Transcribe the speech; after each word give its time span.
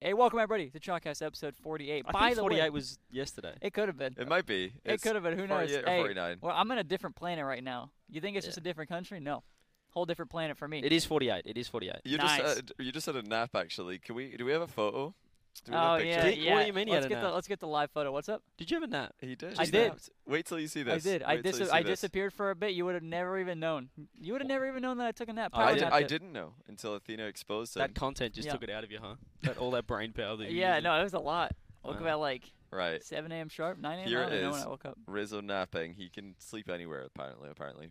Hey, 0.00 0.14
welcome 0.14 0.38
everybody 0.38 0.70
to 0.70 0.78
Chalkcast 0.78 1.26
episode 1.26 1.56
48. 1.56 2.04
I 2.06 2.12
By 2.12 2.20
think 2.26 2.36
the 2.36 2.40
48 2.42 2.62
way, 2.62 2.70
was 2.70 2.98
yesterday. 3.10 3.54
it 3.60 3.74
could 3.74 3.88
have 3.88 3.96
been. 3.98 4.14
It 4.16 4.28
might 4.28 4.46
be. 4.46 4.66
It 4.84 4.92
It's 4.92 5.02
could 5.02 5.16
have 5.16 5.24
been. 5.24 5.36
Who 5.36 5.48
knows? 5.48 5.70
48 5.70 5.84
or 5.84 5.90
Hey, 5.90 5.98
49. 5.98 6.38
well, 6.40 6.54
I'm 6.56 6.70
in 6.70 6.78
a 6.78 6.84
different 6.84 7.16
planet 7.16 7.44
right 7.44 7.64
now. 7.64 7.90
You 8.08 8.20
think 8.20 8.36
it's 8.36 8.46
just 8.46 8.58
a 8.58 8.60
different 8.60 8.88
country? 8.90 9.18
No, 9.18 9.42
whole 9.90 10.04
different 10.04 10.30
planet 10.30 10.56
for 10.56 10.68
me. 10.68 10.82
It 10.84 10.92
is 10.92 11.04
48. 11.04 11.42
It 11.46 11.58
is 11.58 11.66
48. 11.66 11.96
You 12.04 12.16
Nice. 12.16 12.38
just 12.40 12.56
had, 12.56 12.72
you 12.78 12.92
just 12.92 13.06
had 13.06 13.16
a 13.16 13.22
nap 13.22 13.50
actually. 13.56 13.98
Can 13.98 14.14
we? 14.14 14.36
Do 14.36 14.44
we 14.44 14.52
have 14.52 14.62
a 14.62 14.68
photo? 14.68 15.14
Do 15.60 15.72
we 15.72 15.78
oh 15.78 15.80
have 15.80 16.00
a 16.00 16.02
picture? 16.02 16.08
yeah, 16.08 16.24
Did- 16.30 16.38
yeah. 16.38 16.54
what 16.54 16.60
do 16.62 16.66
you 16.66 16.72
mean 16.72 16.88
let's 16.88 17.04
had 17.04 17.08
get 17.10 17.20
the 17.20 17.30
let's 17.30 17.48
get 17.48 17.60
the 17.60 17.66
live 17.66 17.90
photo. 17.90 18.12
What's 18.12 18.28
up? 18.28 18.42
Did 18.56 18.70
you 18.70 18.76
have 18.76 18.82
a 18.84 18.86
nap? 18.92 19.14
He 19.20 19.34
did. 19.34 19.58
I 19.58 19.64
did. 19.64 19.70
snapped. 19.70 20.10
Wait 20.26 20.46
till 20.46 20.58
you 20.60 20.66
see 20.68 20.82
this. 20.82 21.06
I 21.06 21.10
did. 21.10 21.22
I 21.22 21.34
Wait 21.36 21.42
till 21.42 21.52
dis- 21.52 21.60
you 21.60 21.66
see 21.66 21.72
I 21.72 21.82
this. 21.82 21.90
disappeared 22.00 22.32
for 22.32 22.50
a 22.50 22.54
bit. 22.56 22.72
You 22.74 22.84
would 22.84 22.94
have 22.94 23.02
never 23.02 23.38
even 23.38 23.58
known. 23.60 23.88
You 24.20 24.32
would 24.32 24.42
have 24.42 24.48
never 24.48 24.66
even 24.68 24.82
known 24.82 24.98
that 24.98 25.06
I 25.06 25.12
took 25.12 25.28
a 25.28 25.32
nap. 25.32 25.50
I 25.54 25.64
I, 25.70 25.74
did, 25.74 25.82
I 25.84 26.02
didn't 26.02 26.32
know 26.32 26.54
until 26.68 26.94
Athena 26.94 27.24
exposed 27.26 27.76
it. 27.76 27.80
That 27.80 27.94
content 27.94 28.34
just 28.34 28.46
Yeah. 28.46 28.52
took 28.52 28.62
it 28.62 28.70
out 28.70 28.84
of 28.84 28.90
you, 28.92 28.98
huh? 29.02 29.14
That, 29.42 29.58
all 29.58 29.70
that 29.72 29.86
brain 29.86 30.12
power 30.12 30.36
that 30.36 30.50
you 30.50 30.58
Yeah, 30.60 30.76
used. 30.76 30.84
no, 30.84 30.98
it 30.98 31.02
was 31.02 31.14
a 31.14 31.18
lot. 31.18 31.52
Woke 31.84 31.96
up 31.96 32.02
Wow. 32.02 32.08
at 32.08 32.14
like 32.18 32.42
right. 32.70 33.02
7 33.02 33.30
a.m. 33.32 33.48
sharp, 33.48 33.78
9 33.78 33.98
a.m. 33.98 34.08
Here 34.08 34.18
I 34.18 34.22
don't 34.24 34.32
it 34.32 34.34
even 34.36 34.44
know 34.44 34.50
when 34.50 34.60
is. 34.60 34.66
I 34.66 34.68
woke 34.68 34.84
up. 34.84 34.98
Rizzo 35.06 35.40
napping. 35.40 35.94
He 35.94 36.08
can 36.08 36.34
sleep 36.38 36.68
anywhere. 36.68 37.02
Apparently. 37.02 37.48
Apparently. 37.50 37.90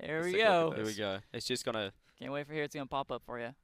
There 0.00 0.22
Let's 0.22 0.26
we 0.26 0.32
take 0.38 0.42
a 0.46 0.48
look 0.48 0.48
go. 0.48 0.70
at 0.70 0.76
There 0.76 0.84
we 0.86 0.94
go. 0.94 1.18
It's 1.32 1.46
just 1.46 1.64
gonna. 1.64 1.92
Can't 2.18 2.32
wait 2.32 2.46
for 2.46 2.52
here. 2.52 2.62
It's 2.64 2.74
gonna 2.74 2.86
pop 2.86 3.10
up 3.12 3.22
for 3.26 3.38
you. 3.38 3.54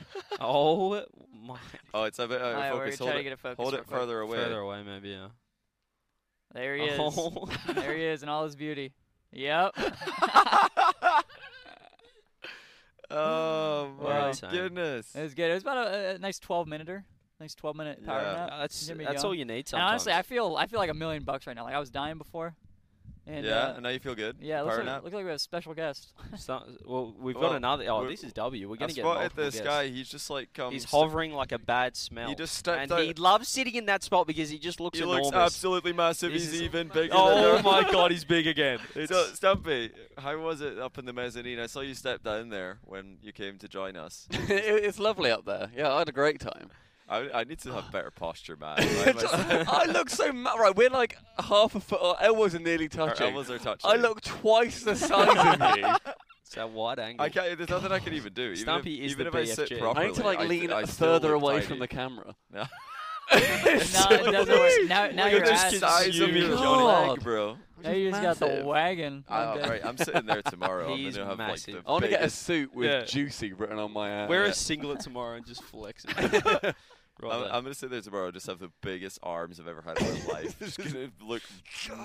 Oh 0.40 1.02
my. 1.32 1.58
Oh, 1.92 2.04
it's 2.04 2.18
a 2.18 2.28
bit 2.28 2.40
uh, 2.40 2.44
out 2.44 2.50
of 2.50 2.56
Alright, 2.56 2.72
focus. 2.72 2.98
gonna 2.98 3.10
Hold 3.10 3.20
it, 3.20 3.22
get 3.24 3.32
it 3.32 3.38
focused. 3.38 3.56
hold 3.60 3.72
real 3.72 3.80
it 3.80 3.86
quick. 3.86 3.98
further 4.00 4.20
away. 4.20 4.36
Further 4.38 4.58
away, 4.60 4.82
maybe. 4.84 5.08
Yeah. 5.10 5.28
There 6.54 6.76
he 6.76 6.82
oh. 6.82 7.08
is. 7.08 7.14
Oh. 7.18 7.48
there 7.74 7.96
he 7.96 8.04
is 8.04 8.22
in 8.22 8.28
all 8.28 8.44
his 8.44 8.56
beauty. 8.56 8.92
Yep. 9.32 9.72
oh 13.10 13.90
my 14.00 14.04
Wow. 14.04 14.32
goodness. 14.50 15.14
It 15.14 15.22
was 15.22 15.34
good. 15.34 15.50
It 15.50 15.54
was 15.54 15.62
about 15.62 15.88
a, 15.88 16.14
a 16.14 16.18
nice 16.18 16.38
12 16.38 16.66
minuter. 16.68 17.04
Nice 17.40 17.54
12 17.54 17.76
minute 17.76 18.04
power 18.04 18.20
Yeah. 18.20 18.32
nap. 18.34 18.50
that's 18.58 18.86
that's 18.86 18.98
going. 18.98 19.18
all 19.24 19.34
you 19.34 19.44
need 19.44 19.68
Sometimes. 19.68 19.82
And 19.84 19.90
honestly, 19.90 20.12
I 20.12 20.22
feel 20.22 20.56
I 20.56 20.66
feel 20.66 20.80
like 20.80 20.90
a 20.90 20.94
million 20.94 21.22
bucks 21.24 21.46
right 21.46 21.54
now. 21.54 21.64
Like 21.64 21.74
I 21.74 21.78
was 21.78 21.90
dying 21.90 22.18
before. 22.18 22.54
And 23.30 23.44
yeah. 23.44 23.52
uh, 23.58 23.72
and 23.74 23.82
now 23.82 23.90
you 23.90 23.98
feel 23.98 24.14
good. 24.14 24.36
yeah, 24.40 24.60
it 24.60 24.64
looks 24.64 24.78
like, 24.78 24.86
looks 25.04 25.14
like 25.14 25.22
we 25.24 25.28
have 25.30 25.36
a 25.36 25.38
special 25.38 25.74
guest. 25.74 26.14
So- 26.38 26.62
well, 26.86 27.14
we've 27.20 27.36
Well, 27.36 27.50
got 27.50 27.56
another. 27.56 27.84
Oh, 27.90 28.08
this 28.08 28.24
is 28.24 28.32
W. 28.32 28.68
We're 28.70 28.76
gonna 28.76 28.92
get 28.92 29.02
spotted 29.02 29.18
multiple 29.20 29.44
this 29.44 29.54
guests. 29.56 29.68
guy. 29.68 29.88
He's 29.88 30.08
just 30.08 30.30
like 30.30 30.52
come. 30.54 30.72
He's 30.72 30.84
hovering 30.84 31.32
like 31.34 31.52
a 31.52 31.58
bad 31.58 31.94
smell. 31.94 32.30
He 32.30 32.34
just 32.34 32.54
stepped 32.54 32.80
and 32.84 32.92
out. 32.92 33.00
he 33.02 33.12
loves 33.12 33.46
sitting 33.48 33.74
in 33.74 33.84
that 33.86 34.02
spot 34.02 34.26
because 34.26 34.48
he 34.48 34.58
just 34.58 34.80
looks 34.80 34.98
He 34.98 35.04
enormous. 35.04 35.26
looks 35.26 35.36
absolutely 35.36 35.92
massive. 35.92 36.32
This 36.32 36.50
He's 36.50 36.62
even 36.62 36.88
bigger. 36.94 37.12
Oh 37.14 37.56
than 37.56 37.64
my 37.64 37.82
god, 37.92 38.12
he's 38.12 38.24
big 38.24 38.46
again. 38.54 38.78
So 39.06 39.24
Stumpy, 39.34 39.90
how 40.16 40.38
was 40.38 40.62
it 40.62 40.78
up 40.78 40.96
in 40.96 41.04
the 41.04 41.12
mezzanine? 41.12 41.58
I 41.60 41.66
saw 41.66 41.80
you 41.80 41.92
step 41.94 42.22
down 42.22 42.48
there 42.48 42.78
when 42.84 43.18
you 43.22 43.32
came 43.32 43.58
to 43.58 43.68
join 43.68 43.94
us. 43.96 44.26
It- 44.30 44.84
it's 44.84 44.98
lovely 44.98 45.30
up 45.30 45.44
there. 45.44 45.70
Yeah, 45.76 45.92
I 45.92 45.98
had 45.98 46.08
a 46.08 46.12
great 46.12 46.40
time. 46.40 46.70
I, 47.08 47.30
I 47.40 47.44
need 47.44 47.58
to 47.60 47.72
have 47.72 47.90
better 47.92 48.10
posture, 48.10 48.56
man. 48.56 48.74
I 48.78 49.86
look 49.88 50.10
so 50.10 50.32
ma- 50.32 50.54
right. 50.54 50.74
We're 50.74 50.90
like 50.90 51.16
half 51.38 51.74
a 51.74 51.80
foot. 51.80 52.00
Our 52.02 52.16
elbows 52.20 52.54
are 52.54 52.58
nearly 52.58 52.84
Our 52.98 53.08
touching. 53.08 53.26
elbows 53.28 53.50
are 53.50 53.58
touching. 53.58 53.90
I 53.90 53.94
look 53.96 54.20
twice 54.20 54.82
the 54.82 54.94
size 54.96 55.60
of 55.60 55.76
you. 55.78 55.86
It's 56.48 56.54
that 56.54 56.70
wide 56.70 56.98
angle. 56.98 57.26
I 57.26 57.28
can't. 57.28 57.58
There's 57.58 57.68
nothing 57.68 57.92
I 57.92 57.98
can 57.98 58.14
even 58.14 58.32
do. 58.32 58.44
Even 58.44 58.56
Stumpy 58.56 59.00
if, 59.00 59.04
is 59.04 59.12
even 59.12 59.24
the 59.30 59.38
if 59.38 59.50
I 59.50 59.52
sit 59.52 59.68
BFG. 59.68 59.80
properly, 59.80 60.04
I 60.06 60.08
need 60.08 60.14
to 60.16 60.22
like 60.24 60.38
I, 60.38 60.44
lean 60.46 60.72
I 60.72 60.84
further 60.86 61.34
away 61.34 61.56
tiny. 61.56 61.66
from 61.66 61.78
the 61.78 61.88
camera. 61.88 62.34
No. 62.50 62.60
no, 63.30 63.38
it 63.38 64.32
doesn't 64.32 64.48
work. 64.58 64.72
Now, 64.88 65.08
now 65.08 65.24
Look 65.24 65.32
you're 65.32 65.44
at 65.44 65.50
ass. 65.50 65.72
the 65.72 65.78
size 65.80 66.18
of 66.20 66.34
your 66.34 66.56
leg, 66.56 67.20
bro. 67.22 67.58
Now 67.84 67.90
you 67.90 68.08
just 68.10 68.22
got 68.22 68.38
the 68.38 68.62
wagon. 68.64 69.24
Uh, 69.28 69.56
Okay. 69.58 69.68
right, 69.68 69.80
I'm 69.84 69.98
sitting 69.98 70.24
there 70.24 70.40
tomorrow. 70.40 70.96
He's 70.96 71.18
I'm 71.18 71.24
gonna 71.24 71.30
have 71.42 71.50
massive. 71.50 71.74
like 71.74 71.84
I 71.86 71.90
want 71.90 72.04
to 72.04 72.08
get 72.10 72.22
a 72.22 72.30
suit 72.30 72.74
with 72.74 72.90
Yeah. 72.90 73.04
"juicy" 73.04 73.52
written 73.52 73.78
on 73.78 73.92
my 73.92 74.08
ass. 74.08 74.28
Wear 74.30 74.44
Yeah. 74.44 74.50
a 74.50 74.54
singlet 74.54 75.00
tomorrow 75.00 75.36
and 75.36 75.46
just 75.46 75.62
flex 75.62 76.06
it. 76.08 76.74
Right 77.20 77.32
I'm. 77.32 77.42
I'm 77.44 77.62
gonna 77.62 77.74
sit 77.74 77.90
there 77.90 78.00
tomorrow. 78.00 78.26
and 78.26 78.34
Just 78.34 78.46
have 78.46 78.58
the 78.58 78.70
biggest 78.82 79.18
arms 79.22 79.58
I've 79.60 79.68
ever 79.68 79.82
had 79.82 80.00
in 80.00 80.06
my 80.26 80.32
life. 80.32 80.58
Just 80.58 80.78
gonna 80.78 81.10
look 81.20 81.42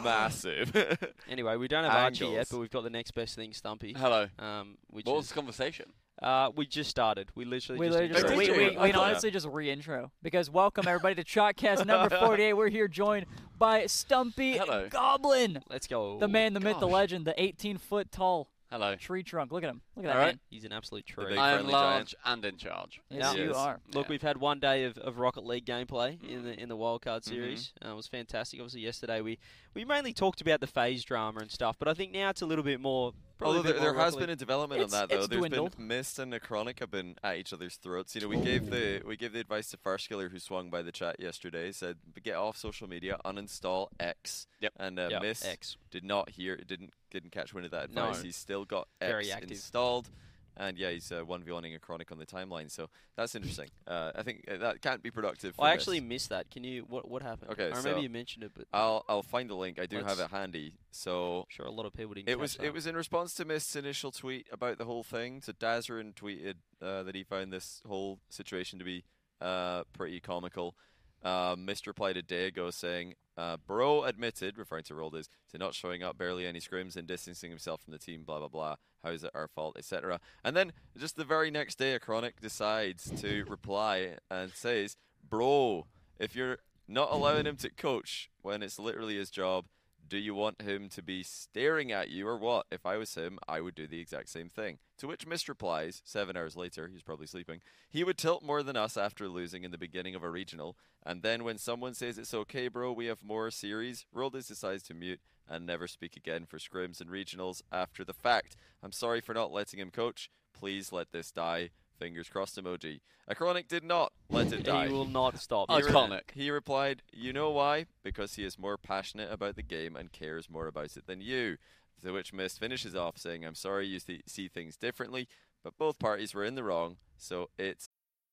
massive. 0.03 0.71
Anyway, 1.29 1.55
we 1.57 1.67
don't 1.67 1.83
have 1.83 1.93
Archie 1.93 2.25
yet, 2.27 2.47
but 2.51 2.59
we've 2.59 2.69
got 2.69 2.83
the 2.83 2.89
next 2.89 3.11
best 3.11 3.35
thing, 3.35 3.53
Stumpy. 3.53 3.93
Hello. 3.97 4.27
Um, 4.37 4.77
which 4.89 5.05
What 5.05 5.15
was 5.15 5.25
is, 5.25 5.29
the 5.29 5.35
conversation? 5.35 5.85
uh, 6.21 6.51
we 6.55 6.65
just 6.67 6.89
started. 6.89 7.29
We 7.33 7.45
literally 7.45 7.79
We 7.79 7.87
just 7.87 7.97
literally 7.99 8.21
just, 8.21 8.57
we, 8.57 8.65
we, 8.69 8.69
we 8.71 8.77
I 8.77 8.91
can 8.91 8.99
honestly 8.99 9.31
just 9.31 9.47
re-intro 9.47 10.11
because 10.21 10.49
welcome 10.49 10.87
everybody 10.87 11.15
to 11.15 11.23
Chalkcast 11.23 11.85
number 11.85 12.15
48. 12.19 12.53
We're 12.53 12.69
here 12.69 12.87
joined 12.87 13.25
by 13.57 13.85
Stumpy 13.87 14.57
Hello. 14.57 14.87
Goblin, 14.89 15.63
Let's 15.69 15.87
go. 15.87 16.19
the 16.19 16.27
man, 16.27 16.53
the 16.53 16.59
myth, 16.59 16.79
the 16.79 16.87
legend, 16.87 17.25
the 17.25 17.41
18 17.41 17.77
foot 17.77 18.11
tall 18.11 18.49
Hello. 18.73 18.95
tree 18.95 19.21
trunk. 19.21 19.51
Look 19.51 19.63
at 19.63 19.69
him. 19.69 19.81
Look 19.95 20.05
at 20.05 20.09
that 20.09 20.15
All 20.15 20.19
right. 20.21 20.27
man. 20.33 20.39
He's 20.49 20.63
an 20.65 20.71
absolute 20.71 21.05
tree. 21.05 21.37
I- 21.37 21.49
I 21.49 21.49
am 21.51 21.55
friendly 21.57 21.73
large 21.73 22.15
and 22.25 22.43
in 22.43 22.57
charge. 22.57 23.01
Yes, 23.09 23.33
He 23.35 23.43
you 23.43 23.53
are. 23.53 23.79
Look, 23.93 24.07
Yeah. 24.07 24.09
we've 24.09 24.21
had 24.23 24.37
one 24.37 24.59
day 24.59 24.85
of, 24.85 24.97
of 24.97 25.19
Rocket 25.19 25.45
League 25.45 25.65
gameplay 25.65 26.21
in 26.27 26.43
the 26.43 26.59
in 26.59 26.69
the 26.69 26.75
wildcard 26.75 27.19
Mhm. 27.21 27.23
series. 27.25 27.73
Uh, 27.85 27.89
it 27.89 27.95
was 27.95 28.07
fantastic. 28.07 28.59
Obviously, 28.59 28.81
yesterday 28.81 29.21
we, 29.21 29.37
we 29.75 29.85
mainly 29.85 30.11
talked 30.11 30.41
about 30.41 30.59
the 30.59 30.65
FaZe 30.67 31.03
drama 31.03 31.39
and 31.41 31.51
stuff, 31.51 31.77
but 31.77 31.87
I 31.87 31.93
think 31.93 32.11
now 32.11 32.29
it's 32.29 32.41
a 32.41 32.47
little 32.47 32.63
bit 32.63 32.79
more. 32.81 33.13
Probably 33.43 33.57
Although 33.57 33.71
there, 33.73 33.79
there 33.93 33.93
has 33.93 34.15
been 34.15 34.29
a 34.29 34.35
development 34.35 34.81
It's- 34.81 34.93
on 34.93 34.99
that 35.01 35.09
though. 35.13 35.19
it's 35.21 35.27
There's 35.27 35.39
dwindled. 35.39 35.77
been 35.77 35.87
Mist 35.87 36.19
and 36.19 36.33
Necronic 36.33 36.79
have 36.79 36.89
been 36.91 37.15
at 37.23 37.37
each 37.37 37.53
other's 37.53 37.75
throats. 37.75 38.15
You 38.15 38.21
know, 38.21 38.27
we 38.29 38.37
gave 38.37 38.69
the 38.69 39.01
we 39.05 39.15
gave 39.17 39.33
the 39.33 39.39
advice 39.39 39.69
to 39.71 39.77
First 39.77 40.09
Killer 40.09 40.29
who 40.29 40.39
swung 40.39 40.69
by 40.69 40.81
the 40.81 40.91
chat 40.91 41.19
yesterday. 41.19 41.71
Said 41.71 41.97
get 42.23 42.35
off 42.35 42.57
social 42.57 42.87
media, 42.87 43.17
uninstall 43.25 43.89
X. 43.99 44.47
Yep. 44.61 44.73
And 44.77 44.99
uh, 44.99 45.07
Yep, 45.11 45.21
Mist 45.21 45.45
X. 45.45 45.77
did 45.91 46.03
not 46.03 46.29
hear, 46.31 46.55
didn't 46.57 46.93
didn't 47.11 47.31
catch 47.31 47.53
wind 47.53 47.65
of 47.65 47.71
that 47.71 47.91
No. 47.93 48.05
advice. 48.09 48.23
He's 48.23 48.35
still 48.35 48.65
got 48.65 48.87
Very 48.99 49.25
X 49.25 49.33
active. 49.35 49.51
installed. 49.51 50.09
And 50.55 50.77
yeah, 50.77 50.91
he's 50.91 51.11
uh, 51.11 51.25
one 51.25 51.43
v 51.43 51.51
oneing 51.51 51.75
a 51.75 51.79
chronic 51.79 52.11
on 52.11 52.19
the 52.19 52.25
timeline, 52.25 52.69
so 52.69 52.89
that's 53.15 53.35
interesting. 53.35 53.69
Uh, 53.85 54.11
I 54.15 54.23
think 54.23 54.45
uh, 54.49 54.57
that 54.57 54.81
can't 54.81 55.03
be 55.03 55.11
productive. 55.11 55.55
For 55.55 55.65
I 55.65 55.73
actually 55.73 55.99
Mist. 55.99 56.09
missed 56.09 56.29
that. 56.29 56.49
Can 56.49 56.63
you? 56.63 56.85
What 56.87 57.09
what 57.09 57.21
happened? 57.21 57.51
Okay, 57.51 57.65
remember 57.65 57.89
so- 57.95 57.97
you 57.97 58.09
mentioned 58.09 58.45
it, 58.45 58.51
but 58.55 58.65
I'll 58.71 59.03
I'll 59.09 59.23
find 59.23 59.49
the 59.49 59.55
link. 59.55 59.77
I 59.77 59.85
do 59.85 59.97
have 59.97 60.19
it 60.19 60.29
handy. 60.29 60.73
So 60.91 61.39
I'm 61.39 61.45
sure 61.49 61.65
a 61.65 61.71
lot 61.71 61.85
of 61.85 61.93
people 61.93 62.13
didn't. 62.13 62.29
it 62.29 62.39
was 62.39 62.55
that. 62.55 62.65
it 62.65 62.73
was 62.73 62.87
in 62.87 62.95
response 62.95 63.33
to 63.35 63.45
Mist's 63.45 63.75
initial 63.75 64.11
tweet 64.11 64.47
about 64.51 64.77
the 64.77 64.85
whole 64.85 65.03
thing. 65.03 65.41
So 65.41 65.51
Dazarin 65.51 66.13
tweeted 66.13 66.55
uh, 66.81 67.03
that 67.03 67.13
he 67.13 67.23
found 67.23 67.51
this 67.51 67.81
whole 67.85 68.19
situation 68.29 68.79
to 68.79 68.85
be 68.85 69.03
uh, 69.41 69.83
pretty 69.91 70.19
comical. 70.19 70.75
Um, 71.23 71.65
Mist 71.65 71.87
replied 71.87 72.17
a 72.17 72.21
day 72.21 72.47
ago 72.47 72.69
saying, 72.69 73.15
uh, 73.37 73.57
"Bro 73.57 74.03
admitted, 74.03 74.57
referring 74.57 74.83
to 74.85 74.93
Roldes, 74.93 75.29
to 75.51 75.57
not 75.57 75.73
showing 75.73 76.03
up, 76.03 76.17
barely 76.17 76.45
any 76.45 76.59
scrims, 76.59 76.95
and 76.95 77.07
distancing 77.07 77.49
himself 77.49 77.81
from 77.81 77.93
the 77.93 77.99
team. 77.99 78.23
Blah 78.23 78.39
blah 78.39 78.47
blah. 78.49 78.75
How 79.03 79.11
is 79.11 79.23
it 79.23 79.31
our 79.33 79.47
fault, 79.47 79.77
etc." 79.77 80.19
And 80.43 80.55
then 80.55 80.73
just 80.97 81.15
the 81.15 81.23
very 81.23 81.49
next 81.49 81.77
day, 81.77 81.93
a 81.93 81.99
chronic 81.99 82.41
decides 82.41 83.09
to 83.21 83.45
reply 83.47 84.17
and 84.29 84.51
says, 84.51 84.97
"Bro, 85.27 85.87
if 86.19 86.35
you're 86.35 86.59
not 86.87 87.11
allowing 87.11 87.45
him 87.45 87.55
to 87.57 87.69
coach 87.69 88.29
when 88.41 88.61
it's 88.61 88.79
literally 88.79 89.17
his 89.17 89.29
job." 89.29 89.65
Do 90.07 90.17
you 90.17 90.35
want 90.35 90.61
him 90.61 90.89
to 90.89 91.01
be 91.01 91.23
staring 91.23 91.91
at 91.91 92.09
you 92.09 92.27
or 92.27 92.37
what? 92.37 92.65
If 92.71 92.85
I 92.85 92.97
was 92.97 93.15
him, 93.15 93.39
I 93.47 93.61
would 93.61 93.73
do 93.73 93.87
the 93.87 93.99
exact 93.99 94.29
same 94.29 94.49
thing. 94.49 94.77
To 94.97 95.07
which 95.07 95.25
Mist 95.25 95.47
replies, 95.47 96.01
seven 96.03 96.35
hours 96.35 96.55
later, 96.57 96.87
he's 96.87 97.01
probably 97.01 97.25
sleeping, 97.25 97.61
he 97.89 98.03
would 98.03 98.17
tilt 98.17 98.43
more 98.43 98.63
than 98.63 98.75
us 98.75 98.97
after 98.97 99.27
losing 99.27 99.63
in 99.63 99.71
the 99.71 99.77
beginning 99.77 100.13
of 100.13 100.23
a 100.23 100.29
regional. 100.29 100.77
And 101.05 101.23
then 101.23 101.43
when 101.43 101.57
someone 101.57 101.93
says 101.93 102.17
it's 102.17 102.33
okay, 102.33 102.67
bro, 102.67 102.91
we 102.91 103.05
have 103.05 103.23
more 103.23 103.49
series, 103.49 104.05
Roldis 104.13 104.47
decides 104.47 104.83
to 104.83 104.93
mute 104.93 105.21
and 105.49 105.65
never 105.65 105.87
speak 105.87 106.15
again 106.15 106.45
for 106.45 106.57
scrims 106.57 107.01
and 107.01 107.09
regionals 107.09 107.61
after 107.71 108.03
the 108.03 108.13
fact. 108.13 108.55
I'm 108.81 108.91
sorry 108.91 109.21
for 109.21 109.33
not 109.33 109.51
letting 109.51 109.79
him 109.79 109.89
coach. 109.89 110.29
Please 110.53 110.91
let 110.91 111.11
this 111.11 111.31
die. 111.31 111.71
Fingers 112.03 112.27
crossed 112.27 112.61
emoji. 112.61 112.99
A 113.29 113.33
chronic 113.33 113.69
did 113.69 113.85
not 113.85 114.11
let 114.29 114.51
it 114.51 114.65
die. 114.65 114.87
He 114.87 114.91
will 114.91 115.05
not 115.05 115.39
stop. 115.39 115.71
He 115.71 115.77
re- 115.77 115.83
Iconic. 115.83 116.31
He 116.35 116.51
replied, 116.51 117.01
You 117.13 117.31
know 117.31 117.49
why? 117.51 117.85
Because 118.03 118.33
he 118.33 118.43
is 118.43 118.59
more 118.59 118.77
passionate 118.77 119.31
about 119.31 119.55
the 119.55 119.63
game 119.63 119.95
and 119.95 120.11
cares 120.11 120.49
more 120.49 120.67
about 120.67 120.97
it 120.97 121.07
than 121.07 121.21
you. 121.21 121.55
To 122.03 122.11
which 122.11 122.33
Mist 122.33 122.59
finishes 122.59 122.93
off 122.93 123.17
saying, 123.17 123.45
I'm 123.45 123.55
sorry 123.55 123.87
you 123.87 124.01
th- 124.01 124.23
see 124.27 124.49
things 124.49 124.75
differently, 124.75 125.29
but 125.63 125.77
both 125.77 125.97
parties 125.97 126.33
were 126.33 126.43
in 126.43 126.55
the 126.55 126.63
wrong, 126.65 126.97
so 127.15 127.49
it's 127.57 127.87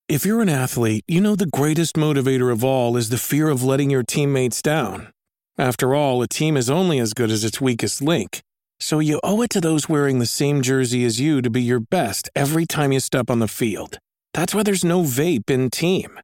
If 0.08 0.26
you're 0.26 0.42
an 0.42 0.48
athlete, 0.48 1.04
you 1.06 1.20
know 1.20 1.36
the 1.36 1.46
greatest 1.46 1.94
motivator 1.94 2.50
of 2.50 2.64
all 2.64 2.96
is 2.96 3.10
the 3.10 3.18
fear 3.18 3.48
of 3.48 3.62
letting 3.62 3.88
your 3.88 4.02
teammates 4.02 4.60
down. 4.62 5.12
After 5.56 5.94
all, 5.94 6.22
a 6.22 6.26
team 6.26 6.56
is 6.56 6.68
only 6.68 6.98
as 6.98 7.14
good 7.14 7.30
as 7.30 7.44
its 7.44 7.60
weakest 7.60 8.02
link. 8.02 8.42
So 8.82 8.98
you 8.98 9.20
owe 9.22 9.42
it 9.42 9.50
to 9.50 9.60
those 9.60 9.90
wearing 9.90 10.20
the 10.20 10.26
same 10.26 10.62
jersey 10.62 11.04
as 11.04 11.20
you 11.20 11.42
to 11.42 11.50
be 11.50 11.60
your 11.60 11.80
best 11.80 12.30
every 12.34 12.64
time 12.64 12.92
you 12.92 13.00
step 13.00 13.28
on 13.28 13.38
the 13.38 13.46
field. 13.46 13.98
That's 14.32 14.54
why 14.54 14.62
there's 14.62 14.84
no 14.84 15.02
vape 15.02 15.50
in 15.50 15.68
team. 15.68 16.18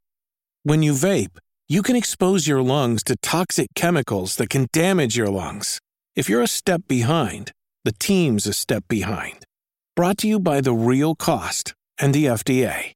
When 0.63 0.83
you 0.83 0.93
vape, 0.93 1.39
you 1.69 1.83
can 1.83 1.97
expose 1.97 2.47
your 2.47 2.63
lungs 2.63 3.05
to 3.05 3.17
toxic 3.17 3.69
chemicals 3.75 4.37
that 4.37 4.49
can 4.49 4.69
damage 4.73 5.19
your 5.19 5.29
lungs. 5.29 5.81
If 6.15 6.31
you're 6.31 6.41
a 6.43 6.49
step 6.49 6.83
behind, 6.89 7.53
the 7.85 7.93
team's 7.93 8.47
a 8.47 8.55
step 8.55 8.85
behind. 8.89 9.45
Brought 9.95 10.17
to 10.19 10.29
you 10.29 10.41
by 10.41 10.63
The 10.63 10.73
Real 10.73 11.15
Cost 11.15 11.75
and 11.99 12.15
the 12.15 12.25
FDA. 12.25 12.93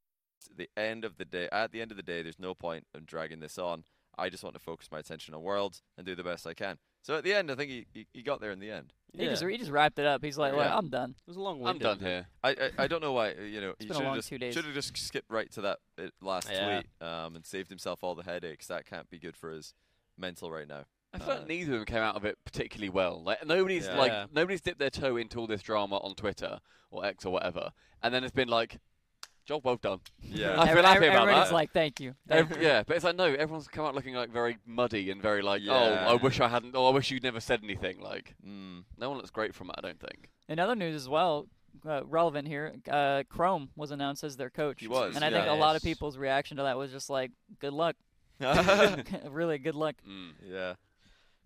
At 0.50 0.56
the 0.56 0.70
end 0.74 1.04
of 1.04 1.18
the 1.18 1.26
day. 1.26 1.50
At 1.52 1.72
the 1.72 1.82
end 1.82 1.90
of 1.90 1.98
the 1.98 2.02
day, 2.02 2.22
there's 2.22 2.38
no 2.38 2.54
point 2.54 2.86
in 2.94 3.04
dragging 3.04 3.40
this 3.40 3.58
on. 3.58 3.84
I 4.16 4.30
just 4.30 4.42
want 4.42 4.54
to 4.54 4.60
focus 4.60 4.88
my 4.90 5.00
attention 5.00 5.34
on 5.34 5.42
Worlds 5.42 5.82
and 5.98 6.06
do 6.06 6.14
the 6.14 6.24
best 6.24 6.46
I 6.46 6.54
can. 6.54 6.78
So 7.02 7.16
at 7.16 7.24
the 7.24 7.34
end, 7.34 7.50
I 7.50 7.56
think 7.56 7.70
he, 7.70 7.86
he, 7.92 8.06
he 8.14 8.22
got 8.22 8.40
there 8.40 8.52
in 8.52 8.60
the 8.60 8.70
end. 8.70 8.94
He 9.16 9.24
Yeah. 9.24 9.30
just 9.30 9.44
he 9.44 9.56
just 9.58 9.70
wrapped 9.70 9.98
it 9.98 10.06
up. 10.06 10.24
He's 10.24 10.38
like, 10.38 10.52
well, 10.54 10.64
Yeah. 10.66 10.76
I'm 10.76 10.88
done. 10.88 11.10
It 11.10 11.28
was 11.28 11.36
a 11.36 11.40
long 11.40 11.66
I'm 11.66 11.78
done 11.78 11.98
here. 11.98 12.26
I, 12.44 12.50
I, 12.50 12.70
I 12.78 12.86
don't 12.86 13.00
know 13.02 13.12
why 13.12 13.32
you 13.32 13.60
know 13.60 13.74
he 13.78 13.86
been 13.86 13.92
a 13.92 13.94
should 13.94 14.04
long 14.04 14.14
have 14.14 14.24
just 14.28 14.40
days. 14.40 14.54
should 14.54 14.64
have 14.64 14.74
just 14.74 14.96
skipped 14.96 15.30
right 15.30 15.50
to 15.52 15.60
that 15.62 15.78
uh, 15.98 16.08
last 16.20 16.48
Yeah. 16.50 16.80
tweet 16.82 17.06
um, 17.08 17.36
and 17.36 17.44
saved 17.44 17.70
himself 17.70 18.00
all 18.02 18.14
the 18.14 18.22
headaches. 18.22 18.66
That 18.68 18.86
can't 18.86 19.08
be 19.10 19.18
good 19.18 19.36
for 19.36 19.50
his 19.50 19.74
mental 20.16 20.50
right 20.50 20.68
now. 20.68 20.84
I 21.12 21.18
feel 21.18 21.30
Uh, 21.30 21.34
like 21.38 21.48
neither 21.48 21.72
of 21.72 21.78
them 21.80 21.86
came 21.86 22.02
out 22.02 22.14
of 22.14 22.24
it 22.24 22.38
particularly 22.44 22.88
well. 22.90 23.22
Like 23.22 23.44
nobody's 23.44 23.86
Yeah. 23.86 23.98
like 23.98 24.32
nobody's 24.32 24.60
dipped 24.60 24.78
their 24.78 24.90
toe 24.90 25.16
into 25.16 25.38
all 25.40 25.46
this 25.48 25.62
drama 25.62 25.96
on 25.96 26.14
Twitter 26.14 26.60
or 26.90 27.04
X 27.04 27.24
or 27.26 27.32
whatever, 27.32 27.72
and 28.02 28.14
then 28.14 28.22
it's 28.24 28.34
been 28.34 28.48
like, 28.48 28.78
job 29.50 29.64
well 29.64 29.76
done. 29.76 30.00
Yeah. 30.22 30.52
I 30.60 30.68
feel 30.68 30.78
Every- 30.78 30.82
happy 30.82 31.06
about 31.06 31.22
everybody's 31.22 31.48
that. 31.50 31.54
like, 31.54 31.72
thank 31.72 32.00
you. 32.00 32.14
Thank 32.28 32.50
Ev- 32.52 32.62
yeah, 32.68 32.82
but 32.86 32.96
it's 32.96 33.04
like 33.04 33.16
no, 33.16 33.24
everyone's 33.24 33.66
come 33.68 33.84
out 33.84 33.94
looking 33.94 34.14
like 34.14 34.30
very 34.30 34.58
muddy 34.66 35.10
and 35.10 35.20
very 35.20 35.42
like, 35.42 35.60
Yeah. 35.62 35.72
oh, 36.06 36.12
I 36.12 36.14
wish 36.14 36.40
I 36.40 36.48
hadn't, 36.48 36.74
oh, 36.76 36.86
I 36.86 36.90
wish 36.90 37.10
you'd 37.10 37.22
never 37.24 37.40
said 37.40 37.60
anything. 37.64 38.00
Like, 38.00 38.34
Mm. 38.46 38.84
no 38.96 39.08
one 39.10 39.18
looks 39.18 39.30
great 39.30 39.54
from 39.54 39.68
it, 39.70 39.74
I 39.78 39.80
don't 39.80 40.00
think. 40.00 40.28
In 40.48 40.58
other 40.58 40.74
news 40.76 40.94
as 40.94 41.08
well, 41.08 41.46
uh, 41.88 42.04
relevant 42.04 42.46
here, 42.48 42.74
uh, 42.90 43.22
Chrome 43.28 43.70
was 43.76 43.90
announced 43.90 44.22
as 44.24 44.36
their 44.36 44.50
coach. 44.50 44.80
He 44.80 44.88
was, 44.88 45.16
and 45.16 45.24
I 45.24 45.30
think 45.30 45.44
a 45.44 45.46
yeah. 45.48 45.52
lot 45.52 45.76
of 45.76 45.82
Yes. 45.84 45.90
people's 45.94 46.16
reaction 46.16 46.56
to 46.58 46.62
that 46.64 46.76
was 46.78 46.90
just 46.92 47.10
like, 47.10 47.30
good 47.60 47.72
luck. 47.72 47.96
really, 49.30 49.58
good 49.58 49.74
luck. 49.74 49.96
Mm. 50.08 50.30
yeah. 50.48 50.74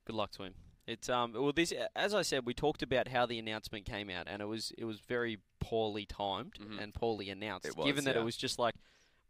Good 0.07 0.17
luck 0.17 0.31
to 0.33 0.45
him. 0.45 0.55
It's 0.87 1.09
um 1.09 1.33
well 1.33 1.53
this 1.53 1.73
as 1.97 2.15
I 2.15 2.23
said 2.23 2.45
we 2.45 2.53
talked 2.55 2.83
about 2.83 3.09
how 3.09 3.25
the 3.27 3.39
announcement 3.39 3.87
came 3.87 4.11
out 4.11 4.27
and 4.29 4.43
it 4.43 4.47
was 4.47 4.73
it 4.77 4.85
was 4.85 5.01
very 5.01 5.39
poorly 5.61 6.05
timed 6.05 6.55
Mhm. 6.61 6.81
and 6.83 6.93
poorly 6.95 7.31
announced 7.31 7.75
was, 7.77 7.87
given 7.87 8.05
that 8.05 8.15
yeah. 8.17 8.21
it 8.21 8.25
was 8.25 8.37
just 8.37 8.59
like 8.59 8.75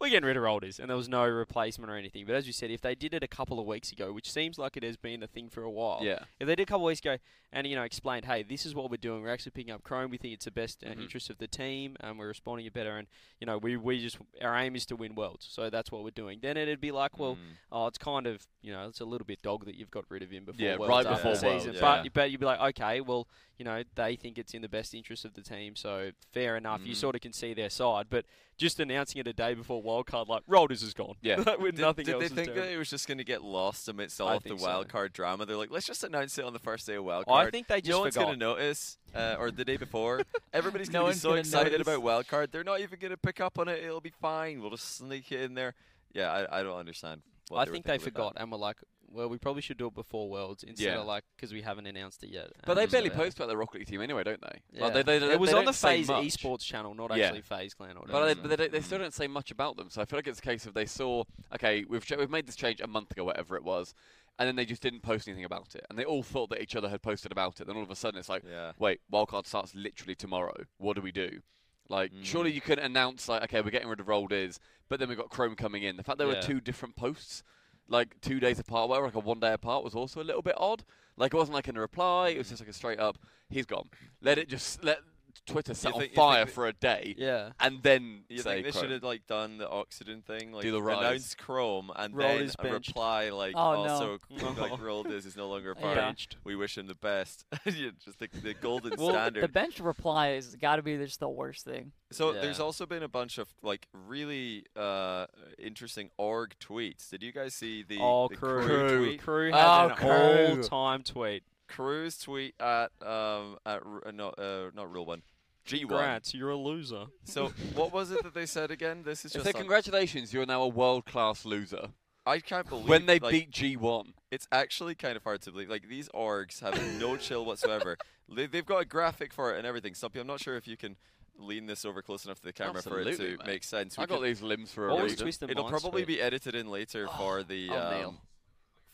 we're 0.04 0.10
getting 0.10 0.26
rid 0.26 0.36
of 0.36 0.42
Rolders 0.42 0.78
and 0.78 0.88
there 0.90 0.96
was 0.96 1.08
no 1.08 1.24
replacement 1.26 1.90
or 1.90 1.96
anything 1.96 2.26
but 2.26 2.34
as 2.34 2.46
you 2.46 2.52
said 2.52 2.70
if 2.70 2.80
they 2.80 2.94
did 2.94 3.14
it 3.14 3.22
a 3.22 3.28
couple 3.28 3.58
of 3.58 3.66
weeks 3.66 3.90
ago 3.92 4.12
which 4.12 4.30
seems 4.30 4.58
like 4.58 4.76
it 4.76 4.82
has 4.82 4.96
been 4.96 5.22
a 5.22 5.26
thing 5.26 5.48
for 5.48 5.62
a 5.62 5.70
while 5.70 6.00
Yeah, 6.02 6.20
if 6.38 6.46
they 6.46 6.54
did 6.54 6.62
a 6.62 6.66
couple 6.66 6.86
of 6.86 6.88
weeks 6.90 7.00
ago 7.00 7.16
and 7.52 7.66
you 7.66 7.74
know 7.76 7.82
explained 7.82 8.26
hey 8.26 8.42
this 8.42 8.66
is 8.66 8.74
what 8.74 8.90
we're 8.90 8.96
doing 8.96 9.22
we're 9.22 9.32
actually 9.32 9.52
picking 9.52 9.72
up 9.72 9.82
Chrome 9.82 10.10
we 10.10 10.18
think 10.18 10.34
it's 10.34 10.44
the 10.44 10.50
best 10.50 10.82
uh, 10.84 10.88
Mhm. 10.90 11.02
interest 11.02 11.30
of 11.30 11.38
the 11.38 11.46
team 11.46 11.96
and 12.00 12.18
we're 12.18 12.28
responding 12.28 12.66
it 12.66 12.72
better 12.74 12.96
and 12.98 13.06
you 13.40 13.46
know 13.46 13.58
we, 13.58 13.76
we 13.76 14.00
just 14.00 14.18
our 14.42 14.56
aim 14.56 14.76
is 14.76 14.84
to 14.86 14.96
win 14.96 15.14
worlds 15.14 15.46
so 15.50 15.70
that's 15.70 15.90
what 15.90 16.04
we're 16.04 16.10
doing 16.10 16.38
then 16.42 16.56
it'd 16.56 16.80
be 16.80 16.92
like 16.92 17.18
well 17.18 17.34
Mm. 17.36 17.38
oh, 17.72 17.86
it's 17.86 17.98
kind 17.98 18.26
of 18.26 18.46
you 18.62 18.72
know 18.72 18.86
it's 18.88 19.00
a 19.00 19.04
little 19.04 19.24
bit 19.24 19.40
dog 19.42 19.64
that 19.64 19.74
you've 19.74 19.90
got 19.90 20.04
rid 20.08 20.22
of 20.22 20.30
him 20.30 20.44
before 20.44 20.64
Yeah, 20.64 20.76
Worlds 20.76 21.06
right 21.06 21.16
before 21.16 21.34
season. 21.34 21.74
yeah. 21.74 21.80
But 21.80 22.12
but 22.12 22.30
you'd 22.30 22.38
be 22.40 22.46
like, 22.46 22.60
okay, 22.60 23.00
well, 23.00 23.26
you 23.58 23.64
know, 23.64 23.82
they 23.94 24.16
think 24.16 24.36
it's 24.38 24.52
in 24.54 24.62
the 24.62 24.68
best 24.68 24.94
interest 24.94 25.24
of 25.24 25.34
the 25.34 25.42
team, 25.42 25.76
so 25.76 26.10
fair 26.32 26.56
enough. 26.56 26.80
You 26.84 26.92
Mm. 26.94 26.96
sort 26.96 27.14
of 27.14 27.20
can 27.20 27.32
see 27.32 27.54
their 27.54 27.70
side, 27.70 28.06
but 28.10 28.24
just 28.56 28.78
announcing 28.80 29.20
it 29.20 29.26
a 29.28 29.32
day 29.32 29.54
before 29.54 29.82
wildcard, 29.82 30.28
like 30.28 30.42
Rolders 30.46 30.82
is 30.82 30.92
gone. 30.94 31.14
Yeah. 31.22 31.36
with 31.58 31.76
Did, 31.76 31.80
nothing 31.82 32.04
did 32.06 32.14
else. 32.14 32.22
they 32.22 32.28
think 32.28 32.46
terrible. 32.48 32.62
that 32.62 32.72
it 32.72 32.76
was 32.76 32.90
just 32.90 33.06
going 33.08 33.18
to 33.18 33.24
get 33.24 33.42
lost 33.42 33.88
amidst 33.88 34.20
I 34.20 34.24
all 34.24 34.36
of 34.36 34.42
the 34.42 34.48
think 34.50 34.60
so. 34.60 34.66
wild 34.66 34.88
card 34.88 35.12
drama? 35.12 35.46
They're 35.46 35.56
like, 35.56 35.70
let's 35.70 35.86
just 35.86 36.02
announce 36.04 36.36
it 36.38 36.44
on 36.44 36.52
the 36.52 36.58
first 36.58 36.86
day 36.86 36.94
of 36.96 37.04
wild 37.04 37.24
I 37.28 37.50
think 37.50 37.66
they 37.68 37.80
just 37.80 37.90
no 37.90 38.00
one's 38.00 38.16
going 38.16 38.32
to 38.32 38.36
notice, 38.36 38.96
uh, 39.14 39.36
or 39.38 39.50
the 39.50 39.64
day 39.64 39.76
before. 39.76 40.22
Everybody's 40.52 40.90
No 40.90 41.02
going 41.02 41.12
to 41.12 41.16
be 41.16 41.20
so 41.20 41.34
excited 41.34 41.72
notice. 41.72 41.86
about 41.86 42.02
wild 42.02 42.26
card. 42.28 42.50
They're 42.52 42.64
not 42.64 42.80
even 42.80 42.98
going 42.98 43.10
to 43.12 43.16
pick 43.16 43.40
up 43.40 43.58
on 43.58 43.68
it. 43.68 43.82
It'll 43.82 44.00
be 44.00 44.12
fine. 44.20 44.60
We'll 44.60 44.70
just 44.70 44.96
sneak 44.96 45.30
it 45.32 45.40
in 45.42 45.54
there. 45.54 45.74
Yeah, 46.12 46.30
I, 46.30 46.60
I 46.60 46.62
don't 46.62 46.76
understand. 46.78 47.22
What 47.48 47.68
I 47.68 47.70
think 47.70 47.84
they 47.86 47.98
forgot 47.98 48.34
and 48.36 48.50
were 48.50 48.58
like, 48.58 48.76
well, 49.14 49.28
we 49.28 49.38
probably 49.38 49.62
should 49.62 49.78
do 49.78 49.86
it 49.86 49.94
before 49.94 50.28
Worlds 50.28 50.62
instead 50.62 50.84
Yeah. 50.94 51.00
of 51.00 51.06
like 51.06 51.24
because 51.36 51.52
we 51.52 51.62
haven't 51.62 51.86
announced 51.86 52.22
it 52.24 52.30
yet. 52.30 52.50
but 52.66 52.74
they 52.74 52.82
And, 52.82 52.90
barely 52.92 53.10
uh, 53.10 53.14
post 53.14 53.36
about 53.38 53.48
the 53.48 53.56
Rocket 53.56 53.78
League 53.78 53.86
team 53.88 54.00
anyway, 54.02 54.24
don't 54.24 54.40
they? 54.40 54.58
Yeah. 54.72 54.84
Like, 54.84 54.94
they, 54.94 55.02
they, 55.02 55.18
they, 55.20 55.32
it 55.32 55.40
was 55.40 55.50
they 55.50 55.56
on 55.56 55.64
the 55.64 55.70
don't 55.70 55.74
say 55.74 55.98
FaZe 56.02 56.08
much. 56.08 56.24
Esports 56.24 56.60
channel, 56.64 56.94
not 56.94 57.16
Yeah. 57.16 57.26
actually 57.26 57.42
FaZe 57.42 57.74
Clan 57.74 57.96
or 57.96 58.04
But, 58.06 58.12
whatever. 58.12 58.26
they, 58.34 58.34
but 58.40 58.48
they, 58.50 58.56
don't- 58.56 58.72
they 58.72 58.80
still 58.80 58.98
don't 58.98 59.14
say 59.14 59.26
much 59.26 59.50
about 59.50 59.76
them. 59.76 59.88
So 59.90 60.02
I 60.02 60.04
feel 60.04 60.18
like 60.18 60.26
it's 60.26 60.40
a 60.40 60.42
case 60.42 60.66
of 60.66 60.74
they 60.74 60.86
saw, 60.86 61.24
okay, 61.54 61.84
we've 61.88 62.04
ch- 62.04 62.16
we've 62.18 62.30
made 62.30 62.46
this 62.46 62.56
change 62.56 62.80
a 62.80 62.86
month 62.86 63.10
ago, 63.12 63.24
whatever 63.24 63.56
it 63.56 63.64
was, 63.64 63.94
and 64.38 64.48
then 64.48 64.56
they 64.56 64.64
just 64.64 64.82
didn't 64.82 65.00
post 65.02 65.28
anything 65.28 65.44
about 65.44 65.74
it, 65.76 65.86
and 65.88 65.98
they 65.98 66.04
all 66.04 66.22
thought 66.24 66.50
that 66.50 66.60
each 66.60 66.74
other 66.74 66.88
had 66.88 67.02
posted 67.02 67.30
about 67.30 67.60
it. 67.60 67.66
Then 67.68 67.76
all 67.76 67.82
of 67.84 67.90
a 67.90 67.96
sudden, 67.96 68.18
it's 68.18 68.28
like. 68.28 68.42
Yeah. 68.48 68.72
wait, 68.78 69.00
wildcard 69.12 69.46
starts 69.46 69.74
literally 69.74 70.14
tomorrow. 70.16 70.64
What 70.78 70.96
do 70.96 71.02
we 71.02 71.12
do? 71.12 71.40
Like, 71.88 72.12
Mm. 72.12 72.24
surely 72.24 72.50
you 72.50 72.62
could 72.62 72.78
announce 72.78 73.28
like, 73.28 73.42
okay, 73.44 73.60
we're 73.60 73.70
getting 73.70 73.88
rid 73.88 74.00
of 74.00 74.08
Rolders, 74.08 74.58
but 74.88 74.98
then 74.98 75.08
we've 75.08 75.18
got 75.18 75.28
Chrome 75.28 75.54
coming 75.54 75.82
in. 75.82 75.96
The 75.98 76.02
fact 76.02 76.16
there 76.18 76.26
Yeah. 76.26 76.36
were 76.36 76.42
two 76.42 76.60
different 76.60 76.96
posts, 76.96 77.42
like 77.88 78.20
two 78.20 78.40
days 78.40 78.58
apart, 78.58 78.88
where 78.88 79.02
like 79.02 79.14
a 79.14 79.18
one 79.18 79.40
day 79.40 79.52
apart, 79.52 79.84
was 79.84 79.94
also 79.94 80.20
a 80.20 80.24
little 80.24 80.42
bit 80.42 80.54
odd. 80.56 80.84
Like 81.16 81.34
it 81.34 81.36
wasn't 81.36 81.54
like 81.54 81.68
in 81.68 81.76
a 81.76 81.80
reply; 81.80 82.30
it 82.30 82.38
was 82.38 82.48
just 82.48 82.60
like 82.60 82.68
a 82.68 82.72
straight 82.72 82.98
up, 82.98 83.18
he's 83.48 83.66
gone. 83.66 83.88
Let 84.20 84.38
it 84.38 84.48
just 84.48 84.82
let 84.82 84.98
Twitter 85.46 85.74
set 85.74 85.92
on 85.92 86.00
think- 86.00 86.12
you 86.12 86.16
fire 86.16 86.46
for 86.46 86.66
a 86.66 86.72
day, 86.72 87.14
yeah. 87.18 87.50
and 87.60 87.82
then 87.82 88.24
You 88.28 88.38
say 88.38 88.54
think 88.54 88.66
they 88.66 88.72
Chrome. 88.72 88.82
should 88.84 88.90
have 88.92 89.02
like 89.02 89.26
done 89.26 89.58
the 89.58 89.68
oxygen 89.68 90.22
thing, 90.22 90.52
like 90.52 90.62
Do 90.62 90.72
the 90.72 90.82
rise. 90.82 90.98
announce 90.98 91.34
Chrome 91.34 91.90
and 91.96 92.14
Roll 92.16 92.28
then 92.38 92.50
a 92.58 92.72
reply 92.72 93.30
like 93.30 93.54
Oh, 93.56 93.58
also 93.58 94.18
No. 94.30 94.48
like 94.58 94.80
rolled 94.80 95.06
this 95.08 95.26
is 95.26 95.36
no 95.36 95.48
longer 95.48 95.72
a 95.72 95.76
part. 95.76 95.96
Yeah. 95.96 96.12
We 96.44 96.56
wish 96.56 96.78
him 96.78 96.86
the 96.86 96.94
best. 96.94 97.44
Just 97.66 98.18
the, 98.18 98.28
the 98.42 98.54
golden 98.54 98.94
Well, 98.98 99.10
standard. 99.10 99.42
the 99.42 99.48
bench 99.48 99.80
reply 99.80 100.28
has 100.30 100.54
got 100.56 100.76
to 100.76 100.82
be 100.82 100.96
just 100.96 101.20
the 101.20 101.28
worst 101.28 101.64
thing. 101.64 101.92
So 102.10 102.32
there's 102.32 102.60
also 102.60 102.86
been 102.86 103.02
a 103.02 103.08
bunch 103.08 103.38
of 103.38 103.48
like 103.62 103.86
really 103.92 104.64
uh, 104.76 105.26
interesting 105.58 106.10
org 106.16 106.54
tweets. 106.60 107.10
Did 107.10 107.22
you 107.22 107.32
guys 107.32 107.54
see 107.54 107.82
the, 107.82 107.98
oh, 108.00 108.28
the 108.28 108.36
KRÜ, 108.36 108.66
KRÜ 108.68 108.98
tweet? 108.98 109.22
KRÜ 109.22 109.50
Oh, 109.52 109.88
an 109.88 109.96
KRÜ. 109.96 110.58
all-time 110.58 111.02
tweet. 111.02 111.42
KRÜ's 111.68 112.18
tweet 112.18 112.54
at 112.60 112.90
um 113.02 113.56
at 113.66 113.82
R- 113.84 114.06
uh, 114.06 114.10
no 114.10 114.28
uh, 114.30 114.70
not 114.74 114.92
real 114.92 115.06
one 115.06 115.22
G1. 115.66 115.78
Congrats, 115.80 116.34
you're 116.34 116.50
a 116.50 116.56
loser. 116.56 117.06
So 117.24 117.48
what 117.74 117.90
was 117.92 118.10
it 118.10 118.22
that 118.22 118.34
they 118.34 118.44
said 118.44 118.70
again? 118.70 119.02
This 119.02 119.24
is 119.24 119.32
They 119.32 119.38
just 119.38 119.46
say 119.46 119.52
on- 119.52 119.60
congratulations, 119.62 120.32
you're 120.32 120.44
now 120.44 120.62
a 120.62 120.68
world 120.68 121.06
class 121.06 121.44
loser. 121.46 121.88
I 122.26 122.40
can't 122.40 122.68
believe 122.68 122.88
When 122.88 123.06
they 123.06 123.18
like, 123.18 123.32
beat 123.32 123.50
G1, 123.50 124.12
it's 124.30 124.48
actually 124.50 124.94
kind 124.94 125.16
of 125.16 125.24
hard 125.24 125.42
to 125.42 125.52
believe. 125.52 125.68
Like 125.70 125.88
these 125.88 126.08
orgs 126.10 126.60
have 126.60 126.80
no 126.98 127.16
chill 127.18 127.44
whatsoever. 127.44 127.96
They, 128.28 128.46
they've 128.46 128.64
got 128.64 128.78
a 128.78 128.84
graphic 128.84 129.32
for 129.32 129.54
it 129.54 129.58
and 129.58 129.66
everything. 129.66 129.94
Stumpy, 129.94 130.20
I'm 130.20 130.26
not 130.26 130.40
sure 130.40 130.56
if 130.56 130.66
you 130.66 130.76
can 130.76 130.96
lean 131.38 131.66
this 131.66 131.84
over 131.84 132.00
close 132.00 132.24
enough 132.24 132.38
to 132.40 132.44
the 132.46 132.52
camera 132.52 132.82
for 132.82 133.00
it 133.00 133.16
to 133.16 133.22
mate. 133.22 133.46
make 133.46 133.64
sense. 133.64 133.98
I 133.98 134.02
We 134.02 134.06
got 134.06 134.22
these 134.22 134.40
limbs 134.42 134.70
for 134.70 134.88
a 134.88 134.94
What 134.94 135.02
was 135.02 135.12
reason. 135.12 135.24
Twisted 135.24 135.50
It'll 135.50 135.68
probably 135.68 136.04
be 136.04 136.20
edited 136.20 136.54
in 136.54 136.68
later 136.68 137.08
for 137.18 137.42
the 137.42 137.70
oh, 137.70 138.08
um, 138.08 138.18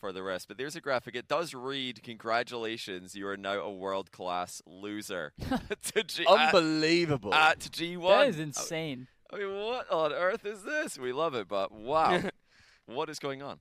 for 0.01 0.11
the 0.11 0.23
rest. 0.23 0.49
But 0.49 0.57
there's 0.57 0.75
a 0.75 0.81
graphic. 0.81 1.15
It 1.15 1.29
does 1.29 1.53
read, 1.53 2.03
"Congratulations, 2.03 3.15
you 3.15 3.25
are 3.27 3.37
now 3.37 3.59
a 3.61 3.71
world 3.71 4.11
class 4.11 4.61
loser." 4.65 5.31
to 5.93 6.03
G- 6.03 6.25
Unbelievable. 6.27 7.33
at 7.33 7.59
G1. 7.59 8.07
That 8.09 8.27
is 8.27 8.39
insane. 8.39 9.07
I 9.31 9.37
mean, 9.37 9.53
what 9.63 9.89
on 9.89 10.11
earth 10.11 10.45
is 10.45 10.63
this? 10.63 10.97
We 10.99 11.13
love 11.13 11.35
it, 11.35 11.47
but 11.47 11.71
wow, 11.71 12.19
what 12.87 13.09
is 13.09 13.19
going 13.19 13.41
on? 13.41 13.59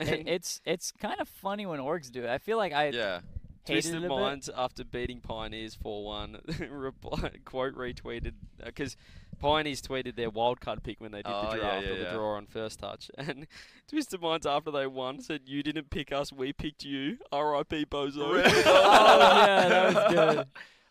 It- 0.00 0.26
it's 0.26 0.60
it's 0.64 0.90
kind 0.90 1.20
of 1.20 1.28
funny 1.28 1.66
when 1.66 1.78
orgs 1.78 2.10
do 2.10 2.24
it. 2.24 2.28
I 2.30 2.38
feel 2.38 2.56
like 2.56 2.72
I 2.72 2.86
Yeah, 2.88 2.90
hated 2.90 3.18
it 3.18 3.24
Twisted 3.72 3.96
a 3.96 4.00
bit. 4.00 4.08
Minds 4.10 4.50
after 4.54 4.84
beating 4.84 5.20
Pioneers 5.20 5.76
4-1 5.82 7.44
quote 7.44 7.74
retweeted 7.74 8.32
because 8.64 8.96
Pioneers 9.38 9.82
tweeted 9.82 10.16
their 10.16 10.30
wildcard 10.30 10.82
pick 10.82 11.00
when 11.00 11.12
they 11.12 11.22
did 11.22 11.32
Oh, 11.32 11.50
the 11.50 11.56
yeah, 11.56 11.62
draft 11.62 11.86
yeah, 11.86 11.92
or 11.92 11.96
the 11.96 12.02
yeah. 12.04 12.12
draw 12.12 12.36
on 12.36 12.46
first 12.46 12.78
touch 12.80 13.10
and 13.18 13.46
Twisted 13.88 14.20
Minds 14.20 14.46
after 14.46 14.70
they 14.70 14.86
won 14.86 15.20
said 15.20 15.42
you 15.46 15.62
didn't 15.62 15.90
pick 15.90 16.12
us 16.12 16.32
we 16.32 16.52
picked 16.52 16.84
you 16.84 17.18
R.I.P. 17.32 17.86
Bozo 17.86 18.32
Really? 18.34 18.42
Oh, 18.66 19.46
yeah, 19.46 19.68
that 19.68 19.94
was 19.94 20.14
good. 20.14 20.46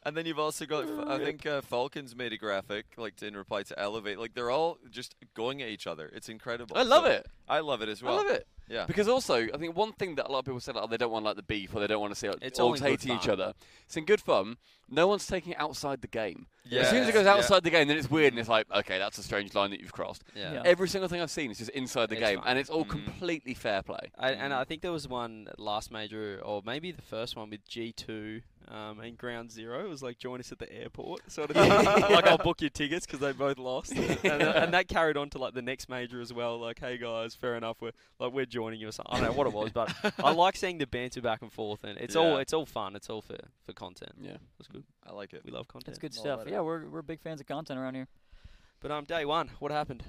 And 0.06 0.18
then 0.18 0.26
you've 0.26 0.38
also 0.40 0.66
got, 0.66 0.84
I 1.10 1.18
think 1.18 1.46
uh, 1.46 1.62
Falcons 1.62 2.14
made 2.14 2.34
a 2.34 2.38
graphic, 2.38 2.88
like 2.98 3.16
to, 3.18 3.26
in 3.28 3.38
reply 3.38 3.64
to 3.64 3.80
Elevate. 3.80 4.20
Like 4.20 4.34
they're 4.34 4.52
all 4.52 4.78
just 4.92 5.16
going 5.34 5.62
at 5.62 5.70
each 5.70 5.88
other. 5.88 6.12
It's 6.14 6.28
incredible. 6.28 6.76
I 6.78 6.84
love 6.84 7.06
So- 7.06 7.12
it. 7.12 7.28
I 7.48 7.60
love 7.62 7.82
it 7.82 7.88
as 7.88 8.04
well. 8.04 8.16
I 8.16 8.18
love 8.18 8.32
it. 8.32 8.46
Yeah. 8.70 8.86
Because 8.86 9.08
also, 9.08 9.48
I 9.54 9.58
think 9.58 9.76
one 9.76 9.92
thing 9.94 10.16
that 10.16 10.28
a 10.28 10.32
lot 10.32 10.40
of 10.40 10.46
people 10.46 10.60
say, 10.60 10.72
like, 10.72 10.84
oh, 10.84 10.88
they 10.88 10.98
don't 10.98 11.12
want 11.12 11.26
like 11.26 11.36
the 11.36 11.44
beef 11.44 11.76
or 11.76 11.80
they 11.80 11.88
don't 11.88 12.00
want 12.02 12.14
to 12.14 12.20
see 12.20 12.28
like, 12.30 12.38
It's 12.42 12.60
all 12.60 12.72
orgs 12.72 12.78
in 12.78 12.84
good 12.84 12.90
hating 13.02 13.16
each 13.18 13.22
fun. 13.24 13.32
other. 13.32 13.54
It's 13.86 13.98
in 13.98 14.06
good 14.06 14.22
fun. 14.22 14.58
No 14.94 15.08
one's 15.08 15.26
taking 15.28 15.54
it 15.54 15.60
outside 15.60 16.02
the 16.02 16.08
game. 16.08 16.46
Yeah. 16.66 16.82
As 16.82 16.90
soon 16.90 17.04
as 17.04 17.10
it 17.10 17.14
goes 17.14 17.26
Yeah. 17.26 17.34
outside 17.34 17.64
the 17.64 17.70
game, 17.70 17.88
then 17.90 17.98
it's 17.98 18.10
weird 18.10 18.32
and 18.34 18.40
it's 18.40 18.48
like, 18.48 18.68
okay, 18.72 18.98
that's 18.98 19.18
a 19.18 19.24
strange 19.24 19.54
line 19.54 19.72
that 19.72 19.82
you've 19.82 19.92
crossed. 19.92 20.24
yeah. 20.36 20.54
Yeah. 20.54 20.62
Every 20.64 20.88
single 20.88 21.10
thing 21.10 21.20
I've 21.22 21.30
seen 21.32 21.52
is 21.52 21.58
just 21.58 21.72
inside 21.72 22.10
the 22.10 22.16
It's 22.16 22.26
game, 22.26 22.40
fun. 22.40 22.48
and 22.48 22.58
it's 22.60 22.70
all 22.70 22.86
Mhm. 22.86 22.90
completely 22.90 23.54
fair 23.54 23.82
play. 23.84 24.12
I, 24.18 24.32
and 24.32 24.54
I 24.54 24.64
think 24.64 24.82
there 24.82 24.92
was 24.94 25.08
one 25.08 25.50
last 25.58 25.92
major, 25.92 26.40
or 26.44 26.62
maybe 26.66 26.92
the 26.92 27.02
first 27.02 27.36
one 27.36 27.50
with 27.50 27.68
G2 27.68 28.44
um, 28.70 29.02
and 29.02 29.18
Ground 29.18 29.52
Zero. 29.52 29.84
It 29.84 29.90
was 29.90 30.02
like 30.02 30.18
join 30.20 30.40
us 30.40 30.54
at 30.54 30.58
the 30.60 30.72
airport, 30.74 31.30
sort 31.30 31.50
of 31.52 31.58
thing. 31.58 31.70
like 31.86 32.26
I'll 32.28 32.38
book 32.38 32.62
your 32.62 32.70
tickets 32.70 33.06
because 33.06 33.20
they 33.20 33.34
both 33.34 33.58
lost, 33.58 33.92
and, 33.96 34.08
th- 34.22 34.24
and 34.24 34.74
that 34.74 34.88
carried 34.88 35.18
on 35.18 35.30
to 35.32 35.38
like 35.38 35.54
the 35.54 35.62
next 35.62 35.90
major 35.90 36.22
as 36.22 36.32
well. 36.32 36.58
Like, 36.60 36.80
hey 36.80 36.98
guys, 36.98 37.36
fair 37.36 37.58
enough, 37.58 37.82
we're 37.82 37.92
like 38.20 38.32
we're 38.32 38.46
joining 38.46 38.80
you 38.80 38.88
or 38.88 38.94
something. 38.94 39.14
I 39.14 39.20
don't 39.20 39.32
know 39.32 39.38
what 39.38 39.48
it 39.48 39.54
was, 39.54 39.72
but 39.74 39.94
I 40.18 40.32
like 40.32 40.56
seeing 40.56 40.78
the 40.78 40.88
banter 40.88 41.20
back 41.22 41.42
and 41.42 41.52
forth, 41.52 41.84
and 41.84 41.98
it's 42.00 42.16
all 42.16 42.38
it's 42.38 42.54
all 42.54 42.66
fun. 42.66 42.96
It's 42.96 43.10
all 43.10 43.22
for 43.22 43.36
for 43.66 43.74
content. 43.74 44.14
Yeah. 44.22 44.38
That's 44.58 44.70
good. 44.70 44.83
I 45.06 45.12
like 45.12 45.34
it. 45.34 45.42
We 45.46 45.52
love 45.52 45.68
content. 45.68 45.88
That's 45.88 46.00
good 46.00 46.14
stuff. 46.14 46.42
about 46.42 46.48
it. 46.48 46.52
Yeah, 46.52 46.62
we're 46.62 46.88
we're 46.90 47.02
big 47.02 47.20
fans 47.22 47.42
of 47.42 47.48
content 47.48 47.80
around 47.80 47.96
here. 47.96 48.08
But 48.80 48.92
um, 48.92 49.06
day 49.06 49.26
one, 49.26 49.50
what 49.60 49.72
happened, 49.72 50.04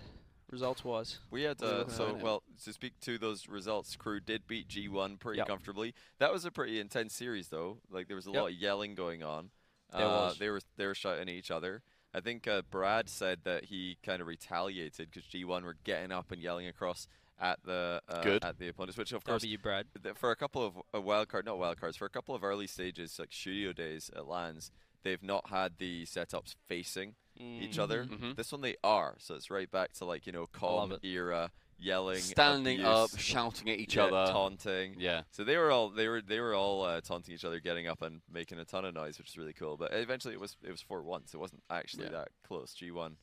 results 0.50 0.84
wise? 0.84 1.18
We 1.30 1.42
had 1.42 1.60
What 1.60 1.68
uh, 1.70 1.88
so 1.88 2.14
well 2.20 2.42
to 2.64 2.72
speak 2.72 2.98
to 3.02 3.18
those 3.18 3.48
results. 3.48 3.96
KRÜ 3.96 4.24
did 4.24 4.46
beat 4.46 4.68
G1 4.68 5.18
pretty 5.20 5.38
Yep. 5.38 5.46
comfortably. 5.48 5.94
That 6.18 6.32
was 6.32 6.44
a 6.44 6.50
pretty 6.50 6.80
intense 6.80 7.14
series 7.14 7.48
though. 7.48 7.78
Like 7.90 8.08
there 8.08 8.16
was 8.16 8.26
a 8.26 8.30
Yep. 8.30 8.40
lot 8.42 8.50
of 8.50 8.54
yelling 8.56 8.94
going 8.94 9.22
on. 9.22 9.50
There 9.92 10.04
uh, 10.06 10.08
was. 10.28 10.38
They 10.38 10.48
were 10.48 10.60
they 10.76 10.86
were 10.86 10.94
shouting 10.94 11.22
at 11.22 11.28
each 11.28 11.50
other. 11.50 11.82
I 12.16 12.20
think 12.20 12.46
uh, 12.46 12.62
Brad 12.70 13.08
said 13.08 13.40
that 13.42 13.64
he 13.66 13.98
kind 14.04 14.20
of 14.20 14.28
retaliated 14.28 15.10
because 15.10 15.28
G1 15.28 15.64
were 15.64 15.76
getting 15.82 16.12
up 16.12 16.30
and 16.30 16.40
yelling 16.40 16.66
across 16.68 17.08
at 17.40 17.58
the 17.64 18.00
uh, 18.08 18.22
Good. 18.22 18.44
at 18.44 18.58
the 18.58 18.68
opponents, 18.68 18.96
which 18.96 19.12
of 19.12 19.24
course 19.24 19.42
W, 19.42 19.58
Brad. 19.58 19.86
for 20.14 20.30
a 20.30 20.36
couple 20.36 20.64
of 20.64 20.76
uh, 20.94 21.00
wild 21.00 21.28
card, 21.28 21.46
not 21.46 21.58
wild 21.58 21.80
cards, 21.80 21.96
for 21.96 22.04
a 22.06 22.10
couple 22.10 22.34
of 22.34 22.44
early 22.44 22.66
stages 22.66 23.18
like 23.18 23.32
studio 23.32 23.72
days 23.72 24.10
at 24.14 24.26
LANs, 24.26 24.70
they've 25.02 25.22
not 25.22 25.48
had 25.50 25.72
the 25.78 26.04
setups 26.04 26.54
facing 26.68 27.14
each 27.36 27.78
other. 27.80 28.04
Mhm. 28.04 28.36
This 28.36 28.52
one 28.52 28.60
they 28.60 28.76
are, 28.84 29.16
so 29.18 29.34
it's 29.34 29.50
right 29.50 29.70
back 29.70 29.92
to 29.94 30.04
like 30.04 30.26
you 30.26 30.32
know 30.32 30.46
calm 30.46 30.96
era, 31.02 31.50
yelling, 31.76 32.20
Standing 32.20 32.78
abuse, 32.80 32.86
up, 33.14 33.18
shouting 33.18 33.68
at 33.70 33.78
each 33.80 33.96
yeah, 33.96 34.04
other. 34.04 34.32
taunting. 34.32 34.94
Yeah. 34.98 35.22
So 35.32 35.42
they 35.42 35.56
were 35.56 35.72
all 35.72 35.90
they 35.90 36.06
were 36.06 36.22
they 36.22 36.38
were 36.38 36.54
all 36.54 36.84
uh, 36.84 37.00
taunting 37.00 37.34
each 37.34 37.44
other, 37.44 37.58
getting 37.58 37.88
up 37.88 38.00
and 38.02 38.20
making 38.32 38.60
a 38.60 38.64
ton 38.64 38.84
of 38.84 38.94
noise, 38.94 39.18
which 39.18 39.30
is 39.30 39.36
really 39.36 39.52
cool. 39.52 39.76
But 39.76 39.92
eventually 39.92 40.34
it 40.34 40.40
was 40.40 40.56
it 40.62 40.70
was 40.70 40.80
four 40.80 41.02
one, 41.02 41.26
so 41.26 41.38
it 41.38 41.40
wasn't 41.40 41.64
actually 41.68 42.04
Yeah. 42.04 42.10
that 42.10 42.28
close. 42.46 42.72
G 42.74 42.92
one 42.92 43.16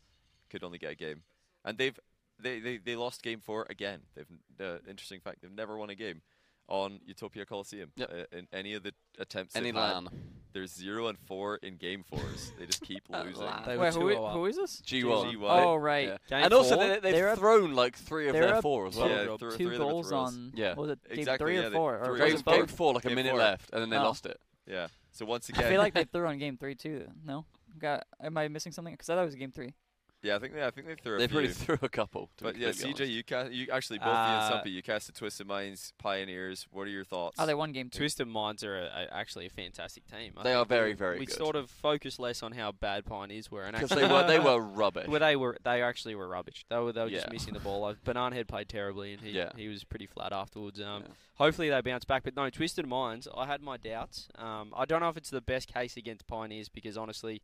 could 0.49 0.65
only 0.65 0.77
get 0.77 0.91
a 0.91 0.95
game, 0.95 1.23
and 1.63 1.77
they've 1.77 1.97
they, 2.41 2.59
they, 2.59 2.77
they 2.77 2.95
lost 2.95 3.21
game 3.23 3.39
four 3.39 3.65
again. 3.69 3.99
They've 4.15 4.25
the 4.57 4.81
interesting 4.89 5.19
fact 5.21 5.41
they've 5.41 5.51
never 5.51 5.77
won 5.77 5.89
a 5.89 5.95
game 5.95 6.21
on 6.67 6.99
Utopia 7.05 7.45
Coliseum 7.45 7.91
Yep. 7.95 8.11
uh, 8.33 8.37
in 8.37 8.47
any 8.53 8.73
of 8.75 8.83
the 8.83 8.93
attempts. 9.19 9.55
Any 9.55 9.65
they've. 9.67 9.75
LAN. 9.75 10.07
They're 10.53 10.67
zero 10.67 11.07
and 11.07 11.17
four 11.17 11.57
in 11.63 11.77
game 11.77 12.03
fours. 12.03 12.51
they 12.59 12.65
just 12.65 12.81
keep 12.81 13.03
losing. 13.09 13.47
They 13.65 13.77
were 13.77 13.83
Wait, 13.83 13.93
who, 13.93 13.99
2-0 14.01 14.27
up. 14.27 14.33
who 14.33 14.45
is 14.47 14.57
this? 14.57 14.81
G1. 14.85 15.33
G1. 15.33 15.37
Oh, 15.43 15.75
right. 15.77 16.07
Yeah. 16.09 16.17
Game 16.29 16.43
and 16.43 16.53
also 16.53 16.77
they, 16.77 16.99
they've 16.99 17.13
They're 17.13 17.35
thrown 17.37 17.73
like 17.73 17.95
three 17.97 18.27
of 18.27 18.33
their 18.33 18.61
four 18.61 18.87
as 18.87 18.97
well. 18.97 19.07
Yeah, 19.09 19.23
Two, 19.25 19.37
three- 19.37 19.49
two 19.51 19.55
three 19.57 19.65
of 19.67 19.71
them 19.79 19.89
goals 19.89 20.09
throws. 20.09 20.33
on. 20.33 20.51
Yeah. 20.55 20.73
Was 20.75 20.89
it 20.91 20.99
game 21.09 21.19
Exactly, 21.19 21.45
three 21.45 21.55
yeah, 21.61 21.67
or 21.67 21.71
four? 21.71 21.97
Or 21.99 22.05
three 22.17 22.33
was 22.33 22.41
of 22.41 22.45
Game, 22.45 22.53
it 22.53 22.57
them. 22.57 22.65
game 22.67 22.67
four, 22.75 22.93
like 22.93 23.05
a 23.05 23.09
minute 23.11 23.29
four. 23.31 23.39
left, 23.39 23.69
and 23.71 23.81
then 23.81 23.89
they 23.89 23.97
Oh. 23.97 24.03
lost 24.03 24.25
it. 24.25 24.39
Yeah. 24.67 24.87
So 25.13 25.25
once 25.25 25.47
again, 25.49 25.63
I 25.65 25.69
feel 25.69 25.79
like 25.79 25.93
they 25.93 26.03
threw 26.03 26.27
on 26.27 26.37
game 26.37 26.57
three 26.57 26.75
too. 26.75 27.05
No, 27.25 27.45
got. 27.79 28.05
Am 28.21 28.37
I 28.37 28.47
missing 28.49 28.71
something? 28.73 28.93
Because 28.93 29.09
I 29.09 29.15
thought 29.15 29.21
it 29.23 29.25
was 29.25 29.35
game 29.35 29.51
three. 29.51 29.73
Yeah, 30.23 30.35
I 30.35 30.39
think 30.39 30.53
they 30.53 30.63
I 30.65 30.71
think 30.71 30.87
they 30.87 30.95
threw 30.95 31.15
a 31.15 31.19
They 31.19 31.27
few. 31.27 31.37
really 31.39 31.53
threw 31.53 31.77
a 31.81 31.89
couple. 31.89 32.29
To 32.37 32.43
But 32.43 32.55
be 32.55 32.61
yeah, 32.61 32.69
CJ, 32.69 32.85
honest. 32.95 33.01
you 33.11 33.23
cast 33.23 33.51
you 33.51 33.67
actually 33.71 33.99
both 33.99 34.07
you 34.07 34.13
Uh, 34.13 34.37
and 34.39 34.45
Stumpy, 34.53 34.69
you 34.71 34.81
casted 34.83 35.15
Twisted 35.15 35.47
Minds, 35.47 35.93
Pioneers. 35.97 36.67
What 36.71 36.83
are 36.83 36.89
your 36.91 37.03
thoughts? 37.03 37.37
Oh, 37.39 37.45
they 37.45 37.53
won 37.53 37.71
game 37.71 37.89
three. 37.89 37.99
Twisted 38.05 38.27
Minds 38.27 38.63
are 38.63 38.77
a, 38.77 38.85
a, 38.85 39.07
actually 39.13 39.45
a 39.45 39.49
fantastic 39.49 40.03
team. 40.07 40.33
I 40.37 40.43
They 40.43 40.53
are 40.53 40.65
very, 40.65 40.89
we- 40.91 40.95
very 40.95 41.19
We 41.19 41.25
good. 41.25 41.35
sort 41.35 41.55
of 41.55 41.69
focus 41.69 42.19
less 42.19 42.43
on 42.43 42.51
how 42.51 42.71
bad 42.71 43.05
Pioneers 43.05 43.49
were, 43.49 43.63
and 43.63 43.73
because 43.75 43.91
actually 43.91 44.07
they 44.07 44.13
were 44.13 44.27
they 44.27 44.39
were 44.39 44.59
rubbish. 44.81 45.07
Well, 45.07 45.19
they 45.19 45.35
were 45.35 45.57
they 45.63 45.81
actually 45.81 46.15
were 46.15 46.27
rubbish. 46.27 46.65
They 46.69 46.77
were 46.77 46.91
they 46.91 47.03
were 47.03 47.09
just 47.09 47.31
missing 47.31 47.53
the 47.53 47.59
ball. 47.59 47.83
Uh, 47.85 47.95
Banana 48.03 48.35
Head 48.35 48.47
played 48.47 48.69
terribly, 48.69 49.13
and 49.13 49.21
he 49.21 49.31
Yeah. 49.31 49.51
he 49.55 49.67
was 49.67 49.83
pretty 49.83 50.05
flat 50.05 50.33
afterwards. 50.33 50.79
Um, 50.81 51.03
Yeah. 51.03 51.13
Hopefully 51.35 51.69
they 51.69 51.81
bounce 51.81 52.05
back, 52.05 52.23
but 52.23 52.35
no, 52.35 52.47
Twisted 52.51 52.85
Minds. 52.85 53.27
I 53.35 53.47
had 53.47 53.61
my 53.63 53.75
doubts. 53.75 54.27
Um, 54.35 54.71
I 54.77 54.85
don't 54.85 54.99
know 54.99 55.09
if 55.09 55.17
it's 55.17 55.31
the 55.31 55.41
best 55.41 55.73
case 55.73 55.97
against 55.97 56.27
Pioneers 56.27 56.69
because 56.69 56.95
honestly, 56.97 57.41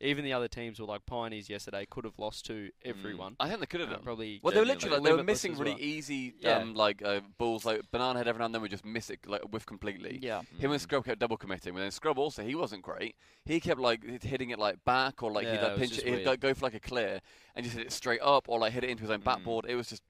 even 0.00 0.24
the 0.24 0.32
other 0.32 0.46
teams 0.48 0.78
were 0.78 0.86
like 0.86 1.04
Pioneers 1.06 1.50
yesterday 1.50 1.86
could 1.90 2.04
have 2.04 2.18
lost 2.18 2.46
to 2.46 2.70
everyone. 2.84 3.34
I 3.40 3.48
think 3.48 3.60
they 3.60 3.66
could 3.66 3.80
have 3.80 3.90
done. 3.90 4.00
probably. 4.02 4.40
Well, 4.42 4.54
they 4.54 4.60
were 4.60 4.66
literally 4.66 4.96
like, 4.96 5.04
they 5.04 5.12
were 5.12 5.24
missing 5.24 5.56
really 5.56 5.72
well. 5.72 5.80
easy 5.80 6.34
Yeah. 6.40 6.58
um, 6.58 6.74
like 6.74 7.02
uh, 7.04 7.20
balls. 7.36 7.64
Like 7.64 7.82
banana 7.90 8.18
head 8.18 8.28
every 8.28 8.38
now 8.38 8.44
and 8.46 8.54
then 8.54 8.62
would 8.62 8.70
just 8.70 8.84
miss 8.84 9.10
it 9.10 9.20
like 9.26 9.42
whiff 9.52 9.66
completely. 9.66 10.18
Yeah. 10.22 10.42
Him 10.58 10.70
and 10.72 10.80
Scrub 10.80 11.04
kept 11.04 11.18
double 11.18 11.36
committing, 11.36 11.74
but 11.74 11.80
then 11.80 11.90
Scrub 11.90 12.18
also 12.18 12.44
he 12.44 12.54
wasn't 12.54 12.82
great. 12.82 13.16
He 13.44 13.58
kept 13.60 13.80
like 13.80 14.22
hitting 14.22 14.50
it 14.50 14.58
like 14.58 14.84
back 14.84 15.22
or 15.22 15.32
like 15.32 15.46
he'd 15.48 15.60
like 15.60 15.76
pinch 15.76 15.90
just 15.94 16.02
it, 16.02 16.06
he'd 16.06 16.12
weird. 16.26 16.40
go, 16.40 16.48
go 16.48 16.54
for 16.54 16.66
like 16.66 16.74
a 16.74 16.80
clear 16.80 17.20
and 17.56 17.64
just 17.64 17.76
hit 17.76 17.86
it 17.86 17.92
straight 17.92 18.20
up 18.22 18.44
or 18.48 18.58
like 18.60 18.72
hit 18.72 18.84
it 18.84 18.90
into 18.90 19.02
his 19.02 19.10
own 19.10 19.20
Mm. 19.20 19.24
backboard. 19.24 19.64
It 19.68 19.74
was 19.74 19.88
just 19.88 20.02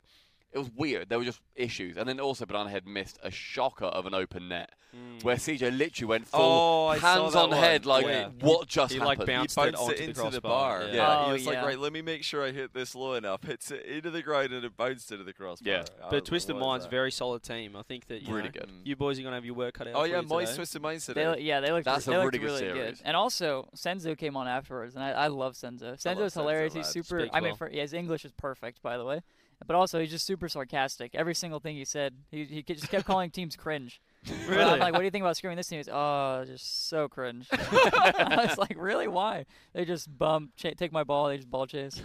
it 0.52 0.58
was 0.58 0.70
weird. 0.74 1.08
There 1.08 1.18
were 1.18 1.24
just 1.24 1.40
issues, 1.54 1.96
and 1.96 2.08
then 2.08 2.18
also 2.20 2.46
banana 2.46 2.70
head 2.70 2.86
missed 2.86 3.18
a 3.22 3.30
shocker 3.30 3.86
of 3.86 4.06
an 4.06 4.14
open 4.14 4.48
net 4.48 4.70
Mm. 4.96 5.22
where 5.22 5.36
CJ 5.36 5.70
literally 5.76 6.08
went 6.08 6.26
full 6.28 6.40
Oh, 6.40 6.88
hands 6.92 7.34
that 7.34 7.38
on 7.38 7.52
head 7.52 7.84
like 7.84 8.06
Yeah. 8.06 8.28
what 8.40 8.66
just 8.68 8.90
he 8.94 8.98
happened? 8.98 9.18
like 9.18 9.26
bounced, 9.28 9.54
He 9.54 9.60
it 9.60 9.72
bounced 9.72 9.82
onto 9.82 9.92
it 9.94 10.00
into 10.00 10.14
the 10.14 10.20
crossbar. 10.40 10.40
bar. 10.40 10.86
Yeah. 10.88 10.94
Yeah, 10.94 11.18
Oh, 11.18 11.26
he 11.26 11.32
was 11.34 11.46
like, 11.46 11.58
right, 11.62 11.78
let 11.78 11.92
me 11.92 12.00
make 12.00 12.24
sure 12.24 12.42
I 12.42 12.52
hit 12.52 12.72
this 12.72 12.94
low 12.94 13.12
enough. 13.12 13.42
Hits 13.44 13.70
it 13.70 13.84
into 13.84 14.10
the 14.10 14.22
ground 14.22 14.54
and 14.54 14.64
it 14.64 14.74
bounced 14.78 15.12
into 15.12 15.24
the 15.24 15.34
crossbar. 15.34 15.70
Yeah. 15.70 15.80
I 15.80 15.80
was 16.04 16.10
But 16.10 16.24
Twisted 16.24 16.56
like, 16.56 16.64
Minds, 16.64 16.84
that? 16.86 16.90
very 16.90 17.10
solid 17.10 17.42
team. 17.42 17.76
I 17.76 17.82
think 17.82 18.06
that 18.06 18.22
you 18.22 18.34
Really 18.34 18.48
know, 18.48 18.60
good. 18.60 18.70
You 18.84 18.96
boys 18.96 19.18
are 19.18 19.22
gonna 19.24 19.34
have 19.36 19.44
your 19.44 19.56
work 19.56 19.74
cut 19.74 19.88
out. 19.88 19.94
Oh 19.94 20.00
for 20.00 20.06
yeah, 20.06 20.20
you 20.22 20.26
Moist. 20.26 20.56
Twisted 20.56 20.80
Minds 20.80 21.04
They, 21.04 21.12
today. 21.12 21.32
li- 21.34 21.42
yeah, 21.42 21.60
they 21.60 21.70
looked. 21.70 21.84
That's 21.84 22.06
they 22.06 22.14
a 22.14 22.20
looked 22.20 22.34
really 22.36 22.38
good 22.38 22.62
really 22.64 22.74
series. 22.80 23.02
And 23.02 23.14
also, 23.14 23.68
Senzo 23.76 24.16
came 24.16 24.38
on 24.38 24.48
afterwards, 24.48 24.94
and 24.94 25.04
I, 25.04 25.10
I 25.10 25.26
love 25.26 25.52
Senzo. 25.52 26.02
Senzo's 26.02 26.32
hilarious. 26.32 26.72
He's 26.72 26.86
super. 26.88 27.28
I 27.30 27.40
mean, 27.40 27.50
well. 27.50 27.56
for, 27.56 27.70
yeah, 27.70 27.82
his 27.82 27.92
English 27.92 28.24
is 28.24 28.32
perfect, 28.32 28.80
by 28.80 28.96
the 28.96 29.04
way. 29.04 29.20
But 29.66 29.74
also, 29.76 29.98
he's 30.00 30.10
just 30.10 30.24
super 30.24 30.48
sarcastic. 30.48 31.14
Every 31.14 31.34
single 31.34 31.58
thing 31.60 31.76
he 31.76 31.84
said, 31.84 32.14
he 32.30 32.44
he 32.44 32.62
just 32.62 32.90
kept 32.90 33.04
calling 33.06 33.30
teams 33.30 33.56
cringe. 33.56 34.00
Really? 34.48 34.62
I'm 34.62 34.78
like, 34.80 34.92
what 34.92 34.98
do 34.98 35.04
you 35.04 35.10
think 35.10 35.22
about 35.22 35.36
screwing 35.36 35.56
this 35.56 35.68
team? 35.68 35.78
He's, 35.78 35.88
oh, 35.88 36.44
just 36.46 36.88
so 36.88 37.08
cringe. 37.08 37.46
I 37.52 38.46
was 38.48 38.58
like, 38.58 38.74
really? 38.76 39.08
Why? 39.08 39.46
They 39.72 39.84
just 39.84 40.16
bump, 40.18 40.50
cha- 40.56 40.70
take 40.76 40.92
my 40.92 41.04
ball, 41.04 41.28
they 41.28 41.36
just 41.36 41.50
ball 41.50 41.66
chase. 41.66 42.02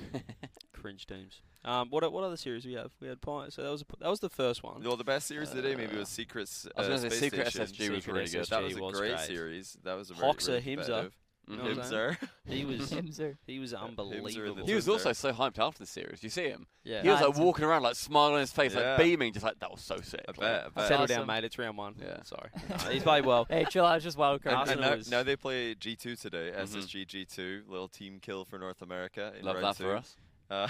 Cringe 0.73 1.05
teams. 1.05 1.41
Um, 1.65 1.89
what 1.89 2.09
what 2.11 2.23
other 2.23 2.35
series 2.37 2.65
we 2.65 2.73
have? 2.73 2.91
We 2.99 3.07
had 3.07 3.21
Pine. 3.21 3.49
So 3.51 3.63
that 3.63 3.69
was 3.71 3.81
a, 3.81 3.85
that 4.01 4.09
was 4.09 4.19
the 4.19 4.29
first 4.29 4.63
one. 4.63 4.83
Well, 4.83 4.97
the 4.97 5.03
best 5.05 5.27
series 5.27 5.49
of 5.51 5.55
the 5.55 5.61
day 5.61 5.75
maybe 5.75 5.95
Uh, 5.95 5.99
was 5.99 6.09
Secrets. 6.09 6.67
I 6.75 6.81
was 6.81 6.87
uh, 6.87 6.89
gonna 6.97 7.09
say 7.11 7.17
Secret 7.29 7.47
Station. 7.47 7.67
SSG 7.67 7.89
was 7.89 8.03
Secret 8.03 8.13
really 8.13 8.29
good. 8.29 8.43
SSG. 8.45 8.49
That 8.49 8.63
was 8.63 8.75
a 8.75 8.81
was 8.81 8.99
great 8.99 9.15
great. 9.15 9.19
series. 9.27 9.77
That 9.83 9.93
was 9.93 10.09
a 10.11 10.13
very, 10.13 10.27
Hoxer, 10.27 10.59
very 10.59 10.61
Himza. 10.77 11.11
Competitive. 11.47 11.47
You 11.47 11.55
know 11.55 11.63
what 11.63 11.77
Himzer. 11.85 12.17
He 12.45 12.65
was 12.65 12.91
Himzer. 12.91 13.37
he 13.47 13.59
was 13.59 13.73
Himzer 13.73 13.89
in 13.89 13.95
the 13.95 14.01
unbelievable. 14.17 14.65
He 14.65 14.73
was 14.73 14.87
also 14.89 15.13
so 15.13 15.31
hyped 15.31 15.59
after 15.59 15.79
the 15.79 15.85
series. 15.85 16.21
You 16.23 16.29
see 16.29 16.43
him? 16.49 16.67
yeah. 16.83 17.01
He 17.01 17.09
was 17.09 17.21
like 17.21 17.37
walking 17.37 17.65
around 17.65 17.83
like 17.83 17.95
smiling 17.95 18.35
on 18.35 18.39
his 18.41 18.51
face, 18.51 18.73
Yeah. 18.75 18.95
like 18.95 18.99
beaming, 18.99 19.33
just 19.33 19.45
like 19.45 19.59
that 19.59 19.71
was 19.71 19.81
so 19.81 19.97
sick. 20.01 20.25
I 20.27 20.31
bet. 20.33 20.65
I 20.65 20.69
bet. 20.69 20.87
Settle 20.87 21.03
awesome. 21.03 21.17
down, 21.17 21.27
mate. 21.27 21.43
It's 21.43 21.57
round 21.57 21.77
one. 21.77 21.95
Yeah. 22.01 22.21
Sorry. 22.23 22.49
No, 22.69 22.75
he's 22.91 23.03
played 23.03 23.25
well. 23.25 23.45
Hey, 23.49 23.65
chill 23.69 23.85
out. 23.85 23.95
It's 23.95 24.03
just 24.03 24.17
wild 24.17 24.43
card. 24.43 24.67
And, 24.69 24.81
and 24.81 25.09
now, 25.09 25.17
now 25.17 25.23
they 25.23 25.35
play 25.35 25.75
G2 25.75 26.19
today. 26.19 26.51
Mhm. 26.55 26.61
SSG 26.63 27.05
G2, 27.07 27.67
little 27.67 27.87
team 27.87 28.19
kill 28.21 28.45
for 28.45 28.57
North 28.59 28.81
America 28.81 29.31
in 29.39 29.45
Love 29.45 29.55
round 29.55 29.65
that 29.67 29.77
two. 29.77 29.83
for 29.83 29.95
us. 29.95 30.17
Uh, 30.49 30.67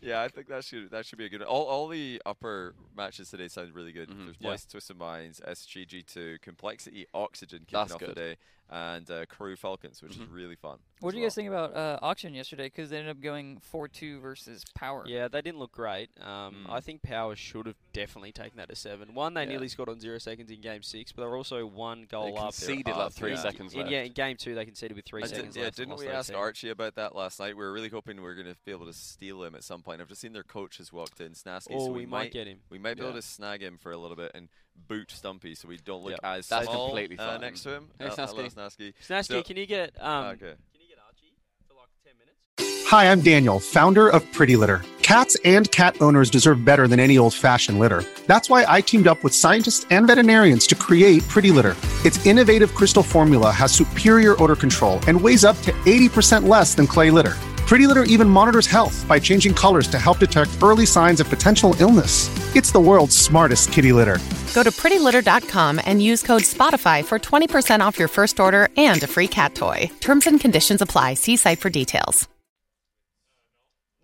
yeah, 0.00 0.22
I 0.22 0.28
think 0.28 0.48
that 0.48 0.64
should 0.64 0.90
that 0.90 1.06
should 1.06 1.18
be 1.18 1.24
a 1.26 1.28
good. 1.28 1.42
All 1.42 1.64
all 1.64 1.88
the 1.88 2.20
upper 2.26 2.74
matches 2.96 3.30
today 3.30 3.48
sound 3.48 3.74
really 3.74 3.92
good. 3.92 4.08
Mhm. 4.08 4.24
There's 4.24 4.36
Yeah. 4.40 4.48
Moist 4.50 4.70
Twisted 4.70 4.96
Minds, 4.98 5.40
SGG2, 5.46 6.38
Complexity, 6.40 7.06
Oxygen 7.14 7.60
kicking 7.60 7.72
That's 7.78 7.92
off 7.92 8.00
good. 8.00 8.08
today, 8.10 8.36
and 8.76 9.08
uh, 9.08 9.24
KRÜ 9.26 9.56
Falcons, 9.56 10.02
which 10.02 10.12
is 10.16 10.18
Mhm. 10.18 10.32
really 10.32 10.56
fun. 10.56 10.78
What 10.98 11.12
do 11.12 11.18
you 11.18 11.22
guys 11.24 11.36
well. 11.36 11.44
think 11.44 11.48
about 11.48 11.76
uh, 11.76 11.98
auction 12.02 12.34
yesterday? 12.34 12.64
Because 12.64 12.90
they 12.90 12.96
ended 12.98 13.10
up 13.16 13.20
going 13.22 13.60
four-two 13.60 14.18
versus 14.20 14.64
Power. 14.74 15.04
Yeah, 15.06 15.28
they 15.28 15.42
didn't 15.42 15.58
look 15.60 15.70
great. 15.72 16.08
Um, 16.20 16.66
Mm. 16.66 16.70
I 16.70 16.80
think 16.80 17.02
Power 17.02 17.36
should 17.36 17.66
have 17.66 17.76
definitely 17.92 18.32
taken 18.32 18.56
that 18.56 18.68
to 18.70 18.74
seven. 18.74 19.14
One, 19.14 19.34
they 19.34 19.42
Yeah. 19.42 19.50
nearly 19.50 19.68
scored 19.68 19.88
on 19.90 20.00
zero 20.00 20.18
seconds 20.18 20.50
in 20.50 20.60
game 20.60 20.82
six, 20.82 21.12
but 21.12 21.22
they 21.22 21.28
were 21.28 21.36
also 21.36 21.64
one 21.66 22.06
goal 22.06 22.26
They 22.26 22.32
up. 22.36 22.44
conceded 22.54 22.96
like 22.96 23.12
three 23.12 23.30
yeah. 23.32 23.36
seconds 23.42 23.74
In, 23.74 23.80
left. 23.80 23.92
yeah, 23.92 24.00
in 24.02 24.12
game 24.12 24.36
two 24.36 24.54
they 24.56 24.64
conceded 24.64 24.96
with 24.96 25.04
three 25.04 25.22
I 25.22 25.26
did- 25.26 25.36
seconds 25.36 25.56
yeah, 25.56 25.64
left. 25.64 25.76
didn't 25.76 25.96
we 25.96 26.08
ask 26.08 26.30
team. 26.30 26.38
Archie 26.38 26.70
about 26.70 26.96
that 26.96 27.14
last 27.14 27.38
night? 27.38 27.56
We 27.56 27.62
were 27.64 27.72
really 27.72 27.90
hoping 27.90 28.16
we 28.16 28.22
were 28.22 28.34
going 28.34 28.52
to 28.52 28.56
be 28.64 28.72
able 28.72 28.86
to 28.86 28.92
steal 28.92 29.44
him 29.44 29.54
at 29.54 29.62
some 29.62 29.82
point. 29.82 30.00
I've 30.00 30.08
just 30.08 30.20
seen 30.20 30.32
their 30.32 30.42
coach 30.42 30.78
has 30.78 30.92
walked 30.92 31.20
in, 31.20 31.32
Snasky, 31.32 31.68
Oh, 31.76 31.86
so 31.86 31.92
we, 31.92 32.00
we, 32.00 32.06
might 32.06 32.32
get 32.32 32.46
him. 32.48 32.60
we 32.70 32.78
might 32.78 32.96
be 32.96 33.02
able 33.04 33.12
to 33.14 33.22
snag 33.22 33.62
him 33.62 33.78
for 33.78 33.92
a 33.92 33.96
little 33.98 34.16
bit 34.16 34.32
and 34.34 34.48
boot 34.88 35.10
Stumpy 35.10 35.54
so 35.54 35.68
we 35.68 35.78
don't 35.78 36.02
look 36.02 36.12
Yep. 36.12 36.20
as 36.22 36.48
That's 36.48 36.66
small 36.66 36.86
completely 36.88 37.18
uh, 37.18 37.38
next 37.38 37.62
to 37.62 37.70
him. 37.74 37.88
Hey, 37.98 38.06
Uh, 38.06 38.14
hello, 38.16 38.42
Snasky. 38.44 38.54
Snasky. 38.54 38.92
Snasky, 39.08 39.24
So- 39.26 39.42
can 39.42 39.56
you 39.56 39.66
get 39.66 39.92
um, 40.00 40.24
okay. 40.26 40.38
can 40.38 40.80
you 40.80 40.88
get 40.88 40.98
Archie 41.06 41.32
for 41.68 41.74
like 41.74 41.88
ten 42.04 42.12
minutes? 42.18 42.88
Hi, 42.90 43.10
I'm 43.10 43.20
Daniel, 43.22 43.60
founder 43.60 44.08
of 44.08 44.30
Pretty 44.32 44.56
Litter. 44.56 44.82
Cats 45.02 45.36
and 45.44 45.70
cat 45.70 45.96
owners 46.00 46.30
deserve 46.30 46.64
better 46.64 46.88
than 46.88 46.98
any 46.98 47.18
old 47.18 47.34
fashioned 47.34 47.78
litter. 47.78 48.02
That's 48.26 48.48
why 48.48 48.64
I 48.66 48.80
teamed 48.80 49.06
up 49.06 49.22
with 49.22 49.34
scientists 49.34 49.86
and 49.90 50.06
veterinarians 50.06 50.66
to 50.68 50.74
create 50.74 51.22
Pretty 51.28 51.50
Litter. 51.50 51.76
Its 52.06 52.24
innovative 52.26 52.74
crystal 52.74 53.02
formula 53.02 53.50
has 53.50 53.70
superior 53.72 54.40
odor 54.42 54.56
control 54.56 54.98
and 55.06 55.20
weighs 55.20 55.44
up 55.44 55.60
to 55.62 55.72
80% 55.84 56.48
less 56.48 56.74
than 56.74 56.86
clay 56.86 57.10
litter. 57.10 57.34
Pretty 57.66 57.86
Litter 57.86 58.04
even 58.04 58.28
monitors 58.28 58.66
health 58.66 59.06
by 59.08 59.18
changing 59.18 59.54
colors 59.54 59.88
to 59.88 59.98
help 59.98 60.18
detect 60.18 60.50
early 60.62 60.86
signs 60.86 61.18
of 61.20 61.28
potential 61.28 61.74
illness. 61.80 62.28
It's 62.54 62.70
the 62.70 62.80
world's 62.80 63.16
smartest 63.16 63.72
kitty 63.72 63.92
litter. 63.92 64.18
Go 64.54 64.62
to 64.62 64.70
prettylitter.com 64.70 65.80
and 65.84 66.00
use 66.02 66.22
code 66.22 66.42
SPOTIFY 66.42 67.04
for 67.04 67.18
20% 67.18 67.80
off 67.80 67.98
your 67.98 68.08
first 68.08 68.38
order 68.38 68.68
and 68.76 69.02
a 69.02 69.06
free 69.06 69.26
cat 69.26 69.54
toy. 69.54 69.90
Terms 70.00 70.26
and 70.26 70.38
conditions 70.40 70.80
apply. 70.82 71.14
See 71.14 71.36
site 71.36 71.58
for 71.58 71.70
details. 71.70 72.28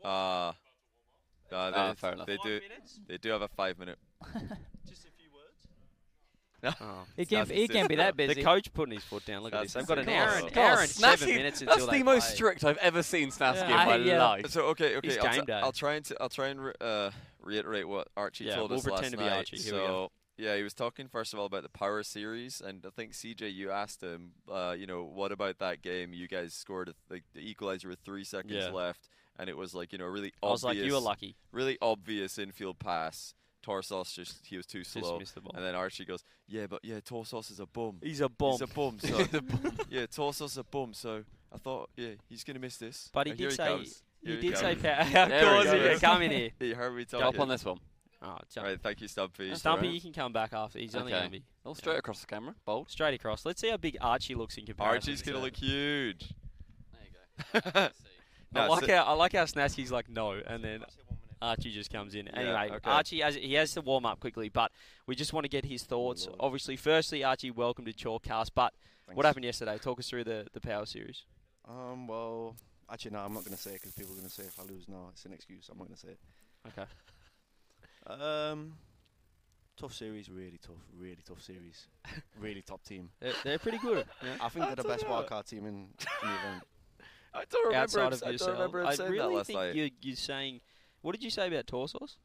Uh, 0.03 0.09
uh, 0.09 0.53
they, 1.53 1.77
Ah, 1.77 1.95
fair 1.97 2.13
enough. 2.15 2.27
they 2.27 2.39
do. 2.43 2.61
They 3.07 3.19
do 3.19 3.29
have 3.31 3.43
a 3.43 3.49
five 3.49 3.79
minute. 3.79 3.99
Just 6.63 6.77
a 6.77 6.79
few 6.79 6.87
words. 6.87 6.97
Oh. 7.01 7.07
He 7.17 7.27
can't. 7.27 7.49
Snasky 7.49 7.55
He 7.55 7.69
can't 7.69 7.89
be 7.89 7.95
that 7.97 8.17
busy. 8.17 8.35
The 8.35 8.43
coach 8.43 8.73
putting 8.73 8.95
his 8.95 9.05
foot 9.05 9.25
down. 9.25 9.43
Look 9.43 9.55
at 9.55 9.63
this. 9.65 9.73
They've 9.75 9.87
got 9.87 9.99
an 9.99 10.05
sick. 10.07 10.15
hour 10.17 10.29
and, 10.37 10.53
God, 10.53 10.61
hour 10.73 10.81
and 10.81 10.89
seven 10.91 11.29
Snasky- 11.29 11.35
minutes 11.37 11.61
That's 11.61 11.73
until 11.73 11.87
the 11.87 11.93
they 11.93 12.03
most 12.03 12.27
play. 12.27 12.35
strict 12.35 12.65
I've 12.65 12.77
ever 12.79 13.03
seen 13.03 13.31
Snasky 13.31 13.69
Yeah, 13.69 13.83
in 13.83 13.87
my 13.89 13.97
yeah. 13.97 14.27
life. 14.27 14.51
So 14.51 14.63
okay, 14.67 14.97
okay. 14.97 15.19
I'll, 15.19 15.25
game 15.33 15.41
t- 15.41 15.47
day. 15.47 15.61
I'll 15.63 15.73
try 15.73 15.95
and 15.95 16.05
t- 16.05 16.15
I'll 16.21 16.29
try 16.29 16.49
and 16.49 16.65
re- 16.65 16.73
uh, 16.81 17.11
reiterate 17.43 17.89
what 17.89 18.09
Archie 18.17 18.45
Yeah, 18.45 18.57
told 18.57 18.71
we'll 18.71 18.79
us 18.81 18.85
pretend 18.85 19.13
to 19.13 19.17
be. 19.19 19.25
Archie. 19.29 19.57
Here 19.59 19.73
we 19.75 19.79
so 19.81 19.87
go. 19.87 20.13
yeah, 20.39 20.57
he 20.57 20.63
was 20.63 20.75
talking 20.75 21.09
first 21.09 21.33
of 21.33 21.39
all 21.39 21.47
about 21.47 21.63
the 21.63 21.69
Power 21.69 22.03
Series, 22.03 22.61
and 22.61 22.85
I 22.87 22.91
think 22.91 23.13
CJ, 23.13 23.53
you 23.55 23.71
asked 23.71 24.03
him, 24.03 24.33
uh, 24.51 24.75
you 24.79 24.87
know, 24.87 25.05
what 25.05 25.33
about 25.33 25.59
that 25.59 25.83
game? 25.83 26.13
You 26.15 26.29
guys 26.29 26.55
scored 26.55 26.89
a, 26.89 26.95
like 27.11 27.25
the 27.35 27.41
equalizer 27.41 27.89
with 27.89 28.01
three 28.01 28.25
seconds 28.25 28.53
Yeah. 28.55 28.71
left, 28.71 29.09
and 29.39 29.49
it 29.49 29.57
was 29.57 29.75
like 29.75 29.93
you 29.93 29.99
know 29.99 30.07
really 30.07 30.33
I 30.43 30.47
was 30.47 30.63
like, 30.65 30.77
you 30.77 30.93
were 30.93 30.99
lucky. 31.01 31.37
really 31.53 31.79
obvious 31.83 32.39
infield 32.39 32.79
pass. 32.79 33.35
Torsos 33.63 34.13
just 34.13 34.47
he 34.47 34.57
was 34.57 34.67
too 34.67 34.85
slow, 34.85 35.19
missed 35.19 35.35
the 35.35 35.41
ball. 35.41 35.53
and 35.55 35.65
then 35.65 35.75
Archie 35.75 36.05
goes, 36.05 36.25
yeah, 36.49 36.67
but 36.67 36.81
yeah, 36.85 37.01
Torsos 37.01 37.51
is 37.51 37.61
a 37.61 37.67
bum. 37.67 37.99
He's 38.03 38.21
a 38.21 38.29
bomb. 38.29 38.53
He's 38.53 38.61
a 38.63 38.67
bum. 38.67 38.99
So 39.03 39.27
yeah, 39.91 40.07
Torsos 40.07 40.53
is 40.53 40.59
a 40.59 40.65
bum. 40.65 40.95
So 40.95 41.25
I 41.53 41.59
thought, 41.59 41.91
yeah, 41.97 42.11
he's 42.29 42.45
gonna 42.45 42.59
miss 42.59 42.77
this. 42.77 43.11
But 43.13 43.27
he 43.27 43.31
And 43.33 43.39
did 43.39 43.45
here 43.45 43.51
say 43.51 43.67
comes. 43.69 44.03
You 44.23 44.33
Here 44.33 44.41
did 44.43 44.51
we 44.51 44.57
say 44.57 44.75
go. 44.75 44.83
power. 44.83 45.01
of 45.25 45.29
There 45.31 45.59
we 45.59 45.65
go. 45.95 45.99
come 46.01 46.23
in 46.23 46.31
here. 46.31 46.51
You 46.61 46.75
heard 46.75 46.95
me 46.95 47.05
talking. 47.05 47.25
Jump 47.27 47.41
on 47.41 47.49
this 47.49 47.65
one. 47.65 47.79
Oh, 48.23 48.37
jump. 48.53 48.67
Right, 48.67 48.79
thank 48.83 49.01
you, 49.01 49.09
Stumpy. 49.09 49.55
Stumpy, 49.55 49.87
Right. 49.87 49.95
you 49.95 50.01
can 50.03 50.13
come 50.13 50.31
back 50.31 50.53
after. 50.53 50.79
He's 50.79 50.95
only 50.95 51.11
Okay. 51.13 51.21
going 51.23 51.33
to 51.33 51.39
be 51.39 51.45
All 51.65 51.75
straight 51.75 51.97
across 51.99 52.21
the 52.21 52.27
camera. 52.27 52.55
Bold. 52.67 52.91
straight 52.91 53.15
across. 53.15 53.47
Let's 53.47 53.63
see 53.63 53.71
how 53.71 53.79
big 53.79 53.97
Archie 53.99 54.35
looks 54.35 54.59
in 54.59 54.67
comparison. 54.67 55.11
Archie's 55.13 55.23
gonna 55.23 55.39
look 55.39 55.57
huge. 55.57 56.35
There 56.93 57.01
you 57.55 57.61
go. 57.63 57.71
I 57.81 57.91
No, 58.53 58.69
like 58.73 58.85
so- 58.85 58.95
how 58.97 59.05
I 59.05 59.13
like 59.13 59.33
how 59.33 59.45
Snasky's 59.45 59.91
like 59.91 60.09
no, 60.11 60.33
and 60.33 60.63
then 60.63 60.85
Archie 61.43 61.71
just 61.71 61.91
comes 61.91 62.15
in. 62.15 62.29
Anyway, 62.29 62.71
okay. 62.75 62.91
Archie 62.91 63.21
has 63.21 63.35
he 63.35 63.55
has 63.55 63.73
to 63.75 63.81
warm 63.81 64.05
up 64.07 64.21
quickly, 64.21 64.49
but 64.49 64.71
we 65.07 65.15
just 65.15 65.33
want 65.33 65.45
to 65.45 65.49
get 65.49 65.65
his 65.65 65.83
thoughts. 65.83 66.29
Obviously, 66.39 66.77
firstly, 66.77 67.25
Archie, 67.25 67.51
welcome 67.51 67.85
to 67.87 67.93
Chalkcast. 67.93 68.51
But 68.55 68.75
what 69.15 69.25
happened 69.27 69.45
yesterday? 69.45 69.79
Talk 69.79 69.99
us 69.99 70.09
through 70.09 70.25
the 70.25 70.47
the 70.53 70.61
Power 70.61 70.85
Series. 70.87 71.25
Um, 71.69 72.07
well, 72.07 72.57
actually, 72.91 73.13
no, 73.13 73.21
I'm 73.21 73.33
not 73.33 73.45
going 73.45 73.57
to 73.57 73.63
say 73.63 73.71
it 73.71 73.81
because 73.81 73.93
people 73.93 74.13
are 74.13 74.17
going 74.17 74.29
to 74.29 74.33
say 74.33 74.43
if 74.45 74.59
I 74.59 74.65
lose, 74.65 74.85
no, 74.89 75.09
it's 75.13 75.25
an 75.25 75.33
excuse. 75.33 75.69
I'm 75.71 75.79
not 75.79 75.87
going 75.87 75.97
to 75.97 76.01
say 76.01 76.09
it. 76.09 76.19
Okay. 76.69 76.87
Um, 78.07 78.73
tough 79.77 79.95
series, 79.95 80.29
really 80.29 80.59
tough, 80.63 80.77
really 80.99 81.19
tough 81.27 81.43
series, 81.43 81.87
really 82.41 82.63
top 82.63 82.83
team. 82.85 83.11
They're, 83.21 83.33
they're 83.45 83.59
pretty 83.59 83.79
good. 83.79 84.05
Yeah. 84.23 84.29
I 84.41 84.49
think 84.49 84.67
they're 84.67 84.77
the 84.77 84.85
best 84.85 85.07
wildcard 85.07 85.49
team 85.49 85.67
in, 85.67 85.75
in 85.75 85.89
the 86.23 86.29
event. 86.49 86.63
I 87.33 87.45
don't 87.51 87.67
remember. 87.67 87.83
Outside 87.83 88.01
him, 88.01 88.13
of 88.13 88.23
I 88.23 88.25
don't 88.27 88.33
yourself, 88.33 88.53
remember 88.53 88.81
him 88.81 88.87
I 88.89 88.95
saying 88.95 89.11
really 89.13 89.29
that 89.29 89.35
last 89.37 89.47
think 89.47 89.59
night. 89.59 89.75
you 89.75 89.91
you're 90.03 90.17
saying. 90.17 90.61
What 91.03 91.13
did 91.13 91.23
you 91.23 91.31
say 91.31 91.49
about 91.49 91.67
Torsos? 91.67 92.19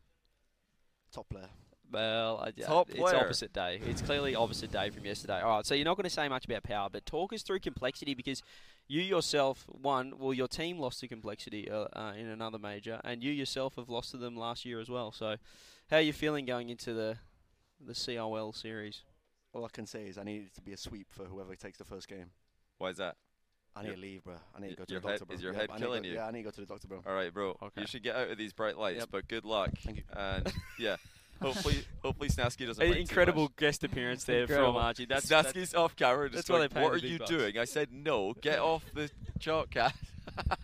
Top 1.11 1.29
player. 1.29 1.49
Well, 1.91 2.39
I, 2.39 2.51
yeah, 2.55 2.65
Top 2.65 2.89
it's 2.89 2.99
player. 2.99 3.15
opposite 3.17 3.53
day. 3.53 3.79
It's 3.85 4.01
clearly 4.01 4.35
opposite 4.35 4.71
day 4.71 4.89
from 4.89 5.05
yesterday. 5.05 5.41
All 5.41 5.57
right, 5.57 5.65
so 5.65 5.75
you're 5.75 5.85
not 5.85 5.95
going 5.95 6.05
to 6.05 6.09
say 6.09 6.27
much 6.27 6.45
about 6.45 6.63
power, 6.63 6.89
but 6.91 7.05
talk 7.05 7.31
us 7.31 7.43
through 7.43 7.59
complexity 7.59 8.13
because 8.13 8.41
you 8.87 9.01
yourself, 9.01 9.65
one, 9.67 10.13
well, 10.17 10.33
your 10.33 10.47
team 10.47 10.79
lost 10.79 10.99
to 11.01 11.07
complexity 11.07 11.69
uh, 11.69 11.85
uh, 11.93 12.13
in 12.17 12.27
another 12.27 12.57
major, 12.59 12.99
and 13.03 13.23
you 13.23 13.31
yourself 13.31 13.75
have 13.75 13.89
lost 13.89 14.11
to 14.11 14.17
them 14.17 14.35
last 14.35 14.65
year 14.65 14.79
as 14.79 14.89
well. 14.89 15.11
So, 15.11 15.37
how 15.89 15.97
are 15.97 16.01
you 16.01 16.13
feeling 16.13 16.45
going 16.45 16.69
into 16.69 16.93
the 16.93 17.17
the 17.79 17.93
COL 17.93 18.51
series? 18.51 19.03
All 19.53 19.63
I 19.63 19.69
can 19.71 19.85
say 19.85 20.07
is 20.07 20.17
I 20.17 20.23
need 20.23 20.47
it 20.47 20.55
to 20.55 20.61
be 20.61 20.73
a 20.73 20.77
sweep 20.77 21.07
for 21.11 21.25
whoever 21.25 21.55
takes 21.55 21.77
the 21.77 21.85
first 21.85 22.07
game. 22.07 22.31
Why 22.77 22.89
is 22.89 22.97
that? 22.97 23.15
I 23.75 23.81
need 23.81 23.87
Your- 23.87 23.95
to 23.95 24.01
leave, 24.01 24.23
bro. 24.23 24.35
I 24.55 24.61
need 24.61 24.69
to 24.69 24.75
go 24.75 24.85
to 24.85 24.91
your 24.93 25.01
the 25.01 25.07
head- 25.07 25.13
doctor, 25.19 25.25
bro. 25.25 25.35
is 25.35 25.41
your 25.43 25.51
yeah, 25.53 25.59
head 25.59 25.69
I 25.69 25.73
need 25.73 25.79
to 25.79 25.85
killing 25.85 26.03
go- 26.03 26.09
you? 26.09 26.15
Yeah, 26.15 26.27
I 26.27 26.31
need 26.31 26.37
to 26.39 26.43
go 26.45 26.51
to 26.51 26.61
the 26.61 26.65
doctor, 26.67 26.87
bro. 26.87 27.03
All 27.05 27.13
right, 27.13 27.33
bro. 27.33 27.57
Okay. 27.61 27.81
You 27.81 27.87
should 27.87 28.03
get 28.03 28.15
out 28.15 28.29
of 28.29 28.37
these 28.37 28.53
bright 28.53 28.77
lights, 28.77 28.99
Yep. 28.99 29.09
but 29.11 29.27
good 29.27 29.43
luck. 29.45 29.71
Thank 29.83 29.97
you. 29.97 30.03
And 30.15 30.53
yeah, 30.79 30.95
hopefully, 31.41 31.83
hopefully 32.01 32.29
Snasky 32.29 32.65
doesn't. 32.67 32.81
mind 32.81 32.93
too 32.93 32.99
incredible 33.01 33.43
much. 33.43 33.55
guest 33.57 33.83
appearance 33.83 34.23
there 34.23 34.41
Incredible. 34.41 34.73
from 34.73 34.81
Archie. 34.81 35.05
That's, 35.05 35.27
that's 35.27 35.73
off 35.73 35.95
camera. 35.97 36.29
that's 36.29 36.47
Just 36.47 36.49
why 36.49 36.59
like, 36.59 36.69
they 36.69 36.79
pay 36.79 36.83
what 36.83 36.93
are 36.93 36.97
you 36.97 37.17
bucks." 37.19 37.29
doing? 37.31 37.57
I 37.57 37.65
said 37.65 37.89
no. 37.91 38.33
Get 38.39 38.59
off 38.59 38.83
the 38.93 39.09
chalk 39.39 39.71
cat. 39.71 39.93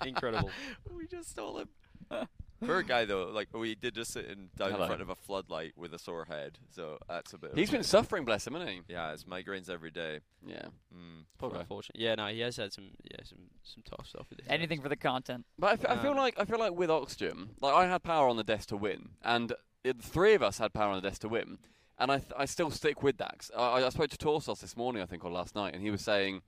incredible. 0.05 0.49
we 0.95 1.05
just 1.07 1.29
stole 1.31 1.59
him. 1.59 1.69
Poor 2.65 2.83
guy 2.83 3.05
though. 3.05 3.25
Like 3.33 3.49
we 3.57 3.75
did 3.75 3.95
just 3.95 4.11
sit 4.13 4.25
in, 4.25 4.49
down 4.57 4.71
Hello. 4.71 4.83
in 4.83 4.87
front 4.87 5.01
of 5.01 5.09
a 5.09 5.15
floodlight 5.15 5.73
with 5.77 5.93
a 5.93 5.99
sore 5.99 6.25
head. 6.25 6.59
So 6.69 6.97
that's 7.09 7.33
a 7.33 7.37
bit. 7.37 7.51
of 7.51 7.57
He's 7.57 7.69
a- 7.69 7.73
been 7.73 7.83
suffering, 7.83 8.23
bless 8.25 8.45
him, 8.45 8.53
hasn't 8.53 8.69
he? 8.69 8.81
Yeah, 8.87 9.11
it's 9.13 9.23
migraines 9.23 9.69
every 9.69 9.89
day. 9.91 10.19
Yeah. 10.45 10.65
Mm. 10.95 11.25
Poor 11.37 11.49
guy. 11.49 11.61
Unfortunate. 11.61 11.99
Yeah, 11.99 12.15
no, 12.15 12.27
he 12.27 12.39
has 12.41 12.57
had 12.57 12.71
some 12.71 12.91
yeah 13.03 13.17
some 13.23 13.39
some 13.63 13.83
tough 13.89 14.07
stuff 14.07 14.27
with 14.29 14.39
it. 14.39 14.45
Anything 14.47 14.81
for 14.81 14.89
the 14.89 14.95
content. 14.95 15.45
But 15.57 15.67
I, 15.67 15.73
f- 15.73 15.97
I 15.97 16.01
feel 16.01 16.11
Um, 16.11 16.17
like 16.17 16.39
I 16.39 16.45
feel 16.45 16.59
like 16.59 16.73
with 16.73 16.91
Oxygen, 16.91 17.49
like 17.61 17.73
I 17.73 17.87
had 17.87 18.03
power 18.03 18.27
on 18.27 18.37
the 18.37 18.43
desk 18.43 18.69
to 18.69 18.77
win, 18.77 19.09
and 19.23 19.53
it, 19.83 19.97
the 20.01 20.07
three 20.07 20.33
of 20.35 20.43
us 20.43 20.59
had 20.59 20.73
power 20.73 20.89
on 20.91 21.01
the 21.01 21.09
desk 21.09 21.21
to 21.21 21.29
win, 21.29 21.57
and 21.97 22.11
I 22.11 22.19
th- 22.19 22.31
I 22.37 22.45
still 22.45 22.69
stick 22.69 23.01
with 23.01 23.17
that. 23.17 23.49
I, 23.57 23.83
I 23.83 23.89
spoke 23.89 24.11
to 24.11 24.17
Torsos 24.17 24.61
this 24.61 24.77
morning, 24.77 25.01
I 25.01 25.07
think, 25.07 25.25
or 25.25 25.31
last 25.31 25.55
night, 25.55 25.73
and 25.73 25.81
he 25.81 25.89
was 25.89 26.01
saying 26.01 26.41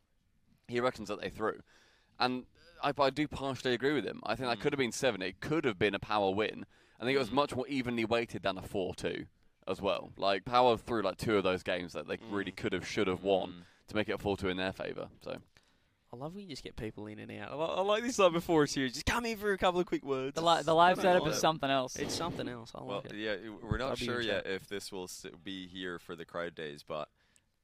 he 0.67 0.79
reckons 0.79 1.07
that 1.09 1.19
they 1.21 1.29
threw, 1.29 1.59
and 2.19 2.45
I, 2.83 2.93
I 2.97 3.09
do 3.09 3.27
partially 3.27 3.73
agree 3.73 3.93
with 3.93 4.05
him. 4.05 4.21
I 4.25 4.35
think 4.35 4.49
that 4.49 4.57
hmm. 4.57 4.61
could 4.61 4.73
have 4.73 4.79
been 4.79 4.91
seven. 4.91 5.21
It 5.21 5.39
could 5.39 5.65
have 5.65 5.79
been 5.79 5.95
a 5.95 5.99
power 5.99 6.31
win. 6.31 6.65
I 6.99 7.05
think 7.05 7.15
it 7.15 7.19
was 7.19 7.29
hmm. 7.29 7.35
much 7.35 7.55
more 7.55 7.67
evenly 7.67 8.05
weighted 8.05 8.43
than 8.43 8.57
a 8.57 8.61
four-two 8.61 9.25
as 9.67 9.81
well. 9.81 10.11
Like 10.17 10.45
power 10.45 10.77
threw 10.77 11.01
like 11.01 11.17
two 11.17 11.37
of 11.37 11.43
those 11.43 11.63
games 11.63 11.93
that 11.93 12.07
they 12.07 12.17
hmm. 12.17 12.33
really 12.35 12.51
could 12.51 12.73
have, 12.73 12.87
should 12.87 13.07
have 13.07 13.23
won 13.23 13.49
Mm. 13.49 13.87
to 13.87 13.95
make 13.95 14.09
it 14.09 14.13
a 14.13 14.17
four-two 14.17 14.49
in 14.49 14.57
their 14.57 14.73
favour. 14.73 15.09
So 15.21 15.37
I 16.13 16.15
love 16.15 16.35
when 16.35 16.43
you 16.43 16.49
just 16.49 16.63
get 16.63 16.75
people 16.75 17.07
in 17.07 17.17
and 17.17 17.31
out. 17.31 17.51
I, 17.51 17.55
li- 17.55 17.73
I 17.77 17.81
like 17.81 18.03
this 18.03 18.19
like 18.19 18.33
before 18.33 18.63
a 18.63 18.67
series. 18.67 18.93
Just 18.93 19.07
come 19.07 19.25
in 19.25 19.35
for 19.35 19.51
a 19.51 19.57
couple 19.57 19.79
of 19.79 19.87
quick 19.87 20.05
words. 20.05 20.35
The, 20.35 20.43
li- 20.43 20.61
the 20.61 20.75
live 20.75 21.01
setup 21.01 21.25
is 21.27 21.39
something 21.39 21.69
else. 21.69 21.95
It's 21.95 22.13
something 22.13 22.47
else. 22.47 22.71
I 22.75 22.81
like 22.81 22.87
Well, 22.87 23.01
it. 23.05 23.15
yeah, 23.15 23.35
we're 23.63 23.79
not 23.79 23.89
I'll 23.89 23.95
sure 23.95 24.21
yet 24.21 24.45
if 24.45 24.67
this 24.67 24.91
will 24.91 25.09
be 25.43 25.67
here 25.67 25.97
for 25.97 26.15
the 26.15 26.23
crowd 26.23 26.53
days, 26.53 26.83
but 26.87 27.09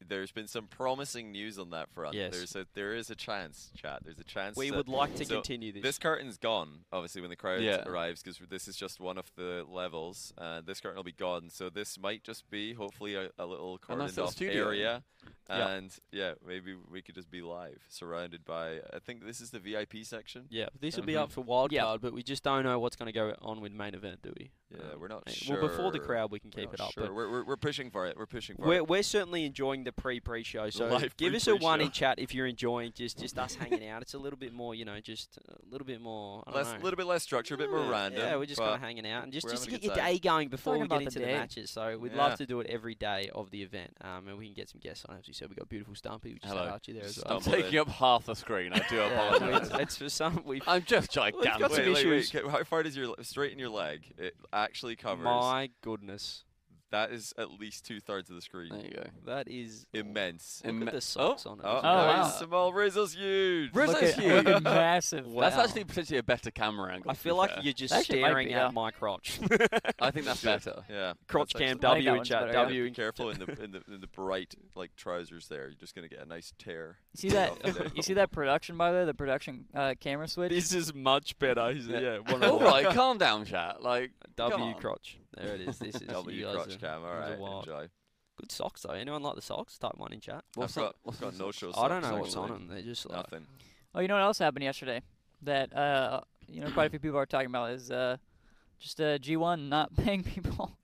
there's 0.08 0.32
been 0.32 0.48
some 0.48 0.66
promising 0.68 1.32
news 1.32 1.60
on 1.60 1.72
that 1.72 1.90
front. 1.90 2.16
Yes. 2.16 2.34
There's 2.36 2.56
a 2.56 2.66
there 2.74 2.94
is 2.96 3.10
a 3.10 3.16
chance, 3.16 3.72
chat. 3.76 4.00
There's 4.04 4.20
a 4.20 4.24
chance. 4.24 4.56
We 4.58 4.72
would 4.72 4.88
like 4.88 5.16
to 5.16 5.26
so 5.26 5.36
continue 5.36 5.72
this. 5.72 5.84
This 5.84 5.98
curtain's 6.00 6.38
gone, 6.38 6.80
obviously, 6.92 7.22
when 7.22 7.30
the 7.30 7.36
crowd 7.36 7.62
Yeah. 7.62 7.84
arrives, 7.88 8.22
because 8.24 8.40
this 8.50 8.68
is 8.68 8.76
just 8.76 9.00
one 9.00 9.18
of 9.18 9.32
the 9.36 9.66
levels. 9.70 10.34
Uh, 10.38 10.62
this 10.66 10.80
curtain 10.80 10.96
will 10.98 11.04
be 11.04 11.12
gone, 11.12 11.50
so 11.50 11.70
this 11.70 12.00
might 12.00 12.24
just 12.24 12.50
be, 12.50 12.74
hopefully, 12.74 13.16
a, 13.16 13.30
a 13.38 13.46
little 13.46 13.78
cordoned 13.78 14.18
off 14.22 14.32
studio. 14.32 14.68
area. 14.68 15.04
Yeah. 15.50 15.68
And 15.76 15.94
yeah, 16.12 16.34
maybe 16.48 16.76
we 16.90 17.02
could 17.02 17.16
just 17.16 17.30
be 17.30 17.42
live, 17.42 17.80
surrounded 17.90 18.46
by. 18.46 18.78
I 18.94 19.00
think 19.06 19.26
this 19.26 19.42
is 19.42 19.50
the 19.52 19.60
VIP 19.60 20.04
section. 20.06 20.46
yeah, 20.50 20.70
this 20.80 20.96
will 20.96 21.04
be 21.06 21.14
Mhm. 21.14 21.24
up 21.24 21.32
for 21.32 21.42
wild 21.42 21.72
Yeah. 21.72 21.82
card, 21.84 22.02
but 22.02 22.14
we 22.14 22.24
just 22.24 22.44
don't 22.44 22.64
know 22.64 22.80
what's 22.80 22.96
going 22.96 23.08
to 23.08 23.12
go 23.12 23.36
on 23.42 23.60
with 23.60 23.72
main 23.74 23.94
event, 23.96 24.22
do 24.22 24.34
we? 24.40 24.52
Yeah, 24.70 24.92
Um, 24.94 25.00
we're 25.00 25.08
not 25.08 25.28
sure. 25.30 25.60
Well, 25.60 25.68
before 25.68 25.92
the 25.92 26.00
crowd, 26.00 26.32
we 26.32 26.40
can 26.40 26.52
We're 26.56 26.64
keep 26.66 26.74
it 26.76 26.80
up. 26.80 26.92
Sure. 26.94 27.06
But 27.06 27.14
We're, 27.16 27.30
we're, 27.32 27.44
we're 27.44 27.58
pushing 27.58 27.90
for 27.90 28.06
it. 28.06 28.16
We're 28.16 28.28
pushing 28.28 28.56
for 28.56 28.68
we're, 28.68 28.76
it. 28.76 28.88
we're 28.88 29.02
certainly 29.04 29.44
enjoying 29.44 29.84
the 29.84 29.89
pre-pre-show. 29.92 30.70
So 30.70 30.88
live 30.88 31.16
give 31.18 31.34
us 31.34 31.48
a 31.48 31.56
one 31.56 31.82
in 31.82 31.92
chat 31.92 32.20
if 32.20 32.34
you're 32.34 32.46
enjoying 32.48 32.92
just 32.96 33.20
just 33.20 33.38
us 33.38 33.56
hanging 33.56 33.88
out. 33.88 34.02
It's 34.02 34.14
a 34.14 34.18
little 34.18 34.38
bit 34.40 34.54
more, 34.54 34.76
you 34.76 34.86
know, 34.86 35.00
just 35.00 35.38
a 35.48 35.72
little 35.72 35.86
bit 35.86 36.02
more. 36.02 36.44
I 36.48 36.52
Less, 36.52 36.74
a 36.74 36.78
little 36.84 36.98
bit 36.98 37.06
less 37.06 37.24
structure, 37.24 37.56
a 37.56 37.58
bit 37.58 37.70
more 37.70 37.80
Yeah, 37.82 37.90
random. 37.92 38.20
Yeah, 38.22 38.36
we're 38.38 38.46
just 38.46 38.60
kind 38.60 38.74
of 38.76 38.80
hanging 38.82 39.08
out 39.08 39.24
and 39.24 39.34
just, 39.34 39.48
just 39.50 39.64
to 39.66 39.72
get 39.72 39.84
your 39.84 39.96
day 39.96 40.20
going 40.20 40.50
before 40.50 40.74
Talking 40.76 40.82
we 40.84 40.88
get 40.88 41.02
into 41.08 41.20
the, 41.20 41.26
day. 41.26 41.34
matches. 41.38 41.70
So 41.72 41.98
we'd 41.98 42.12
Yeah. 42.14 42.18
love 42.28 42.38
to 42.38 42.46
do 42.46 42.60
it 42.60 42.68
every 42.68 42.96
day 42.96 43.30
of 43.34 43.52
the 43.52 43.62
event, 43.64 43.96
um, 44.02 44.28
and 44.28 44.38
we 44.38 44.46
can 44.46 44.54
get 44.54 44.70
some 44.70 44.80
guests 44.82 45.06
on. 45.08 45.18
As 45.18 45.28
we 45.28 45.34
said, 45.34 45.50
we 45.50 45.56
got 45.56 45.70
beautiful 45.70 45.96
Stumpy, 45.96 46.34
which 46.34 46.44
is 46.44 46.50
Hello. 46.50 46.68
Archie 46.68 46.94
there 46.94 47.04
as 47.06 47.18
well. 47.24 47.36
I'm 47.38 47.42
Stumble 47.42 47.62
taking 47.62 47.80
up 47.80 47.88
half 47.90 48.26
the 48.26 48.36
screen. 48.36 48.74
I 48.74 48.80
do 48.90 48.96
Yeah, 49.00 49.12
apologise. 49.36 49.70
it's, 49.72 49.80
it's 49.80 49.98
for 49.98 50.10
some. 50.10 50.44
We've 50.46 50.62
I'm 50.68 50.84
just 50.84 51.14
got 51.14 51.34
gigantic. 51.34 51.60
some 51.62 51.86
Wait, 51.86 51.94
wait, 51.94 52.06
wait. 52.08 52.18
issues. 52.20 52.32
How 52.52 52.64
far 52.64 52.84
does 52.84 52.96
your 52.96 53.16
straighten 53.22 53.60
your 53.60 53.70
leg? 53.70 54.14
It 54.18 54.36
actually 54.54 54.96
covers. 54.96 55.24
my 55.26 55.70
goodness, 55.82 56.44
That 56.92 57.12
is 57.12 57.34
at 57.38 57.52
least 57.60 57.86
two 57.86 58.00
thirds 58.00 58.32
of 58.32 58.36
the 58.36 58.42
screen. 58.42 58.70
There 58.72 58.82
you 58.84 58.90
go. 58.92 59.04
that 59.28 59.48
is 59.48 59.86
Immense. 59.94 60.62
Look 60.66 60.74
Imme- 60.74 60.88
at 60.88 60.94
the 60.94 61.02
socks 61.02 61.46
on 61.46 61.60
it. 61.60 61.64
Oh, 61.64 61.78
Oh, 61.78 61.82
wow. 61.84 62.22
nice. 62.24 62.40
Small 62.40 62.74
Rizzo's 62.74 63.14
huge. 63.14 63.72
Rizzo's 63.76 64.02
look 64.02 64.12
huge. 64.16 64.46
look 64.46 64.48
at 64.56 64.64
massive. 64.64 65.28
That's 65.40 65.56
actually 65.56 65.84
potentially 65.84 66.18
a 66.18 66.24
better 66.24 66.50
camera 66.50 66.92
angle. 66.94 67.12
I 67.12 67.14
feel 67.14 67.36
like 67.36 67.52
fair. 67.54 67.62
you're 67.64 67.74
just 67.74 67.94
Actually, 67.94 68.22
staring 68.22 68.48
be, 68.48 68.54
at 68.56 68.74
my 68.74 68.90
crotch. 68.90 69.40
I 70.00 70.10
think 70.10 70.26
that's 70.26 70.44
better. 70.44 70.84
Yeah. 70.90 71.14
crotch 71.28 71.54
that's 71.54 71.64
cam 71.64 71.78
actually- 71.78 71.88
I 71.90 71.94
W 71.94 72.04
think 72.04 72.06
that 72.06 72.18
in 72.18 72.24
chat 72.24 72.42
better. 72.42 72.54
W. 72.54 72.84
Be 72.86 72.92
careful 72.92 73.30
in 73.30 73.38
the 73.40 73.64
in 73.64 73.72
the 73.72 73.82
in 73.94 74.02
the 74.02 74.08
bright 74.08 74.56
like 74.76 74.96
trousers 74.96 75.48
there. 75.48 75.66
You're 75.68 75.76
just 75.80 75.94
gonna 75.94 76.08
get 76.08 76.20
a 76.22 76.26
nice 76.26 76.54
tear. 76.58 76.98
You 77.14 77.18
see 77.20 77.30
that? 77.36 77.94
you 77.96 78.02
see 78.02 78.14
that 78.16 78.32
production 78.32 78.78
by 78.78 78.92
the 78.92 78.98
way? 79.00 79.06
The 79.06 79.14
production 79.14 79.66
uh, 79.76 79.94
camera 80.00 80.28
switch. 80.28 80.50
This 80.52 80.74
is 80.74 80.92
much 80.94 81.38
better. 81.38 81.72
He's- 81.72 81.86
Yeah. 81.86 82.00
Yeah, 82.00 82.18
one 82.34 82.44
All 82.44 82.60
right, 82.60 82.88
calm 82.96 83.20
down, 83.20 83.46
chat. 83.46 83.84
Like 83.84 84.12
come 84.38 84.50
W 84.52 84.74
crotch. 84.76 85.18
There 85.36 85.56
it 85.56 85.62
is. 85.62 85.78
This 85.80 85.96
is 85.96 86.02
W 86.08 86.38
you 86.38 86.46
guys 86.46 86.56
crotch 86.56 86.76
are- 86.76 86.78
cam. 86.78 87.04
All 87.04 87.14
you 87.14 87.20
guys 87.20 87.28
are 87.28 87.32
right, 87.32 87.40
wild. 87.40 87.68
enjoy. 87.68 87.88
Good 88.38 88.52
socks 88.52 88.82
though. 88.84 88.94
Anyone 88.94 89.22
like 89.22 89.36
the 89.36 89.42
socks? 89.42 89.78
Type 89.78 89.92
one 89.98 90.14
in 90.14 90.20
chat. 90.22 90.44
I've 90.60 90.74
got, 90.74 90.96
I've 91.08 91.20
got 91.20 91.38
no 91.38 91.52
show. 91.52 91.72
I 91.78 91.88
don't 91.90 92.02
know 92.02 92.18
what's 92.18 92.36
on 92.36 92.50
them. 92.50 92.68
They're 92.70 92.82
just 92.82 93.10
like 93.10 93.18
Nothing. 93.32 93.46
Oh, 93.94 94.00
you 94.00 94.08
know 94.08 94.14
what 94.16 94.24
else 94.24 94.40
happened 94.40 94.64
yesterday? 94.64 95.02
That 95.42 95.76
uh, 95.76 96.22
you 96.48 96.62
know, 96.62 96.72
quite 96.72 96.88
a 96.88 96.90
few 96.90 97.00
people 97.00 97.18
are 97.20 97.26
talking 97.26 97.48
about 97.48 97.72
is 97.72 97.92
uh, 97.92 98.18
just 98.80 99.00
uh, 99.02 99.18
G1 99.18 99.68
not 99.70 99.96
paying 100.04 100.24
people. 100.24 100.78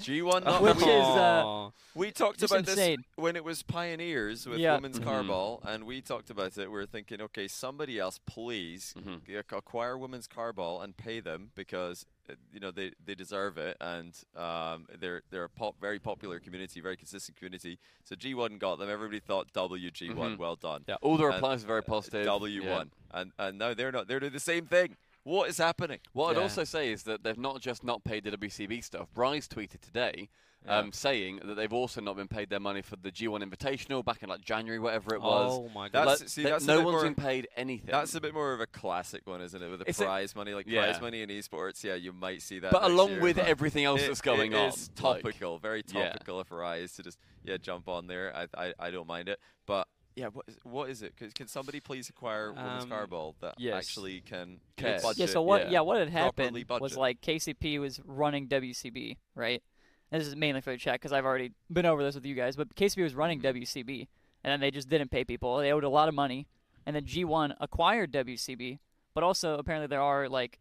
G1 0.00 0.44
not 0.44 0.62
Which 0.62 0.76
is, 0.76 0.84
uh, 0.86 1.70
We 1.94 2.10
talked 2.12 2.42
about 2.42 2.60
insane. 2.68 2.98
this 2.98 3.06
when 3.16 3.34
it 3.36 3.44
was 3.44 3.62
Pioneers 3.62 4.46
with 4.46 4.58
Yeah. 4.58 4.74
women's 4.76 4.98
Mm-hmm. 5.00 5.08
carball, 5.08 5.64
and 5.64 5.84
we 5.84 6.00
talked 6.00 6.30
about 6.30 6.56
it. 6.56 6.70
We 6.70 6.78
are 6.78 6.86
thinking, 6.86 7.20
okay, 7.22 7.48
somebody 7.48 7.98
else, 7.98 8.20
please 8.26 8.94
Mhm. 8.96 9.52
acquire 9.52 9.98
women's 9.98 10.28
carball 10.28 10.82
and 10.82 10.96
pay 10.96 11.20
them 11.20 11.50
because 11.54 12.06
uh, 12.30 12.34
you 12.52 12.60
know 12.60 12.70
they, 12.70 12.92
they 13.04 13.14
deserve 13.14 13.56
it, 13.58 13.76
and 13.80 14.12
um, 14.36 14.86
they're 15.00 15.22
they're 15.30 15.44
a 15.44 15.48
pop, 15.48 15.76
very 15.80 15.98
popular 15.98 16.38
community, 16.38 16.80
very 16.80 16.96
consistent 16.96 17.36
community. 17.38 17.78
So 18.04 18.14
G1 18.14 18.58
got 18.58 18.78
them. 18.78 18.90
Everybody 18.90 19.18
thought 19.20 19.50
WG1, 19.54 20.14
Mhm. 20.14 20.36
well 20.38 20.54
done. 20.56 20.84
Yeah, 20.86 20.96
all 21.00 21.16
the 21.16 21.24
replies 21.24 21.64
are 21.64 21.66
very 21.66 21.82
positive. 21.82 22.26
W1, 22.26 22.62
Yeah. 22.64 22.84
and 23.12 23.32
and 23.38 23.58
now 23.58 23.72
they're 23.74 23.90
not. 23.92 24.08
They're 24.08 24.20
doing 24.20 24.32
the 24.32 24.40
same 24.40 24.66
thing. 24.66 24.96
What 25.28 25.50
is 25.50 25.58
happening? 25.58 25.98
What 26.14 26.34
I'd 26.34 26.40
also 26.40 26.64
say 26.64 26.90
is 26.90 27.02
that 27.02 27.22
they've 27.22 27.36
not 27.36 27.60
just 27.60 27.84
not 27.84 28.02
paid 28.02 28.24
the 28.24 28.30
WCB 28.30 28.82
stuff. 28.82 29.08
Bryce 29.12 29.46
tweeted 29.46 29.80
today 29.82 30.30
Yeah. 30.64 30.78
um, 30.78 30.90
saying 30.92 31.40
that 31.44 31.54
they've 31.54 31.72
also 31.72 32.00
not 32.00 32.16
been 32.16 32.28
paid 32.28 32.48
their 32.48 32.58
money 32.60 32.80
for 32.80 32.96
the 32.96 33.10
G1 33.12 33.42
Invitational 33.42 34.02
back 34.02 34.22
in 34.22 34.30
like 34.30 34.40
January, 34.40 34.78
whatever 34.78 35.14
it 35.14 35.20
was. 35.20 35.52
Oh 35.58 35.68
my 35.74 35.90
god. 35.90 36.00
That's- 36.00 36.20
Like, 36.20 36.28
see, 36.30 36.42
that's 36.44 36.64
no 36.66 36.80
one's 36.80 37.02
been 37.02 37.14
paid 37.14 37.46
anything. 37.56 37.90
That's 37.90 38.14
a 38.14 38.22
bit 38.22 38.32
more 38.32 38.54
of 38.54 38.60
a 38.60 38.66
classic 38.66 39.26
one, 39.26 39.42
isn't 39.42 39.62
it? 39.62 39.68
With 39.68 39.80
the 39.80 39.88
It's 39.90 40.00
a- 40.00 40.04
prize 40.06 40.34
money, 40.34 40.54
like 40.54 40.66
Yeah. 40.66 40.84
prize 40.90 41.00
money 41.02 41.20
in 41.20 41.28
esports. 41.28 41.84
Yeah, 41.84 41.94
you 41.96 42.14
might 42.14 42.40
see 42.40 42.58
that. 42.60 42.72
but 42.72 42.84
along 42.84 43.10
year, 43.10 43.20
with 43.20 43.36
but 43.36 43.46
everything 43.46 43.84
else 43.84 44.00
it- 44.02 44.06
that's 44.06 44.22
going 44.22 44.52
it 44.52 44.56
on, 44.56 44.68
is 44.70 44.88
like- 45.02 45.22
topical, 45.22 45.58
very 45.58 45.84
Yeah. 45.88 46.08
topical 46.08 46.42
for 46.44 46.64
eyes 46.64 46.94
to 46.94 47.02
just 47.02 47.18
yeah 47.44 47.58
jump 47.58 47.86
on 47.86 48.06
there. 48.06 48.34
I, 48.34 48.46
I 48.56 48.74
I 48.78 48.90
don't 48.90 49.06
mind 49.06 49.28
it, 49.28 49.38
but 49.66 49.86
Yeah, 50.18 50.26
what 50.28 50.44
is, 50.48 50.56
what 50.64 50.90
is 50.90 51.02
it? 51.02 51.16
Can, 51.16 51.30
can 51.30 51.46
somebody 51.46 51.80
please 51.80 52.08
acquire 52.08 52.52
Women's 52.52 52.84
Um, 52.84 52.90
Carball 52.90 53.34
that 53.40 53.54
yes. 53.58 53.74
actually 53.76 54.20
can 54.20 54.60
Cares. 54.76 55.02
budget? 55.02 55.18
yeah. 55.18 55.26
So 55.26 55.42
what? 55.42 55.62
yeah. 55.66 55.70
Yeah. 55.70 55.80
what 55.80 55.98
had 55.98 56.08
happened 56.08 56.64
was 56.80 56.96
like 56.96 57.20
KCP 57.20 57.78
was 57.78 58.00
running 58.04 58.48
WCB, 58.48 59.16
right? 59.34 59.62
This 60.10 60.26
is 60.26 60.34
mainly 60.34 60.60
for 60.60 60.70
the 60.72 60.78
chat 60.78 60.94
because 60.94 61.12
I've 61.12 61.24
already 61.26 61.52
been 61.70 61.86
over 61.86 62.02
this 62.02 62.14
with 62.14 62.24
you 62.26 62.34
guys. 62.34 62.56
But 62.56 62.74
KCP 62.74 63.02
was 63.02 63.14
running 63.14 63.40
Mm-hmm. 63.40 63.58
WCB, 63.58 64.08
and 64.42 64.50
then 64.52 64.60
they 64.60 64.70
just 64.70 64.88
didn't 64.88 65.10
pay 65.10 65.24
people. 65.24 65.58
They 65.58 65.70
owed 65.72 65.84
a 65.84 65.88
lot 65.88 66.08
of 66.08 66.14
money, 66.14 66.48
and 66.86 66.96
then 66.96 67.04
G1 67.04 67.54
acquired 67.60 68.10
WCB, 68.12 68.78
but 69.14 69.22
also 69.22 69.56
apparently 69.58 69.86
there 69.86 70.00
are 70.02 70.28
like 70.28 70.58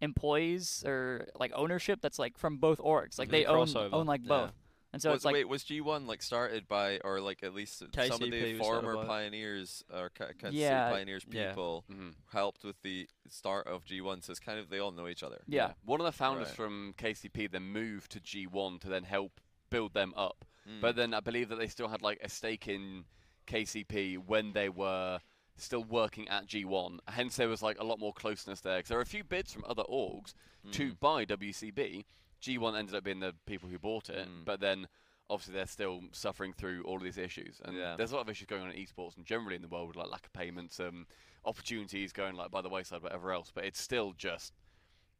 employees 0.00 0.84
or 0.86 1.26
like 1.38 1.52
ownership 1.54 2.00
that's 2.02 2.18
like 2.18 2.38
from 2.38 2.58
both 2.58 2.78
orgs. 2.78 3.18
Like 3.18 3.28
Mhm. 3.28 3.32
they 3.32 3.44
own 3.46 3.68
own 3.92 4.06
like 4.06 4.20
Yeah. 4.24 4.50
Both, 4.90 4.94
and 4.94 5.02
so 5.02 5.10
was, 5.10 5.16
it's 5.18 5.24
like 5.24 5.34
wait, 5.34 5.48
was 5.48 5.64
G1 5.64 6.06
like 6.06 6.22
started 6.22 6.66
by, 6.68 6.98
or 7.04 7.20
like 7.20 7.42
at 7.42 7.54
least 7.54 7.78
some 7.78 7.88
of 8.22 8.30
the 8.30 8.58
former 8.58 9.04
pioneers 9.04 9.84
or 9.92 10.08
Ca- 10.10 10.26
Kansas 10.38 10.50
City 10.52 10.56
Yeah. 10.58 10.90
pioneers 10.90 11.24
Yeah. 11.30 11.48
people 11.50 11.84
Mhm. 11.90 12.14
helped 12.32 12.64
with 12.64 12.80
the 12.82 13.08
start 13.28 13.66
of 13.66 13.84
G1? 13.84 14.22
So 14.22 14.30
it's 14.30 14.40
kind 14.40 14.58
of 14.58 14.68
they 14.68 14.78
all 14.78 14.92
know 14.92 15.08
each 15.08 15.22
other. 15.22 15.42
yeah. 15.46 15.72
One 15.84 16.00
of 16.00 16.06
the 16.06 16.12
founders 16.12 16.48
Right. 16.48 16.56
from 16.56 16.94
KCP 16.96 17.46
then 17.50 17.64
moved 17.64 18.10
to 18.12 18.20
G1 18.20 18.78
to 18.80 18.88
then 18.88 19.04
help 19.04 19.40
build 19.70 19.92
them 19.94 20.14
up. 20.16 20.44
Mm. 20.68 20.80
But 20.80 20.96
then 20.96 21.14
I 21.14 21.20
believe 21.20 21.48
that 21.50 21.56
they 21.56 21.68
still 21.68 21.88
had 21.88 22.02
like 22.02 22.18
a 22.22 22.28
stake 22.28 22.66
in 22.68 23.04
KCP 23.46 24.16
when 24.18 24.52
they 24.52 24.68
were 24.68 25.20
still 25.56 25.84
working 25.84 26.28
at 26.28 26.46
G1. 26.46 26.98
Hence, 27.08 27.36
there 27.36 27.48
was 27.48 27.62
like 27.62 27.78
a 27.78 27.84
lot 27.84 27.98
more 27.98 28.12
closeness 28.12 28.60
there. 28.60 28.78
Because 28.78 28.88
there 28.90 28.98
are 28.98 29.02
a 29.02 29.06
few 29.06 29.24
bids 29.24 29.52
from 29.52 29.64
other 29.66 29.84
orgs 29.84 30.34
to 30.72 30.92
Mm. 30.92 31.00
buy 31.00 31.24
WCB. 31.24 32.04
G1 32.42 32.78
ended 32.78 32.94
up 32.94 33.04
being 33.04 33.20
the 33.20 33.34
people 33.46 33.68
who 33.68 33.78
bought 33.78 34.08
it, 34.10 34.28
Mm. 34.28 34.44
but 34.44 34.60
then 34.60 34.88
obviously 35.28 35.54
they're 35.54 35.66
still 35.66 36.02
suffering 36.12 36.52
through 36.52 36.82
all 36.84 36.96
of 36.98 37.02
these 37.02 37.18
issues. 37.18 37.60
And 37.64 37.76
Yeah. 37.76 37.96
there's 37.96 38.12
a 38.12 38.14
lot 38.16 38.20
of 38.22 38.28
issues 38.30 38.46
going 38.46 38.62
on 38.62 38.70
in 38.70 38.76
esports 38.84 39.16
and 39.16 39.26
generally 39.26 39.56
in 39.56 39.62
the 39.62 39.68
world, 39.68 39.96
like 39.96 40.08
lack 40.08 40.26
of 40.26 40.32
payments, 40.32 40.78
um, 40.78 41.06
opportunities 41.44 42.12
going 42.12 42.34
like 42.36 42.50
by 42.50 42.60
the 42.62 42.68
wayside, 42.68 43.02
whatever 43.02 43.32
else. 43.32 43.50
But 43.54 43.64
it's 43.64 43.80
still 43.80 44.12
just 44.12 44.52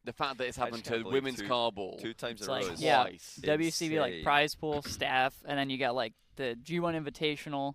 the 0.04 0.12
fact 0.12 0.38
that 0.38 0.46
it's 0.46 0.56
happened 0.56 0.84
to 0.84 1.02
women's 1.02 1.38
two- 1.40 1.48
carball 1.48 2.00
two 2.00 2.14
times 2.14 2.40
It's 2.40 2.48
in 2.48 2.54
a 2.54 2.60
row. 2.60 2.72
is 2.72 2.80
yeah, 2.82 3.02
twice. 3.02 3.40
WCB 3.42 3.98
like 4.00 4.22
prize 4.22 4.54
pool 4.54 4.82
staff, 4.82 5.34
and 5.44 5.58
then 5.58 5.70
you 5.70 5.78
got 5.78 5.94
like 5.96 6.14
the 6.36 6.56
G1 6.62 6.94
Invitational. 6.94 7.74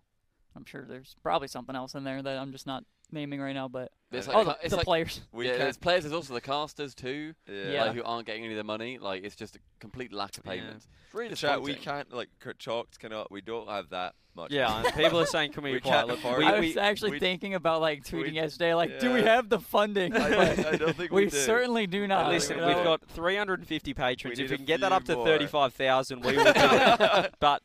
I'm 0.56 0.64
sure 0.66 0.86
there's 0.86 1.16
probably 1.24 1.48
something 1.50 1.76
else 1.76 1.96
in 1.96 2.04
there 2.06 2.22
that 2.22 2.38
I'm 2.38 2.52
just 2.54 2.68
not 2.68 2.86
naming 3.12 3.42
right 3.42 3.54
now, 3.54 3.68
but 3.68 3.92
It's 4.12 4.28
Oh, 4.28 4.32
oh, 4.34 4.42
like, 4.42 4.46
the, 4.60 4.66
it's 4.66 4.70
the 4.72 4.78
like 4.78 4.86
players. 4.86 5.22
We 5.32 5.46
yeah, 5.46 5.52
can't- 5.52 5.62
there's 5.64 5.78
players. 5.78 6.04
There's 6.04 6.14
also 6.14 6.34
the 6.34 6.42
casters 6.42 6.94
too, 6.94 7.34
Yeah. 7.48 7.86
like, 7.86 7.96
who 7.96 8.04
aren't 8.04 8.26
getting 8.28 8.44
any 8.44 8.54
of 8.54 8.58
the 8.58 8.64
money. 8.64 8.98
Like 8.98 9.24
it's 9.24 9.36
just 9.36 9.56
a 9.56 9.60
complete 9.80 10.12
lack 10.14 10.38
of 10.38 10.46
Yeah. 10.46 10.52
payments. 10.54 10.88
It's 11.06 11.16
really 11.16 11.36
Chat, 11.36 11.62
we 11.62 11.76
can't 11.76 12.12
like 12.14 12.30
c- 12.44 12.52
chalked 12.58 13.00
cannot. 13.00 13.32
We 13.32 13.42
don't 13.42 13.68
have 13.70 13.90
that 13.90 14.16
much. 14.34 14.52
Yeah, 14.52 14.82
and 14.86 14.94
people 14.96 15.20
are 15.20 15.26
saying, 15.26 15.52
can 15.54 15.64
we, 15.64 15.72
We 15.72 15.78
acquire? 15.78 15.94
can't 15.94 16.08
Look, 16.08 16.20
afford 16.20 16.38
we, 16.40 16.46
it. 16.46 16.48
I 16.48 16.60
we, 16.62 16.68
was 16.68 16.78
actually 16.78 17.12
we- 17.12 17.20
thinking 17.20 17.54
about 17.54 17.82
like 17.82 18.04
tweeting 18.06 18.24
we- 18.24 18.32
yesterday, 18.32 18.74
like, 18.74 19.00
do 19.02 19.12
we 19.14 19.22
have 19.24 19.50
the 19.50 19.60
funding? 19.60 20.14
I, 20.16 20.52
I 20.52 20.76
don't 20.78 20.96
think 20.96 21.12
we, 21.12 21.26
we 21.26 21.30
do. 21.30 21.36
certainly 21.38 21.86
do 21.88 22.08
not. 22.08 22.30
listen, 22.32 22.58
you 22.60 22.66
we've 22.66 22.76
got 22.84 23.02
350 23.10 23.94
patrons. 23.94 24.38
We 24.40 24.46
if 24.46 24.52
we 24.52 24.58
can 24.58 24.66
get 24.66 24.80
that 24.82 24.92
up 24.94 25.04
to 25.06 25.16
35,000, 25.16 26.22
we 26.24 26.36
will 26.38 26.44
do 26.46 26.52
it. 26.56 27.34
But 27.42 27.62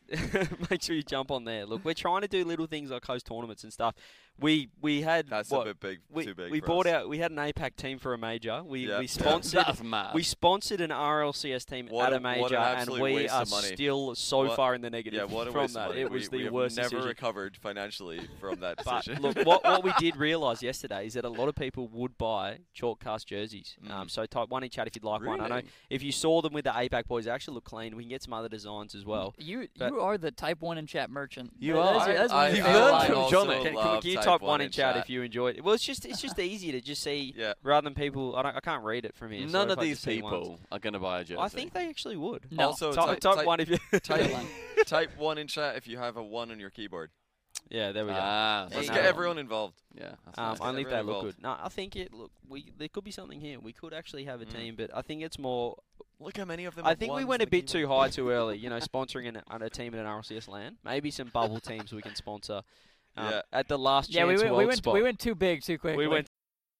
make 0.70 0.82
sure 0.82 0.96
you 0.96 1.02
jump 1.04 1.30
on 1.30 1.44
there. 1.44 1.66
Look, 1.66 1.84
we're 1.84 1.94
trying 1.94 2.22
to 2.22 2.28
do 2.28 2.44
little 2.44 2.66
things 2.66 2.90
like 2.90 3.04
host 3.04 3.26
tournaments 3.26 3.62
and 3.62 3.72
stuff. 3.72 3.94
We 4.38 4.68
we 4.82 5.00
had 5.02 5.28
That's 5.28 5.50
what, 5.50 5.62
a 5.62 5.64
bit 5.74 5.80
big, 5.80 5.98
we, 6.10 6.24
too 6.26 6.34
big. 6.36 6.50
we 6.52 6.60
for 6.60 6.66
bought 6.66 6.86
us. 6.86 6.92
out. 6.92 7.08
We 7.08 7.18
had 7.18 7.30
an 7.30 7.38
APAC 7.38 7.76
team 7.76 7.98
for 7.98 8.14
a 8.14 8.18
major. 8.18 8.62
We 8.64 8.88
Yeah. 8.88 8.98
we 8.98 9.06
sponsored. 9.18 9.64
That's. 9.66 10.14
We 10.14 10.22
sponsored 10.22 10.80
an 10.80 10.90
RLCS 10.90 11.64
team 11.64 11.88
What 11.88 12.06
at 12.08 12.12
a- 12.12 12.16
a 12.16 12.20
major, 12.20 12.56
an 12.56 12.88
and 12.88 12.90
we 13.00 13.28
are 13.28 13.44
still 13.46 14.14
so 14.14 14.38
What- 14.46 14.56
far 14.56 14.74
in 14.74 14.80
the 14.82 14.90
negative 14.90 15.18
Yeah, 15.28 15.34
what 15.34 15.48
a 15.48 15.52
from 15.52 15.72
that. 15.72 15.96
It 15.96 16.10
was 16.10 16.24
we, 16.24 16.28
the 16.28 16.36
we 16.38 16.44
have 16.44 16.52
worst 16.52 16.76
never 16.76 16.88
decision. 16.90 17.08
recovered 17.08 17.56
financially 17.56 18.20
from 18.40 18.60
that 18.60 18.76
But 18.84 19.04
decision. 19.04 19.22
look, 19.22 19.36
what, 19.46 19.64
what 19.64 19.82
we 19.84 19.92
did 19.98 20.16
realise 20.28 20.62
yesterday 20.62 21.06
is 21.06 21.14
that 21.14 21.24
a 21.24 21.28
lot 21.28 21.48
of 21.48 21.54
people 21.54 21.88
would 21.88 22.16
buy 22.18 22.58
chalkcast 22.76 23.26
jerseys. 23.26 23.76
Um, 23.90 24.06
Mm. 24.06 24.10
so 24.10 24.26
type 24.26 24.48
one 24.50 24.62
in 24.62 24.70
chat 24.70 24.86
if 24.86 24.94
you'd 24.96 25.04
like 25.04 25.22
one. 25.22 25.40
I 25.40 25.48
know 25.48 25.60
if 25.90 26.02
you 26.02 26.12
saw 26.12 26.42
them 26.42 26.52
with 26.52 26.64
the 26.64 26.70
APAC 26.72 27.06
boys, 27.06 27.24
they 27.24 27.30
actually 27.30 27.54
look 27.54 27.64
clean. 27.64 27.96
We 27.96 28.02
can 28.04 28.10
get 28.10 28.22
some 28.22 28.32
other 28.34 28.48
designs 28.48 28.94
as 28.94 29.04
well. 29.04 29.34
You 29.38 29.68
But- 29.78 29.92
you 29.92 30.00
are 30.00 30.18
the 30.18 30.30
type 30.30 30.60
one 30.60 30.76
in 30.78 30.86
chat 30.86 31.10
merchant. 31.10 31.52
You 31.58 31.78
are. 31.78 31.94
That's, 31.94 32.06
your- 32.06 32.16
that's 32.16 32.32
one 32.32 32.42
I, 32.42 32.48
of 32.48 32.56
You've 32.56 32.66
your 32.66 32.74
I, 32.74 32.80
learned 32.90 33.06
from 33.06 33.14
lines. 33.16 33.30
Can, 33.30 33.46
can 33.46 33.74
we 33.74 34.00
can 34.00 34.10
you 34.10 34.16
type, 34.16 34.24
type 34.24 34.40
one 34.42 34.48
one 34.48 34.60
in 34.60 34.70
chat 34.70 34.94
chat 34.94 35.04
if 35.04 35.10
you 35.10 35.22
enjoyed 35.22 35.56
it? 35.56 35.64
Well, 35.64 35.74
it's 35.74 35.84
just 35.84 36.04
it's 36.04 36.20
just 36.20 36.25
easier 36.38 36.72
to 36.72 36.80
just 36.80 37.02
see 37.02 37.34
Yeah. 37.36 37.54
rather 37.62 37.84
than 37.84 37.94
people. 37.94 38.34
I, 38.36 38.42
don't, 38.42 38.56
I 38.56 38.60
can't 38.60 38.82
read 38.84 39.04
it 39.04 39.14
from 39.16 39.32
here. 39.32 39.46
None 39.46 39.70
if 39.70 39.76
of 39.78 39.82
these 39.84 40.02
just 40.02 40.06
ones- 40.06 40.16
people 40.16 40.60
are 40.72 40.78
going 40.78 40.92
to 40.94 40.98
buy 40.98 41.20
a 41.20 41.24
jersey. 41.24 41.38
I 41.40 41.48
think 41.48 41.72
they 41.72 41.88
actually 41.88 42.16
would. 42.16 42.46
No. 42.50 42.66
Also, 42.68 42.92
type, 42.92 43.06
type, 43.06 43.20
type 43.20 43.36
type, 43.36 43.46
one 43.46 43.60
if 43.60 43.68
you. 43.70 43.78
type, 44.00 44.30
type 44.86 45.10
one 45.18 45.38
in 45.38 45.46
chat 45.46 45.76
if 45.76 45.86
you 45.86 45.98
have 45.98 46.16
a 46.16 46.22
one 46.22 46.50
on 46.50 46.58
your 46.60 46.70
keyboard. 46.70 47.10
yeah, 47.70 47.92
there 47.92 48.04
we 48.04 48.12
go. 48.12 48.18
Ah, 48.20 48.64
Let's 48.64 48.76
Let's 48.76 48.90
get 48.90 49.04
everyone 49.06 49.38
involved. 49.38 49.74
Yeah, 49.94 50.12
that's 50.24 50.38
Um, 50.38 50.44
nice. 50.50 50.58
get 50.58 50.66
only 50.66 50.82
if 50.82 50.88
they 50.88 50.94
everyone 50.96 51.24
look 51.24 51.34
good. 51.36 51.42
No, 51.42 51.56
I 51.62 51.68
think 51.68 51.96
it. 51.96 52.12
Look, 52.12 52.30
we 52.48 52.70
there 52.76 52.88
could 52.88 53.04
be 53.04 53.10
something 53.10 53.40
here. 53.40 53.58
We 53.60 53.72
could 53.72 53.94
actually 53.94 54.24
have 54.24 54.40
a 54.42 54.46
Mm. 54.46 54.54
team, 54.54 54.74
but 54.76 54.90
I 54.94 55.02
think 55.02 55.22
it's 55.22 55.38
more. 55.38 55.76
Look 56.20 56.36
how 56.38 56.44
many 56.46 56.64
of 56.64 56.74
them. 56.74 56.86
I 56.86 56.94
think 56.94 57.14
we 57.14 57.24
went 57.24 57.42
a 57.42 57.46
bit 57.46 57.66
too 57.66 57.86
high 57.88 58.08
too 58.08 58.30
early. 58.36 58.56
You 58.58 58.70
know, 58.70 58.78
sponsoring 58.78 59.28
an, 59.28 59.42
an, 59.50 59.62
a 59.62 59.68
team 59.70 59.92
in 59.94 60.00
an 60.00 60.06
RLCS 60.06 60.48
LAN. 60.48 60.76
Maybe 60.84 61.10
some 61.10 61.28
bubble 61.28 61.60
teams 61.60 61.92
we 61.92 62.02
can 62.02 62.14
sponsor. 62.14 62.62
Um, 63.16 63.26
Yeah. 63.30 63.40
At 63.52 63.68
the 63.68 63.78
last 63.78 64.10
Yeah, 64.10 64.24
we 64.24 64.32
chance 64.34 64.42
went 64.44 64.56
we 64.56 64.66
went 64.66 64.78
spot. 64.78 64.94
we 64.94 65.02
went 65.02 65.18
too 65.18 65.34
big 65.34 65.62
too 65.62 65.78
quick. 65.78 65.96
We 65.96 66.06
went 66.06 66.26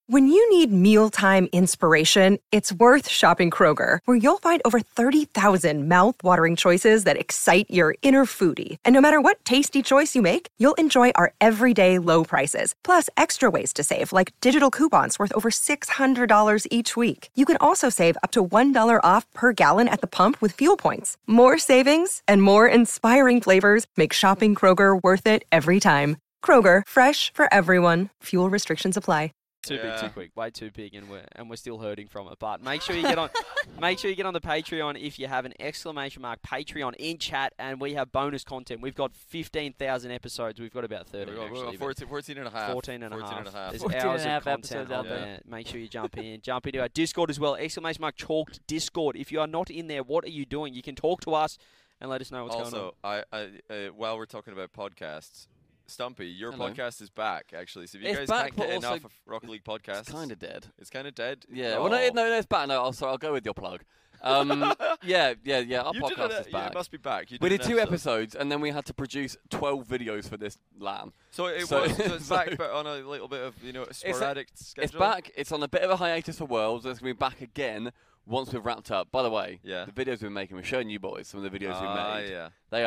When 0.09 0.29
you 0.29 0.39
need 0.57 0.71
mealtime 0.71 1.49
inspiration, 1.51 2.39
it's 2.53 2.71
worth 2.73 3.09
shopping 3.09 3.51
Kroger, 3.51 3.99
where 4.05 4.17
you'll 4.17 4.39
find 4.39 4.63
over 4.65 4.79
30,000 4.79 5.91
mouthwatering 5.91 6.57
choices 6.57 7.03
that 7.03 7.17
excite 7.17 7.67
your 7.69 7.97
inner 8.03 8.25
foodie. 8.25 8.77
And 8.85 8.95
no 8.95 9.01
matter 9.01 9.21
what 9.21 9.45
tasty 9.45 9.83
choice 9.83 10.15
you 10.15 10.23
make, 10.23 10.47
you'll 10.61 10.79
enjoy 10.79 11.11
our 11.17 11.33
everyday 11.41 11.99
low 11.99 12.23
prices, 12.23 12.73
plus 12.85 13.09
extra 13.17 13.51
ways 13.51 13.73
to 13.73 13.83
save, 13.83 14.13
like 14.13 14.31
digital 14.41 14.71
coupons 14.71 15.19
worth 15.19 15.33
over 15.35 15.51
$600 15.51 16.69
each 16.71 16.97
week. 16.97 17.29
You 17.35 17.45
can 17.45 17.57
also 17.61 17.91
save 17.91 18.17
up 18.23 18.31
to 18.33 18.45
$1 18.47 19.05
off 19.05 19.27
per 19.35 19.53
gallon 19.53 19.89
at 19.89 20.01
the 20.01 20.07
pump 20.07 20.41
with 20.41 20.53
fuel 20.57 20.77
points. 20.77 21.17
More 21.27 21.59
savings 21.59 22.23
and 22.29 22.41
more 22.43 22.69
inspiring 22.69 23.41
flavors 23.41 23.87
make 23.97 24.13
shopping 24.13 24.55
Kroger 24.55 25.03
worth 25.03 25.27
it 25.27 25.43
every 25.51 25.81
time. 25.81 26.17
Kroger, 26.45 26.83
fresh 26.87 27.33
for 27.33 27.53
everyone. 27.53 28.11
Fuel 28.23 28.49
restrictions 28.49 28.97
apply. 28.97 29.33
too 29.65 29.79
big, 29.79 29.99
too 29.99 30.09
quick, 30.11 30.31
way 30.37 30.49
too 30.49 30.71
big, 30.71 30.95
and 30.95 31.09
we're 31.11 31.25
and 31.33 31.51
we're 31.51 31.57
still 31.57 31.79
hurting 31.79 32.07
from 32.07 32.29
it. 32.29 32.39
But 32.39 32.63
make 32.63 32.83
sure 32.83 32.95
you 32.95 33.03
get 33.03 33.19
on, 33.19 33.31
make 33.81 33.99
sure 33.99 34.09
you 34.09 34.15
get 34.15 34.25
on 34.27 34.33
the 34.33 34.41
Patreon 34.41 34.97
if 35.01 35.19
you 35.19 35.27
have 35.27 35.45
an 35.45 35.55
exclamation 35.59 36.23
mark 36.23 36.39
Patreon 36.43 36.95
in 37.01 37.19
chat, 37.19 37.53
and 37.59 37.81
we 37.81 37.95
have 37.95 38.13
bonus 38.13 38.45
content. 38.45 38.81
We've 38.81 38.95
got 38.95 39.13
fifteen 39.17 39.73
thousand 39.73 40.13
episodes. 40.13 40.61
We've 40.61 40.73
got 40.73 40.85
about 40.85 41.07
We've 41.07 41.27
thirteen 41.27 41.35
got- 41.35 41.51
we've 41.51 41.53
got 41.55 41.63
actually. 41.73 41.77
14, 41.79 42.07
14 42.09 42.39
and 42.39 42.47
a 42.47 42.51
half. 42.51 42.73
14 42.73 43.03
and 43.03 43.13
a 43.15 43.19
half. 43.19 43.39
and 43.39 43.49
a 43.49 43.51
half. 43.51 43.71
There's 43.73 43.83
14 43.83 44.01
hours 44.03 44.21
and 44.21 44.31
a 44.31 44.33
half 44.35 44.43
of 44.43 44.45
content 44.45 44.65
episodes 44.83 44.91
out 44.93 44.99
out 44.99 45.05
there. 45.09 45.19
there. 45.19 45.41
Make 45.47 45.67
sure 45.67 45.81
you 45.81 45.89
jump 45.89 46.17
in. 46.17 46.41
Jump 46.43 46.67
into 46.69 46.81
our 46.81 46.89
Discord 46.89 47.31
as 47.31 47.41
well. 47.41 47.57
Exclamation 47.57 48.03
mark 48.03 48.15
chalked 48.15 48.65
Discord. 48.69 49.17
If 49.17 49.33
you 49.33 49.41
are 49.41 49.49
not 49.49 49.69
in 49.69 49.89
there, 49.89 50.05
what 50.05 50.25
are 50.25 50.31
you 50.31 50.47
doing? 50.47 50.75
You 50.75 50.83
can 50.83 50.95
talk 50.95 51.23
to 51.23 51.35
us 51.35 51.59
and 52.01 52.09
let 52.09 52.21
us 52.21 52.31
know 52.31 52.45
what's 52.45 52.55
going 52.55 52.67
on. 52.67 52.73
also, 52.75 52.95
I, 53.03 53.25
I 53.33 53.51
uh, 53.69 53.89
while 53.97 54.17
we're 54.17 54.27
talking 54.27 54.53
about 54.53 54.73
podcasts, 54.73 55.49
Stumpy, 55.87 56.27
your 56.27 56.53
Hello. 56.53 56.71
podcast 56.71 57.01
is 57.01 57.11
back 57.11 57.53
actually. 57.57 57.87
So 57.87 57.99
if 57.99 58.05
you 58.05 58.11
It's 58.11 58.19
guys 58.21 58.29
back, 58.29 58.57
can't 58.57 58.69
get 58.69 58.77
enough 58.79 59.05
of 59.05 59.13
Rocket 59.27 59.51
League 59.51 59.65
podcast, 59.65 60.01
It's 60.01 60.11
kind 60.13 60.33
of 60.33 60.39
dead. 60.39 60.67
it's 60.79 60.91
kind 60.91 61.07
of 61.07 61.15
dead. 61.15 61.45
Yeah. 61.51 61.79
Well, 61.79 61.91
no, 61.91 61.97
Oh. 61.99 62.09
no, 62.15 62.29
no, 62.29 62.37
it's 62.37 62.47
back. 62.47 62.69
No, 62.69 62.83
I'll, 62.83 62.93
sorry, 62.93 63.13
I'll 63.13 63.19
go 63.19 63.33
with 63.33 63.45
your 63.45 63.55
plug. 63.55 63.83
Um, 64.23 64.75
yeah, 65.05 65.35
yeah, 65.45 65.59
yeah. 65.59 65.83
Our 65.83 65.95
you 65.95 66.01
podcast 66.01 66.25
an- 66.25 66.31
is 66.33 66.47
yeah, 66.47 66.53
back. 66.53 66.71
it 66.71 66.75
must 66.75 66.91
be 66.91 66.97
back. 66.97 67.29
We 67.41 67.49
did 67.51 67.63
two 67.63 67.79
episode. 67.79 67.83
episodes, 68.23 68.35
and 68.35 68.51
then 68.51 68.61
we 68.63 68.71
had 68.71 68.87
to 68.87 68.95
produce 68.95 69.37
twelve 69.51 69.87
videos 69.87 70.29
for 70.29 70.37
this 70.39 70.59
lamb. 70.79 71.13
So 71.31 71.47
it 71.47 71.67
So- 71.67 71.83
was 71.83 71.97
so 71.97 72.03
it's 72.15 72.29
back, 72.29 72.57
but 72.57 72.71
on 72.71 72.87
a 72.87 72.95
little 73.07 73.29
bit 73.29 73.43
of 73.43 73.63
you 73.63 73.73
know 73.75 73.87
sporadic 73.93 74.49
schedule. 74.55 74.85
It's 74.85 74.93
back. 74.99 75.31
It's 75.37 75.53
on 75.53 75.63
a 75.63 75.69
bit 75.69 75.83
of 75.83 75.91
a 75.91 75.97
hiatus 75.97 76.39
for 76.39 76.47
Worlds. 76.47 76.87
It's 76.87 76.99
going 76.99 77.11
to 77.13 77.15
be 77.15 77.19
back 77.19 77.41
again 77.43 77.93
once 78.27 78.53
we've 78.53 78.65
wrapped 78.65 78.91
up. 78.91 79.13
By 79.13 79.23
the 79.23 79.31
way, 79.31 79.61
Yeah. 79.63 79.85
the 79.85 79.93
videos 79.93 80.23
we're 80.23 80.31
making, 80.31 80.57
we're 80.57 80.63
showing 80.65 80.89
you 80.91 80.99
boys 80.99 81.29
some 81.29 81.45
of 81.45 81.51
the 81.53 81.57
videos 81.57 81.75
Ah, 81.75 82.17
we 82.17 82.23
made. 82.23 82.31
yeah. 82.31 82.49
They're 82.71 82.87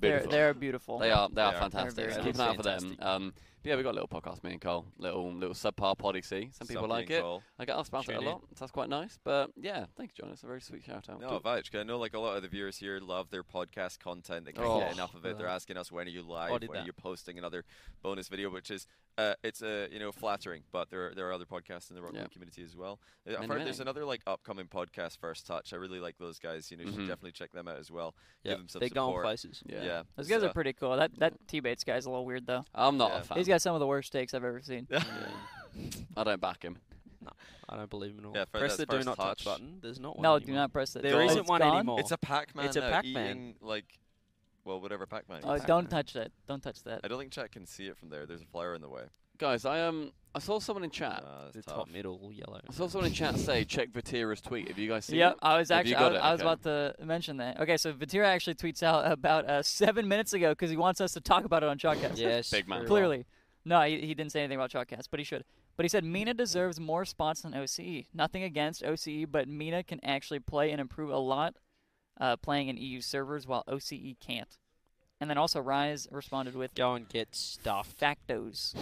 beautiful. 0.00 0.30
they're 0.30 0.54
beautiful. 0.54 0.98
They 0.98 1.10
are 1.10 1.28
beautiful. 1.28 1.28
they 1.34 1.40
are 1.42 1.50
They 1.50 1.56
are. 1.56 1.60
fantastic. 1.60 1.94
They're 1.94 2.10
So 2.10 2.16
very 2.22 2.26
keep 2.26 2.34
an 2.36 2.40
eye 2.40 2.48
out 2.48 2.56
for 2.56 2.62
them. 2.62 2.96
Um, 3.00 3.34
yeah, 3.64 3.76
we 3.76 3.82
got 3.82 3.90
a 3.90 3.98
little 4.00 4.08
podcast, 4.08 4.42
me 4.44 4.52
and 4.52 4.60
Cole, 4.60 4.86
little 4.98 5.32
little 5.32 5.54
subpar 5.54 5.96
see 6.24 6.48
Some 6.52 6.66
people 6.68 6.82
Something 6.82 6.88
like 6.88 7.10
it. 7.10 7.20
called- 7.20 7.42
I 7.58 7.64
get 7.64 7.76
asked 7.76 7.88
about 7.88 8.04
it 8.08 8.12
Tune 8.14 8.24
a 8.24 8.30
lot, 8.30 8.40
so 8.42 8.56
that's 8.60 8.72
quite 8.72 8.88
nice. 8.88 9.18
But 9.24 9.50
yeah, 9.56 9.86
thanks, 9.96 10.14
John. 10.14 10.30
It's 10.30 10.42
a 10.42 10.46
very 10.46 10.60
sweet 10.60 10.84
shout 10.84 11.08
out. 11.10 11.20
No, 11.20 11.38
Vouch, 11.40 11.70
'cause 11.70 11.80
I 11.80 11.82
know 11.82 11.98
like 11.98 12.14
a 12.14 12.20
lot 12.20 12.36
of 12.36 12.42
the 12.42 12.48
viewers 12.48 12.78
here 12.78 12.98
love 13.00 13.30
their 13.30 13.42
podcast 13.42 13.98
content. 13.98 14.46
They 14.46 14.52
can't 14.52 14.66
Oh, 14.66 14.78
get 14.80 14.92
enough 14.92 15.14
of 15.14 15.26
it. 15.26 15.36
They're 15.36 15.48
asking 15.48 15.76
us 15.76 15.90
when 15.92 16.06
are 16.06 16.10
you 16.10 16.20
I 16.32 16.50
live, 16.50 16.60
did 16.60 16.70
when 16.70 16.78
are 16.82 16.86
you 16.86 16.92
posting 16.92 17.36
another 17.36 17.64
bonus 18.00 18.28
video, 18.28 18.48
which 18.48 18.70
is 18.70 18.86
uh, 19.18 19.34
it's 19.42 19.60
uh, 19.62 19.88
you 19.90 19.98
know 19.98 20.12
flattering. 20.12 20.62
But 20.72 20.88
there 20.90 21.08
are, 21.08 21.14
there 21.14 21.28
are 21.28 21.32
other 21.34 21.44
podcasts 21.44 21.90
in 21.90 21.96
the 21.96 22.02
rock 22.02 22.12
Yeah. 22.14 22.22
League 22.22 22.30
community 22.30 22.62
as 22.62 22.74
well. 22.76 23.00
Uh, 23.28 23.32
I've 23.34 23.40
Many, 23.40 23.52
heard 23.54 23.66
there's 23.66 23.80
another 23.80 24.04
like 24.04 24.22
upcoming 24.26 24.66
podcast, 24.66 25.18
First 25.18 25.46
Touch. 25.46 25.72
I 25.72 25.76
really 25.76 26.00
like 26.00 26.16
those 26.18 26.38
guys. 26.38 26.70
You 26.70 26.76
know, 26.78 26.84
you 26.84 26.90
Mhm. 26.90 26.94
should 26.94 27.08
definitely 27.08 27.32
check 27.32 27.50
them 27.52 27.68
out 27.68 27.76
as 27.78 27.90
well. 27.90 28.14
Yeah, 28.44 28.52
Give 28.52 28.58
them 28.60 28.68
some 28.68 28.80
they're 28.80 28.88
going 28.88 29.10
support. 29.10 29.24
places. 29.24 29.62
Yeah. 29.66 29.82
Yeah, 29.82 30.02
Those 30.16 30.28
guys 30.28 30.40
so- 30.40 30.46
are 30.48 30.52
pretty 30.52 30.72
cool. 30.72 30.96
That 30.96 31.10
that 31.18 31.34
T 31.48 31.60
Bates 31.60 31.84
guy's 31.84 32.06
a 32.06 32.10
little 32.10 32.24
weird 32.24 32.46
though. 32.46 32.64
I'm 32.74 32.96
not 32.96 33.10
Yeah. 33.10 33.18
a 33.18 33.24
fan. 33.24 33.38
He's 33.38 33.48
got 33.48 33.60
some 33.60 33.74
of 33.74 33.80
the 33.80 33.86
worst 33.86 34.12
takes 34.12 34.32
I've 34.32 34.44
ever 34.44 34.62
seen. 34.62 34.86
I 36.16 36.24
don't 36.24 36.40
back 36.40 36.62
him. 36.62 36.78
No, 37.20 37.30
I 37.68 37.76
don't 37.76 37.90
believe 37.90 38.12
him 38.12 38.20
at 38.20 38.24
all. 38.26 38.32
Yeah, 38.36 38.44
Press 38.46 38.76
the 38.76 38.86
do 38.86 38.98
not 39.02 39.16
touch 39.16 39.38
touch. 39.38 39.44
button. 39.44 39.78
There's 39.82 39.98
not 39.98 40.16
one. 40.16 40.22
No, 40.22 40.38
do 40.38 40.52
not 40.52 40.72
press 40.72 40.94
it. 40.96 41.02
There 41.02 41.20
It's 41.22 41.32
isn't 41.32 41.48
one 41.48 41.60
gone? 41.60 41.76
anymore. 41.78 41.98
It's 42.00 42.12
a 42.12 42.16
Pac-Man 42.18 42.66
It's 42.66 42.76
a 42.76 42.80
Pac-Man. 42.80 43.26
eating 43.26 43.54
like 43.60 43.86
well, 44.68 44.80
whatever 44.80 45.06
Pac-Man. 45.06 45.40
Oh, 45.44 45.58
don't 45.58 45.88
touch 45.90 46.12
that. 46.12 46.30
Don't 46.46 46.62
touch 46.62 46.82
that. 46.84 47.00
I 47.02 47.08
don't 47.08 47.18
think 47.18 47.32
chat 47.32 47.50
can 47.50 47.66
see 47.66 47.86
it 47.86 47.96
from 47.96 48.10
there. 48.10 48.26
There's 48.26 48.42
a 48.42 48.46
flyer 48.46 48.74
in 48.74 48.82
the 48.82 48.88
way. 48.88 49.04
Guys, 49.38 49.64
I 49.64 49.80
um 49.82 50.12
I 50.34 50.40
saw 50.40 50.58
someone 50.60 50.84
in 50.84 50.90
chat. 50.90 51.24
Uh, 51.24 51.50
The 51.52 51.58
it's 51.60 51.66
top 51.66 51.88
middle 51.88 52.30
yellow. 52.32 52.60
I 52.68 52.72
saw 52.72 52.86
someone 52.88 53.06
in 53.06 53.14
chat 53.14 53.38
say 53.38 53.64
check 53.64 53.90
Vatira's 53.92 54.40
tweet. 54.40 54.68
Have 54.68 54.78
you 54.78 54.88
guys 54.88 55.06
seen 55.06 55.16
it? 55.16 55.20
Yep, 55.20 55.32
it? 55.32 55.38
I 55.42 55.58
was 55.58 55.68
Have 55.70 55.86
you 55.86 55.94
actually 55.94 55.96
I 55.96 56.00
got 56.00 56.12
was, 56.12 56.18
it? 56.18 56.24
I 56.24 56.32
was 56.32 56.40
Okay. 56.40 56.48
about 56.48 56.98
to 56.98 57.04
mention 57.06 57.36
that. 57.38 57.60
Okay, 57.60 57.76
so 57.76 57.92
Vatira 57.92 58.26
actually 58.26 58.54
tweets 58.56 58.82
out 58.82 59.10
about 59.10 59.48
uh, 59.48 59.62
seven 59.62 60.06
minutes 60.08 60.32
ago 60.34 60.50
because 60.50 60.70
he 60.70 60.76
wants 60.76 61.00
us 61.00 61.12
to 61.12 61.20
talk 61.20 61.44
about 61.44 61.62
it 61.62 61.68
on 61.68 61.78
Chalkcast. 61.78 62.18
Yes, 62.18 62.50
Big 62.58 62.68
man. 62.68 62.80
very 62.80 62.90
well. 62.90 62.98
Clearly, 62.98 63.26
no, 63.64 63.80
he, 63.82 64.00
he 64.00 64.14
didn't 64.14 64.32
say 64.32 64.40
anything 64.40 64.58
about 64.58 64.70
Chalkcast, 64.70 65.06
but 65.10 65.18
he 65.20 65.24
should. 65.24 65.44
But 65.76 65.84
he 65.84 65.88
said 65.88 66.02
MENA 66.04 66.34
deserves 66.34 66.78
more 66.80 67.04
spots 67.04 67.42
than 67.42 67.52
OCE. 67.52 68.06
Nothing 68.12 68.42
against 68.42 68.82
OCE, 68.82 69.24
but 69.30 69.46
MENA 69.48 69.84
can 69.84 70.00
actually 70.04 70.40
play 70.40 70.72
and 70.72 70.80
improve 70.80 71.10
a 71.10 71.18
lot 71.18 71.54
uh, 72.20 72.36
playing 72.36 72.68
in 72.68 72.76
EU 72.76 73.00
servers 73.00 73.46
while 73.46 73.64
OCE 73.68 74.16
can't. 74.20 74.56
And 75.20 75.28
then 75.28 75.38
also 75.38 75.60
Rise 75.60 76.06
responded 76.10 76.54
with 76.54 76.74
Go 76.74 76.94
and 76.94 77.08
get 77.08 77.34
stuff. 77.34 77.92
factos. 78.00 78.74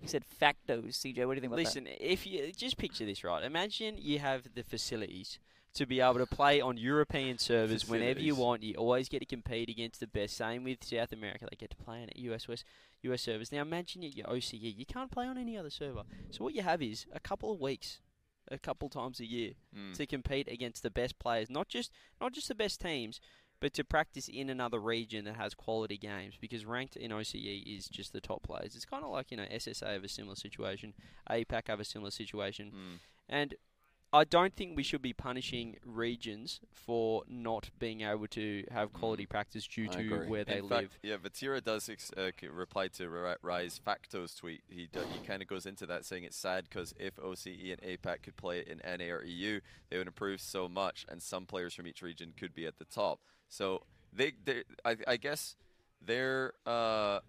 He 0.00 0.06
said 0.06 0.24
factos. 0.40 1.00
CJ, 1.00 1.26
what 1.26 1.34
do 1.34 1.36
you 1.36 1.40
think 1.40 1.44
about 1.44 1.56
that? 1.56 1.64
Listen, 1.64 1.88
if 2.00 2.26
you 2.26 2.52
just 2.52 2.76
picture 2.76 3.04
this 3.04 3.24
right, 3.24 3.42
imagine 3.42 3.96
you 3.98 4.18
have 4.20 4.48
the 4.54 4.62
facilities 4.62 5.38
to 5.74 5.86
be 5.86 6.00
able 6.00 6.18
to 6.18 6.26
play 6.26 6.60
on 6.60 6.76
European 6.76 7.38
servers 7.38 7.88
whenever 7.88 8.20
you 8.20 8.34
want. 8.34 8.62
You 8.62 8.74
always 8.74 9.08
get 9.08 9.20
to 9.20 9.26
compete 9.26 9.68
against 9.70 10.00
the 10.00 10.06
best. 10.06 10.36
Same 10.36 10.64
with 10.64 10.84
South 10.84 11.12
America; 11.12 11.46
they 11.50 11.56
get 11.56 11.70
to 11.70 11.76
play 11.76 12.02
on 12.02 12.08
US 12.14 12.46
West, 12.46 12.64
US 13.02 13.22
servers. 13.22 13.50
Now 13.50 13.62
imagine 13.62 14.04
at 14.04 14.16
your 14.16 14.26
OCE, 14.26 14.52
you 14.76 14.84
can't 14.86 15.10
play 15.10 15.26
on 15.26 15.38
any 15.38 15.56
other 15.56 15.70
server. 15.70 16.02
So 16.30 16.44
what 16.44 16.54
you 16.54 16.62
have 16.62 16.82
is 16.82 17.06
a 17.12 17.20
couple 17.20 17.52
of 17.52 17.60
weeks, 17.60 18.00
a 18.50 18.58
couple 18.58 18.88
times 18.88 19.20
a 19.20 19.26
year 19.26 19.52
Mm. 19.74 19.94
to 19.96 20.06
compete 20.06 20.48
against 20.48 20.82
the 20.82 20.90
best 20.90 21.18
players, 21.18 21.48
not 21.50 21.68
just 21.68 21.90
not 22.20 22.32
just 22.32 22.48
the 22.48 22.54
best 22.54 22.80
teams, 22.80 23.20
but 23.60 23.72
to 23.74 23.84
practice 23.84 24.26
in 24.28 24.50
another 24.50 24.80
region 24.80 25.24
that 25.24 25.36
has 25.36 25.54
quality 25.54 25.96
games. 25.96 26.34
Because 26.40 26.64
ranked 26.66 26.96
in 26.96 27.12
OCE 27.12 27.62
is 27.64 27.88
just 27.88 28.12
the 28.12 28.20
top 28.20 28.42
players. 28.42 28.74
It's 28.74 28.84
kind 28.84 29.04
of 29.04 29.10
like 29.10 29.30
you 29.30 29.36
know 29.36 29.46
SSA 29.50 29.92
have 29.92 30.04
a 30.04 30.08
similar 30.08 30.34
situation, 30.36 30.94
APAC 31.30 31.68
have 31.68 31.80
a 31.80 31.84
similar 31.84 32.10
situation, 32.10 32.72
Mm. 32.72 32.98
and 33.28 33.54
I 34.14 34.24
don't 34.24 34.54
think 34.54 34.76
we 34.76 34.82
should 34.82 35.00
be 35.00 35.14
punishing 35.14 35.76
regions 35.86 36.60
for 36.74 37.22
not 37.26 37.70
being 37.78 38.02
able 38.02 38.26
to 38.28 38.64
have 38.70 38.92
quality 38.92 39.24
practice 39.24 39.66
due 39.66 39.84
I 39.90 39.94
to 39.94 39.98
agree. 40.00 40.26
where 40.28 40.44
they 40.44 40.58
In 40.58 40.68
live. 40.68 40.98
yeah, 41.02 41.16
Vatira 41.16 41.64
does 41.64 41.88
ex- 41.88 42.12
uh, 42.16 42.30
reply 42.52 42.88
to 42.88 43.08
Ri- 43.08 43.36
Rise 43.42 43.80
Facto's 43.82 44.34
tweet. 44.34 44.60
He 44.68 44.86
do, 44.92 45.00
he 45.00 45.26
kind 45.26 45.40
of 45.40 45.48
goes 45.48 45.64
into 45.64 45.86
that 45.86 46.04
saying 46.04 46.24
it's 46.24 46.36
sad 46.36 46.64
because 46.68 46.94
if 46.98 47.16
OCE 47.16 47.72
and 47.72 47.80
APAC 47.80 48.22
could 48.22 48.36
play 48.36 48.58
it 48.60 48.68
in 48.68 48.82
NA 48.84 49.12
or 49.14 49.24
EU, 49.24 49.60
they 49.88 49.96
would 49.96 50.06
improve 50.08 50.42
so 50.42 50.68
much, 50.68 51.06
and 51.08 51.22
some 51.22 51.46
players 51.46 51.72
from 51.72 51.86
each 51.86 52.02
region 52.02 52.34
could 52.38 52.54
be 52.54 52.66
at 52.66 52.78
the 52.78 52.84
top. 52.84 53.20
So 53.48 53.82
they, 54.12 54.32
they 54.44 54.64
I, 54.84 54.96
I 55.08 55.16
guess 55.16 55.56
they're 56.04 56.52
uh, 56.66 57.20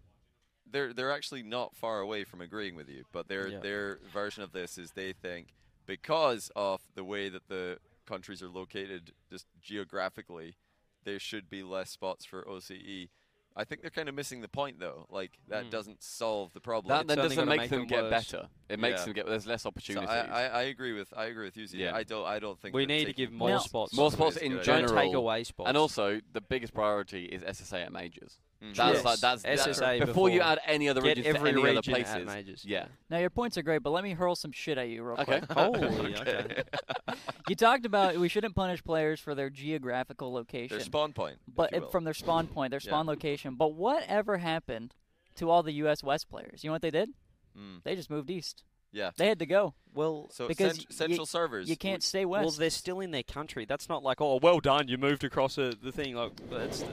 they're 0.69 0.91
they're 0.91 1.11
actually 1.11 1.43
not 1.43 1.75
far 1.77 2.01
away 2.01 2.25
from 2.25 2.41
agreeing 2.41 2.75
with 2.75 2.89
you, 2.89 3.03
but 3.13 3.29
their 3.29 3.47
Yeah. 3.47 3.59
their 3.59 3.99
version 4.11 4.43
of 4.43 4.51
this 4.51 4.77
is 4.77 4.91
they 4.91 5.13
think 5.13 5.53
because 5.85 6.51
of 6.55 6.81
the 6.95 7.03
way 7.03 7.29
that 7.29 7.47
the 7.47 7.77
countries 8.05 8.41
are 8.43 8.49
located 8.49 9.11
just 9.29 9.45
geographically, 9.61 10.55
there 11.03 11.19
should 11.19 11.49
be 11.49 11.63
less 11.63 11.89
spots 11.89 12.25
for 12.25 12.43
OCE. 12.47 13.09
I 13.55 13.63
think 13.65 13.81
they're 13.81 13.91
kind 13.91 14.09
of 14.09 14.15
missing 14.15 14.41
the 14.41 14.47
point 14.47 14.79
though. 14.79 15.05
Like 15.11 15.33
that 15.47 15.65
Mm. 15.65 15.69
doesn't 15.69 16.01
solve 16.01 16.53
the 16.53 16.59
problem. 16.59 16.89
That 16.89 17.05
then 17.07 17.17
doesn't 17.17 17.47
make 17.47 17.59
make 17.59 17.69
them 17.69 17.81
them 17.81 17.87
get 17.87 18.09
better. 18.09 18.49
It 18.67 18.79
makes 18.79 19.01
Yeah. 19.01 19.05
them 19.05 19.13
get. 19.13 19.25
There's 19.27 19.45
less 19.45 19.61
So 19.61 19.67
opportunities. 19.69 20.09
I, 20.09 20.21
I, 20.25 20.43
I 20.45 20.61
agree 20.63 20.93
with 20.93 21.13
I 21.15 21.25
agree 21.25 21.45
with 21.45 21.57
you. 21.57 21.67
Yeah. 21.71 21.93
I 21.95 22.01
don't 22.01 22.25
I 22.25 22.39
don't 22.39 22.59
think 22.59 22.73
We 22.73 22.87
need 22.87 23.05
to 23.05 23.13
give 23.13 23.31
more 23.31 23.59
spots. 23.59 23.93
More 23.95 24.11
spots 24.11 24.37
in 24.37 24.53
good 24.53 24.61
idea. 24.61 24.73
Don't 24.73 24.87
general. 24.87 25.03
take 25.05 25.13
away 25.13 25.43
spots. 25.43 25.67
and 25.67 25.77
also, 25.77 26.19
the 26.31 26.41
biggest 26.41 26.73
priority 26.73 27.25
is 27.25 27.43
SSA 27.43 27.85
at 27.85 27.91
majors. 27.93 28.39
Mm. 28.63 28.75
That's 28.75 28.95
Yes. 28.95 29.03
like 29.05 29.19
that's 29.19 29.43
SSA 29.43 29.99
that- 29.99 30.05
before 30.07 30.29
you 30.29 30.39
add 30.41 30.59
any 30.65 30.87
other 30.87 31.01
regions 31.01 31.27
every 31.27 31.51
to 31.51 31.59
any 31.59 31.61
other 31.69 31.77
region 31.77 31.93
at 31.95 32.05
places. 32.05 32.25
majors. 32.25 32.65
Yeah. 32.65 32.85
Now 33.09 33.17
your 33.17 33.29
points 33.29 33.57
are 33.57 33.61
great, 33.61 33.83
but 33.83 33.89
let 33.89 34.03
me 34.03 34.11
hurl 34.13 34.35
some 34.35 34.51
shit 34.53 34.77
at 34.77 34.87
you 34.87 35.03
real 35.03 35.17
Okay. 35.19 35.41
quick. 35.41 35.51
Holy, 35.51 36.15
okay. 36.15 36.63
You 37.49 37.55
talked 37.55 37.85
about 37.85 38.15
we 38.17 38.29
shouldn't 38.29 38.55
punish 38.55 38.81
players 38.83 39.19
for 39.19 39.35
their 39.35 39.49
geographical 39.49 40.31
location. 40.31 40.77
Their 40.77 40.85
spawn 40.85 41.11
point, 41.11 41.39
if 41.47 41.55
but 41.55 41.73
you 41.73 41.81
will. 41.81 41.89
from 41.89 42.05
their 42.05 42.13
spawn 42.13 42.47
point, 42.47 42.71
their 42.71 42.79
Yeah. 42.81 42.89
spawn 42.89 43.05
location. 43.05 43.55
But 43.55 43.73
whatever 43.73 44.37
happened 44.37 44.95
to 45.35 45.49
all 45.49 45.61
the 45.61 45.73
U.S. 45.73 46.01
West 46.03 46.29
players? 46.29 46.63
You 46.63 46.69
know 46.69 46.73
what 46.73 46.81
they 46.81 46.89
did? 46.91 47.09
Mm. 47.57 47.83
They 47.83 47.95
just 47.95 48.09
moved 48.09 48.29
east. 48.29 48.63
Yeah. 48.93 49.11
They 49.17 49.27
had 49.27 49.39
to 49.39 49.45
go. 49.45 49.73
Well, 49.93 50.29
So 50.31 50.47
because 50.47 50.75
cent- 50.77 50.87
y- 50.89 50.95
central 50.95 51.25
servers. 51.25 51.69
You 51.69 51.75
can't 51.75 52.01
stay 52.03 52.23
west. 52.25 52.43
well, 52.45 52.51
they're 52.51 52.69
still 52.69 52.99
in 53.01 53.11
their 53.11 53.23
country. 53.23 53.65
That's 53.65 53.89
not 53.89 54.03
like, 54.03 54.21
oh, 54.21 54.39
well 54.41 54.59
done, 54.59 54.87
you 54.87 54.97
moved 54.97 55.23
across 55.23 55.57
a, 55.57 55.71
the 55.75 55.91
thing. 55.91 56.15
Like 56.15 56.31
that's 56.49 56.85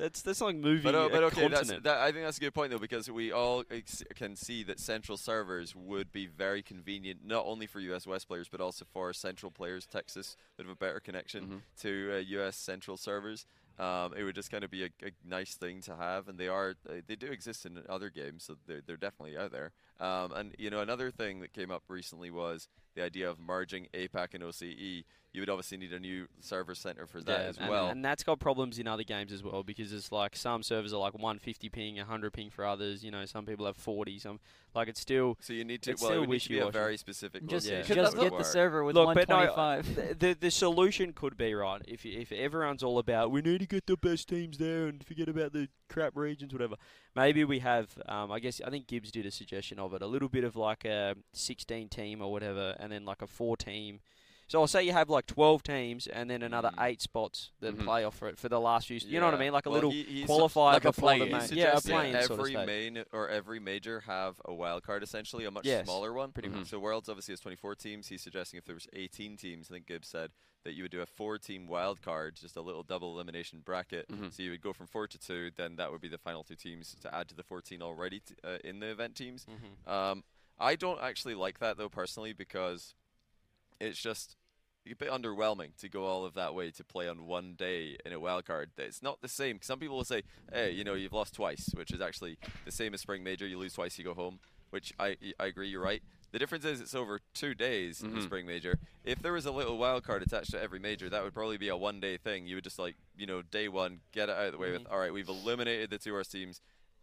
that's 0.00 0.22
that's 0.22 0.40
like 0.40 0.56
moving 0.56 0.82
But, 0.92 0.94
uh, 0.94 1.08
but 1.10 1.22
okay, 1.24 1.46
that, 1.48 1.98
I 1.98 2.10
think 2.12 2.24
that's 2.24 2.38
a 2.38 2.40
good 2.40 2.54
point 2.54 2.70
though 2.72 2.78
because 2.78 3.10
we 3.10 3.30
all 3.32 3.64
ex- 3.70 4.02
can 4.14 4.34
see 4.36 4.62
that 4.64 4.80
central 4.80 5.16
servers 5.16 5.74
would 5.76 6.10
be 6.12 6.26
very 6.26 6.62
convenient 6.62 7.20
not 7.24 7.44
only 7.46 7.66
for 7.66 7.80
US 7.80 8.06
West 8.06 8.26
players 8.28 8.48
but 8.48 8.60
also 8.60 8.84
for 8.92 9.12
central 9.12 9.52
players. 9.52 9.86
Texas 9.86 10.36
would 10.56 10.66
have 10.66 10.72
a 10.72 10.76
better 10.76 11.00
connection 11.00 11.44
Mhm. 11.46 11.60
to 11.82 12.12
uh, 12.14 12.40
US 12.40 12.56
central 12.56 12.96
servers. 12.96 13.46
Um, 13.78 14.12
it 14.14 14.24
would 14.24 14.34
just 14.34 14.50
kind 14.50 14.62
of 14.64 14.70
be 14.70 14.84
a, 14.84 14.90
a 15.02 15.10
nice 15.24 15.54
thing 15.54 15.80
to 15.82 15.96
have, 15.96 16.28
and 16.28 16.38
they 16.38 16.48
are 16.48 16.74
uh, 16.88 16.94
they 17.06 17.16
do 17.16 17.28
exist 17.28 17.64
in 17.64 17.82
other 17.88 18.10
games, 18.10 18.44
so 18.44 18.56
they're 18.66 18.82
they're 18.86 18.96
definitely 18.98 19.38
out 19.38 19.52
there. 19.52 19.72
Um, 20.00 20.32
and 20.32 20.54
you 20.58 20.70
know 20.70 20.80
another 20.80 21.10
thing 21.10 21.40
that 21.40 21.52
came 21.52 21.70
up 21.70 21.82
recently 21.88 22.30
was 22.30 22.68
the 22.96 23.02
idea 23.04 23.28
of 23.28 23.38
merging 23.38 23.86
APAC 23.94 24.34
and 24.34 24.42
OCE. 24.42 25.04
You 25.32 25.40
would 25.42 25.48
obviously 25.50 25.76
need 25.76 25.92
a 25.92 26.00
new 26.00 26.26
server 26.40 26.74
center 26.74 27.06
for 27.06 27.20
that 27.20 27.40
Yeah, 27.40 27.46
as 27.46 27.58
and, 27.58 27.68
well. 27.70 27.86
and 27.86 28.04
that's 28.04 28.24
got 28.24 28.40
problems 28.40 28.80
in 28.80 28.88
other 28.88 29.04
games 29.04 29.30
as 29.32 29.44
well 29.44 29.62
because 29.62 29.92
it's 29.92 30.10
like 30.10 30.34
some 30.34 30.64
servers 30.64 30.92
are 30.92 30.96
like 30.98 31.12
150 31.14 31.68
ping, 31.68 31.98
100 31.98 32.32
ping 32.32 32.50
for 32.50 32.64
others. 32.66 33.04
You 33.04 33.12
know, 33.12 33.24
some 33.26 33.46
people 33.46 33.64
have 33.66 33.76
40. 33.76 34.18
Some 34.18 34.40
like 34.74 34.88
it's 34.88 35.00
still. 35.00 35.36
So 35.40 35.52
you 35.52 35.64
need 35.64 35.82
to 35.82 35.92
It's 35.92 36.02
well, 36.02 36.10
it 36.10 36.14
still 36.14 36.20
would 36.22 36.30
need 36.30 36.40
to 36.40 36.48
be 36.48 36.58
a 36.58 36.70
very 36.70 36.96
specific 36.96 37.46
just 37.46 37.68
location. 37.68 37.94
just 37.94 38.12
that 38.12 38.20
would 38.20 38.30
get 38.30 38.38
the 38.38 38.44
server 38.44 38.82
with 38.82 38.96
Look, 38.96 39.14
but 39.14 39.28
no, 39.28 39.36
125. 39.36 39.94
the, 39.94 40.14
the 40.26 40.34
the 40.40 40.50
solution 40.50 41.12
could 41.12 41.36
be 41.36 41.54
right 41.54 41.82
if 41.86 42.04
if 42.04 42.32
everyone's 42.32 42.82
all 42.82 42.98
about 42.98 43.30
we 43.30 43.40
need 43.42 43.60
to 43.60 43.66
get 43.66 43.86
the 43.86 43.96
best 43.96 44.28
teams 44.28 44.58
there 44.58 44.86
and 44.88 45.04
forget 45.06 45.28
about 45.28 45.52
the 45.52 45.68
crap 45.90 46.16
regions, 46.16 46.52
whatever. 46.54 46.76
Maybe 47.14 47.44
we 47.44 47.58
have. 47.58 47.90
Um, 48.06 48.32
I 48.32 48.38
guess 48.40 48.60
I 48.64 48.70
think 48.70 48.86
Gibbs 48.86 49.10
did 49.10 49.26
a 49.26 49.30
suggestion 49.30 49.78
of 49.78 49.92
it. 49.92 50.00
A 50.00 50.06
little 50.06 50.28
bit 50.30 50.44
of 50.44 50.56
like 50.56 50.84
a 50.86 51.16
16 51.34 51.88
team 51.90 52.22
or 52.22 52.32
whatever, 52.32 52.74
and 52.80 52.90
then 52.90 53.04
like 53.04 53.20
a 53.20 53.26
four 53.26 53.56
team. 53.56 54.00
So 54.48 54.60
I'll 54.60 54.66
say 54.66 54.82
you 54.82 54.90
have 54.92 55.08
like 55.08 55.26
12 55.26 55.62
teams 55.62 56.08
and 56.08 56.28
then 56.28 56.42
another 56.42 56.70
Mm. 56.76 56.84
eight 56.88 57.00
spots 57.00 57.52
that 57.60 57.76
Mhm. 57.76 57.84
play 57.84 58.02
off 58.02 58.16
for 58.16 58.26
it 58.28 58.36
for 58.36 58.48
the 58.48 58.58
last 58.60 58.88
few. 58.88 58.98
You 58.98 59.20
know 59.20 59.26
what 59.26 59.34
I 59.36 59.38
mean? 59.38 59.52
Like 59.52 59.66
a 59.66 59.70
Well, 59.70 59.74
little 59.76 59.90
he- 59.92 60.02
he 60.02 60.24
qualifier 60.24 60.72
like 60.72 60.84
a 60.84 60.88
the 60.88 60.92
play-in. 61.00 61.28
He 61.28 61.32
main. 61.32 61.48
Yeah, 61.52 61.70
a 61.70 61.74
that 61.80 61.84
playing 61.84 62.12
sort 62.22 62.30
of 62.40 62.40
every 62.40 62.66
main 62.66 63.04
or 63.12 63.28
every 63.28 63.60
major 63.60 64.00
have 64.00 64.40
a 64.44 64.52
wild 64.52 64.82
card 64.82 65.04
essentially, 65.04 65.44
a 65.44 65.52
much 65.52 65.66
Yes, 65.66 65.84
smaller 65.84 66.12
one. 66.12 66.32
pretty 66.32 66.48
much. 66.48 66.66
So 66.66 66.80
Worlds 66.80 67.08
obviously 67.08 67.30
has 67.30 67.38
24 67.38 67.76
teams. 67.76 68.08
He's 68.08 68.22
suggesting 68.22 68.58
if 68.58 68.64
there 68.64 68.74
was 68.74 68.88
18 68.92 69.36
teams, 69.36 69.70
I 69.70 69.74
think 69.74 69.86
Gibbs 69.86 70.08
said 70.08 70.32
that 70.64 70.74
you 70.74 70.82
would 70.84 70.90
do 70.92 71.00
a 71.00 71.06
four-team 71.06 71.66
wild 71.66 72.02
card, 72.02 72.36
just 72.36 72.56
a 72.56 72.60
little 72.60 72.82
double 72.82 73.14
elimination 73.14 73.60
bracket. 73.60 74.06
Mhm. 74.08 74.32
So 74.32 74.42
you 74.42 74.50
would 74.50 74.60
go 74.60 74.72
from 74.72 74.86
four 74.86 75.06
to 75.06 75.18
two. 75.18 75.50
Then 75.56 75.76
that 75.76 75.90
would 75.90 76.00
be 76.00 76.08
the 76.08 76.18
final 76.18 76.44
two 76.44 76.56
teams 76.56 76.94
to 77.00 77.14
add 77.14 77.28
to 77.28 77.34
the 77.34 77.42
14 77.42 77.80
already 77.82 78.20
t- 78.20 78.34
uh, 78.44 78.58
in 78.62 78.80
the 78.80 78.88
event 78.88 79.16
teams. 79.16 79.46
Mhm. 79.46 79.88
Um, 79.90 80.24
I 80.58 80.76
don't 80.76 81.00
actually 81.00 81.34
like 81.34 81.58
that 81.60 81.78
though 81.78 81.88
personally 81.88 82.32
because 82.34 82.94
it's 83.80 83.98
just 84.00 84.36
a 84.86 84.94
bit 84.94 85.10
underwhelming 85.10 85.74
to 85.76 85.88
go 85.88 86.04
all 86.04 86.24
of 86.24 86.34
that 86.34 86.54
way 86.54 86.70
to 86.72 86.84
play 86.84 87.08
on 87.08 87.26
one 87.26 87.54
day 87.54 87.96
in 88.04 88.12
a 88.12 88.20
wild 88.20 88.44
card. 88.44 88.70
It's 88.76 89.02
not 89.02 89.20
the 89.22 89.28
same. 89.28 89.60
Some 89.62 89.78
people 89.78 89.96
will 89.96 90.04
say, 90.04 90.22
"Hey, 90.52 90.70
you 90.72 90.84
know, 90.84 90.94
you've 90.94 91.12
lost 91.12 91.34
twice," 91.34 91.68
which 91.74 91.90
is 91.92 92.00
actually 92.00 92.38
the 92.64 92.72
same 92.72 92.92
as 92.92 93.00
spring 93.00 93.22
major. 93.22 93.46
You 93.46 93.58
lose 93.58 93.74
twice, 93.74 93.96
you 93.98 94.04
go 94.04 94.14
home. 94.14 94.40
Which 94.70 94.92
I 94.98 95.16
I 95.38 95.46
agree, 95.46 95.68
you're 95.68 95.82
right. 95.82 96.02
The 96.32 96.38
difference 96.38 96.64
is 96.64 96.80
it's 96.80 96.94
over 96.94 97.20
two 97.34 97.54
days 97.54 98.02
in 98.02 98.12
the 98.14 98.20
Mhm. 98.20 98.24
spring 98.24 98.46
major. 98.46 98.78
If 99.04 99.20
there 99.20 99.32
was 99.32 99.46
a 99.46 99.50
little 99.50 99.78
wild 99.78 100.04
card 100.04 100.22
attached 100.22 100.52
to 100.52 100.60
every 100.62 100.78
major, 100.78 101.08
that 101.10 101.24
would 101.24 101.34
probably 101.34 101.56
be 101.58 101.68
a 101.68 101.76
one 101.76 101.98
day 102.00 102.16
thing. 102.16 102.46
You 102.46 102.54
would 102.56 102.64
just 102.64 102.78
like, 102.78 102.96
you 103.16 103.26
know, 103.26 103.42
day 103.42 103.68
one, 103.68 104.00
get 104.12 104.28
it 104.28 104.36
out 104.36 104.46
of 104.46 104.52
the 104.52 104.58
way 104.58 104.70
with, 104.70 104.84
Mhm. 104.84 104.92
all 104.92 104.98
right, 104.98 105.12
we've 105.12 105.28
eliminated 105.28 105.90
the 105.90 105.98
two 105.98 106.12
worst 106.12 106.30
teams 106.32 106.60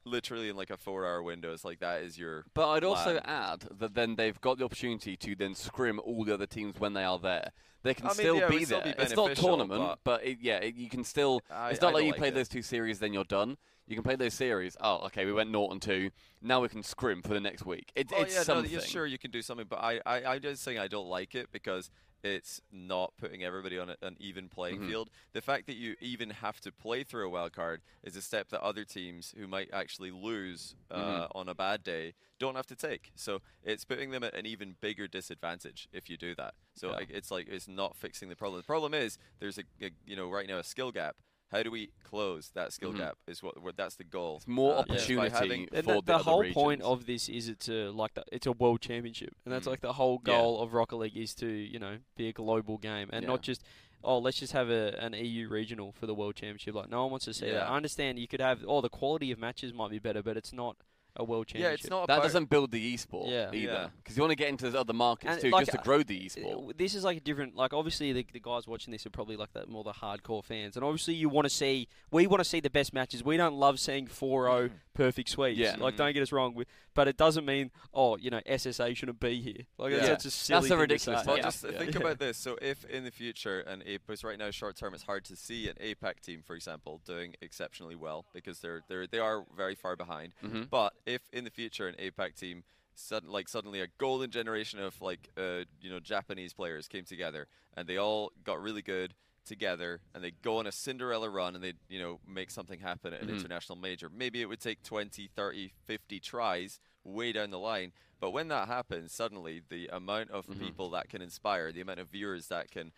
literally 0.08 0.50
in 0.50 0.56
like 0.56 0.70
a 0.70 0.78
four 0.78 1.06
hour 1.06 1.22
window. 1.22 1.54
It's 1.54 1.66
like 1.66 1.80
that 1.80 2.02
is 2.02 2.18
your 2.18 2.46
But 2.54 2.70
I'd 2.70 2.84
also 2.84 3.20
add 3.26 3.66
that 3.80 3.94
then 3.94 4.16
they've 4.16 4.40
got 4.42 4.58
the 4.58 4.66
opportunity 4.66 5.16
to 5.18 5.36
then 5.36 5.56
scrim 5.56 6.00
all 6.04 6.24
the 6.24 6.34
other 6.34 6.46
teams 6.48 6.80
when 6.80 6.94
they 6.94 7.04
are 7.04 7.20
there. 7.20 7.52
They 7.84 7.94
can 7.94 8.06
I 8.06 8.10
mean, 8.10 8.16
still 8.16 8.36
yeah, 8.38 8.50
be 8.50 8.66
still 8.66 8.82
there. 8.82 8.96
be 8.96 9.02
it's 9.04 9.16
not 9.16 9.36
tournament, 9.36 10.00
but, 10.04 10.26
it, 10.26 10.40
yeah, 10.42 10.58
it, 10.58 10.76
you 10.76 10.90
can 10.90 11.04
still. 11.04 11.42
I- 11.50 11.70
it's 11.70 11.82
not 11.82 11.94
like 11.94 12.04
you 12.04 12.12
like 12.12 12.20
play 12.20 12.28
it. 12.30 12.34
those 12.34 12.50
two 12.50 12.62
series, 12.62 13.00
then 13.00 13.14
you're 13.14 13.24
done. 13.24 13.58
You 13.88 13.96
can 13.96 14.04
play 14.04 14.16
those 14.18 14.34
series. 14.34 14.76
Oh, 14.82 15.06
okay, 15.06 15.26
we 15.26 15.32
went 15.32 15.50
naught 15.50 15.72
and 15.72 15.82
two. 15.82 16.10
Now 16.42 16.60
we 16.62 16.68
can 16.68 16.84
scrim 16.84 17.22
for 17.22 17.30
the 17.34 17.40
next 17.40 17.66
week. 17.66 17.92
It, 17.96 18.12
Oh 18.14 18.22
it's 18.22 18.34
yeah, 18.34 18.40
no, 18.40 18.44
something. 18.44 18.72
yeah, 18.72 18.80
sure 18.80 19.06
you 19.06 19.18
can 19.18 19.32
do 19.32 19.42
something, 19.42 19.66
but 19.70 19.80
I, 19.80 20.02
I, 20.06 20.26
I'm 20.26 20.42
just 20.42 20.62
saying 20.64 20.78
I 20.78 20.90
don't 20.90 21.08
like 21.08 21.36
it 21.36 21.48
because 21.54 21.90
it's 22.28 22.62
not 22.72 23.14
putting 23.18 23.44
everybody 23.44 23.80
on 23.80 23.96
an 24.02 24.18
even 24.20 24.50
playing 24.50 24.80
Mhm. 24.82 24.88
field. 24.88 25.10
The 25.34 25.42
fact 25.42 25.66
that 25.68 25.76
you 25.76 25.96
even 26.02 26.30
have 26.30 26.60
to 26.62 26.72
play 26.72 27.04
through 27.04 27.26
a 27.28 27.30
wild 27.30 27.54
card 27.54 27.82
is 28.04 28.16
a 28.16 28.22
step 28.22 28.50
that 28.50 28.62
other 28.62 28.84
teams 28.86 29.34
who 29.38 29.48
might 29.48 29.70
actually 29.72 30.12
lose 30.12 30.76
uh, 30.90 31.28
Mhm. 31.28 31.28
on 31.36 31.50
a 31.50 31.56
bad 31.56 31.84
day 31.84 32.14
don't 32.40 32.56
have 32.56 32.68
to 32.68 32.76
take. 32.76 33.12
So 33.16 33.42
it's 33.64 33.84
putting 33.84 34.12
them 34.12 34.24
at 34.24 34.34
an 34.34 34.46
even 34.46 34.78
bigger 34.80 35.08
disadvantage 35.08 35.88
if 35.92 36.10
you 36.10 36.18
do 36.18 36.34
that. 36.36 36.54
So 36.74 36.92
Yeah. 36.92 37.06
it's 37.10 37.30
like 37.32 37.48
it's 37.50 37.68
not 37.68 37.96
fixing 37.98 38.30
the 38.30 38.36
problem. 38.36 38.62
The 38.62 38.66
problem 38.66 38.94
is 38.94 39.18
there's 39.40 39.58
a, 39.58 39.64
a 39.82 39.92
you 40.06 40.16
know 40.16 40.30
right 40.30 40.48
now 40.48 40.58
a 40.60 40.64
skill 40.64 40.92
gap. 40.92 41.18
How 41.52 41.64
do 41.64 41.72
we 41.72 41.92
close 42.04 42.50
that 42.56 42.74
skill 42.74 42.92
Mhm. 42.94 42.98
gap? 42.98 43.18
Is 43.28 43.42
what, 43.42 43.62
what 43.62 43.78
that's 43.78 43.96
the 43.96 44.04
goal. 44.04 44.38
It's 44.38 44.48
more 44.48 44.74
Uh, 44.76 44.80
opportunity 44.80 45.30
having- 45.30 45.68
for 45.68 45.76
the, 45.76 45.82
the, 45.82 46.02
the 46.02 46.16
other 46.16 46.24
whole 46.24 46.52
point 46.52 46.82
of 46.82 47.06
this 47.06 47.30
is 47.30 47.48
it's 47.48 47.70
a 47.70 47.90
like 47.90 48.14
the, 48.16 48.24
it's 48.32 48.48
a 48.48 48.52
world 48.52 48.82
championship, 48.82 49.34
and 49.46 49.54
that's 49.54 49.66
Mm. 49.66 49.72
like 49.72 49.82
the 49.82 49.94
whole 49.94 50.22
Yeah. 50.26 50.34
goal 50.38 50.62
of 50.62 50.74
Rocket 50.74 50.98
League 50.98 51.16
is 51.18 51.34
to 51.36 51.48
you 51.48 51.80
know 51.80 52.00
be 52.16 52.28
a 52.28 52.34
global 52.34 52.78
game 52.78 53.10
and 53.14 53.24
Yeah. 53.24 53.30
not 53.30 53.42
just 53.44 53.64
oh 54.04 54.20
let's 54.20 54.38
just 54.40 54.54
have 54.54 54.70
a, 54.70 54.96
an 55.04 55.14
EU 55.14 55.48
regional 55.48 55.92
for 55.94 56.06
the 56.06 56.14
world 56.14 56.36
championship. 56.36 56.76
Like 56.76 56.90
no 56.90 57.04
one 57.04 57.12
wants 57.12 57.26
to 57.26 57.34
see 57.34 57.50
that. 57.50 57.64
I 57.70 57.76
understand 57.76 58.20
you 58.20 58.28
could 58.28 58.42
have 58.42 58.64
oh 58.68 58.82
the 58.82 58.90
quality 58.90 59.32
of 59.32 59.40
matches 59.40 59.74
might 59.74 59.90
be 59.92 60.00
better, 60.00 60.22
but 60.22 60.36
it's 60.38 60.52
not 60.54 60.76
a 61.18 61.24
world 61.24 61.48
championship. 61.48 61.70
yeah, 61.70 61.74
it's 61.74 61.90
not 61.90 62.08
that 62.08 62.14
about 62.16 62.24
doesn't 62.24 62.50
build 62.50 62.72
the 62.72 62.94
esport 62.96 63.30
Yeah. 63.30 63.48
either. 63.52 63.58
Yeah. 63.74 63.88
Because 64.02 64.16
you 64.18 64.22
want 64.24 64.32
to 64.32 64.36
get 64.36 64.50
into 64.50 64.70
the 64.70 64.80
other 64.80 64.94
markets 64.94 65.34
And, 65.34 65.42
too, 65.42 65.50
like, 65.50 65.62
just 65.66 65.72
to 65.74 65.80
uh, 65.80 65.84
grow 65.84 66.04
the 66.04 66.18
Uh, 66.18 66.30
esport. 66.30 66.78
This 66.78 66.96
is 66.96 67.04
like 67.04 67.18
a 67.18 67.20
different, 67.20 67.56
like 67.56 67.74
obviously 67.74 68.14
the, 68.14 68.26
the 68.32 68.40
guys 68.40 68.68
watching 68.68 68.92
this 68.92 69.06
are 69.06 69.10
probably 69.10 69.36
like 69.36 69.52
the 69.54 69.66
more 69.68 69.84
the 69.84 69.92
hardcore 69.94 70.44
fans, 70.44 70.76
and 70.78 70.86
obviously 70.86 71.14
you 71.16 71.30
want 71.30 71.46
to 71.46 71.50
see, 71.54 71.88
we 72.12 72.28
want 72.28 72.40
to 72.42 72.46
see 72.50 72.60
the 72.60 72.70
best 72.70 72.94
matches. 72.94 73.24
We 73.24 73.38
don't 73.38 73.56
love 73.56 73.80
seeing 73.80 74.08
4-0 74.08 74.72
perfect 74.98 75.30
sweeps. 75.30 75.58
Yeah. 75.60 75.76
Like 75.78 75.96
don't 75.96 76.12
get 76.14 76.24
us 76.24 76.32
wrong, 76.32 76.54
we, 76.56 76.66
but 76.94 77.08
it 77.08 77.18
doesn't 77.18 77.46
mean 77.46 77.72
oh 77.94 78.18
you 78.18 78.30
know 78.32 78.42
SSA 78.50 78.96
shouldn't 78.98 79.20
be 79.20 79.40
here. 79.42 79.64
Like 79.78 79.92
Yeah. 79.94 79.98
that's 80.00 80.24
such 80.24 80.26
a 80.26 80.32
silly 80.36 80.62
That's 80.62 80.72
a 80.72 80.78
ridiculous 80.78 81.22
say. 81.22 81.28
Well, 81.28 81.38
Yeah. 81.38 81.44
just 81.44 81.64
Yeah. 81.64 81.78
think 81.78 81.94
Yeah. 81.94 82.02
about 82.02 82.20
this. 82.20 82.38
So, 82.38 82.58
if 82.62 82.84
in 82.86 83.04
the 83.04 83.12
future, 83.12 83.60
an 83.62 83.84
A, 83.86 83.98
because 83.98 84.24
right 84.24 84.38
now, 84.38 84.50
short 84.52 84.76
term, 84.76 84.94
it's 84.94 85.04
hard 85.04 85.24
to 85.26 85.36
see 85.36 85.70
an 85.70 85.76
APAC 85.80 86.20
team, 86.22 86.42
for 86.46 86.56
example, 86.56 87.02
doing 87.06 87.36
exceptionally 87.42 87.96
well 87.96 88.26
because 88.34 88.60
they're 88.60 88.82
they're 88.88 89.08
they 89.08 89.20
are 89.20 89.46
very 89.56 89.76
far 89.76 89.96
behind. 89.96 90.34
hmm 90.42 90.64
But 90.64 90.94
if 91.06 91.22
in 91.32 91.44
the 91.44 91.52
future 91.52 91.88
an 91.88 91.96
APAC 92.00 92.36
team, 92.36 92.64
sudden, 92.96 93.30
like 93.32 93.48
suddenly 93.48 93.80
a 93.82 93.88
golden 94.00 94.32
generation 94.32 94.80
of 94.80 95.00
like 95.02 95.30
uh, 95.38 95.66
you 95.80 95.90
know 95.90 96.00
Japanese 96.00 96.54
players 96.54 96.88
came 96.88 97.06
together 97.06 97.48
and 97.76 97.88
they 97.88 97.98
all 97.98 98.32
got 98.44 98.60
really 98.62 98.82
good 98.82 99.14
together 99.48 100.02
and 100.14 100.24
they 100.24 100.32
go 100.44 100.58
on 100.58 100.68
a 100.68 100.72
Cinderella 100.72 101.30
run 101.30 101.56
and 101.56 101.64
they 101.64 101.74
you 101.90 102.00
know 102.00 102.20
make 102.28 102.52
something 102.52 102.80
happen 102.80 103.14
at 103.14 103.22
an 103.22 103.28
Mhm. 103.28 103.38
international 103.40 103.78
major. 103.78 104.10
Maybe 104.10 104.42
it 104.42 104.46
would 104.46 104.60
take 104.62 104.84
20, 104.84 105.28
30, 105.36 105.74
50 105.86 106.20
tries 106.20 106.80
way 107.04 107.32
down 107.32 107.50
the 107.52 107.60
line. 107.60 107.94
But 108.20 108.32
when 108.32 108.48
that 108.50 108.68
happens, 108.68 109.14
suddenly 109.14 109.62
the 109.70 109.88
amount 109.92 110.32
of 110.32 110.46
Mhm. 110.48 110.60
people 110.60 110.90
that 110.92 111.10
can 111.10 111.22
inspire, 111.22 111.72
the 111.72 111.82
amount 111.82 112.00
of 112.00 112.10
viewers 112.10 112.48
that 112.50 112.70
can 112.72 112.92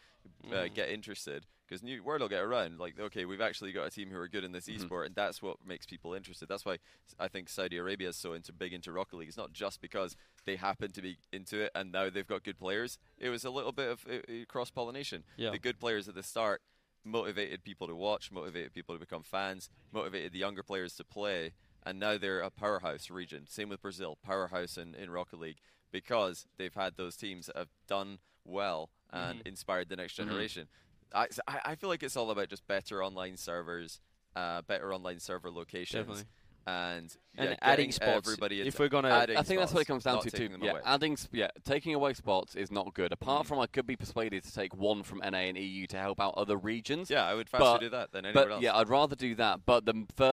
uh, 0.52 0.68
Mhm. 0.68 0.74
get 0.74 0.90
interested, 0.90 1.46
because 1.70 1.84
new 1.84 2.02
word 2.04 2.22
will 2.22 2.28
get 2.30 2.42
around. 2.42 2.80
Like, 2.80 3.00
okay, 3.00 3.26
we've 3.26 3.42
actually 3.42 3.72
got 3.72 3.86
a 3.86 3.92
team 3.92 4.10
who 4.10 4.18
are 4.18 4.28
good 4.28 4.44
in 4.44 4.52
this 4.52 4.66
Mhm. 4.68 4.80
esport, 4.88 5.06
and 5.06 5.16
that's 5.16 5.42
what 5.42 5.64
makes 5.64 5.86
people 5.86 6.14
interested. 6.16 6.48
That's 6.50 6.66
why 6.66 6.80
I 7.20 7.28
think 7.28 7.48
Saudi 7.48 7.78
Arabia 7.78 8.10
is 8.10 8.16
so 8.18 8.34
into 8.34 8.52
big 8.52 8.74
into 8.74 8.92
Rocket 8.92 9.18
League. 9.18 9.28
It's 9.28 9.38
not 9.38 9.54
just 9.54 9.80
because 9.82 10.16
they 10.46 10.56
happen 10.56 10.92
to 10.92 11.02
be 11.02 11.20
into 11.32 11.60
it 11.62 11.72
and 11.76 11.92
now 11.92 12.10
they've 12.10 12.26
got 12.26 12.44
good 12.44 12.58
players. 12.58 12.98
It 13.20 13.30
was 13.30 13.46
a 13.46 13.52
little 13.52 13.72
bit 13.72 13.90
of 13.90 14.06
uh, 14.08 14.46
cross 14.48 14.72
pollination. 14.72 15.24
Yeah. 15.38 15.52
The 15.52 15.60
good 15.60 15.80
players 15.80 16.08
at 16.08 16.16
the 16.16 16.24
start 16.24 16.62
motivated 17.04 17.64
people 17.64 17.88
to 17.88 17.96
watch, 17.96 18.32
motivated 18.32 18.74
people 18.74 18.96
to 18.96 19.00
become 19.00 19.24
fans, 19.24 19.70
motivated 19.92 20.32
the 20.34 20.40
younger 20.40 20.64
players 20.64 20.96
to 20.96 21.04
play, 21.04 21.54
and 21.84 22.00
now 22.00 22.18
they're 22.18 22.42
a 22.42 22.50
powerhouse 22.52 23.10
region. 23.10 23.46
Same 23.48 23.70
with 23.70 23.82
Brazil, 23.82 24.18
powerhouse 24.24 24.78
in, 24.78 24.96
in 24.96 25.10
Rocket 25.12 25.40
League 25.40 25.60
because 25.92 26.46
they've 26.58 26.74
had 26.74 26.98
those 26.98 27.16
teams 27.16 27.46
that 27.48 27.56
have 27.56 27.70
done 27.88 28.20
well 28.44 28.90
and 29.12 29.40
Mhm. 29.44 29.48
inspired 29.48 29.90
the 29.90 29.96
next 29.96 30.14
Mhm. 30.14 30.18
generation. 30.18 30.64
S- 30.64 30.89
I- 31.14 31.28
I 31.66 31.76
feel 31.76 31.90
like 31.90 32.04
it's 32.04 32.16
all 32.18 32.30
about 32.32 32.50
just 32.50 32.68
better 32.68 33.04
online 33.04 33.38
servers, 33.38 34.00
uh, 34.36 34.62
better 34.64 34.94
online 34.94 35.20
server 35.20 35.50
locations, 35.50 36.06
Definitely. 36.08 36.24
and 36.68 37.16
And 37.38 37.58
adding 37.62 37.88
getting 37.88 37.92
spots. 37.94 38.28
Everybody 38.28 38.62
if 38.62 38.78
we're 38.80 38.90
gonna, 38.90 39.10
adding 39.10 39.38
I 39.38 39.42
think 39.44 39.60
that's 39.60 39.74
what 39.74 39.82
it 39.82 39.86
comes 39.86 40.04
down 40.04 40.22
to 40.22 40.30
too. 40.30 40.38
taking 40.50 40.64
Yeah, 40.64 40.72
away. 40.72 40.82
adding 40.86 41.18
yeah, 41.32 41.48
taking 41.66 41.96
away 41.96 42.14
spots 42.14 42.56
is 42.56 42.70
not 42.72 42.94
good. 42.94 43.12
Apart 43.12 43.46
Mm. 43.46 43.48
from 43.50 43.60
I 43.60 43.66
could 43.68 43.88
be 43.88 43.96
persuaded 43.96 44.44
to 44.44 44.54
take 44.54 44.76
one 44.76 45.02
from 45.04 45.22
NA 45.24 45.50
and 45.50 45.58
EU 45.58 45.88
to 45.88 45.98
help 45.98 46.20
out 46.20 46.36
other 46.38 46.58
regions. 46.58 47.10
Yeah, 47.10 47.26
I 47.26 47.34
would 47.34 47.50
faster 47.50 47.64
But- 47.64 47.80
do 47.80 47.90
that 47.90 48.12
than 48.12 48.26
anywhere 48.26 48.46
but 48.46 48.52
else. 48.54 48.62
yeah, 48.64 48.76
I'd 48.78 48.90
rather 48.90 49.16
do 49.16 49.34
that. 49.36 49.66
But 49.66 49.86
the 49.86 50.06
first 50.16 50.34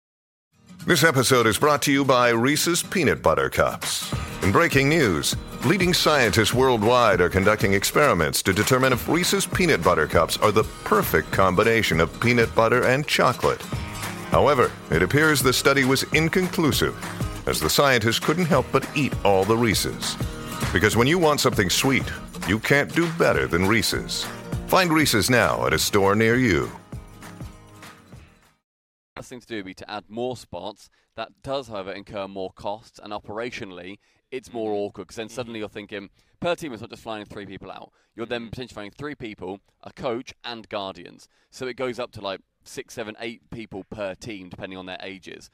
This 0.85 1.03
episode 1.03 1.47
is 1.47 1.57
brought 1.57 1.81
to 1.83 1.91
you 1.91 2.03
by 2.05 2.29
Reese's 2.29 2.83
Peanut 2.83 3.21
Butter 3.23 3.49
Cups. 3.49 4.13
In 4.43 4.51
breaking 4.51 4.89
news, 4.89 5.35
leading 5.65 5.95
scientists 5.95 6.53
worldwide 6.53 7.19
are 7.19 7.29
conducting 7.29 7.73
experiments 7.73 8.43
to 8.43 8.53
determine 8.53 8.93
if 8.93 9.09
Reese's 9.09 9.47
Peanut 9.47 9.83
Butter 9.83 10.05
Cups 10.05 10.37
are 10.37 10.51
the 10.51 10.63
perfect 10.83 11.31
combination 11.31 11.99
of 11.99 12.19
peanut 12.19 12.53
butter 12.53 12.85
and 12.85 13.07
chocolate. 13.07 13.61
However, 14.29 14.71
it 14.91 15.01
appears 15.01 15.41
the 15.41 15.51
study 15.51 15.83
was 15.83 16.03
inconclusive, 16.13 16.95
as 17.47 17.59
the 17.59 17.69
scientists 17.69 18.19
couldn't 18.19 18.45
help 18.45 18.67
but 18.71 18.87
eat 18.95 19.13
all 19.25 19.43
the 19.43 19.57
Reese's. 19.57 20.15
Because 20.71 20.95
when 20.95 21.07
you 21.07 21.17
want 21.17 21.39
something 21.39 21.71
sweet, 21.71 22.05
you 22.47 22.59
can't 22.59 22.93
do 22.93 23.11
better 23.13 23.47
than 23.47 23.65
Reese's. 23.65 24.23
Find 24.67 24.93
Reese's 24.93 25.31
now 25.31 25.65
at 25.65 25.73
a 25.73 25.79
store 25.79 26.15
near 26.15 26.35
you. 26.35 26.69
best 29.15 29.29
thing 29.29 29.39
to 29.39 29.47
do 29.47 29.55
would 29.55 29.65
be 29.65 29.73
to 29.73 29.89
add 29.89 30.03
more 30.09 30.37
spots. 30.37 30.89
That 31.15 31.29
does, 31.41 31.69
however, 31.69 31.91
incur 31.91 32.27
more 32.27 32.51
costs, 32.51 32.99
and 33.01 33.11
operationally, 33.11 33.97
it's 34.31 34.51
more 34.51 34.71
mm-hmm. 34.71 34.85
awkward 34.85 35.03
because 35.07 35.15
then 35.17 35.27
mm-hmm. 35.27 35.35
suddenly 35.35 35.59
you're 35.59 35.69
thinking 35.69 36.09
per 36.39 36.55
team 36.55 36.73
it's 36.73 36.81
not 36.81 36.89
just 36.89 37.03
flying 37.03 37.25
three 37.25 37.45
people 37.45 37.71
out. 37.71 37.91
You're 38.15 38.25
then 38.25 38.41
mm-hmm. 38.41 38.49
potentially 38.49 38.73
flying 38.73 38.91
three 38.91 39.15
people, 39.15 39.59
a 39.83 39.91
coach, 39.91 40.33
and 40.43 40.67
guardians. 40.69 41.27
So 41.49 41.67
it 41.67 41.75
goes 41.75 41.99
up 41.99 42.11
to 42.13 42.21
like 42.21 42.41
six, 42.63 42.93
seven, 42.93 43.15
eight 43.19 43.49
people 43.49 43.83
per 43.89 44.15
team, 44.15 44.49
depending 44.49 44.77
on 44.77 44.85
their 44.85 44.99
ages. 45.01 45.49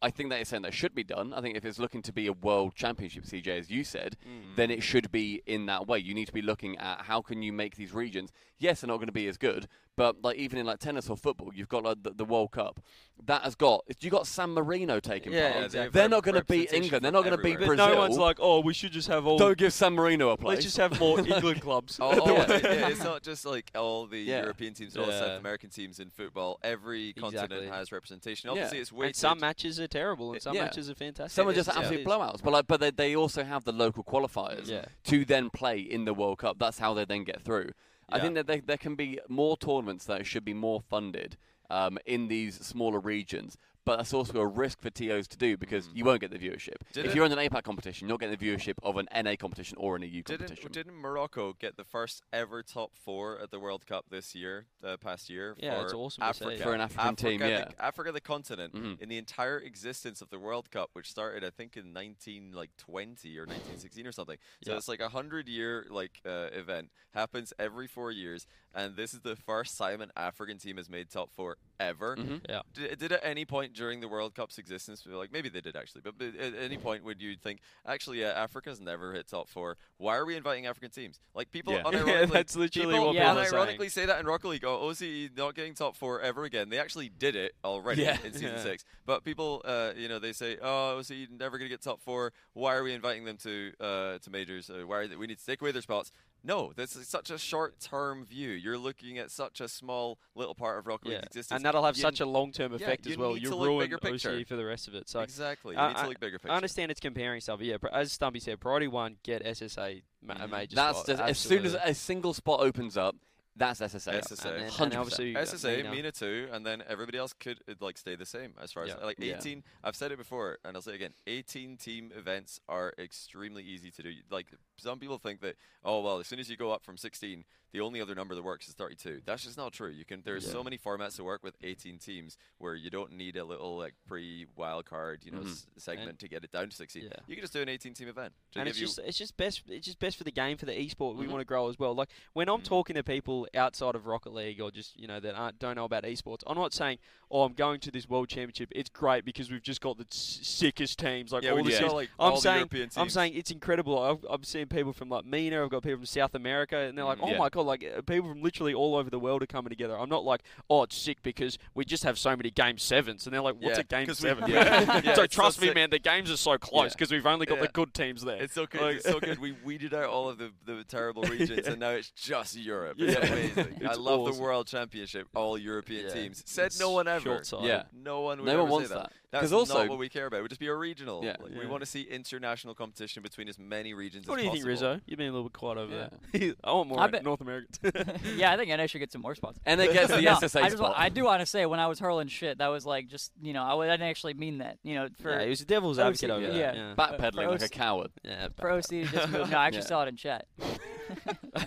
I 0.00 0.10
think 0.10 0.30
that 0.30 0.40
is 0.40 0.48
something 0.48 0.62
that 0.62 0.74
should 0.74 0.94
be 0.94 1.04
done. 1.04 1.32
I 1.34 1.40
think 1.40 1.56
if 1.56 1.64
it's 1.64 1.78
looking 1.78 2.02
to 2.02 2.12
be 2.12 2.26
a 2.26 2.32
world 2.32 2.74
championship, 2.74 3.24
CJ, 3.24 3.48
as 3.58 3.70
you 3.70 3.82
said, 3.82 4.16
mm. 4.24 4.54
then 4.56 4.70
it 4.70 4.82
should 4.82 5.10
be 5.10 5.42
in 5.46 5.66
that 5.66 5.86
way. 5.88 5.98
You 5.98 6.14
need 6.14 6.26
to 6.26 6.32
be 6.32 6.42
looking 6.42 6.76
at 6.78 7.02
how 7.02 7.20
can 7.20 7.42
you 7.42 7.52
make 7.52 7.76
these 7.76 7.92
regions. 7.92 8.30
Yes, 8.58 8.80
they're 8.80 8.88
not 8.88 8.96
going 8.96 9.06
to 9.06 9.12
be 9.12 9.28
as 9.28 9.36
good, 9.36 9.66
but 9.96 10.22
like 10.22 10.36
even 10.36 10.58
in 10.58 10.66
like 10.66 10.78
tennis 10.78 11.08
or 11.10 11.16
football, 11.16 11.50
you've 11.54 11.68
got 11.68 11.82
like 11.84 12.02
the, 12.02 12.10
the 12.10 12.24
World 12.24 12.52
Cup 12.52 12.80
that 13.26 13.42
has 13.42 13.54
got. 13.54 13.84
You 14.00 14.10
got 14.10 14.26
San 14.26 14.50
Marino 14.50 15.00
taking 15.00 15.32
Yeah, 15.32 15.48
part. 15.48 15.54
Yeah, 15.56 15.64
exactly. 15.64 16.00
They're 16.00 16.08
not 16.08 16.22
going 16.22 16.36
to 16.36 16.44
beat 16.44 16.72
England. 16.72 17.04
They're 17.04 17.12
not 17.12 17.24
going 17.24 17.36
to 17.36 17.42
beat 17.42 17.54
everywhere. 17.54 17.76
but 17.76 17.84
Brazil. 17.84 17.94
no 17.94 18.00
one's 18.00 18.18
like, 18.18 18.38
oh, 18.40 18.60
we 18.60 18.72
should 18.72 18.92
just 18.92 19.08
have 19.08 19.26
all. 19.26 19.38
don't 19.38 19.58
give 19.58 19.72
San 19.72 19.94
Marino 19.94 20.30
a 20.30 20.36
place. 20.36 20.54
let's 20.56 20.64
just 20.64 20.76
have 20.76 20.98
more 21.00 21.18
England 21.26 21.60
clubs. 21.60 21.98
Oh, 22.00 22.10
oh, 22.20 22.32
yeah, 22.32 22.46
yeah, 22.48 22.88
it's 22.88 23.02
not 23.02 23.22
just 23.22 23.44
like 23.44 23.70
all 23.74 24.06
the 24.06 24.18
Yeah. 24.20 24.42
European 24.42 24.74
teams 24.74 24.94
and 24.94 25.04
all 25.04 25.10
the 25.10 25.18
South 25.18 25.40
American 25.40 25.70
teams 25.70 25.98
in 25.98 26.10
football. 26.10 26.60
Every 26.62 27.12
continent 27.14 27.52
Exactly. 27.52 27.68
has 27.68 27.90
representation. 27.92 28.48
Yeah. 28.48 28.52
Obviously, 28.52 28.78
it's 28.78 28.92
and 28.92 29.16
some 29.16 29.40
matches 29.40 29.80
are 29.80 29.87
terrible, 29.88 30.32
and 30.32 30.42
some 30.42 30.54
Yeah. 30.54 30.64
matches 30.64 30.88
are 30.90 30.94
fantastic. 30.94 31.34
Some 31.34 31.48
are 31.48 31.52
just 31.52 31.68
yeah. 31.68 31.78
absolute 31.78 32.04
blowouts, 32.04 32.42
but 32.42 32.52
like, 32.52 32.66
but 32.66 32.80
they, 32.80 32.90
they 32.90 33.16
also 33.16 33.44
have 33.44 33.64
the 33.64 33.72
local 33.72 34.04
qualifiers 34.04 34.68
Yeah. 34.68 34.84
to 35.04 35.24
then 35.24 35.50
play 35.50 35.78
in 35.80 36.04
the 36.04 36.14
World 36.14 36.38
Cup. 36.38 36.58
That's 36.58 36.78
how 36.78 36.94
they 36.94 37.04
then 37.04 37.24
get 37.24 37.42
through. 37.42 37.70
I 38.10 38.20
think 38.20 38.36
that 38.36 38.46
there, 38.46 38.62
there 38.64 38.78
can 38.78 38.94
be 38.94 39.20
more 39.28 39.56
tournaments 39.58 40.06
that 40.06 40.24
should 40.26 40.44
be 40.44 40.54
more 40.54 40.80
funded 40.80 41.36
um, 41.68 41.98
in 42.06 42.28
these 42.28 42.54
smaller 42.64 42.98
regions. 43.00 43.58
But 43.88 43.96
that's 43.96 44.12
also 44.12 44.38
a 44.38 44.46
risk 44.46 44.82
for 44.82 44.90
TOs 44.90 45.26
to 45.28 45.38
do 45.38 45.56
because 45.56 45.88
you 45.94 46.04
won't 46.04 46.20
get 46.20 46.30
the 46.30 46.38
viewership. 46.38 46.74
Mm. 46.88 46.92
Did 46.92 47.06
if 47.06 47.12
it- 47.12 47.16
you're 47.16 47.24
in 47.24 47.32
an 47.32 47.38
APAC 47.38 47.62
competition, 47.64 48.06
you're 48.06 48.18
getting 48.18 48.36
the 48.36 48.46
viewership 48.46 48.74
of 48.82 48.98
an 48.98 49.08
NA 49.14 49.34
competition 49.34 49.78
or 49.80 49.96
an 49.96 50.02
EU 50.02 50.22
Didn't, 50.22 50.40
competition. 50.48 50.72
didn't 50.72 50.94
Morocco 50.94 51.54
get 51.54 51.78
the 51.78 51.84
first 51.84 52.22
ever 52.30 52.62
top 52.62 52.94
four 52.94 53.38
at 53.40 53.50
the 53.50 53.58
World 53.58 53.86
Cup 53.86 54.04
this 54.10 54.34
year, 54.34 54.66
uh, 54.84 54.98
past 54.98 55.30
year? 55.30 55.56
Yeah, 55.58 55.78
for 55.78 55.84
it's 55.86 55.94
awesome 55.94 56.20
to 56.22 56.34
see. 56.34 56.44
Africa. 56.44 56.62
For 56.64 56.74
an 56.74 56.80
African 56.82 57.16
team, 57.16 57.40
yeah. 57.40 57.64
the, 57.64 57.82
Africa, 57.82 58.12
the 58.12 58.20
continent, 58.20 58.74
Mhm. 58.74 59.00
in 59.00 59.08
the 59.08 59.16
entire 59.16 59.56
existence 59.58 60.20
of 60.20 60.28
the 60.28 60.38
World 60.38 60.70
Cup, 60.70 60.90
which 60.92 61.08
started, 61.10 61.42
I 61.42 61.48
think, 61.48 61.74
in 61.74 61.94
19 61.94 62.52
like 62.52 62.76
20 62.76 63.38
or 63.38 63.46
1916 63.46 64.06
or 64.06 64.12
something. 64.12 64.36
So 64.64 64.72
Yeah. 64.72 64.76
it's 64.76 64.88
like 64.88 65.00
a 65.00 65.08
hundred 65.08 65.48
year 65.48 65.86
like 65.88 66.20
uh, 66.26 66.50
event 66.52 66.90
happens 67.14 67.54
every 67.58 67.86
four 67.86 68.10
years, 68.12 68.46
and 68.78 68.96
this 68.96 69.12
is 69.12 69.20
the 69.20 69.34
first 69.36 69.76
time 69.76 70.00
an 70.00 70.10
African 70.16 70.56
team 70.58 70.76
has 70.76 70.88
made 70.88 71.10
top 71.10 71.30
four 71.32 71.56
ever. 71.80 72.16
Mhm. 72.16 72.40
Yeah. 72.48 72.62
Did, 72.74 72.98
did 72.98 73.12
at 73.12 73.20
any 73.24 73.44
point 73.44 73.72
during 73.74 74.00
the 74.00 74.08
World 74.08 74.34
Cup's 74.34 74.58
existence, 74.58 75.04
like 75.06 75.32
maybe 75.32 75.48
they 75.48 75.60
did 75.60 75.76
actually, 75.76 76.00
but 76.02 76.16
but 76.18 76.34
at 76.36 76.54
any 76.54 76.76
point 76.78 77.04
would 77.04 77.20
you 77.20 77.34
think 77.36 77.60
actually 77.86 78.24
uh, 78.24 78.32
Africa's 78.32 78.80
never 78.80 79.12
hit 79.12 79.26
top 79.28 79.48
four? 79.48 79.76
Why 79.96 80.16
are 80.16 80.24
we 80.24 80.36
inviting 80.36 80.66
African 80.66 80.90
teams? 80.90 81.18
Like 81.34 81.50
people 81.50 81.72
Yeah. 81.74 81.82
unironically, 81.90 82.32
that's 82.32 82.56
literally 82.56 82.92
people 82.94 83.06
what 83.06 83.14
Yeah. 83.16 83.34
people 83.34 83.58
are 83.60 83.66
unironically 83.66 83.90
say 83.90 84.06
that 84.06 84.20
in 84.20 84.26
Rocket 84.26 84.48
League. 84.48 84.64
Oh, 84.64 84.88
OCE 84.88 85.30
not 85.36 85.54
getting 85.54 85.74
top 85.74 85.96
four 85.96 86.20
ever 86.20 86.44
again. 86.44 86.68
They 86.68 86.78
actually 86.78 87.08
did 87.08 87.34
it 87.36 87.52
already 87.64 88.02
Yeah. 88.02 88.18
in 88.24 88.32
season 88.32 88.52
Yeah. 88.56 88.62
six. 88.62 88.84
But 89.06 89.24
people, 89.24 89.62
uh, 89.64 89.92
you 89.96 90.08
know, 90.08 90.18
they 90.18 90.32
say, 90.32 90.58
oh, 90.62 90.98
OCE 90.98 91.28
never 91.30 91.58
gonna 91.58 91.68
get 91.68 91.82
top 91.82 92.00
four. 92.00 92.32
Why 92.54 92.74
are 92.76 92.82
we 92.84 92.92
inviting 92.92 93.24
them 93.24 93.36
to 93.38 93.72
uh, 93.80 94.18
to 94.18 94.30
majors? 94.30 94.70
Uh, 94.70 94.86
why 94.86 94.98
are 94.98 95.06
they, 95.08 95.16
we 95.16 95.26
need 95.26 95.38
to 95.38 95.46
take 95.46 95.60
away 95.60 95.72
their 95.72 95.82
spots? 95.82 96.12
No, 96.44 96.72
this 96.76 96.94
is 96.96 97.08
such 97.08 97.30
a 97.30 97.36
short-term 97.38 98.24
view. 98.24 98.50
You're 98.50 98.78
looking 98.78 99.18
at 99.18 99.30
such 99.30 99.60
a 99.60 99.68
small 99.68 100.18
little 100.34 100.54
part 100.54 100.78
of 100.78 100.86
Rocket 100.86 101.08
Yeah. 101.08 101.14
League's 101.16 101.26
existence, 101.26 101.56
and 101.56 101.64
that'll 101.64 101.84
have 101.84 101.96
You- 101.96 102.02
such 102.02 102.20
a 102.20 102.26
long-term 102.26 102.72
yeah, 102.72 102.76
effect 102.76 103.06
you 103.06 103.12
as 103.12 103.18
well. 103.18 103.34
need 103.34 103.42
You 103.42 103.50
to 103.50 103.56
look 103.56 103.66
ruin 103.66 103.84
bigger 103.84 103.98
picture. 103.98 104.30
OCE 104.30 104.44
for 104.46 104.56
the 104.56 104.64
rest 104.64 104.88
of 104.88 104.94
it. 104.94 105.08
So 105.08 105.20
exactly. 105.20 105.74
You 105.74 105.80
I- 105.80 105.88
need 105.88 105.96
to 105.98 106.08
look 106.08 106.20
bigger 106.20 106.38
picture. 106.38 106.52
I 106.52 106.56
understand 106.56 106.90
it's 106.90 107.00
comparing 107.00 107.40
stuff. 107.40 107.58
but 107.58 107.66
Yeah, 107.66 107.76
but 107.80 107.92
as 107.92 108.12
Stumpy 108.12 108.40
said, 108.40 108.60
priority 108.60 108.88
one, 108.88 109.18
get 109.24 109.42
SSA 109.44 110.02
ma- 110.22 110.34
a 110.34 110.38
Mhm. 110.46 110.50
major 110.50 110.76
That's 110.76 110.98
spot. 111.00 111.06
just, 111.06 111.22
as 111.22 111.38
soon 111.38 111.66
as 111.66 111.74
a 111.74 111.92
single 111.94 112.32
spot 112.34 112.60
opens 112.60 112.96
up, 112.96 113.16
That's 113.58 113.80
SSA. 113.80 114.20
SSA. 114.22 114.46
And 114.52 114.62
then- 114.62 114.70
100%. 114.70 114.96
obviously 115.00 115.36
uh, 115.36 115.40
SSA, 115.42 115.76
MENA. 115.82 115.90
MENA 115.90 116.12
too, 116.12 116.48
and 116.52 116.64
then 116.64 116.82
everybody 116.88 117.18
else 117.18 117.32
could 117.32 117.60
uh, 117.68 117.74
like 117.80 117.98
stay 117.98 118.14
the 118.16 118.24
same 118.26 118.54
as 118.62 118.72
far 118.72 118.84
as 118.84 118.90
Yeah. 118.90 119.04
like 119.04 119.18
Yeah. 119.18 119.36
18. 119.36 119.64
I've 119.84 119.96
said 119.96 120.12
it 120.12 120.18
before, 120.18 120.58
and 120.64 120.76
I'll 120.76 120.82
say 120.82 120.92
it 120.92 120.96
again. 120.96 121.14
18 121.26 121.76
team 121.76 122.12
events 122.16 122.60
are 122.68 122.94
extremely 122.98 123.62
easy 123.64 123.90
to 123.90 124.02
do. 124.02 124.12
Like 124.30 124.46
some 124.76 124.98
people 124.98 125.18
think 125.18 125.40
that 125.40 125.56
oh 125.84 126.00
well, 126.00 126.18
as 126.20 126.26
soon 126.26 126.38
as 126.38 126.48
you 126.48 126.56
go 126.56 126.70
up 126.72 126.84
from 126.84 126.96
16, 126.96 127.44
the 127.72 127.80
only 127.80 128.00
other 128.00 128.14
number 128.14 128.34
that 128.34 128.42
works 128.42 128.66
is 128.68 128.74
32. 128.74 129.20
That's 129.26 129.44
just 129.44 129.58
not 129.58 129.72
true. 129.72 129.90
You 129.90 130.04
can 130.04 130.22
there's 130.24 130.46
Yeah. 130.46 130.52
so 130.52 130.64
many 130.64 130.78
formats 130.78 131.16
to 131.16 131.24
work 131.24 131.42
with 131.42 131.56
18 131.62 131.98
teams 131.98 132.36
where 132.58 132.74
you 132.74 132.88
don't 132.90 133.12
need 133.12 133.36
a 133.36 133.44
little 133.44 133.76
like 133.76 133.94
pre 134.06 134.46
wild 134.56 134.86
card 134.86 135.20
you 135.24 135.32
know 135.32 135.40
Mhm. 135.40 135.50
s- 135.50 135.66
segment 135.76 136.18
to 136.20 136.28
get 136.28 136.44
it 136.44 136.52
down 136.52 136.68
to 136.70 136.76
16. 136.76 137.02
Yeah. 137.04 137.10
You 137.26 137.34
can 137.36 137.42
just 137.42 137.52
do 137.52 137.60
an 137.60 137.68
18 137.68 137.92
team 137.94 138.08
event. 138.08 138.32
to 138.52 138.60
and 138.60 138.66
give 138.66 138.70
it's 138.70 138.80
you- 138.80 138.86
just 138.86 138.98
it's 139.00 139.18
just 139.18 139.36
best 139.36 139.62
it's 139.68 139.84
just 139.86 139.98
best 139.98 140.16
for 140.16 140.24
the 140.24 140.30
game 140.30 140.56
for 140.56 140.64
the 140.66 140.72
esport 140.72 141.16
we 141.16 141.26
Mhm. 141.26 141.30
want 141.30 141.40
to 141.40 141.44
grow 141.44 141.68
as 141.68 141.78
well. 141.78 141.94
Like 141.94 142.08
when 142.34 142.48
I'm 142.48 142.60
Mhm. 142.60 142.64
talking 142.64 142.94
to 142.94 143.02
people 143.02 143.47
outside 143.54 143.94
of 143.94 144.06
Rocket 144.06 144.32
League 144.34 144.60
or 144.60 144.70
just 144.70 144.98
you 144.98 145.06
know 145.06 145.20
that 145.20 145.34
aren't, 145.34 145.58
don't 145.58 145.76
know 145.76 145.84
about 145.84 146.04
esports, 146.04 146.42
I'm 146.46 146.56
not 146.56 146.72
saying 146.72 146.98
oh 147.30 147.42
I'm 147.42 147.52
going 147.52 147.78
to 147.80 147.90
this 147.90 148.08
world 148.08 148.28
championship. 148.28 148.70
It's 148.74 148.88
great 148.88 149.24
because 149.24 149.50
we've 149.50 149.62
just 149.62 149.80
got 149.82 149.98
the 149.98 150.06
sickest 150.10 150.98
teams 150.98 151.30
like 151.32 151.42
yeah, 151.44 151.50
all 151.50 151.56
when 151.56 151.64
the 151.66 151.70
you 151.72 151.76
sick- 151.76 151.92
like 151.92 152.08
I'm 152.18 152.30
all 152.32 152.34
the 152.36 152.40
saying 152.40 152.90
I'm 152.96 153.08
saying 153.10 153.34
it's 153.34 153.50
incredible. 153.50 153.98
I've, 153.98 154.24
I've 154.30 154.44
seen 154.46 154.66
people 154.66 154.92
from 154.92 155.08
like 155.08 155.24
MENA, 155.26 155.62
I've 155.64 155.70
got 155.70 155.82
people 155.82 155.98
from 155.98 156.06
South 156.06 156.34
America, 156.34 156.76
and 156.78 156.96
they're 156.96 157.04
like, 157.04 157.18
Mm. 157.18 157.24
oh 157.24 157.30
Yeah. 157.32 157.38
my 157.38 157.48
god, 157.48 157.62
like 157.66 157.84
uh, 157.84 158.02
people 158.02 158.28
from 158.30 158.42
literally 158.42 158.72
all 158.74 158.94
over 158.96 159.10
the 159.10 159.18
world 159.18 159.42
are 159.42 159.46
coming 159.46 159.70
together. 159.70 159.98
I'm 159.98 160.08
not 160.08 160.24
like, 160.24 160.42
oh, 160.70 160.82
it's 160.84 160.96
sick 160.96 161.18
because 161.22 161.58
we 161.74 161.84
just 161.84 162.02
have 162.04 162.18
so 162.18 162.36
many 162.36 162.50
game 162.50 162.78
sevens, 162.78 163.26
and 163.26 163.34
they're 163.34 163.40
like, 163.42 163.56
what's 163.60 163.76
Yeah, 163.76 163.80
a 163.80 163.84
game 163.84 164.06
'cause 164.06 164.20
we- 164.22 164.28
seven? 164.28 164.44
Yeah. 164.50 164.58
Yeah, 165.08 165.14
so 165.14 165.22
it's 165.22 165.34
so 165.34 165.42
trust 165.42 165.60
me, 165.60 165.68
sick. 165.68 165.74
man, 165.74 165.90
the 165.90 165.98
games 165.98 166.30
are 166.30 166.36
so 166.36 166.56
close 166.58 166.84
Yeah. 166.84 166.88
because 166.94 167.10
we've 167.10 167.26
only 167.26 167.46
got 167.46 167.56
Yeah. 167.56 167.62
the 167.62 167.68
good 167.68 167.92
teams 167.94 168.22
there. 168.24 168.36
It's 168.42 168.54
so 168.54 168.66
good. 168.66 168.80
Like- 168.80 168.96
it's 168.96 169.04
so 169.08 169.20
good. 169.20 169.38
We 169.38 169.52
weeded 169.64 169.92
out 169.94 170.04
all 170.08 170.28
of 170.28 170.38
the, 170.38 170.50
the 170.64 170.84
terrible 170.84 171.22
regions, 171.30 171.60
Yeah. 171.64 171.70
and 171.72 171.80
now 171.80 171.90
it's 171.90 172.10
just 172.10 172.56
Europe. 172.56 172.96
Yeah. 172.98 173.14
It's 173.46 173.56
amazing. 173.56 173.86
I 173.88 173.94
love 173.94 174.20
awesome. 174.20 174.36
the 174.36 174.42
World 174.42 174.66
Championship, 174.66 175.28
all 175.34 175.56
European 175.58 176.06
Yeah. 176.06 176.12
teams. 176.12 176.42
Said 176.46 176.66
It's 176.66 176.80
no 176.80 176.90
one 176.90 177.08
ever. 177.08 177.20
short-sighted. 177.24 177.66
Yeah. 177.66 177.82
No 177.92 178.20
one 178.22 178.38
would 178.38 178.46
No 178.46 178.52
ever 178.52 178.62
one 178.62 178.70
wants 178.70 178.88
say 178.88 178.94
that. 178.94 179.10
that. 179.10 179.12
That's 179.30 179.42
'Cause 179.42 179.52
also- 179.52 179.78
not 179.80 179.88
what 179.90 179.98
we 179.98 180.08
care 180.08 180.24
about. 180.24 180.38
It 180.38 180.42
would 180.42 180.50
just 180.50 180.60
be 180.60 180.68
a 180.68 180.74
regional. 180.74 181.22
Yeah. 181.22 181.36
Like, 181.38 181.52
We 181.54 181.66
want 181.66 181.82
to 181.82 181.86
see 181.86 182.00
international 182.02 182.74
competition 182.74 183.22
between 183.22 183.46
as 183.48 183.58
many 183.58 183.92
regions 183.92 184.26
What 184.26 184.38
as 184.38 184.42
do 184.42 184.46
you 184.46 184.52
think. 184.54 184.64
Rizzo? 184.66 185.00
You've 185.06 185.18
been 185.18 185.28
a 185.28 185.32
little 185.32 185.48
bit 185.50 185.52
quiet 185.52 185.76
over 185.76 185.94
Yeah. 185.94 186.08
there. 186.32 186.54
I 186.64 186.72
want 186.72 186.88
more 186.88 187.00
I 187.00 187.04
in 187.04 187.10
bet- 187.10 187.24
North 187.24 187.40
American. 187.42 187.68
yeah, 188.38 188.52
I 188.52 188.56
think 188.56 188.70
NA 188.70 188.86
should 188.86 189.00
get 189.00 189.12
some 189.12 189.20
more 189.20 189.34
spots. 189.34 189.58
And 189.66 189.80
it 189.82 189.92
gets 189.92 190.08
the 190.14 190.22
No, 190.22 190.30
SSA 190.36 190.62
I, 190.62 190.68
just, 190.70 190.80
wa- 190.80 190.90
spot. 190.92 190.94
I 190.98 191.10
do 191.10 191.24
want 191.24 191.40
to 191.40 191.46
say 191.46 191.66
when 191.66 191.78
I 191.78 191.88
was 191.88 191.98
hurling 191.98 192.28
shit, 192.28 192.56
that 192.58 192.68
was 192.68 192.86
like 192.86 193.08
just 193.08 193.32
you 193.42 193.52
know 193.52 193.62
I, 193.62 193.70
w- 193.70 193.90
I 193.90 193.94
didn't 193.94 194.08
actually 194.08 194.32
mean 194.34 194.58
that. 194.58 194.78
You 194.82 194.94
know, 194.94 195.08
for 195.20 195.30
yeah, 195.32 195.42
he 195.44 195.50
was 195.50 195.60
a 195.60 195.66
devil's 195.66 195.98
advocate 195.98 196.30
over 196.30 196.46
yeah. 196.46 196.52
there. 196.52 196.74
Yeah. 196.74 196.94
Backpedaling 196.96 197.32
for 197.44 197.48
like 197.50 197.62
a 197.62 197.68
coward. 197.68 198.10
Yeah, 198.24 198.48
for 198.58 198.70
OC 198.70 198.82
to 198.88 199.04
just 199.04 199.28
move. 199.28 199.50
No, 199.50 199.58
I 199.58 199.66
actually 199.66 199.82
saw 199.82 200.04
it 200.04 200.08
in 200.08 200.16
chat. 200.16 200.46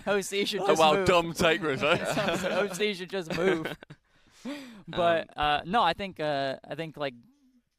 OC 0.06 0.46
should 0.46 0.60
Oh, 0.62 0.66
just 0.66 0.80
wow, 0.80 0.94
move. 0.94 1.06
dumb 1.06 1.32
take, 1.32 1.62
Rizzo. 1.62 1.96
So 2.40 2.48
OC 2.68 2.94
should 2.96 3.10
just 3.10 3.36
move. 3.36 3.72
But 4.88 5.28
uh, 5.36 5.60
no, 5.64 5.82
I 5.82 5.92
think 5.92 6.18
uh, 6.18 6.56
I 6.68 6.74
think 6.74 6.96
like 6.96 7.14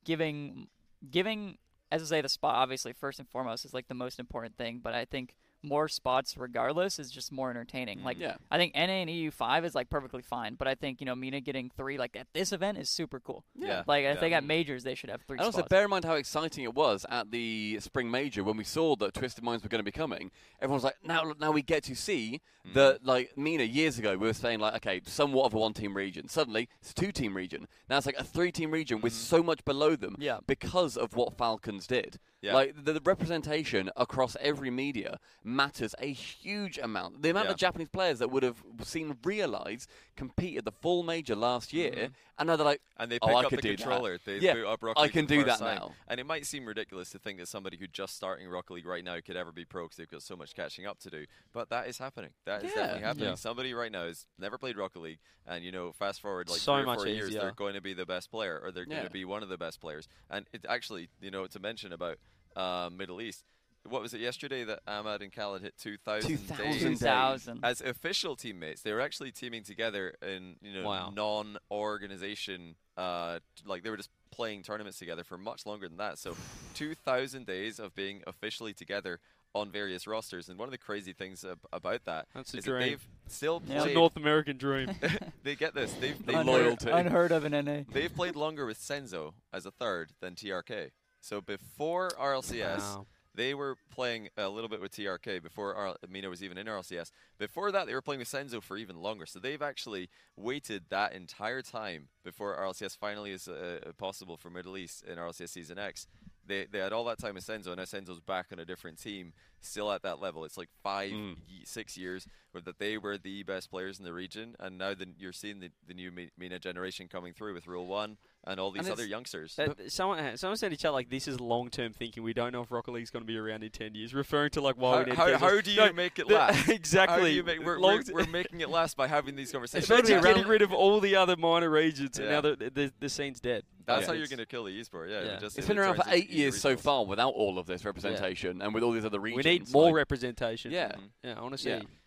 giving 0.04 0.68
giving 1.10 1.58
as 1.92 2.02
I 2.02 2.06
say 2.06 2.22
the 2.22 2.30
spot 2.30 2.56
obviously 2.56 2.94
first 2.94 3.20
and 3.20 3.30
foremost 3.30 3.66
is 3.66 3.74
like 3.74 3.88
the 3.88 3.94
most 3.94 4.20
important 4.20 4.58
thing. 4.58 4.80
But 4.84 4.94
I 4.94 5.06
think 5.06 5.36
more 5.64 5.88
spots 5.88 6.36
regardless 6.38 7.00
is 7.00 7.10
just 7.10 7.32
more 7.32 7.50
entertaining. 7.50 8.04
Like 8.04 8.20
Yeah. 8.20 8.36
I 8.52 8.58
think 8.58 8.74
NA 8.76 8.82
and 9.02 9.10
EU 9.10 9.32
five 9.32 9.64
is 9.66 9.74
like 9.76 9.90
perfectly 9.90 10.22
fine. 10.22 10.56
But 10.56 10.68
I 10.68 10.76
think 10.76 11.00
you 11.00 11.06
know 11.06 11.16
MENA 11.16 11.42
getting 11.42 11.70
three 11.76 11.98
like 11.98 12.16
at 12.16 12.28
this 12.34 12.52
event 12.52 12.78
is 12.78 12.90
super 12.90 13.20
cool. 13.20 13.44
Yeah. 13.58 13.84
Like 13.88 14.04
if 14.06 14.20
they 14.20 14.28
Yeah. 14.30 14.42
got 14.42 14.44
majors, 14.46 14.84
they 14.84 14.96
should 14.96 15.10
have 15.10 15.22
three 15.24 15.38
And 15.38 15.46
also 15.46 15.64
bear 15.64 15.84
in 15.86 15.90
mind 15.90 16.06
how 16.06 16.16
exciting 16.16 16.64
it 16.64 16.74
was 16.76 17.06
at 17.10 17.32
the 17.32 17.78
spring 17.80 18.12
major 18.12 18.44
when 18.44 18.58
we 18.58 18.64
saw 18.64 18.96
that 18.98 19.14
Twisted 19.14 19.44
Minds 19.44 19.64
were 19.64 19.70
going 19.70 19.80
to 19.80 19.84
be 19.84 19.92
coming. 19.92 20.32
Everyone 20.60 20.76
was 20.76 20.84
like, 20.84 20.98
now, 21.04 21.34
now 21.40 21.52
we 21.52 21.62
get 21.62 21.84
to 21.86 21.96
see 21.96 22.42
Mm. 22.66 22.74
that, 22.76 23.06
like 23.06 23.38
MENA 23.38 23.64
years 23.64 24.00
ago, 24.00 24.12
we 24.16 24.26
were 24.26 24.34
saying 24.34 24.60
like, 24.62 24.74
okay, 24.76 25.02
somewhat 25.06 25.48
of 25.48 25.54
a 25.54 25.58
one-team 25.58 25.98
region. 25.98 26.30
Suddenly, 26.30 26.70
it's 26.80 26.92
a 26.92 26.94
two-team 26.94 27.36
region. 27.36 27.68
Now 27.90 27.98
it's 27.98 28.06
like 28.06 28.16
a 28.18 28.24
three-team 28.24 28.72
region 28.72 29.02
with 29.02 29.12
so 29.12 29.44
much 29.44 29.66
below 29.66 29.98
them 29.98 30.16
Yeah. 30.18 30.38
because 30.48 30.96
of 30.96 31.14
what 31.18 31.38
Falcons 31.38 31.88
did. 31.88 32.20
Yeah. 32.42 32.54
Like 32.54 32.86
the, 32.86 32.94
the 32.94 33.02
representation 33.04 33.90
across 33.98 34.38
every 34.40 34.70
media 34.70 35.20
matters 35.54 35.96
a 36.00 36.12
huge 36.12 36.78
amount. 36.78 37.22
The 37.22 37.30
amount 37.30 37.48
Yeah. 37.48 37.52
of 37.52 37.58
Japanese 37.58 37.90
players 37.90 38.20
that 38.20 38.30
would 38.30 38.44
have 38.44 38.62
seen 38.84 39.18
realize 39.24 39.88
compete 40.16 40.58
at 40.58 40.66
the 40.66 40.72
full 40.72 41.04
major 41.04 41.36
last 41.36 41.74
year, 41.74 41.92
Mhm. 41.92 42.14
and 42.40 42.48
now 42.48 42.56
they're 42.56 42.66
like, 42.66 42.82
And 42.98 43.12
they 43.12 43.18
Oh, 43.22 43.28
pick 43.28 43.36
I 43.36 43.40
up 43.44 43.50
could 43.50 43.58
the 43.60 43.62
do 43.64 43.76
that. 43.76 43.84
controller. 43.84 44.18
They 44.24 44.38
Yeah, 44.38 44.54
boot 44.54 44.68
up 44.68 44.84
Rocket 44.84 45.02
I 45.02 45.08
can 45.08 45.26
do 45.26 45.44
that 45.46 45.60
time. 45.60 45.78
now. 45.78 45.96
And 46.08 46.20
it 46.20 46.26
might 46.26 46.46
seem 46.46 46.66
ridiculous 46.66 47.10
to 47.12 47.20
think 47.20 47.40
that 47.40 47.48
somebody 47.48 47.76
who's 47.78 47.90
just 47.92 48.16
starting 48.16 48.48
Rocket 48.48 48.74
League 48.74 48.86
right 48.86 49.04
now 49.04 49.20
could 49.20 49.36
ever 49.36 49.52
be 49.52 49.66
pro 49.66 49.86
because 49.86 49.98
they've 49.98 50.08
got 50.10 50.22
so 50.22 50.36
much 50.36 50.54
catching 50.54 50.86
up 50.86 51.00
to 51.00 51.10
do. 51.10 51.26
But 51.52 51.70
that 51.70 51.88
is 51.88 51.98
happening. 51.98 52.34
That 52.46 52.64
is 52.64 52.70
Yeah. 52.72 52.76
definitely 52.78 53.02
happening. 53.04 53.30
Yeah. 53.30 53.36
Somebody 53.36 53.74
right 53.74 53.92
now 53.92 54.06
has 54.06 54.28
never 54.38 54.58
played 54.60 54.78
Rocket 54.78 55.00
League, 55.00 55.20
and 55.48 55.64
you 55.66 55.72
know, 55.72 55.92
fast 55.92 56.22
forward 56.22 56.50
like 56.50 56.60
So 56.60 56.76
three 56.76 56.84
or 56.84 56.86
much 56.86 56.98
four 57.00 57.08
years, 57.08 57.30
easier. 57.30 57.42
they're 57.42 57.52
going 57.52 57.74
to 57.74 57.82
be 57.82 57.94
the 57.94 58.06
best 58.06 58.30
player, 58.30 58.60
or 58.64 58.72
they're 58.72 58.86
going 58.86 58.98
Yeah. 59.00 59.04
to 59.06 59.10
be 59.10 59.26
one 59.26 59.42
of 59.44 59.50
the 59.50 59.58
best 59.58 59.82
players. 59.82 60.08
And 60.30 60.48
it 60.54 60.66
actually, 60.70 61.10
you 61.20 61.32
know, 61.32 61.48
to 61.48 61.60
mention 61.60 61.92
about 61.92 62.20
uh, 62.56 62.88
Middle 62.94 63.20
East. 63.20 63.44
What 63.90 64.02
was 64.02 64.14
it 64.14 64.22
yesterday 64.22 64.64
that 64.64 64.80
Ahmad 64.88 65.22
and 65.22 65.32
Khaled 65.32 65.62
hit 65.62 65.74
2,000 65.78 66.30
2,000 66.30 66.58
days? 66.72 66.82
days. 66.84 67.00
2000. 67.00 67.60
as 67.64 67.82
official 67.82 68.36
teammates. 68.36 68.82
They 68.82 68.94
were 68.94 69.02
actually 69.02 69.32
teaming 69.32 69.64
together 69.64 70.16
in 70.22 70.56
you 70.62 70.74
know 70.82 70.88
Wow. 70.88 71.12
non-organization. 71.14 72.76
Uh, 72.96 73.40
like 73.66 73.84
they 73.84 73.90
were 73.90 73.98
just 73.98 74.10
playing 74.32 74.64
tournaments 74.64 74.98
together 75.00 75.24
for 75.24 75.38
much 75.38 75.66
longer 75.66 75.88
than 75.88 75.98
that. 75.98 76.18
So, 76.18 76.36
two 76.74 76.96
thousand 76.96 77.46
days 77.46 77.80
of 77.80 77.96
being 77.96 78.22
officially 78.28 78.74
together 78.74 79.20
on 79.56 79.70
various 79.72 80.08
rosters. 80.08 80.50
And 80.50 80.58
one 80.58 80.68
of 80.68 80.72
the 80.72 80.78
crazy 80.80 81.14
things 81.14 81.44
ab- 81.46 81.60
about 81.72 82.06
that 82.06 82.28
That's 82.34 82.54
a 82.54 82.58
is 82.58 82.64
that 82.66 82.72
dream. 82.72 82.90
they've 82.90 83.08
still 83.28 83.62
Yeah. 83.68 83.84
It's 83.84 83.92
a. 83.92 83.94
North 83.94 84.16
American 84.16 84.58
dream. 84.58 84.90
they 85.44 85.56
get 85.56 85.74
this. 85.76 85.94
They've 85.94 86.24
they've 86.26 86.36
unheard, 86.38 86.64
Loyalty. 86.64 86.90
unheard 86.90 87.32
of 87.32 87.46
in 87.46 87.52
NA. 87.66 87.82
they've 87.92 88.14
played 88.14 88.36
longer 88.36 88.66
with 88.66 88.80
Senzo 88.80 89.34
as 89.52 89.66
a 89.66 89.72
third 89.72 90.12
than 90.22 90.36
TRK. 90.36 90.92
So 91.20 91.40
before 91.42 92.10
RLCS, 92.20 92.80
Wow. 92.80 93.06
They 93.36 93.54
were 93.56 93.78
playing 93.90 94.30
a 94.38 94.48
little 94.48 94.70
bit 94.70 94.80
with 94.80 94.92
TRK 94.96 95.42
before 95.42 95.74
R- 95.76 95.96
MENA 96.08 96.30
was 96.30 96.44
even 96.44 96.58
in 96.58 96.68
RLCS. 96.68 97.12
Before 97.40 97.72
that, 97.72 97.88
they 97.88 97.94
were 97.94 98.02
playing 98.02 98.20
with 98.20 98.28
Senzo 98.30 98.62
for 98.62 98.78
even 98.78 98.98
longer. 98.98 99.26
So 99.26 99.40
they've 99.40 99.62
actually 99.62 100.10
waited 100.38 100.84
that 100.90 101.14
entire 101.14 101.62
time 101.64 102.10
before 102.24 102.56
RLCS 102.58 102.96
finally 102.98 103.32
is 103.32 103.48
uh, 103.48 103.80
possible 103.98 104.38
for 104.38 104.50
Middle 104.52 104.78
East 104.78 105.04
in 105.04 105.18
RLCS 105.18 105.50
Season 105.50 105.80
X. 105.80 106.08
They, 106.46 106.66
they 106.70 106.80
had 106.80 106.92
all 106.92 107.06
that 107.06 107.20
time 107.20 107.36
with 107.36 107.46
Senzo, 107.48 107.68
and 107.68 107.78
now 107.78 107.84
Senzo's 107.84 108.20
back 108.20 108.48
on 108.52 108.60
a 108.60 108.66
different 108.66 109.02
team, 109.02 109.32
still 109.62 109.90
at 109.92 110.02
that 110.04 110.20
level. 110.20 110.44
It's 110.44 110.58
like 110.58 110.70
five, 110.84 111.12
Mm. 111.12 111.38
six 111.64 111.96
years 111.98 112.28
where 112.52 112.62
that 112.62 112.80
they 112.80 112.98
were 112.98 113.18
the 113.18 113.44
best 113.44 113.72
players 113.72 113.98
in 113.98 114.04
the 114.06 114.12
region, 114.14 114.56
and 114.60 114.78
now 114.78 114.94
the, 114.94 115.08
you're 115.18 115.32
seeing 115.32 115.60
the, 115.62 115.70
the 115.88 115.94
new 115.94 116.12
Mi- 116.12 116.32
MENA 116.38 116.60
generation 116.60 117.08
coming 117.08 117.34
through 117.34 117.54
with 117.54 117.66
Rule 117.66 117.88
One 117.88 118.18
and 118.46 118.60
all 118.60 118.72
these 118.72 118.84
And 118.86 118.92
other 118.92 119.06
youngsters. 119.06 119.58
Uh, 119.58 119.74
someone, 119.88 120.20
ha- 120.20 120.36
someone 120.36 120.58
said 120.58 120.72
in 120.72 120.78
chat 120.78 120.92
like 120.94 121.10
this 121.10 121.28
is 121.28 121.40
long 121.40 121.70
term 121.70 121.94
thinking. 121.94 122.24
We 122.24 122.34
don't 122.34 122.52
know 122.52 122.62
if 122.62 122.72
Rocket 122.72 122.92
League's 122.92 123.10
going 123.10 123.24
to 123.24 123.28
be 123.28 123.38
around 123.38 123.64
in 123.64 123.70
ten 123.72 123.96
years. 123.96 124.14
Referring 124.14 124.50
to 124.52 124.62
like 124.62 124.76
why 124.76 124.92
how, 124.92 125.00
we 125.00 125.06
need 125.06 125.16
how, 125.16 125.38
how 125.38 125.62
do 125.62 125.72
you 125.72 125.78
No, 125.78 125.94
make 125.94 126.20
it 126.20 126.30
last? 126.30 126.68
exactly. 126.70 127.14
How 127.22 127.26
do 127.28 127.32
you 127.32 127.44
make, 127.44 127.60
we're, 127.64 127.80
we're, 127.80 128.02
we're 128.12 128.28
making 128.28 128.62
it 128.62 128.70
last 128.70 128.98
by 128.98 129.08
having 129.08 129.36
these 129.36 129.52
conversations. 129.52 129.90
Imagine 129.90 130.06
Exactly. 130.18 130.34
getting 130.34 130.48
rid 130.50 130.62
of 130.62 130.74
all 130.74 131.00
the 131.00 131.16
other 131.16 131.36
minor 131.38 131.70
regions, 131.70 132.18
and 132.20 132.28
Yeah. 132.28 132.34
now 132.34 132.42
the, 132.42 132.72
the 132.74 132.94
the 133.00 133.10
scene's 133.10 133.40
dead. 133.40 133.64
That's 133.86 134.02
Yeah. 134.02 134.08
how 134.08 134.14
you're 134.14 134.24
It's- 134.24 134.30
going 134.30 134.40
to 134.40 134.46
kill 134.46 134.64
the 134.66 134.72
esport. 134.82 135.10
Yeah, 135.10 135.24
Yeah. 135.24 135.40
Just, 135.40 135.58
It's 135.58 135.66
if 135.66 135.68
been 135.68 135.78
it 135.78 135.82
around 135.82 135.96
for 135.96 136.04
turns 136.04 136.16
eight 136.16 136.30
years 136.30 136.60
so 136.60 136.76
far 136.78 137.06
without 137.06 137.34
all 137.34 137.60
of 137.60 137.66
this 137.66 137.84
representation 137.86 138.62
and 138.62 138.74
with 138.74 138.84
all 138.84 138.92
these 138.92 139.06
other 139.06 139.20
regions. 139.20 139.46
We 139.46 139.52
need 139.52 139.72
more 139.74 139.86
like- 139.88 139.96
representation. 139.96 140.72
Yeah. 140.72 140.94
yeah. 141.24 141.36
I 141.38 141.42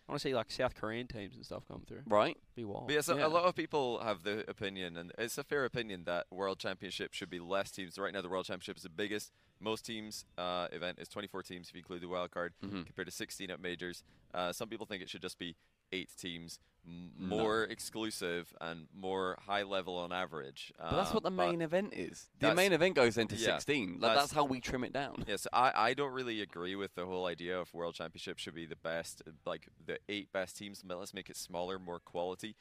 want 0.07 0.21
to 0.21 0.27
see. 0.27 0.31
I 0.31 0.35
want 0.35 0.47
to 0.47 0.53
see 0.53 0.61
like 0.61 0.69
South 0.71 0.75
Korean 0.79 1.07
teams 1.07 1.35
and 1.35 1.45
stuff 1.45 1.63
come 1.67 1.83
through. 1.87 2.01
Right? 2.07 2.37
Be 2.55 2.63
wild. 2.65 2.87
But 2.87 2.95
yeah, 2.95 3.01
so 3.01 3.17
Yeah. 3.17 3.27
a 3.27 3.29
lot 3.29 3.43
of 3.45 3.55
people 3.55 3.99
have 3.99 4.23
the 4.23 4.49
opinion, 4.49 4.95
and 4.97 5.11
it's 5.17 5.37
a 5.37 5.43
fair 5.43 5.65
opinion 5.65 6.03
that 6.05 6.27
World 6.31 6.59
Championship 6.59 7.13
should 7.13 7.29
be 7.29 7.39
less 7.39 7.71
teams. 7.71 7.97
Right 7.97 8.13
now, 8.13 8.21
the 8.21 8.29
World 8.29 8.45
Championship 8.45 8.77
is 8.77 8.83
the 8.83 8.89
biggest. 8.89 9.31
Most 9.59 9.85
teams 9.85 10.25
uh, 10.37 10.67
event 10.71 10.99
is 10.99 11.07
24 11.09 11.43
teams 11.43 11.67
if 11.69 11.73
you 11.75 11.79
include 11.79 12.01
the 12.01 12.07
wild 12.07 12.31
card, 12.31 12.53
Mhm. 12.63 12.85
compared 12.85 13.07
to 13.07 13.11
16 13.11 13.49
at 13.51 13.59
majors. 13.59 14.03
Uh, 14.33 14.53
some 14.53 14.69
people 14.69 14.85
think 14.85 15.01
it 15.01 15.09
should 15.09 15.21
just 15.21 15.39
be 15.39 15.55
eight 15.91 16.09
teams, 16.17 16.59
m- 16.85 17.11
No. 17.17 17.27
more 17.37 17.63
exclusive 17.63 18.53
and 18.61 18.87
more 18.93 19.37
high 19.45 19.63
level 19.63 19.97
on 19.97 20.11
average. 20.11 20.71
But 20.77 20.91
that's 20.91 21.13
what 21.13 21.23
the 21.23 21.29
Um, 21.29 21.35
main 21.35 21.61
event 21.61 21.93
is. 21.93 22.29
The 22.39 22.53
main 22.55 22.71
event 22.73 22.95
goes 22.95 23.17
into 23.17 23.35
yeah, 23.35 23.57
16. 23.57 23.93
Like, 23.93 24.01
that's- 24.01 24.17
that's 24.23 24.31
how 24.33 24.45
we 24.45 24.61
trim 24.61 24.83
it 24.83 24.93
down. 24.93 25.23
Yes, 25.27 25.47
I, 25.51 25.71
I 25.75 25.93
don't 25.93 26.13
really 26.13 26.41
agree 26.41 26.75
with 26.75 26.95
the 26.95 27.05
whole 27.05 27.25
idea 27.25 27.59
of 27.59 27.73
World 27.73 27.95
Championship 27.95 28.37
should 28.37 28.55
be 28.55 28.65
the 28.65 28.75
best, 28.77 29.21
like 29.45 29.67
the 29.85 29.99
eight 30.07 30.31
best 30.31 30.57
teams. 30.57 30.83
Let's 30.85 31.13
make 31.13 31.29
it 31.29 31.35
smaller, 31.37 31.77
more 31.79 31.99
quality. 31.99 32.55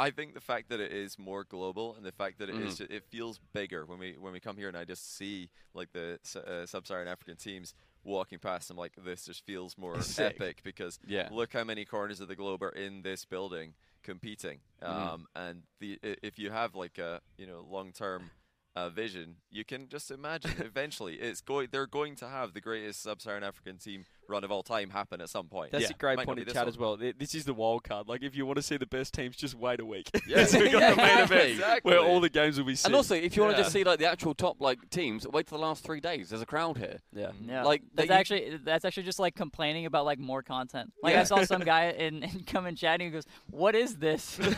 I 0.00 0.10
think 0.10 0.34
the 0.34 0.40
fact 0.40 0.68
that 0.68 0.78
it 0.78 0.92
is 0.92 1.18
more 1.18 1.42
global 1.42 1.96
and 1.96 2.06
the 2.06 2.12
fact 2.12 2.38
that 2.38 2.48
it 2.48 2.54
is, 2.54 2.78
Mhm. 2.78 2.88
it 2.90 3.04
feels 3.04 3.40
bigger 3.52 3.84
when 3.84 3.98
we 3.98 4.16
when 4.16 4.32
we 4.32 4.38
come 4.38 4.56
here 4.56 4.68
and 4.68 4.76
I 4.76 4.84
just 4.84 5.16
see 5.16 5.50
like 5.74 5.90
the 5.92 6.20
uh, 6.36 6.66
sub-Saharan 6.66 7.08
African 7.08 7.36
teams 7.36 7.74
walking 8.04 8.38
past. 8.38 8.70
I'm 8.70 8.76
like, 8.76 8.92
this 9.04 9.24
just 9.26 9.44
feels 9.44 9.76
more 9.78 10.00
sick. 10.00 10.36
epic 10.40 10.60
because 10.64 10.98
Yeah. 11.06 11.28
look 11.30 11.52
how 11.52 11.64
many 11.64 11.84
corners 11.84 12.20
of 12.20 12.28
the 12.28 12.36
globe 12.36 12.62
are 12.62 12.70
in 12.70 13.02
this 13.02 13.24
building 13.24 13.74
competing. 14.02 14.60
Mhm. 14.82 14.86
Um, 14.88 15.26
and 15.34 15.62
the 15.80 15.98
if 16.02 16.38
you 16.38 16.50
have 16.50 16.74
like 16.74 16.98
a 16.98 17.20
you 17.36 17.46
know 17.46 17.66
long 17.68 17.92
term 17.92 18.30
uh, 18.76 18.88
vision, 18.88 19.36
you 19.50 19.64
can 19.64 19.88
just 19.88 20.10
imagine 20.10 20.52
eventually 20.64 21.16
it's 21.16 21.40
going. 21.40 21.68
They're 21.72 21.86
going 21.86 22.14
to 22.16 22.28
have 22.28 22.54
the 22.54 22.60
greatest 22.60 23.02
sub-Saharan 23.02 23.42
African 23.42 23.76
team 23.78 24.04
run 24.28 24.44
of 24.44 24.52
all 24.52 24.62
time 24.62 24.90
happen 24.90 25.20
at 25.20 25.28
some 25.30 25.46
point. 25.46 25.72
That's 25.72 25.84
Yeah. 25.84 25.90
a 25.90 25.98
great 25.98 26.16
Might 26.16 26.26
point 26.26 26.36
be 26.36 26.42
in 26.42 26.46
this 26.46 26.54
chat 26.54 26.64
one. 26.64 26.68
as 26.68 26.78
well. 26.78 26.96
This 26.96 27.34
is 27.34 27.44
the 27.46 27.54
wild 27.54 27.82
card. 27.84 28.08
Like, 28.08 28.22
if 28.22 28.36
you 28.36 28.44
want 28.46 28.56
to 28.56 28.62
see 28.62 28.76
the 28.76 28.86
best 28.86 29.14
teams, 29.14 29.36
just 29.36 29.54
wait 29.54 29.80
a 29.80 29.84
week. 29.86 30.10
Yeah, 30.26 30.44
so 30.46 30.60
we 30.60 30.68
got 30.70 30.80
yeah, 30.82 30.90
the 30.90 30.96
main 30.96 31.18
event 31.18 31.50
exactly. 31.50 31.90
where 31.90 32.00
all 32.00 32.20
the 32.20 32.28
games 32.28 32.58
will 32.58 32.66
be. 32.66 32.74
Sick. 32.76 32.86
And 32.86 32.94
also, 32.94 33.14
if 33.14 33.36
you 33.36 33.42
want 33.42 33.56
to 33.56 33.62
just 33.62 33.72
see 33.72 33.84
like 33.84 33.98
the 33.98 34.06
actual 34.10 34.34
top 34.34 34.60
like 34.60 34.90
teams, 34.90 35.26
wait 35.26 35.48
for 35.48 35.56
the 35.56 35.62
last 35.62 35.82
three 35.82 36.00
days. 36.00 36.28
There's 36.28 36.42
a 36.42 36.46
crowd 36.46 36.76
here. 36.76 36.98
yeah, 37.12 37.30
Yeah, 37.44 37.64
Like, 37.64 37.82
that's 37.94 38.08
that 38.08 38.20
actually 38.20 38.58
that's 38.62 38.84
actually 38.84 39.04
just 39.04 39.18
like 39.18 39.34
complaining 39.34 39.86
about 39.86 40.04
like 40.04 40.18
more 40.18 40.42
content. 40.42 40.92
Like 41.02 41.16
I 41.16 41.24
saw 41.24 41.42
some 41.44 41.62
guy 41.62 41.86
in, 41.90 42.22
in 42.22 42.44
come 42.44 42.66
in 42.66 42.76
chatting 42.76 43.06
and 43.06 43.14
he 43.14 43.16
goes, 43.18 43.26
"What 43.50 43.74
is 43.74 43.96
this?" 43.96 44.38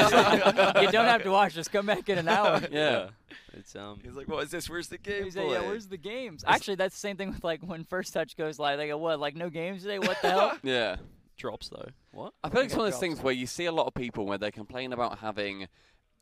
You 0.00 0.90
don't 0.90 1.06
have 1.06 1.22
to 1.22 1.30
watch. 1.30 1.54
Just 1.54 1.70
come 1.72 1.86
back 1.86 2.08
in 2.08 2.18
an 2.18 2.28
hour. 2.28 2.60
Yeah. 2.70 3.08
it's 3.52 3.74
um. 3.76 4.00
He's 4.02 4.14
like, 4.14 4.28
"What 4.28 4.42
is 4.44 4.50
this? 4.50 4.68
Where's 4.68 4.88
the 4.88 4.98
game?" 4.98 5.24
He's 5.24 5.36
like, 5.36 5.48
yeah, 5.50 5.60
where's 5.60 5.86
the 5.86 5.96
games? 5.96 6.44
Actually, 6.46 6.76
that's 6.76 6.94
the 6.94 7.00
same 7.00 7.16
thing 7.16 7.30
with 7.32 7.44
like 7.44 7.60
when 7.62 7.84
First 7.84 8.12
Touch 8.14 8.36
goes 8.36 8.58
live. 8.58 8.78
They 8.78 8.88
go, 8.88 8.96
"What? 8.98 9.19
Like 9.20 9.36
no 9.36 9.50
games 9.50 9.82
today? 9.82 9.98
What 9.98 10.16
the 10.22 10.30
hell?" 10.30 10.58
Yeah. 10.62 10.96
drops 11.36 11.68
though. 11.68 11.88
What? 12.12 12.34
I 12.42 12.48
feel 12.50 12.60
like 12.60 12.66
it's 12.66 12.74
one 12.76 12.86
of 12.86 12.92
those 12.92 13.00
drops. 13.00 13.14
things 13.14 13.22
where 13.22 13.32
you 13.34 13.46
see 13.46 13.66
a 13.66 13.72
lot 13.72 13.86
of 13.86 13.94
people 13.94 14.26
where 14.26 14.36
they 14.38 14.50
complain 14.50 14.92
about 14.92 15.18
having, 15.20 15.68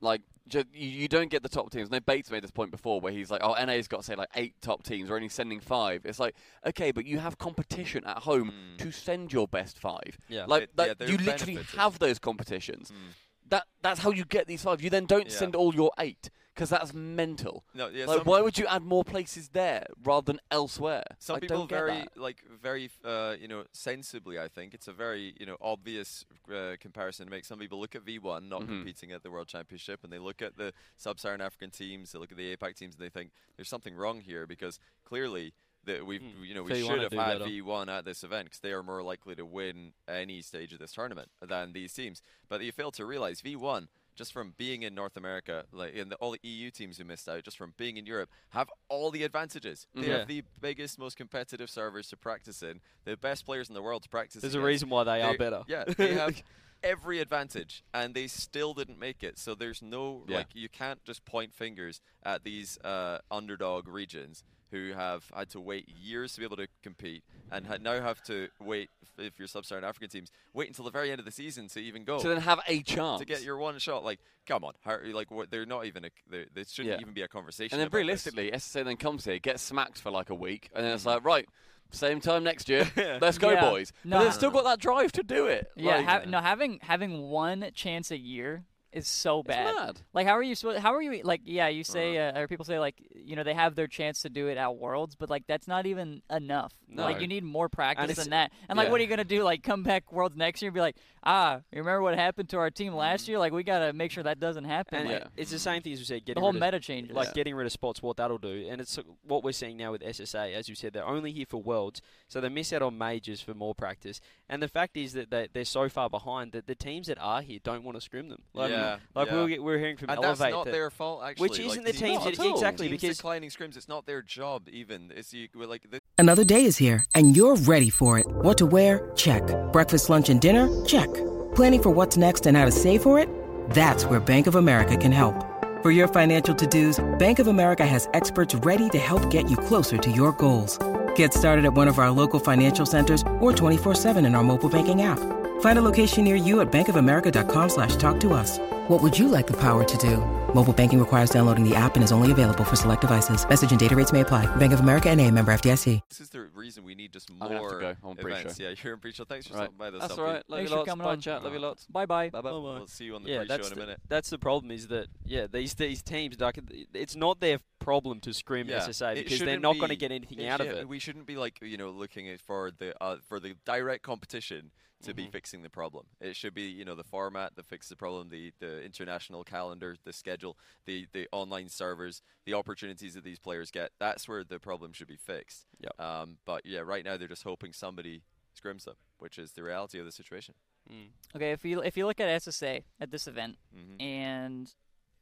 like, 0.01 0.21
ju- 0.49 0.63
you, 0.73 0.87
you 0.89 1.09
don't 1.09 1.31
get 1.31 1.43
the 1.43 1.49
top 1.49 1.71
teams. 1.71 1.91
No, 1.91 1.99
Bates 1.99 2.31
made 2.31 2.43
this 2.45 2.51
point 2.51 2.71
before 2.71 3.01
where 3.01 3.13
he's 3.13 3.31
like, 3.31 3.41
oh, 3.43 3.55
NA's 3.65 3.89
got, 3.89 4.05
say, 4.05 4.15
like 4.15 4.29
eight 4.37 4.55
top 4.61 4.83
teams. 4.85 5.09
We're 5.11 5.17
only 5.17 5.29
sending 5.31 5.61
five. 5.61 6.03
It's 6.05 6.21
like, 6.21 6.35
okay, 6.67 6.93
but 6.93 7.05
you 7.07 7.19
have 7.19 7.39
competition 7.39 8.05
at 8.05 8.19
home 8.19 8.53
to 8.79 8.93
send 8.93 9.33
your 9.33 9.49
best 9.49 9.79
five. 9.79 10.19
Yeah. 10.29 10.45
Like, 10.47 10.65
It- 10.65 10.71
yeah, 10.79 10.85
like, 10.85 10.99
they're 10.99 11.09
you 11.11 11.17
literally 11.19 11.55
benefited. 11.55 11.79
have 11.81 11.99
those 11.99 12.19
competitions. 12.19 12.91
Mm. 12.91 13.15
That 13.51 13.65
That's 13.83 14.01
how 14.01 14.11
you 14.11 14.25
get 14.27 14.47
these 14.47 14.63
five. 14.63 14.83
You 14.83 14.91
then 14.91 15.07
don't 15.07 15.29
Yeah. 15.31 15.37
send 15.37 15.57
all 15.57 15.75
your 15.75 15.91
eight 15.99 16.29
because 16.59 16.71
that's 16.71 16.93
mental. 16.93 17.63
No, 17.73 17.87
yeah, 17.87 18.07
like, 18.07 18.27
why 18.27 18.41
would 18.41 18.59
you 18.59 18.67
add 18.67 18.83
more 18.83 19.05
places 19.05 19.51
there 19.51 19.87
rather 20.03 20.25
than 20.25 20.41
elsewhere? 20.51 21.05
Some 21.21 21.37
I 21.37 21.41
people 21.41 21.59
don't 21.59 21.69
get 21.71 21.77
very 21.79 21.99
that. 22.01 22.17
like 22.17 22.43
very 22.61 22.91
uh, 23.05 23.37
you 23.41 23.47
know 23.47 23.63
sensibly. 23.73 24.41
I 24.41 24.49
think 24.49 24.75
it's 24.75 24.89
a 24.89 24.93
very 24.93 25.35
you 25.39 25.47
know 25.47 25.57
obvious 25.61 26.25
uh, 26.53 26.75
comparison 26.81 27.27
to 27.27 27.31
make. 27.31 27.45
Some 27.45 27.61
people 27.61 27.79
look 27.81 27.95
at 27.95 28.05
V1 28.05 28.49
not 28.49 28.63
Mhm. 28.63 28.67
competing 28.67 29.13
at 29.13 29.23
the 29.23 29.31
World 29.31 29.47
Championship, 29.47 30.01
and 30.03 30.13
they 30.13 30.19
look 30.19 30.43
at 30.43 30.57
the 30.57 30.73
Sub-Saharan 30.97 31.41
African 31.41 31.71
teams. 31.71 32.11
They 32.11 32.19
look 32.19 32.33
at 32.33 32.37
the 32.37 32.57
APAC 32.57 32.75
teams, 32.75 32.97
and 32.97 33.05
they 33.05 33.09
think 33.09 33.31
there's 33.57 33.69
something 33.69 33.95
wrong 33.95 34.21
here 34.21 34.45
because 34.47 34.81
clearly. 35.05 35.55
That 35.85 36.05
we've, 36.05 36.21
Mm. 36.21 36.47
you 36.47 36.55
know, 36.55 36.65
we 36.65 36.73
V1 36.73 36.87
should 36.87 37.01
have 37.03 37.13
had 37.13 37.39
better. 37.39 37.45
V1 37.47 37.89
at 37.89 38.05
this 38.05 38.23
event 38.23 38.47
because 38.47 38.59
they 38.61 38.73
are 38.73 38.83
more 38.83 39.03
likely 39.03 39.35
to 39.37 39.47
win 39.47 39.95
any 40.07 40.43
stage 40.43 40.73
of 40.75 40.81
this 40.81 40.93
tournament 40.93 41.31
than 41.41 41.73
these 41.73 41.95
teams. 41.95 42.21
But 42.49 42.61
you 42.61 42.73
fail 42.73 42.91
to 42.91 43.07
realize 43.07 43.41
V1, 43.41 43.89
just 44.19 44.33
from 44.33 44.53
being 44.59 44.83
in 44.83 44.95
North 44.95 45.17
America, 45.17 45.65
like 45.73 45.95
in 45.95 46.09
the, 46.09 46.17
all 46.17 46.33
the 46.33 46.41
EU 46.43 46.71
teams 46.71 46.99
who 46.99 47.05
missed 47.05 47.29
out, 47.29 47.45
just 47.45 47.57
from 47.57 47.73
being 47.77 47.97
in 47.97 48.05
Europe, 48.05 48.29
have 48.51 48.69
all 48.89 49.11
the 49.13 49.23
advantages. 49.23 49.87
They 49.95 50.09
Yeah. 50.09 50.19
have 50.19 50.29
the 50.29 50.43
biggest, 50.61 50.99
most 50.99 51.17
competitive 51.17 51.71
servers 51.71 52.09
to 52.09 52.17
practice 52.17 52.61
in, 52.63 52.81
the 53.05 53.17
best 53.17 53.47
players 53.47 53.69
in 53.69 53.75
the 53.75 53.83
world 53.83 54.03
to 54.03 54.09
practice. 54.09 54.37
In. 54.37 54.41
There's 54.43 54.55
a 54.57 54.61
reason 54.61 54.89
why 54.91 55.05
they 55.05 55.23
are 55.23 55.33
They- 55.33 55.39
better. 55.39 55.63
Yeah, 55.69 55.85
they 55.97 56.15
have 56.15 56.43
every 56.83 57.21
advantage, 57.21 57.85
and 57.95 58.13
they 58.15 58.27
still 58.27 58.75
didn't 58.75 58.99
make 58.99 59.23
it. 59.23 59.39
So 59.39 59.55
there's 59.55 59.81
no 59.83 60.25
Yeah. 60.29 60.39
like 60.39 60.49
you 60.55 60.69
can't 60.69 61.03
just 61.05 61.25
point 61.25 61.55
fingers 61.55 62.01
at 62.25 62.43
these 62.43 62.77
uh, 62.79 63.21
underdog 63.31 63.87
regions 63.87 64.43
who 64.71 64.93
have 64.93 65.25
had 65.35 65.49
to 65.51 65.61
wait 65.61 65.89
years 65.89 66.35
to 66.35 66.41
be 66.41 66.45
able 66.47 66.57
to 66.57 66.69
compete, 66.83 67.23
and 67.51 67.67
ha- 67.67 67.79
now 67.81 68.01
have 68.01 68.23
to 68.25 68.49
wait 68.61 68.91
if 69.19 69.39
you're 69.39 69.49
sub-Saharan 69.49 69.85
African 69.85 70.09
teams 70.09 70.31
wait 70.55 70.69
until 70.69 70.85
the 70.85 70.91
very 70.91 71.11
end 71.11 71.19
of 71.19 71.25
the 71.25 71.33
season 71.33 71.67
to 71.69 71.81
even 71.81 72.05
go 72.05 72.21
To 72.21 72.29
then 72.29 72.41
have 72.43 72.61
a 72.69 72.83
chance. 72.83 73.19
to 73.21 73.25
get 73.25 73.43
your 73.43 73.57
one 73.59 73.79
shot. 73.79 74.05
Like, 74.05 74.21
come 74.47 74.63
on, 74.65 74.75
how, 74.85 74.99
like 75.13 75.31
what, 75.31 75.51
they're 75.51 75.67
not 75.67 75.87
even 75.87 76.05
a. 76.05 76.11
they're- 76.31 76.47
They 76.55 76.65
shouldn't 76.65 76.95
Yeah. 76.95 77.01
even 77.01 77.15
be 77.15 77.23
a 77.23 77.29
conversation. 77.29 77.75
And 77.75 77.81
then 77.81 77.87
about 77.89 77.97
this. 77.97 78.05
realistically, 78.05 78.51
SSA 78.53 78.85
then 78.85 78.97
comes 78.97 79.25
here, 79.25 79.39
gets 79.39 79.63
smacked 79.63 80.01
for 80.01 80.11
like 80.11 80.31
a 80.31 80.35
week, 80.35 80.69
and 80.75 80.85
then 80.85 80.91
Mm-hmm. 80.91 80.95
it's 80.97 81.07
like, 81.07 81.25
right, 81.25 81.49
same 81.91 82.21
time 82.21 82.45
next 82.45 82.69
year, 82.69 82.87
let's 83.21 83.39
go, 83.39 83.51
Yeah. 83.51 83.71
boys. 83.71 83.93
No. 84.05 84.19
But 84.19 84.25
they've 84.25 84.35
still 84.35 84.51
got 84.51 84.65
that 84.65 84.79
drive 84.79 85.11
to 85.13 85.23
do 85.23 85.47
it. 85.47 85.71
Yeah, 85.75 85.97
Like, 85.97 86.07
ha- 86.07 86.23
no, 86.29 86.41
having 86.41 86.79
having 86.83 87.23
one 87.31 87.71
chance 87.75 88.11
a 88.11 88.19
year 88.19 88.65
is 88.99 89.09
so 89.09 89.41
it's 89.41 89.49
bad. 89.49 89.75
mad. 89.75 90.01
Like, 90.13 90.27
how 90.27 90.37
are 90.37 90.43
you 90.43 90.55
supposed? 90.55 90.81
How 90.81 90.95
are 90.95 91.03
you? 91.03 91.23
Like, 91.23 91.41
yeah, 91.45 91.69
you 91.69 91.85
say, 91.85 92.19
uh, 92.19 92.41
or 92.41 92.49
people 92.49 92.65
say, 92.65 92.79
like, 92.79 92.97
you 93.15 93.37
know, 93.37 93.43
they 93.43 93.55
have 93.55 93.75
their 93.75 93.87
chance 93.87 94.23
to 94.23 94.29
do 94.29 94.49
it 94.49 94.59
at 94.59 94.77
Worlds, 94.77 95.15
but 95.17 95.31
like, 95.31 95.47
that's 95.47 95.67
not 95.67 95.87
even 95.87 96.23
enough. 96.31 96.73
Like, 96.95 97.21
you 97.21 97.27
need 97.27 97.45
more 97.45 97.69
practice 97.69 98.17
than 98.17 98.31
that. 98.31 98.51
And 98.69 98.77
like, 98.77 98.87
yeah. 98.87 98.93
what 98.93 99.01
are 99.01 99.05
you 99.05 99.09
gonna 99.11 99.25
do? 99.25 99.43
Like, 99.43 99.63
come 99.63 99.83
back 99.83 100.11
Worlds 100.13 100.37
next 100.37 100.63
year 100.63 100.69
and 100.71 100.75
be 100.75 100.81
like, 100.81 100.97
ah, 101.23 101.57
you 101.71 101.79
remember 101.79 102.01
what 102.03 102.15
happened 102.15 102.49
to 102.51 102.57
our 102.59 102.71
team 102.71 102.95
last 102.95 103.29
year? 103.29 103.39
Like, 103.39 103.53
we 103.53 103.63
gotta 103.63 103.93
make 103.93 104.11
sure 104.11 104.23
that 104.25 104.41
doesn't 104.41 104.65
happen. 104.65 105.01
And 105.01 105.09
Like, 105.09 105.23
it- 105.23 105.29
it's 105.37 105.51
the 105.51 105.59
same 105.59 105.83
thing 105.83 105.93
as 105.93 105.99
we 105.99 106.05
said. 106.07 106.21
the 106.23 106.25
Getting 106.27 106.43
whole 106.43 106.53
rid 106.53 106.63
of, 106.63 106.67
meta 106.67 106.81
changes. 106.81 107.15
like 107.15 107.29
Yeah. 107.29 107.35
getting 107.35 107.55
rid 107.55 107.67
of 107.67 107.73
spots, 107.73 108.03
what 108.03 108.17
that'll 108.17 108.39
do, 108.39 108.67
and 108.71 108.81
it's 108.81 108.97
uh, 108.99 109.03
what 109.23 109.45
we're 109.45 109.53
seeing 109.53 109.77
now 109.77 109.93
with 109.93 110.03
SSA. 110.03 110.53
As 110.55 110.69
you 110.69 110.75
said, 110.75 110.93
they're 110.95 111.07
only 111.07 111.31
here 111.33 111.47
for 111.47 111.63
worlds, 111.63 112.01
so 112.27 112.41
they 112.41 112.49
miss 112.49 112.73
out 112.73 112.81
on 112.83 112.97
majors 112.97 113.41
for 113.43 113.53
more 113.55 113.75
practice. 113.75 114.21
And 114.49 114.63
the 114.63 114.69
fact 114.69 114.97
is 114.97 115.13
that 115.13 115.31
they, 115.31 115.49
they're 115.53 115.65
so 115.67 115.89
far 115.91 116.09
behind 116.09 116.53
that 116.53 116.67
the 116.67 116.75
teams 116.75 117.07
that 117.09 117.19
are 117.21 117.43
here 117.43 117.59
don't 117.63 117.85
want 117.85 117.97
to 117.97 118.01
scrim 118.01 118.31
them. 118.31 118.43
Like, 118.55 118.71
Yeah, 118.71 118.88
like 119.15 119.29
yeah. 119.29 119.35
we're 119.35 119.63
we're 119.63 119.79
hearing 119.79 119.97
from 119.97 120.11
and 120.11 120.19
Elevate 120.25 120.39
that's 120.39 120.53
not 120.53 120.65
that- 120.67 120.73
their 120.73 120.91
fault, 120.91 121.23
actually. 121.25 121.49
which 121.49 121.59
isn't 121.59 121.85
the 121.85 121.93
teams- 121.93 122.01
teams 122.01 122.15
Not 122.15 122.25
that- 122.25 122.33
at 122.41 122.47
all. 122.47 122.55
exactly 122.55 122.89
teams 122.89 123.01
because 123.01 123.17
declining 123.17 123.51
scrims. 123.51 123.77
It's 123.77 123.89
not 123.89 124.07
their 124.07 124.23
job 124.23 124.69
even. 124.71 125.13
It's 125.15 125.33
you 125.33 125.49
we're 125.55 125.67
like 125.67 125.91
the, 125.91 126.01
Another 126.19 126.45
day 126.45 126.65
is 126.65 126.77
here, 126.77 127.05
and 127.15 127.37
you're 127.37 127.57
ready 127.57 127.91
for 127.91 128.19
it. 128.19 128.27
What 128.29 128.59
to 128.59 128.67
wear? 128.67 129.11
Check. 129.15 129.43
Breakfast, 129.73 130.11
lunch, 130.11 130.29
and 130.29 130.41
dinner? 130.41 130.69
Check. 130.85 131.09
Planning 131.55 131.83
for 131.83 131.91
what's 131.91 132.17
next 132.17 132.47
and 132.47 132.57
how 132.57 132.65
to 132.65 132.73
save 132.73 133.03
for 133.03 133.19
it? 133.19 133.29
That's 133.71 134.05
where 134.07 134.19
Bank 134.21 134.47
of 134.49 134.55
America 134.57 134.97
can 134.97 135.13
help. 135.13 135.45
For 135.83 135.93
your 135.93 136.09
financial 136.09 136.55
to-dos, 136.57 136.99
Bank 137.21 137.39
of 137.39 137.47
America 137.47 137.87
has 137.87 138.09
experts 138.15 138.53
ready 138.57 138.89
to 138.91 138.99
help 138.99 139.31
get 139.31 139.49
you 139.49 139.57
closer 139.57 139.97
to 139.97 140.11
your 140.11 140.33
goals. 140.33 140.77
Get 141.15 141.33
started 141.33 141.65
at 141.65 141.73
one 141.75 141.87
of 141.87 141.99
our 142.01 142.11
local 142.11 142.41
financial 142.41 142.85
centers 142.85 143.23
or 143.41 143.53
24-7 143.53 144.27
in 144.27 144.35
our 144.35 144.43
mobile 144.43 144.69
banking 144.69 145.03
app. 145.03 145.21
Find 145.61 145.79
a 145.79 145.83
location 145.83 146.25
near 146.25 146.35
you 146.37 146.61
at 146.61 146.71
bankofamerica.com 146.73 147.69
slash 147.69 147.95
talk 147.97 148.19
to 148.21 148.33
us. 148.33 148.59
What 148.89 149.03
would 149.03 149.19
you 149.19 149.29
like 149.29 149.47
the 149.47 149.57
power 149.57 149.85
to 149.85 149.97
do? 149.99 150.17
Mobile 150.55 150.73
banking 150.73 150.99
requires 150.99 151.29
downloading 151.29 151.63
the 151.63 151.77
app 151.77 151.95
and 151.97 152.03
is 152.03 152.11
only 152.11 152.33
available 152.33 152.65
for 152.65 152.75
select 152.75 153.03
devices. 153.03 153.47
Message 153.47 153.71
and 153.71 153.79
data 153.79 153.95
rates 153.95 154.13
may 154.15 154.21
apply. 154.23 154.47
Bank 154.57 154.73
of 154.73 154.81
America 154.81 155.11
and 155.11 155.21
a 155.21 155.31
member 155.31 155.53
FDIC. 155.53 156.01
this 156.09 156.21
is 156.21 156.31
the 156.31 156.41
reason 156.55 156.85
we 156.85 156.95
need 156.95 157.13
just 157.13 157.31
I'm 157.31 157.39
have 157.41 157.51
to 157.51 157.57
more 157.59 157.81
go. 157.81 157.97
I'm 158.03 158.17
pretty 158.17 158.39
events. 158.41 158.57
sure. 158.57 158.71
Yeah, 158.71 158.75
you're 158.83 158.95
in 158.95 158.99
pre-show. 158.99 159.25
Thanks 159.25 159.47
for 159.47 159.55
Right. 159.55 159.65
stopping 159.65 159.77
by 159.77 159.91
this. 159.91 160.01
That's 160.01 160.15
Selfie. 160.15 160.19
all 160.19 160.25
right. 160.25 160.43
Love 160.49 160.59
Thanks 160.59 160.63
you 160.63 160.69
for 160.75 160.77
lots. 160.79 160.89
coming 160.89 161.05
Bye, 161.05 161.11
on. 161.13 161.21
chat. 161.21 161.45
Love 161.45 161.53
you 161.53 161.59
lots. 161.59 161.87
bye 161.87 162.07
bye. 162.07 162.31
Bye 162.31 162.41
bye. 162.41 162.51
We'll 162.51 162.87
see 162.87 163.05
you 163.05 163.15
on 163.15 163.23
the 163.25 163.31
yeah, 163.31 163.39
pre-show 163.41 163.49
that's 163.57 163.67
in 163.69 163.73
a 163.73 163.75
the, 163.77 163.81
minute. 163.83 164.01
that's 164.09 164.31
the 164.31 164.39
problem 164.39 164.71
is 164.73 164.89
that 164.89 165.09
yeah 165.27 165.47
these 165.47 165.75
these 165.75 166.03
teams 166.03 166.41
like 166.41 166.59
it's 166.95 167.15
not 167.15 167.41
their 167.41 167.59
problem 167.81 168.21
to 168.21 168.33
scrim 168.33 168.69
Yeah, 168.71 168.79
SSA 168.81 169.13
it 169.13 169.15
because 169.25 169.39
they're 169.39 169.49
shouldn't 169.49 169.63
not 169.63 169.77
going 169.77 169.91
to 169.91 169.97
get 169.97 170.13
anything 170.13 170.39
it 170.39 170.49
out 170.49 170.63
of 170.63 170.67
it. 170.67 170.89
We 170.89 170.99
shouldn't 170.99 171.27
be 171.27 171.37
like 171.37 171.59
you 171.61 171.77
know 171.77 171.91
looking 171.91 172.35
for 172.39 172.71
the 172.71 172.95
uh, 173.03 173.17
for 173.29 173.39
the 173.39 173.55
direct 173.67 174.03
competition 174.03 174.71
to 175.03 175.15
be 175.15 175.27
Mhm. 175.27 175.33
fixing 175.33 175.63
the 175.63 175.71
problem. 175.71 176.07
It 176.21 176.35
should 176.35 176.55
be 176.55 176.69
you 176.69 176.85
know 176.85 176.95
the 176.95 177.05
format 177.05 177.55
that 177.57 177.67
fixes 177.67 177.91
the 177.91 177.97
problem, 177.97 178.29
the 178.31 178.53
the 178.59 178.83
international 178.83 179.45
calendar, 179.45 179.97
the 180.05 180.13
schedule, 180.13 180.59
the 180.87 181.07
the 181.13 181.29
online 181.33 181.69
servers, 181.69 182.23
the 182.45 182.55
opportunities 182.55 183.15
that 183.15 183.25
these 183.25 183.39
players 183.39 183.71
get. 183.71 183.93
That's 183.99 184.29
where 184.29 184.43
the 184.45 184.59
problem 184.59 184.93
should 184.93 185.09
be 185.09 185.17
fixed. 185.17 185.67
Yep. 185.81 186.01
Um, 186.01 186.39
but 186.45 186.67
yeah, 186.67 186.81
right 186.81 187.05
now 187.05 187.17
they're 187.17 187.29
just 187.29 187.45
hoping 187.45 187.73
somebody 187.73 188.23
scrims 188.57 188.85
them, 188.85 188.97
which 189.19 189.39
is 189.39 189.53
the 189.53 189.63
reality 189.63 189.99
of 190.01 190.05
the 190.05 190.13
situation. 190.13 190.55
Mm. 190.91 191.11
Okay, 191.37 191.53
if 191.53 191.65
you 191.65 191.81
if 191.83 191.97
you 191.97 192.07
look 192.07 192.19
at 192.21 192.29
SSA 192.43 192.83
at 193.01 193.11
this 193.11 193.27
event 193.29 193.59
Mhm. 193.77 194.03
and 194.03 194.75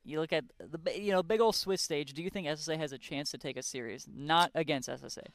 you 0.05 0.21
look 0.21 0.33
at 0.33 0.45
the 0.59 0.79
you 0.99 1.11
know 1.13 1.23
big 1.23 1.41
old 1.41 1.55
Swiss 1.57 1.83
stage, 1.83 2.15
do 2.15 2.23
you 2.23 2.31
think 2.31 2.47
SSA 2.47 2.79
has 2.79 2.93
a 2.93 2.99
chance 2.99 3.31
to 3.33 3.39
take 3.39 3.57
a 3.57 3.63
series? 3.63 4.07
Not 4.09 4.53
against 4.55 4.89
SSA, 4.89 5.27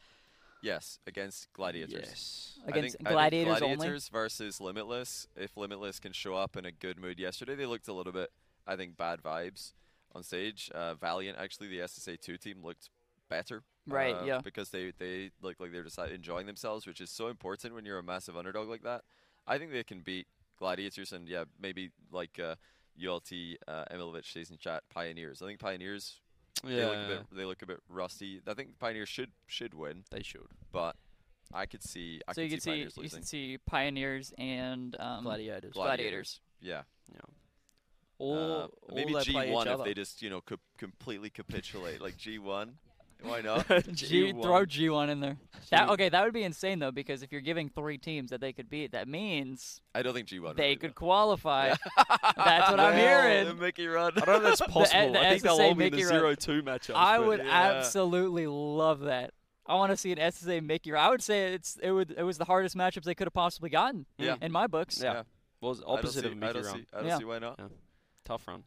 Yes, 0.61 0.99
against 1.07 1.51
gladiators. 1.53 1.93
Yes. 1.93 2.59
I 2.65 2.69
against 2.69 2.97
think, 2.97 3.07
I 3.07 3.09
think 3.09 3.15
gladiators, 3.15 3.61
only. 3.61 3.75
gladiators 3.75 4.09
versus 4.09 4.61
Limitless. 4.61 5.27
If 5.35 5.57
Limitless 5.57 5.99
can 5.99 6.13
show 6.13 6.35
up 6.35 6.55
in 6.55 6.65
a 6.65 6.71
good 6.71 6.99
mood 6.99 7.19
yesterday, 7.19 7.55
they 7.55 7.65
looked 7.65 7.87
a 7.87 7.93
little 7.93 8.13
bit, 8.13 8.29
I 8.67 8.75
think, 8.75 8.95
bad 8.95 9.21
vibes 9.23 9.73
on 10.13 10.23
stage. 10.23 10.69
Uh, 10.73 10.93
Valiant, 10.95 11.37
actually, 11.39 11.67
the 11.67 11.79
SSA 11.79 12.19
two 12.19 12.37
team 12.37 12.63
looked 12.63 12.89
better. 13.29 13.63
Right, 13.87 14.15
uh, 14.15 14.23
yeah. 14.25 14.41
Because 14.43 14.69
they 14.69 14.91
they 14.97 15.31
look 15.41 15.59
like 15.59 15.71
they're 15.71 15.83
just 15.83 15.97
enjoying 15.97 16.45
themselves, 16.45 16.85
which 16.85 17.01
is 17.01 17.09
so 17.09 17.27
important 17.27 17.73
when 17.73 17.85
you're 17.85 17.99
a 17.99 18.03
massive 18.03 18.37
underdog 18.37 18.69
like 18.69 18.83
that. 18.83 19.01
I 19.47 19.57
think 19.57 19.71
they 19.71 19.83
can 19.83 20.01
beat 20.01 20.27
gladiators 20.59 21.11
and 21.11 21.27
yeah, 21.27 21.45
maybe 21.59 21.89
like 22.11 22.39
uh, 22.39 22.55
ULT 23.03 23.31
uh, 23.67 23.85
Emilovich 23.91 24.31
says 24.31 24.51
in 24.51 24.57
chat, 24.57 24.83
Pioneers. 24.93 25.41
I 25.41 25.47
think 25.47 25.59
Pioneers. 25.59 26.19
They 26.63 26.85
look 26.85 26.95
a 26.95 27.07
bit. 27.07 27.25
They 27.37 27.45
look 27.45 27.61
a 27.61 27.65
bit 27.65 27.79
rusty. 27.89 28.41
I 28.47 28.53
think 28.53 28.77
Pioneers 28.79 29.09
should 29.09 29.31
should 29.47 29.73
win, 29.73 30.03
they 30.11 30.21
should. 30.23 30.47
but 30.71 30.95
I 31.53 31.65
could 31.65 31.83
see. 31.83 32.21
I 32.27 32.33
so 32.33 32.41
you 32.41 32.49
could 32.49 32.55
could 32.57 32.63
see 32.63 32.69
see 32.69 32.71
Pioneers 32.71 32.97
you 32.97 33.01
losing. 33.03 33.19
could 33.19 33.27
see 33.27 33.57
pioneers 33.65 34.33
and 34.37 34.95
um, 34.99 35.23
Gladiators. 35.23 35.73
gladiators. 35.73 36.39
Yeah. 36.61 36.81
Or, 38.19 38.37
Uh, 38.37 38.67
or 38.83 38.95
maybe 38.95 39.13
they 39.13 39.19
G1 39.21 39.65
if 39.79 39.83
they 39.83 39.93
just, 39.95 40.21
you 40.21 40.29
know, 40.29 40.41
co- 40.41 40.57
completely 40.77 41.29
capitulate. 41.31 41.99
like 42.01 42.17
G1, 42.17 42.69
Why 43.23 43.41
not? 43.43 43.67
G, 43.93 44.31
G1. 44.33 44.41
throw 44.41 44.65
G1 44.65 45.09
in 45.09 45.19
there. 45.19 45.37
That 45.69 45.89
okay? 45.89 46.09
That 46.09 46.23
would 46.25 46.33
be 46.33 46.43
insane 46.43 46.79
though, 46.79 46.91
because 46.91 47.23
if 47.23 47.31
you're 47.31 47.39
giving 47.41 47.69
three 47.69 47.97
teams 47.97 48.31
that 48.31 48.41
they 48.41 48.51
could 48.51 48.69
beat, 48.69 48.91
that 48.91 49.07
means 49.07 49.79
I 49.95 50.01
don't 50.01 50.13
think 50.13 50.27
G1. 50.27 50.55
they 50.57 50.73
do 50.73 50.79
could 50.81 50.89
that. 50.91 50.95
qualify. 50.95 51.69
That's 52.35 52.71
what 52.71 52.79
I'm 52.79 52.95
hearing. 52.97 53.47
the 53.47 53.53
Mickey 53.53 53.87
run. 53.87 54.11
I 54.17 54.19
don't 54.25 54.43
know 54.43 54.49
if 54.49 54.57
that's 54.59 54.71
possible. 54.71 55.13
the 55.13 55.19
I 55.19 55.29
think 55.29 55.43
they'll 55.43 55.53
all 55.53 55.75
be 55.75 55.85
in 55.85 55.91
the 55.91 55.97
Mickey 55.97 56.03
run. 56.03 56.13
zero-two 56.13 56.63
matchups. 56.63 56.95
I 56.95 57.19
would 57.19 57.39
yeah. 57.39 57.49
absolutely 57.77 58.47
love 58.47 59.01
that. 59.01 59.31
I 59.67 59.75
want 59.75 59.91
to 59.91 59.97
see 59.97 60.11
an 60.11 60.17
SSA 60.17 60.65
Mickey. 60.65 60.93
I 60.93 61.09
would 61.09 61.21
say 61.21 61.53
it's 61.53 61.77
it 61.81 61.91
would 61.91 62.15
it 62.17 62.23
was 62.23 62.37
the 62.37 62.45
hardest 62.45 62.75
matchups 62.75 63.03
they 63.03 63.15
could 63.15 63.27
have 63.27 63.33
possibly 63.33 63.69
gotten. 63.69 64.05
Yeah. 64.17 64.35
in 64.41 64.51
my 64.51 64.67
books. 64.67 64.99
Yeah. 65.01 65.13
Yeah. 65.13 65.23
was 65.61 65.79
I 65.81 65.85
don't 65.85 65.99
opposite 65.99 66.21
see- 66.21 66.25
of 66.27 66.33
a 66.33 66.35
I 66.35 66.39
Mickey 66.39 66.53
don't 66.53 66.63
run. 66.65 66.75
see. 66.75 66.85
I 66.91 66.97
don't 66.97 67.07
Yeah. 67.07 67.17
see 67.19 67.23
why 67.25 67.39
not. 67.39 67.55
Yeah. 67.59 67.65
Tough 68.25 68.47
run. 68.47 68.63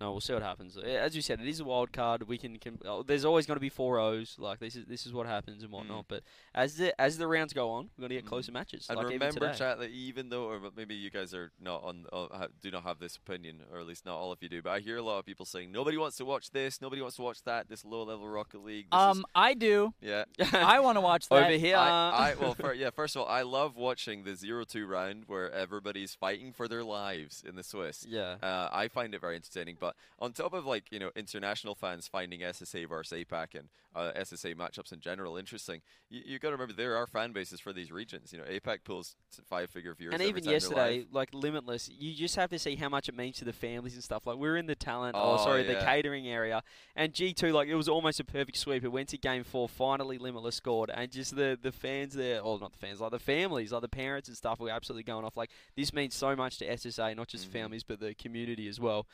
No, 0.00 0.12
we'll 0.12 0.20
see 0.20 0.32
what 0.34 0.42
happens. 0.42 0.76
Uh, 0.76 0.82
As 0.82 1.16
you 1.16 1.22
said, 1.22 1.40
it 1.40 1.48
is 1.48 1.60
a 1.60 1.64
wild 1.64 1.92
card. 1.92 2.28
We 2.28 2.36
can, 2.38 2.58
can 2.58 2.78
oh, 2.84 3.02
there's 3.02 3.24
always 3.24 3.46
going 3.46 3.56
to 3.56 3.60
be 3.60 3.68
four 3.70 3.98
O's. 3.98 4.36
Like 4.38 4.58
this 4.60 4.76
is 4.76 4.84
this 4.86 5.06
is 5.06 5.12
what 5.12 5.26
happens 5.26 5.62
and 5.62 5.72
whatnot. 5.72 6.04
But 6.08 6.22
as 6.54 6.76
the 6.76 6.98
as 7.00 7.16
the 7.18 7.26
rounds 7.26 7.52
go 7.52 7.70
on, 7.70 7.90
we're 7.96 8.02
going 8.02 8.10
to 8.10 8.14
get 8.16 8.24
Mm. 8.26 8.28
closer 8.28 8.52
matches. 8.52 8.86
And 8.88 8.96
like 8.98 9.06
even 9.06 9.20
remember, 9.20 9.40
today. 9.40 9.58
chat, 9.58 9.78
that 9.78 9.90
even 9.90 10.28
though, 10.28 10.44
or 10.50 10.60
maybe 10.76 10.94
you 10.94 11.10
guys 11.10 11.32
are 11.34 11.50
not 11.60 11.82
on, 11.84 12.06
uh, 12.12 12.46
do 12.60 12.70
not 12.70 12.82
have 12.82 12.98
this 12.98 13.16
opinion, 13.16 13.62
or 13.72 13.78
at 13.78 13.86
least 13.86 14.04
not 14.04 14.16
all 14.16 14.32
of 14.32 14.42
you 14.42 14.48
do, 14.48 14.62
but 14.62 14.70
I 14.70 14.80
hear 14.80 14.96
a 14.96 15.02
lot 15.02 15.18
of 15.18 15.24
people 15.26 15.46
saying 15.46 15.70
nobody 15.72 15.96
wants 15.96 16.16
to 16.18 16.24
watch 16.24 16.50
this, 16.50 16.80
nobody 16.82 17.00
wants 17.00 17.16
to 17.16 17.22
watch 17.22 17.42
that, 17.44 17.68
this 17.68 17.84
low-level 17.84 18.26
Rocket 18.28 18.64
League. 18.64 18.86
This 18.90 18.98
Um, 19.00 19.24
I 19.34 19.54
do. 19.54 19.94
yeah. 20.00 20.24
I 20.52 20.80
want 20.80 20.96
to 20.96 21.00
watch 21.00 21.28
that. 21.28 21.44
over 21.44 21.52
here. 21.52 21.76
I, 21.76 22.32
I 22.32 22.34
well, 22.40 22.54
fir- 22.54 22.74
yeah. 22.74 22.90
First 22.90 23.14
of 23.16 23.22
all, 23.22 23.28
I 23.28 23.42
love 23.42 23.76
watching 23.76 24.24
the 24.24 24.34
zero-two 24.34 24.86
round 24.86 25.24
where 25.28 25.50
everybody's 25.52 26.14
fighting 26.14 26.52
for 26.52 26.66
their 26.68 26.82
lives 26.84 27.44
in 27.48 27.54
the 27.56 27.62
Swiss. 27.62 28.04
yeah. 28.08 28.36
Uh, 28.42 28.68
I 28.72 28.88
find 28.88 29.14
it 29.14 29.20
very 29.20 29.36
entertaining. 29.36 29.76
But 29.78 29.85
on 30.18 30.32
top 30.32 30.52
of 30.52 30.66
like 30.66 30.90
you 30.90 30.98
know 30.98 31.10
international 31.16 31.74
fans 31.74 32.06
finding 32.08 32.40
SSA 32.40 32.88
versus 32.88 33.18
APAC 33.18 33.54
and 33.58 33.68
uh, 33.94 34.12
SSA 34.16 34.54
matchups 34.54 34.92
in 34.92 35.00
general 35.00 35.36
interesting, 35.36 35.80
you, 36.10 36.20
you 36.26 36.38
got 36.38 36.48
to 36.48 36.52
remember 36.52 36.74
there 36.74 36.96
are 36.96 37.06
fan 37.06 37.32
bases 37.32 37.60
for 37.60 37.72
these 37.72 37.90
regions. 37.90 38.32
You 38.32 38.38
know, 38.38 38.44
APAC 38.44 38.78
pulls 38.84 39.16
five-figure 39.48 39.94
viewers. 39.94 40.12
And 40.14 40.22
even 40.22 40.44
yesterday, 40.44 41.04
like 41.10 41.32
Limitless, 41.32 41.88
you 41.88 42.14
just 42.14 42.36
have 42.36 42.50
to 42.50 42.58
see 42.58 42.76
how 42.76 42.88
much 42.88 43.08
it 43.08 43.16
means 43.16 43.36
to 43.38 43.44
the 43.44 43.52
families 43.52 43.94
and 43.94 44.04
stuff. 44.04 44.26
Like 44.26 44.36
we're 44.36 44.56
in 44.56 44.66
the 44.66 44.74
talent, 44.74 45.16
oh, 45.18 45.34
Oh, 45.34 45.44
sorry, 45.44 45.62
the 45.62 45.74
catering 45.84 46.28
area, 46.28 46.62
and 46.94 47.12
G 47.12 47.32
two, 47.32 47.52
like 47.52 47.68
it 47.68 47.74
was 47.74 47.88
almost 47.88 48.20
a 48.20 48.24
perfect 48.24 48.56
sweep. 48.58 48.84
It 48.84 48.88
went 48.88 49.08
to 49.10 49.18
game 49.18 49.44
four. 49.44 49.68
Finally, 49.68 50.18
Limitless 50.18 50.56
scored, 50.56 50.90
and 50.92 51.10
just 51.10 51.34
the 51.36 51.58
the 51.60 51.72
fans 51.72 52.14
there, 52.14 52.40
or 52.40 52.58
not 52.58 52.72
the 52.72 52.78
fans, 52.78 53.00
like 53.00 53.10
the 53.10 53.18
families, 53.18 53.72
like 53.72 53.82
the 53.82 53.88
parents 53.88 54.28
and 54.28 54.36
stuff, 54.36 54.60
were 54.60 54.70
absolutely 54.70 55.04
going 55.04 55.24
off. 55.24 55.36
Like 55.36 55.50
this 55.76 55.92
means 55.92 56.14
so 56.14 56.36
much 56.36 56.58
to 56.58 56.66
SSA, 56.66 57.16
not 57.16 57.28
just 57.28 57.48
Mhm. 57.48 57.52
families, 57.52 57.82
but 57.84 58.00
the 58.00 58.14
community 58.14 58.68
as 58.68 58.78
well. 58.80 59.06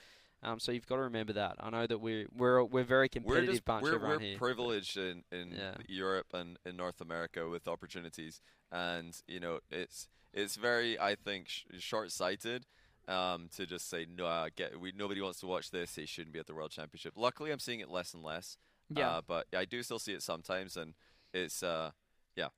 Um, 0.43 0.59
so 0.59 0.73
you've 0.73 0.87
got 0.87 0.97
to 0.97 1.03
remember 1.03 1.33
that. 1.35 1.57
I 1.61 1.71
know 1.71 1.87
that 1.87 1.99
we're 1.99 2.27
we're 2.37 2.65
we're 2.65 2.83
very 2.85 3.05
we're 3.07 3.09
competitive 3.23 3.51
just 3.55 3.65
bunch 3.65 3.83
we're, 3.85 3.99
we're 3.99 4.19
here. 4.19 4.37
privileged 4.39 4.97
in, 4.97 5.23
in 5.31 5.53
Yeah. 5.57 5.75
Europe 5.89 6.27
and 6.35 6.59
in 6.67 6.77
North 6.77 7.01
America 7.01 7.49
with 7.49 7.69
opportunities, 7.69 8.41
and 8.71 9.17
you 9.29 9.39
know 9.41 9.61
it's 9.71 10.09
it's 10.33 10.57
very 10.57 10.99
I 10.99 11.15
think 11.15 11.49
sh- 11.49 11.65
short-sighted. 11.79 12.67
Um, 13.09 13.49
to 13.57 13.67
just 13.67 13.91
say 13.91 14.07
no, 14.17 14.27
uh, 14.27 14.49
get 14.55 14.79
we 14.79 14.93
nobody 14.97 15.21
wants 15.21 15.41
to 15.41 15.47
watch 15.47 15.71
this. 15.73 15.97
They 15.97 16.07
shouldn't 16.07 16.33
be 16.33 16.39
at 16.39 16.47
the 16.47 16.55
World 16.55 16.71
Championship. 16.71 17.15
Luckily, 17.17 17.51
I'm 17.51 17.59
seeing 17.59 17.81
it 17.81 17.89
less 17.89 18.15
and 18.15 18.23
less. 18.23 18.57
Yeah. 18.97 19.09
Uh, 19.09 19.21
but 19.27 19.47
I 19.57 19.65
do 19.65 19.83
still 19.83 19.99
see 19.99 20.13
it 20.13 20.23
sometimes, 20.23 20.77
and 20.77 20.95
it's 21.35 21.65
uh, 21.65 21.91
yeah, 22.37 22.49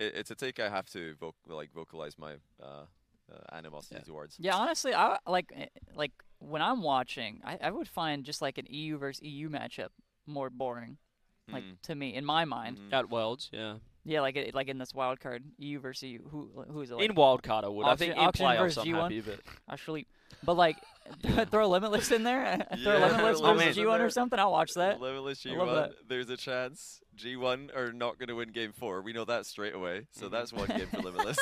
it, 0.00 0.12
it's 0.16 0.30
a 0.32 0.34
take 0.34 0.58
I 0.58 0.68
have 0.70 0.86
to 0.90 1.14
voc- 1.20 1.34
like 1.46 1.72
vocalize 1.72 2.18
my 2.18 2.34
uh, 2.60 2.86
uh, 3.32 3.56
animosity 3.56 4.00
towards. 4.06 4.36
Yeah, 4.38 4.56
honestly, 4.56 4.94
I 4.94 5.18
like 5.26 5.52
eh, 5.56 5.66
like 5.94 6.12
when 6.38 6.60
I'm 6.62 6.82
watching, 6.82 7.40
I, 7.44 7.58
I 7.62 7.70
would 7.70 7.88
find 7.88 8.24
just 8.24 8.42
like 8.42 8.58
an 8.58 8.66
EU 8.68 8.98
versus 8.98 9.22
EU 9.22 9.48
matchup 9.48 9.88
more 10.26 10.50
boring. 10.50 10.98
Like 11.50 11.64
Mm. 11.64 11.76
to 11.82 11.94
me, 11.94 12.14
in 12.14 12.24
my 12.24 12.44
mind, 12.44 12.78
Mhm. 12.78 12.92
At 12.92 13.10
Worlds, 13.10 13.50
yeah. 13.52 13.74
yeah, 14.04 14.20
like 14.20 14.50
like 14.54 14.68
in 14.68 14.78
this 14.78 14.94
wild 14.94 15.18
card, 15.20 15.42
EU 15.58 15.80
versus 15.80 16.04
EU. 16.04 16.22
Who 16.28 16.64
who 16.70 16.80
is 16.82 16.90
it? 16.90 16.94
Like, 16.94 17.08
in 17.10 17.14
wild 17.16 17.42
card, 17.42 17.64
I 17.64 17.68
would. 17.68 17.84
I 17.86 17.96
think 17.96 18.12
Auction- 18.16 18.22
in 18.22 18.28
auction 18.28 18.46
playoffs, 18.46 18.58
versus 18.58 18.78
I'm 18.78 18.86
G1? 18.92 19.02
happy, 19.02 19.20
but 19.22 19.40
actually, 19.68 20.06
but 20.44 20.56
like 20.56 20.76
throw 21.50 21.68
Limitless 21.68 22.12
in 22.12 22.22
there, 22.22 22.64
throw 22.82 22.92
Yeah, 22.94 23.06
Limitless 23.06 23.20
versus 23.22 23.40
Limitless 23.40 23.76
in 23.76 23.84
G1 23.84 23.96
there. 23.98 24.06
or 24.06 24.10
something. 24.10 24.38
I'll 24.38 24.52
watch 24.52 24.72
that. 24.74 25.00
Limitless 25.00 25.42
G1. 25.42 25.56
love 25.58 25.68
that. 25.74 25.90
there's 26.08 26.30
a 26.30 26.36
chance 26.36 27.00
G1 27.16 27.76
are 27.76 27.92
not 27.92 28.18
going 28.18 28.28
to 28.28 28.36
win 28.36 28.50
game 28.52 28.72
four. 28.72 29.02
We 29.02 29.12
know 29.12 29.24
that 29.24 29.44
straight 29.44 29.74
away. 29.74 30.06
So 30.12 30.26
Mm-hmm. 30.26 30.34
that's 30.34 30.52
one 30.52 30.68
game 30.68 30.86
for 30.86 31.02
Limitless. 31.02 31.38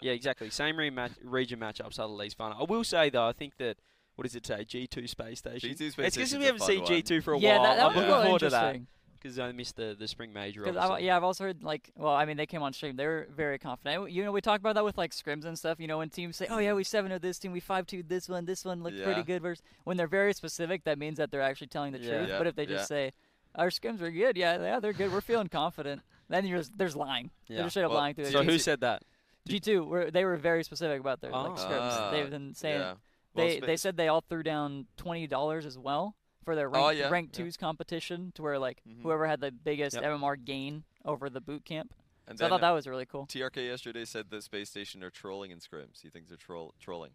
Yeah, 0.00 0.12
exactly. 0.12 0.50
Same 0.50 0.76
rematch, 0.76 1.12
region 1.22 1.58
matchups 1.60 1.98
are 1.98 2.06
the 2.08 2.14
least 2.14 2.36
fun. 2.36 2.52
I 2.58 2.64
will 2.64 2.84
say 2.84 3.10
though, 3.10 3.26
I 3.26 3.32
think 3.32 3.56
that 3.58 3.76
what 4.16 4.24
does 4.24 4.34
it 4.34 4.46
say? 4.46 4.64
G 4.64 4.86
two 4.86 5.06
space 5.06 5.38
station. 5.38 5.70
G2 5.70 5.92
space 5.92 6.06
It's 6.06 6.16
because 6.16 6.36
we 6.36 6.44
haven't 6.44 6.62
seen. 6.62 6.84
G 6.84 7.02
two 7.02 7.20
for 7.20 7.34
a 7.34 7.38
yeah, 7.38 7.54
while. 7.58 7.62
that, 7.64 7.76
that 7.76 7.82
I'm 7.82 7.86
was 7.88 7.96
looking 7.96 8.10
real 8.10 8.22
forward 8.22 8.38
to 8.40 8.50
that 8.50 8.64
interesting. 8.74 8.86
because 9.20 9.38
I 9.38 9.48
uh, 9.48 9.52
missed 9.52 9.76
the 9.76 9.96
the 9.98 10.08
spring 10.08 10.32
major. 10.32 10.62
Because 10.62 10.76
obviously. 10.76 11.06
yeah, 11.06 11.16
I've 11.16 11.22
also 11.24 11.44
heard 11.44 11.62
like, 11.62 11.90
well, 11.96 12.12
I 12.14 12.24
mean, 12.24 12.36
they 12.36 12.46
came 12.46 12.60
on 12.62 12.72
stream. 12.72 12.96
They 12.96 13.06
were 13.06 13.28
very 13.34 13.58
confident. 13.60 14.10
You 14.10 14.24
know, 14.24 14.32
we 14.32 14.40
talk 14.40 14.58
about 14.58 14.74
that 14.74 14.84
with 14.84 14.98
like 14.98 15.12
scrims 15.12 15.44
and 15.44 15.56
stuff. 15.56 15.78
You 15.78 15.86
know, 15.86 15.98
when 15.98 16.10
teams 16.10 16.36
say, 16.36 16.48
"Oh 16.50 16.58
yeah, 16.58 16.72
we 16.72 16.82
seven 16.82 17.12
to 17.12 17.20
this 17.20 17.38
team, 17.38 17.52
we 17.52 17.60
five 17.60 17.86
two 17.86 18.02
this 18.02 18.28
one, 18.28 18.44
this 18.44 18.64
one 18.64 18.82
looked 18.82 19.00
pretty 19.02 19.22
good." 19.22 19.40
Versus 19.42 19.62
when 19.84 19.96
they're 19.96 20.08
very 20.08 20.32
specific, 20.32 20.82
that 20.84 20.98
means 20.98 21.18
that 21.18 21.30
they're 21.30 21.40
actually 21.42 21.68
telling 21.68 21.92
the 21.92 22.00
Yeah. 22.00 22.08
truth. 22.16 22.28
Yeah, 22.30 22.38
But 22.38 22.46
if 22.48 22.56
they 22.56 22.66
just 22.66 22.90
yeah. 22.90 23.06
say, 23.08 23.12
"Our 23.54 23.70
scrims 23.70 24.00
are 24.00 24.10
good," 24.10 24.36
yeah, 24.36 24.60
yeah, 24.60 24.80
they're 24.80 24.92
good. 24.92 25.12
We're 25.12 25.20
feeling 25.20 25.48
confident. 25.48 26.02
Then 26.28 26.44
you're 26.44 26.58
just, 26.58 26.76
there's 26.76 26.96
lying. 26.96 27.30
Yeah. 27.46 27.56
They're 27.58 27.64
just 27.66 27.74
straight 27.74 27.84
up 27.84 27.90
Well, 27.92 28.00
lying 28.00 28.14
through. 28.16 28.26
So 28.26 28.38
their 28.38 28.44
who 28.44 28.58
said 28.58 28.80
that? 28.80 29.02
G 29.48 29.60
two? 29.60 29.84
Were 29.84 30.10
they 30.10 30.24
were 30.24 30.36
very 30.36 30.62
specific 30.64 31.00
about 31.00 31.20
their 31.20 31.30
like 31.32 31.52
Oh. 31.52 31.54
scrims. 31.54 31.78
Ah, 31.80 32.10
They've 32.10 32.30
been 32.30 32.54
saying 32.54 32.80
yeah. 32.80 32.94
Well, 33.34 33.46
they 33.46 33.56
spa- 33.58 33.66
they 33.66 33.76
said 33.76 33.96
they 33.96 34.08
all 34.08 34.20
threw 34.20 34.42
down 34.42 34.86
twenty 34.96 35.26
dollars 35.26 35.66
as 35.66 35.78
well 35.78 36.14
for 36.44 36.54
their 36.54 36.68
Oh, 36.68 36.86
ranked, 36.86 36.98
yeah, 36.98 37.08
ranked 37.10 37.38
yeah. 37.38 37.44
twos 37.44 37.56
competition 37.56 38.32
to 38.36 38.42
where 38.42 38.58
like 38.58 38.82
Mhm. 38.88 39.02
whoever 39.02 39.26
had 39.26 39.40
the 39.40 39.50
biggest 39.50 39.94
Yep. 39.96 40.04
MMR 40.04 40.36
gain 40.36 40.84
over 41.04 41.28
the 41.30 41.40
boot 41.40 41.64
camp. 41.64 41.94
and 42.26 42.38
So 42.38 42.44
I 42.44 42.48
thought 42.50 42.60
that 42.60 42.70
was 42.72 42.86
really 42.86 43.06
cool. 43.06 43.26
TRK 43.26 43.64
yesterday 43.66 44.04
said 44.04 44.28
that 44.30 44.42
Space 44.42 44.68
Station 44.68 45.02
are 45.02 45.08
trolling 45.10 45.50
in 45.50 45.60
scrims. 45.60 46.02
He 46.02 46.10
thinks 46.10 46.28
they're 46.28 46.36
troll 46.36 46.74
trolling. 46.78 47.12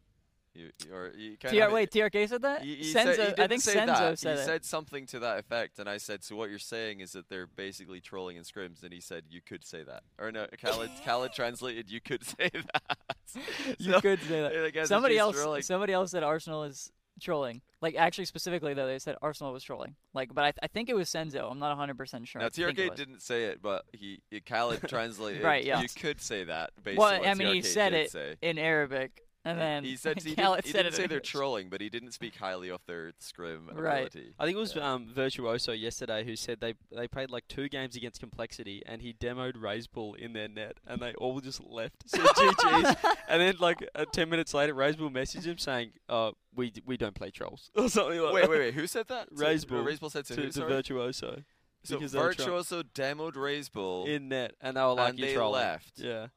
You, 0.56 0.70
or 0.94 1.12
you 1.18 1.36
kind 1.38 1.56
TR, 1.56 1.64
of 1.64 1.72
wait, 1.72 1.90
TRK 1.90 2.30
said 2.30 2.44
that? 2.44 2.62
He, 2.62 2.76
he 2.76 2.94
Senzo, 2.94 3.16
said, 3.16 3.40
I 3.40 3.48
think 3.48 3.64
Senzo 3.64 3.86
that. 3.88 4.20
said 4.20 4.36
he 4.38 4.42
it. 4.42 4.46
said 4.46 4.66
something 4.66 5.08
to 5.08 5.20
that 5.20 5.40
effect, 5.40 5.80
and 5.80 5.90
I 5.90 5.98
said, 5.98 6.24
"So 6.24 6.36
what 6.36 6.52
you're 6.52 6.60
saying 6.60 7.00
is 7.00 7.14
that 7.14 7.28
they're 7.28 7.48
basically 7.48 8.00
trolling 8.00 8.38
in 8.38 8.44
scrims?" 8.44 8.84
And 8.84 8.94
he 8.94 9.02
said, 9.02 9.24
"You 9.30 9.42
could 9.42 9.66
say 9.66 9.84
that." 9.84 10.04
Or 10.20 10.32
no, 10.32 10.46
Khaled, 10.62 10.92
Khaled 11.06 11.34
translated, 11.34 11.90
"You 11.90 12.02
could 12.02 12.24
say 12.38 12.52
that." 12.52 12.98
you 13.80 13.94
could 14.00 14.20
say 14.22 14.42
that. 14.42 14.56
I 14.56 14.70
guess 14.70 14.82
it's 14.84 14.90
Somebody 14.90 15.18
else, 15.18 15.36
trolling. 15.36 15.64
somebody 15.64 15.94
else 15.94 16.12
said 16.12 16.22
Arsenal 16.22 16.66
is 16.66 16.92
trolling. 17.20 17.62
Like 17.82 17.96
actually, 17.96 18.26
specifically 18.26 18.76
though, 18.76 18.86
they 18.88 19.00
said 19.00 19.16
Arsenal 19.24 19.54
was 19.54 19.64
trolling. 19.64 19.96
Like, 20.14 20.34
but 20.34 20.44
I, 20.46 20.54
I 20.62 20.68
think 20.68 20.88
it 20.90 20.96
was 20.96 21.10
Senzo. 21.10 21.50
I'm 21.50 21.60
not 21.60 21.70
100 21.70 21.98
percent 21.98 22.28
sure. 22.28 22.42
Now 22.42 22.50
TRK 22.50 22.96
didn't 22.96 23.22
say 23.22 23.46
it, 23.46 23.60
but 23.62 23.86
he 23.92 24.22
he- 24.30 24.40
Khaled 24.40 24.82
translated. 24.88 25.44
Right, 25.44 25.64
yeah. 25.66 25.82
You 25.82 25.88
could 25.90 26.22
say 26.22 26.44
that. 26.44 26.72
Based 26.84 26.98
Well, 27.00 27.20
I 27.26 27.34
mean, 27.34 27.56
he 27.56 27.62
said 27.64 27.94
it 27.94 28.12
Say. 28.12 28.36
in 28.42 28.58
Arabic, 28.60 29.24
and 29.46 29.60
then 29.60 29.84
he 29.84 29.96
said 29.98 30.22
he 30.24 30.36
Khaled 30.36 30.64
didn't, 30.64 30.66
he 30.78 30.84
didn't 30.84 30.94
say 30.96 31.08
they're 31.08 31.20
trolling, 31.20 31.70
but 31.70 31.82
he 31.82 31.90
didn't 31.90 32.12
speak 32.12 32.36
highly 32.36 32.70
of 32.70 32.82
their 32.86 33.14
scrim 33.20 33.70
Right. 33.74 34.08
ability. 34.08 34.34
I 34.40 34.46
think 34.46 34.56
it 34.56 34.60
was 34.60 34.76
Yeah. 34.76 34.94
um, 34.94 35.08
Virtuoso 35.14 35.72
yesterday 35.72 36.24
who 36.24 36.36
said 36.36 36.60
they 36.62 36.76
they 36.92 37.08
played 37.08 37.30
like 37.30 37.48
two 37.48 37.68
games 37.70 37.96
against 37.96 38.20
Complexity 38.20 38.82
and 38.86 39.02
he 39.02 39.14
demoed 39.14 39.54
Reysbull 39.56 40.16
in 40.18 40.34
their 40.34 40.48
net 40.48 40.78
and 40.88 41.02
they 41.02 41.14
all 41.16 41.40
just 41.42 41.62
left. 41.62 42.04
Said 42.10 42.22
GG's. 42.26 42.96
and 43.28 43.42
then 43.42 43.56
like 43.60 43.88
uh, 43.96 44.06
ten 44.12 44.30
minutes 44.30 44.54
later, 44.54 44.74
Reysbull 44.74 45.12
messaged 45.12 45.46
him 45.46 45.58
saying, 45.58 45.92
"Uh, 46.08 46.32
we 46.56 46.72
we 46.86 46.98
don't 46.98 47.16
play 47.16 47.32
trolls 47.32 47.70
or 47.76 47.90
something 47.90 48.20
like 48.22 48.34
Wait, 48.34 48.42
that." 48.42 48.50
wait, 48.50 48.60
wait. 48.60 48.74
Who 48.76 48.88
said 48.88 49.08
that? 49.10 49.30
To- 49.30 49.36
Reysbull. 49.36 49.86
Reysbull 49.86 50.12
said 50.12 50.26
to, 50.26 50.36
to, 50.36 50.42
who? 50.44 50.50
to? 50.52 50.66
Virtuoso 50.66 51.44
so 51.86 51.96
because 51.98 52.14
they 52.14 52.20
were 52.20 52.34
tro- 52.34 52.46
Virtuoso 52.46 52.82
demoed 52.84 53.34
Reysbull. 53.34 54.08
in 54.08 54.30
net, 54.30 54.54
and 54.62 54.78
they 54.78 54.82
were 54.82 54.94
like, 54.94 55.10
and 55.10 55.20
"You 55.20 55.26
they 55.26 55.34
trolling." 55.34 55.62
left. 55.62 55.92
Yeah, 55.98 56.28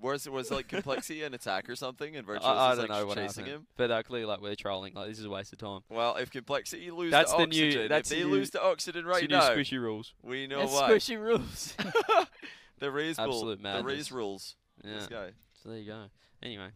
Was 0.00 0.28
was 0.28 0.50
like 0.50 0.66
complexity 0.68 1.22
an 1.22 1.34
attack 1.34 1.68
or 1.68 1.76
something? 1.76 2.16
And 2.16 2.24
I, 2.24 2.26
Virtuoso's 2.26 2.48
I 2.58 2.68
don't 2.74 2.78
like 2.78 2.88
know 2.90 3.06
what 3.06 3.16
chasing 3.16 3.44
happened, 3.44 3.62
him. 3.62 3.66
but 3.76 3.88
they're 3.88 4.02
clearly 4.02 4.26
like 4.26 4.40
we're 4.40 4.54
trolling. 4.54 4.94
Like 4.94 5.08
this 5.08 5.18
is 5.18 5.24
a 5.24 5.30
waste 5.30 5.52
of 5.52 5.58
time. 5.58 5.80
Well, 5.90 6.16
if 6.16 6.30
complexity 6.30 6.90
lose 6.90 7.10
That's 7.10 7.32
to 7.32 7.38
the 7.38 7.46
new- 7.46 7.66
oxygen, 7.66 7.88
that's 7.88 8.10
if 8.10 8.16
the 8.16 8.22
they 8.22 8.28
new- 8.28 8.34
lose 8.36 8.50
to 8.50 8.62
oxygen 8.62 9.04
right 9.04 9.22
It's 9.22 9.30
the 9.32 9.36
new 9.36 9.42
now, 9.42 9.50
squishy 9.50 9.80
rules. 9.80 10.14
we 10.22 10.46
know 10.46 10.60
It's 10.62 10.72
why. 10.72 10.90
squishy 10.90 11.20
rules. 11.20 11.74
the 12.78 12.90
Raze 12.90 13.16
bull, 13.16 13.26
Absolute 13.26 13.56
the 13.58 13.62
madness. 13.62 13.84
Raze 13.84 14.12
rules. 14.12 14.56
Yeah. 14.84 14.92
Let's 14.94 15.06
go. 15.08 15.28
So 15.62 15.68
there 15.68 15.78
you 15.78 15.86
go. 15.86 16.04
Anyway, 16.42 16.68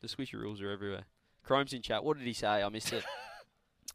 the 0.00 0.08
squishy 0.08 0.34
rules 0.34 0.60
are 0.60 0.70
everywhere. 0.70 1.04
Chrome's 1.44 1.72
in 1.72 1.82
chat. 1.82 2.02
What 2.04 2.18
did 2.18 2.26
he 2.26 2.32
say? 2.32 2.62
I 2.62 2.68
missed 2.68 2.92
it. 2.92 3.04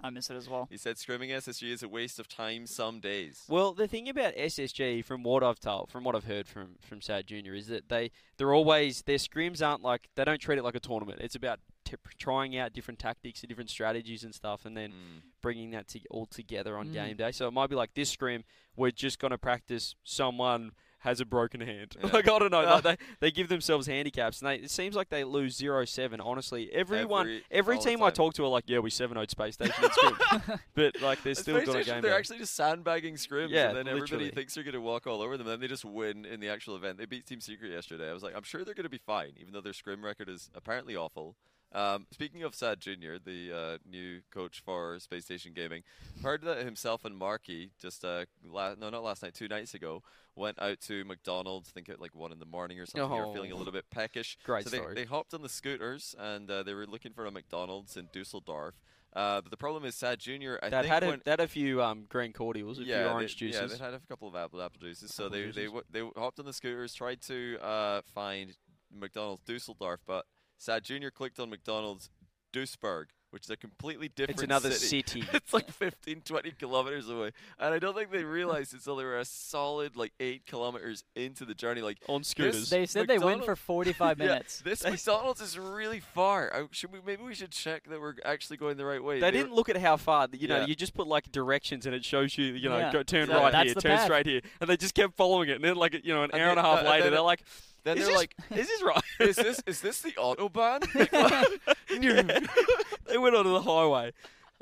I 0.02 0.10
miss 0.12 0.30
it 0.30 0.36
as 0.36 0.48
well. 0.48 0.68
He 0.70 0.78
said 0.78 0.98
scrimming 0.98 1.30
SSG 1.32 1.72
is 1.72 1.82
a 1.84 1.88
waste 1.90 2.20
of 2.20 2.28
time 2.28 2.68
some 2.68 3.00
days. 3.00 3.44
Well, 3.48 3.74
the 3.74 3.88
thing 3.88 4.08
about 4.10 4.36
SSG, 4.36 5.04
from 5.04 5.24
what 5.24 5.44
I've 5.44 5.60
told, 5.60 5.90
from 5.90 6.04
what 6.04 6.16
I've 6.16 6.26
heard 6.26 6.48
from 6.48 6.76
from 6.82 7.00
SadJunior, 7.00 7.58
is 7.58 7.68
that 7.68 7.90
they 7.90 8.12
they're 8.38 8.54
always 8.54 9.02
their 9.04 9.18
scrims 9.18 9.66
aren't 9.66 9.82
like 9.82 10.10
they 10.16 10.24
don't 10.24 10.40
treat 10.40 10.60
it 10.60 10.64
like 10.64 10.76
a 10.76 10.80
tournament. 10.80 11.20
It's 11.22 11.36
about 11.36 11.60
t- 11.84 11.96
trying 12.20 12.58
out 12.58 12.74
different 12.74 13.00
tactics 13.00 13.42
and 13.42 13.50
different 13.50 13.70
strategies 13.70 14.24
and 14.24 14.36
stuff, 14.36 14.66
and 14.66 14.78
then 14.78 14.92
Mm. 14.92 15.22
bringing 15.42 15.72
that 15.72 15.88
to- 15.90 16.02
all 16.12 16.26
together 16.26 16.78
on 16.78 16.90
Mm. 16.90 16.94
game 16.94 17.18
day. 17.18 17.32
So 17.32 17.48
it 17.48 17.52
might 17.52 17.68
be 17.70 17.76
like 17.76 17.94
this 17.96 18.10
scrim, 18.12 18.44
we're 18.76 18.92
just 18.92 19.18
going 19.20 19.32
to 19.32 19.38
practice 19.38 19.96
someone 20.04 20.72
has 21.08 21.22
a 21.22 21.26
broken 21.26 21.62
hand. 21.62 21.96
Yeah. 22.00 22.10
Like 22.18 22.28
I 22.28 22.40
don't 22.40 22.52
know. 22.52 22.64
Like 22.64 22.68
uh, 22.68 22.82
they, 22.82 22.98
they 23.20 23.32
give 23.32 23.48
themselves 23.48 23.88
handicaps, 23.88 24.42
and 24.42 24.50
they, 24.50 24.56
it 24.56 24.72
seems 24.72 24.96
like 24.96 25.10
they 25.10 25.24
lose 25.24 25.58
0-7. 25.60 26.20
Honestly, 26.24 26.70
everyone, 26.74 27.22
Every- 27.28 27.44
every, 27.52 27.80
team 27.80 28.02
I 28.02 28.10
talk 28.10 28.34
to 28.36 28.44
are 28.44 28.48
like, 28.48 28.64
yeah, 28.68 28.80
we 28.80 28.90
7-0 28.90 29.30
Space 29.30 29.54
Station. 29.54 29.76
It's 29.84 29.98
good, 29.98 30.60
but 30.76 31.02
like 31.02 31.22
they're 31.24 31.36
still 31.36 31.64
got 31.64 31.76
a 31.76 31.84
game. 31.84 32.02
They're 32.02 32.18
actually 32.18 32.40
just 32.40 32.56
sandbagging 32.56 33.16
scrims, 33.16 33.50
Yeah, 33.50 33.70
and 33.70 33.78
then 33.78 33.88
everybody 33.88 34.32
thinks 34.32 34.56
they're 34.56 34.64
going 34.64 34.74
to 34.74 34.82
walk 34.82 35.08
all 35.08 35.22
over 35.22 35.38
them. 35.38 35.48
and 35.48 35.54
Then 35.54 35.60
they 35.62 35.68
just 35.68 35.86
win 35.86 36.26
in 36.26 36.40
the 36.40 36.50
actual 36.50 36.76
event. 36.76 36.98
They 36.98 37.06
beat 37.06 37.26
Team 37.26 37.40
Secret 37.40 37.72
yesterday. 37.72 38.10
I 38.10 38.14
was 38.14 38.24
like, 38.24 38.36
I'm 38.36 38.44
sure 38.44 38.64
they're 38.66 38.74
going 38.74 38.84
to 38.84 38.90
be 38.90 38.98
fine, 38.98 39.34
even 39.40 39.54
though 39.54 39.62
their 39.62 39.74
scrim 39.74 40.04
record 40.04 40.28
is 40.30 40.50
apparently 40.56 40.96
awful. 40.96 41.36
Um, 41.74 42.08
speaking 42.12 42.44
of 42.44 42.54
SadJunior, 42.54 43.20
the 43.24 43.52
uh, 43.56 43.78
new 43.90 44.22
coach 44.32 44.62
for 44.64 45.00
Space 45.00 45.26
Station 45.26 45.52
Gaming, 45.54 45.84
heard 46.24 46.42
that 46.44 46.64
himself 46.64 47.04
and 47.06 47.16
Marky 47.18 47.72
just 47.80 48.06
uh, 48.06 48.26
la- 48.44 48.76
no, 48.76 48.90
not 48.90 49.04
last 49.04 49.22
night, 49.22 49.34
two 49.34 49.48
nights 49.50 49.74
ago, 49.74 50.02
went 50.36 50.60
out 50.62 50.80
to 50.82 51.04
McDonald's. 51.04 51.70
I 51.70 51.72
think 51.74 51.90
at 51.90 52.00
like 52.00 52.16
one 52.16 52.32
in 52.32 52.40
the 52.40 52.46
morning 52.46 52.80
or 52.80 52.86
something. 52.86 53.10
They 53.10 53.20
were 53.26 53.34
feeling 53.34 53.52
a 53.52 53.56
Oh. 53.56 53.58
little 53.58 53.74
bit 53.74 53.86
peckish. 53.92 54.38
Great 54.46 54.64
so 54.64 54.70
they, 54.70 54.78
story. 54.78 54.96
they 54.96 55.04
hopped 55.06 55.34
on 55.34 55.42
the 55.42 55.50
scooters 55.50 56.16
and 56.18 56.50
uh, 56.50 56.64
they 56.64 56.74
were 56.74 56.86
looking 56.88 57.12
for 57.12 57.26
a 57.26 57.32
McDonald's 57.32 57.98
in 57.98 58.08
Dusseldorf. 58.14 58.76
Uh, 59.14 59.42
but 59.42 59.50
the 59.52 59.58
problem 59.58 59.84
is 59.84 59.96
SadJunior. 59.96 60.60
I 60.62 60.70
That 60.70 60.84
think 60.84 60.94
had 60.94 61.04
a, 61.04 61.20
that 61.26 61.40
a 61.40 61.48
few 61.48 61.82
um, 61.82 62.06
green 62.08 62.34
cordials, 62.34 62.78
a 62.80 62.84
few 62.84 62.96
orange 62.96 63.34
they, 63.36 63.48
juices. 63.48 63.72
Yeah, 63.72 63.78
they 63.78 63.84
had 63.84 63.94
a 63.94 64.00
couple 64.08 64.28
of 64.28 64.36
apple 64.36 64.62
apple 64.62 64.80
juices. 64.80 65.14
So 65.14 65.26
Apple 65.26 65.32
they 65.38 65.42
they 65.46 65.52
juices. 65.52 65.66
w- 65.66 65.84
they 66.14 66.22
hopped 66.22 66.40
on 66.40 66.46
the 66.46 66.54
scooters, 66.54 66.94
tried 66.94 67.22
to 67.24 67.58
uh, 67.62 68.02
find 68.14 68.56
McDonald's 68.94 69.42
Dusseldorf, 69.44 70.02
but 70.06 70.26
SadJunior 70.60 71.14
clicked 71.14 71.40
on 71.40 71.50
McDonald's 71.50 72.10
Duisburg, 72.54 73.06
which 73.30 73.44
is 73.44 73.50
a 73.50 73.58
completely 73.58 74.08
different. 74.08 74.38
it's 74.40 74.44
another 74.44 74.72
city. 74.72 75.22
city. 75.22 75.28
it's 75.34 75.54
like 75.54 75.70
15, 75.70 76.22
20 76.22 76.52
kilometers 76.52 77.10
away, 77.10 77.32
and 77.60 77.74
I 77.74 77.78
don't 77.78 77.94
think 77.96 78.10
they 78.10 78.24
realized 78.24 78.74
until 78.74 78.96
they 78.96 79.04
were 79.04 79.20
a 79.20 79.26
solid 79.26 79.96
like 79.98 80.14
eight 80.20 80.46
kilometers 80.46 81.04
into 81.16 81.44
the 81.46 81.54
journey. 81.54 81.82
Like 81.82 81.98
on 82.08 82.24
scooters. 82.24 82.70
They 82.70 82.86
said 82.86 83.08
they 83.08 83.20
went 83.20 83.44
for 83.44 83.52
McDonald's- 83.52 83.62
45 83.62 84.20
Yeah, 84.20 84.26
minutes. 84.28 84.62
this 84.62 84.84
McDonald's 84.84 85.42
is 85.42 85.60
really 85.60 86.00
far. 86.00 86.52
I, 86.56 86.64
should 86.72 86.92
we 86.94 87.00
maybe 87.06 87.22
we 87.24 87.36
should 87.36 87.52
check 87.52 87.84
that 87.90 88.00
we're 88.00 88.16
actually 88.26 88.58
going 88.58 88.78
the 88.78 88.86
right 88.86 89.04
way. 89.04 89.20
They 89.20 89.28
were- 89.28 89.32
didn't 89.32 89.54
look 89.54 89.68
at 89.70 89.78
how 89.78 89.98
far. 89.98 90.28
You 90.32 90.48
know, 90.48 90.60
Yeah. 90.62 90.66
you 90.66 90.76
just 90.76 90.94
put 90.94 91.06
like 91.06 91.30
directions 91.32 91.86
and 91.86 91.94
it 91.94 92.06
shows 92.06 92.38
you. 92.38 92.46
You 92.46 92.70
know, 92.70 92.78
Yeah. 92.78 92.92
go 92.94 93.04
turn 93.04 93.28
So 93.28 93.34
right 93.36 93.52
that's 93.52 93.66
here, 93.66 93.74
the 93.76 93.82
turn 93.82 93.98
path. 93.98 94.06
straight 94.06 94.26
here, 94.26 94.42
and 94.62 94.70
they 94.70 94.78
just 94.78 94.96
kept 94.96 95.16
following 95.16 95.50
it. 95.50 95.58
And 95.58 95.64
then, 95.66 95.76
like 95.76 95.94
you 96.06 96.14
know, 96.14 96.24
an 96.24 96.32
And 96.32 96.42
hour 96.42 96.50
and 96.52 96.60
a 96.60 96.64
half 96.64 96.76
uh, 96.78 96.80
and 96.80 96.88
later, 96.88 97.04
then- 97.04 97.12
they're 97.14 97.22
like, 97.22 97.44
Then 97.88 97.98
is 97.98 98.04
they're 98.04 98.12
this, 98.14 98.18
like, 98.18 98.36
"Is 98.52 98.68
this 98.68 98.84
right?" 98.84 99.04
is 99.22 99.36
this 99.38 99.62
is 99.66 99.82
this 99.82 100.02
the 100.02 100.12
autobahn? 100.12 100.82
they 103.08 103.18
went 103.18 103.36
onto 103.36 103.52
the 103.54 103.62
highway. 103.62 104.12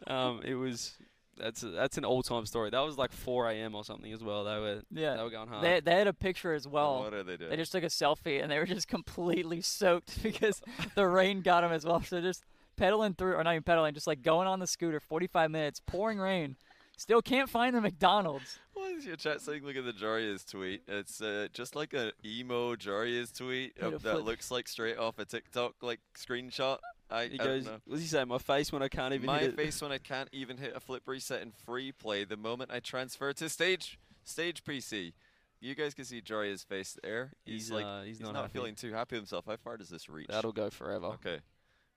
Um, 0.06 0.42
it 0.46 0.54
was 0.54 0.94
that's 1.38 1.64
a, 1.64 1.70
that's 1.70 1.98
an 1.98 2.06
old 2.06 2.26
time 2.26 2.46
story. 2.46 2.70
That 2.70 2.82
was 2.82 2.98
like 2.98 3.12
4 3.12 3.50
a.m. 3.50 3.74
or 3.76 3.84
something 3.84 4.14
as 4.14 4.24
well. 4.24 4.44
They 4.44 4.60
were 4.60 4.82
Yeah. 4.92 5.16
they 5.18 5.24
were 5.24 5.30
going 5.32 5.50
hard. 5.50 5.64
They, 5.64 5.80
they 5.80 5.96
had 5.96 6.08
a 6.08 6.14
picture 6.14 6.54
as 6.54 6.68
well. 6.68 7.00
what 7.00 7.14
are 7.14 7.24
they 7.24 7.36
doing? 7.36 7.50
They 7.50 7.58
just 7.58 7.72
took 7.72 7.84
a 7.84 7.88
selfie 7.88 8.42
and 8.42 8.52
they 8.52 8.60
were 8.60 8.66
just 8.66 8.88
completely 8.88 9.62
soaked 9.62 10.22
because 10.24 10.62
the 10.94 11.08
rain 11.08 11.42
got 11.42 11.62
them 11.62 11.72
as 11.72 11.84
well. 11.84 12.02
So 12.04 12.22
just 12.22 12.44
pedaling 12.78 13.16
through, 13.16 13.34
or 13.36 13.44
not 13.44 13.52
even 13.52 13.64
pedaling, 13.64 13.94
just 13.96 14.08
like 14.08 14.22
going 14.22 14.48
on 14.48 14.60
the 14.60 14.68
scooter, 14.68 15.00
45 15.00 15.50
minutes, 15.50 15.82
pouring 15.86 16.20
rain. 16.20 16.56
Still 16.98 17.22
can't 17.22 17.50
find 17.50 17.76
the 17.76 17.82
McDonald's. 17.82 18.60
What 18.74 18.85
is 18.85 18.85
your 19.04 19.16
chat 19.16 19.42
saying? 19.42 19.64
Look 19.66 19.76
at 19.76 19.84
the 19.84 19.92
Jaria's 19.94 20.46
tweet. 20.46 20.84
It's 20.88 21.20
uh, 21.22 21.48
just 21.52 21.76
like 21.76 21.94
an 21.94 22.12
emo 22.24 22.76
Jaria's 22.76 23.32
tweet 23.32 23.78
of, 23.80 24.04
that 24.04 24.14
flip. 24.14 24.26
looks 24.26 24.52
like 24.52 24.68
straight 24.68 24.98
off 24.98 25.20
a 25.20 25.26
TikTok 25.26 25.74
like 25.82 26.00
screenshot. 26.16 26.78
I, 27.10 27.26
he 27.26 27.40
I 27.40 27.44
goes, 27.44 27.66
don't 27.66 27.74
know. 27.74 27.80
"What's 27.86 28.02
he 28.02 28.08
say? 28.08 28.24
My 28.24 28.38
face 28.38 28.72
when 28.72 28.82
I 28.82 28.88
can't 28.88 29.14
even 29.14 29.26
My 29.26 29.40
hit 29.40 29.50
it." 29.50 29.56
face 29.56 29.82
when 29.82 29.92
I 29.92 29.98
can't 29.98 30.30
even 30.32 30.58
hit 30.58 30.74
a 30.76 30.80
flip 30.80 31.04
reset 31.08 31.42
in 31.42 31.52
free 31.52 31.92
play 31.92 32.24
the 32.24 32.38
moment 32.38 32.72
I 32.72 32.80
transfer 32.80 33.34
to 33.34 33.50
stage 33.50 34.00
stage 34.24 34.64
PC. 34.64 35.14
You 35.60 35.74
guys 35.74 35.94
can 35.94 36.06
see 36.06 36.22
Jaria's 36.22 36.64
face 36.64 36.98
there. 37.04 37.32
He's, 37.44 37.54
He's, 37.68 37.72
like 37.72 37.86
uh, 37.86 38.02
he's 38.04 38.18
he's 38.18 38.26
not 38.26 38.34
not, 38.34 38.52
feeling 38.52 38.76
too 38.76 38.94
happy 38.94 39.16
with 39.16 39.22
himself. 39.24 39.46
How 39.48 39.56
far 39.58 39.78
does 39.78 39.90
this 39.90 40.08
reach? 40.10 40.28
That'll 40.28 40.52
go 40.52 40.70
forever. 40.70 41.08
okay. 41.08 41.40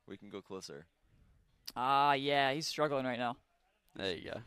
We 0.07 0.17
can 0.17 0.31
go 0.31 0.41
closer. 0.41 0.87
Ah, 1.77 2.15
yeah, 2.15 2.53
he's 2.53 2.67
struggling 2.67 3.05
right 3.05 3.19
now. 3.19 3.37
There 3.95 4.15
you 4.15 4.31
go. 4.31 4.41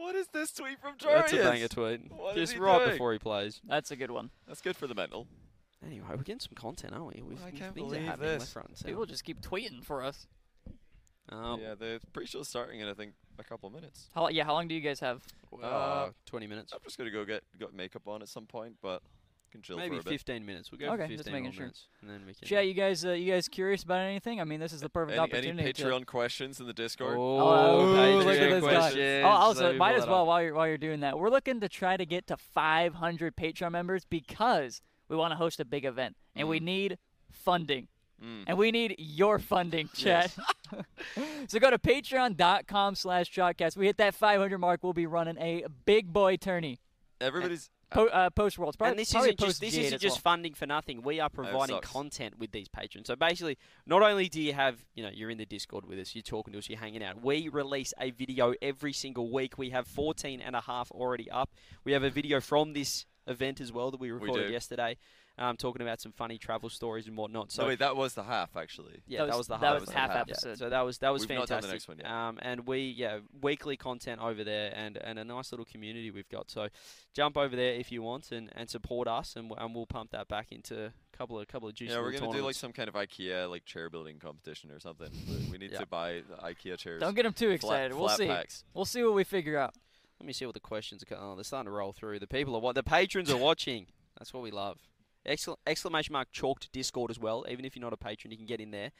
What 0.00 0.14
is 0.14 0.28
this 0.28 0.50
tweet 0.52 0.80
from 0.80 0.96
Jaria's? 0.96 1.30
That's 1.30 1.32
a 1.34 1.36
banger 1.50 1.68
tweet. 1.68 2.10
What 2.10 2.36
is 2.36 2.42
Just 2.48 2.52
he 2.54 2.58
right 2.58 2.78
doing? 2.78 2.90
before 2.92 3.12
he 3.12 3.18
plays. 3.18 3.60
That's 3.68 3.90
a 3.90 3.96
good 3.96 4.10
one. 4.10 4.30
That's 4.48 4.62
good 4.62 4.74
for 4.76 4.86
the 4.86 4.94
mental. 4.94 5.26
Anyway, 5.84 6.06
we're 6.10 6.16
getting 6.18 6.40
some 6.40 6.54
content, 6.54 6.94
aren't 6.94 7.14
we? 7.14 7.22
We've, 7.22 7.38
I 7.44 7.50
can't 7.50 7.74
things 7.74 7.86
believe 7.88 8.02
are 8.02 8.06
happening 8.06 8.28
this. 8.30 8.40
left, 8.40 8.52
front. 8.52 8.84
People 8.86 9.04
just 9.06 9.24
keep 9.24 9.40
tweeting 9.42 9.84
for 9.84 10.02
us. 10.02 10.26
Um, 11.28 11.60
yeah, 11.60 11.74
the 11.74 12.00
pre-show's 12.12 12.48
starting 12.48 12.80
in 12.80 12.88
I 12.88 12.94
think 12.94 13.12
a 13.38 13.44
couple 13.44 13.66
of 13.68 13.74
minutes. 13.74 14.08
How, 14.14 14.28
yeah, 14.28 14.44
how 14.44 14.54
long 14.54 14.68
do 14.68 14.74
you 14.74 14.80
guys 14.80 15.00
have? 15.00 15.22
uh, 15.52 15.66
Uh, 15.66 16.10
20 16.26 16.46
minutes. 16.46 16.72
I'm 16.72 16.80
just 16.82 16.96
gonna 16.98 17.10
go 17.10 17.24
get 17.26 17.42
got 17.58 17.72
makeup 17.74 18.08
on 18.08 18.22
at 18.22 18.28
some 18.28 18.46
point, 18.46 18.76
but 18.82 19.02
can 19.50 19.62
chill 19.62 19.76
Maybe 19.76 19.96
for 19.96 20.00
a 20.00 20.04
bit. 20.04 20.10
15 20.12 20.46
minutes. 20.46 20.70
We'll 20.70 20.78
go 20.78 20.94
Okay, 20.94 21.04
for 21.04 21.08
just 21.08 21.24
15 21.24 21.32
making 21.32 21.52
sure. 21.52 21.62
minutes, 21.64 21.86
and 22.00 22.10
then 22.10 22.22
we 22.26 22.34
can. 22.34 22.46
Chat, 22.48 22.66
you 22.66 22.74
guys, 22.74 23.04
uh, 23.04 23.10
you 23.12 23.32
guys 23.32 23.48
curious 23.48 23.82
about 23.82 24.00
anything? 24.00 24.40
I 24.40 24.44
mean, 24.44 24.60
this 24.60 24.72
is 24.72 24.80
the 24.80 24.88
perfect 24.88 25.18
Any, 25.18 25.30
any 25.32 25.32
opportunity. 25.32 25.72
to- 25.72 25.84
Patreon 25.84 26.06
questions 26.06 26.60
in 26.60 26.66
the 26.66 26.72
Discord? 26.72 27.16
Oh, 27.18 27.20
Patreon 27.20 28.24
look 28.24 28.36
at 28.36 28.60
this 28.60 28.94
guy. 28.94 29.20
Oh, 29.22 29.28
also, 29.28 29.64
Let 29.64 29.72
me 29.72 29.78
might 29.78 29.96
as 29.96 30.06
well 30.06 30.26
while 30.26 30.42
you're 30.42 30.54
while 30.54 30.68
you're 30.68 30.78
doing 30.78 31.00
that. 31.00 31.18
We're 31.18 31.30
looking 31.30 31.60
to 31.60 31.68
try 31.68 31.96
to 31.96 32.06
get 32.06 32.26
to 32.28 32.36
500 32.36 33.36
Patreon 33.36 33.72
members 33.72 34.04
because 34.04 34.80
we 35.08 35.16
want 35.16 35.32
to 35.32 35.36
host 35.36 35.60
a 35.60 35.64
big 35.64 35.84
event 35.84 36.16
and 36.34 36.48
we 36.48 36.60
need 36.60 36.98
funding. 37.30 37.88
Mm. 38.22 38.44
And 38.48 38.58
we 38.58 38.70
need 38.70 38.96
your 38.98 39.38
funding, 39.38 39.88
chat. 39.94 40.36
so 41.48 41.58
go 41.58 41.70
to 41.70 41.78
patreon.com 41.78 42.94
slash 42.94 43.32
chalkcast. 43.32 43.76
We 43.78 43.86
hit 43.86 43.96
that 43.96 44.14
500 44.14 44.58
mark. 44.58 44.80
We'll 44.82 44.92
be 44.92 45.06
running 45.06 45.38
a 45.38 45.64
big 45.86 46.12
boy 46.12 46.36
tourney. 46.36 46.80
Everybody's 47.20 47.70
Po- 47.90 48.06
uh, 48.06 48.30
post 48.30 48.58
Worlds. 48.58 48.76
Probably, 48.76 48.92
and 48.92 48.98
this 48.98 49.14
isn't 49.14 49.38
just 49.38 49.60
this 49.60 49.76
isn't 49.76 50.00
just 50.00 50.16
well. 50.16 50.32
funding 50.32 50.54
for 50.54 50.66
nothing. 50.66 51.02
We 51.02 51.20
are 51.20 51.28
providing 51.28 51.76
sucks. 51.76 51.90
content 51.90 52.38
with 52.38 52.52
these 52.52 52.68
patrons. 52.68 53.08
So 53.08 53.16
basically, 53.16 53.58
not 53.86 54.02
only 54.02 54.28
do 54.28 54.40
you 54.40 54.52
have 54.52 54.84
you 54.94 55.02
know 55.02 55.10
you're 55.12 55.30
in 55.30 55.38
the 55.38 55.46
Discord 55.46 55.86
with 55.86 55.98
us, 55.98 56.14
you're 56.14 56.22
talking 56.22 56.52
to 56.52 56.58
us, 56.58 56.68
you're 56.68 56.78
hanging 56.78 57.02
out. 57.02 57.22
We 57.22 57.48
release 57.48 57.92
a 58.00 58.10
video 58.10 58.54
every 58.62 58.92
single 58.92 59.32
week. 59.32 59.58
We 59.58 59.70
have 59.70 59.86
14 59.86 60.40
and 60.40 60.54
a 60.54 60.60
half 60.60 60.90
already 60.92 61.30
up. 61.30 61.50
We 61.84 61.92
have 61.92 62.02
a 62.02 62.10
video 62.10 62.40
from 62.40 62.72
this 62.72 63.06
event 63.26 63.60
as 63.60 63.72
well 63.72 63.90
that 63.90 64.00
we 64.00 64.10
recorded 64.10 64.48
do. 64.48 64.52
yesterday, 64.52 64.96
um, 65.40 65.56
talking 65.56 65.82
about 65.82 66.00
some 66.00 66.12
funny 66.12 66.38
travel 66.38 66.68
stories 66.68 67.08
and 67.08 67.16
whatnot. 67.16 67.50
So 67.50 67.62
no, 67.62 67.68
wait, 67.68 67.78
that 67.80 67.96
was 67.96 68.14
the 68.14 68.22
half 68.22 68.56
actually. 68.56 69.02
yeah, 69.08 69.20
That 69.20 69.26
that 69.26 69.30
was- 69.30 69.38
was 69.38 69.46
the 69.48 69.56
that 69.58 69.66
half. 69.72 69.80
was 69.80 69.88
the 69.88 69.94
half 69.94 70.10
half. 70.10 70.16
Yeah, 70.28 70.32
episode. 70.34 70.58
so 70.58 70.68
that 70.70 70.80
was 70.82 70.98
that 70.98 71.10
was 71.12 71.26
We've 71.26 71.38
not 71.38 71.48
done 71.48 71.62
the 71.62 71.68
next 71.68 71.88
one 71.88 71.98
yet. 71.98 72.06
Um, 72.10 72.38
and 72.42 72.66
we 72.66 72.82
yeah 72.96 73.18
weekly 73.42 73.76
content 73.76 74.20
over 74.20 74.44
there 74.44 74.72
and, 74.76 74.96
and 74.98 75.18
a 75.18 75.24
nice 75.24 75.50
little 75.50 75.64
community 75.64 76.10
we've 76.10 76.28
got. 76.28 76.50
So 76.50 76.68
jump 77.14 77.36
over 77.36 77.56
there 77.56 77.72
if 77.74 77.90
you 77.90 78.02
want 78.02 78.30
and, 78.30 78.50
and 78.54 78.68
support 78.70 79.08
us 79.08 79.34
and, 79.34 79.50
and 79.58 79.74
we'll 79.74 79.86
pump 79.86 80.10
that 80.12 80.28
back 80.28 80.52
into 80.52 80.86
a 80.86 81.16
couple 81.16 81.40
of 81.40 81.48
couple 81.48 81.68
of 81.68 81.74
juicy 81.74 81.92
Yeah, 81.94 82.00
we're 82.00 82.12
gonna 82.12 82.32
do 82.32 82.42
like 82.44 82.54
some 82.54 82.72
kind 82.72 82.88
of 82.88 82.94
IKEA 82.94 83.48
like 83.48 83.64
chair 83.64 83.88
building 83.90 84.18
competition 84.18 84.70
or 84.70 84.78
something. 84.78 85.08
We- 85.28 85.50
we 85.52 85.58
need 85.58 85.72
Yeah. 85.72 85.78
to 85.80 85.86
buy 85.86 86.22
the 86.28 86.36
IKEA 86.36 86.76
chairs. 86.78 87.00
Don't 87.00 87.14
get 87.14 87.22
them 87.24 87.32
too 87.32 87.46
flat- 87.48 87.54
excited. 87.86 87.94
we'll 87.94 88.08
flat 88.08 88.18
see. 88.18 88.26
packs. 88.26 88.64
We'll 88.74 88.84
see 88.84 89.02
what 89.02 89.14
we 89.14 89.24
figure 89.24 89.58
out. 89.58 89.74
Let 90.20 90.26
me 90.26 90.32
see 90.34 90.44
what 90.44 90.52
the 90.54 90.60
questions 90.60 91.02
are. 91.10 91.16
Oh, 91.18 91.34
they're 91.34 91.44
starting 91.44 91.64
to 91.66 91.70
roll 91.70 91.92
through. 91.92 92.18
The 92.18 92.26
people 92.26 92.54
are 92.54 92.60
what 92.60 92.74
the 92.74 92.82
patrons 92.82 93.30
are 93.30 93.38
watching. 93.38 93.86
That's 94.18 94.34
what 94.34 94.42
we 94.42 94.50
love. 94.50 94.78
Excla- 95.26 95.56
exclamation 95.66 96.12
mark 96.12 96.28
chalked 96.32 96.70
Discord 96.72 97.10
as 97.10 97.18
well. 97.18 97.44
Even 97.48 97.64
if 97.64 97.76
you're 97.76 97.82
not 97.84 97.92
a 97.92 97.96
patron, 97.96 98.30
you 98.30 98.36
can 98.36 98.46
get 98.46 98.60
in 98.60 98.70
there. 98.70 98.90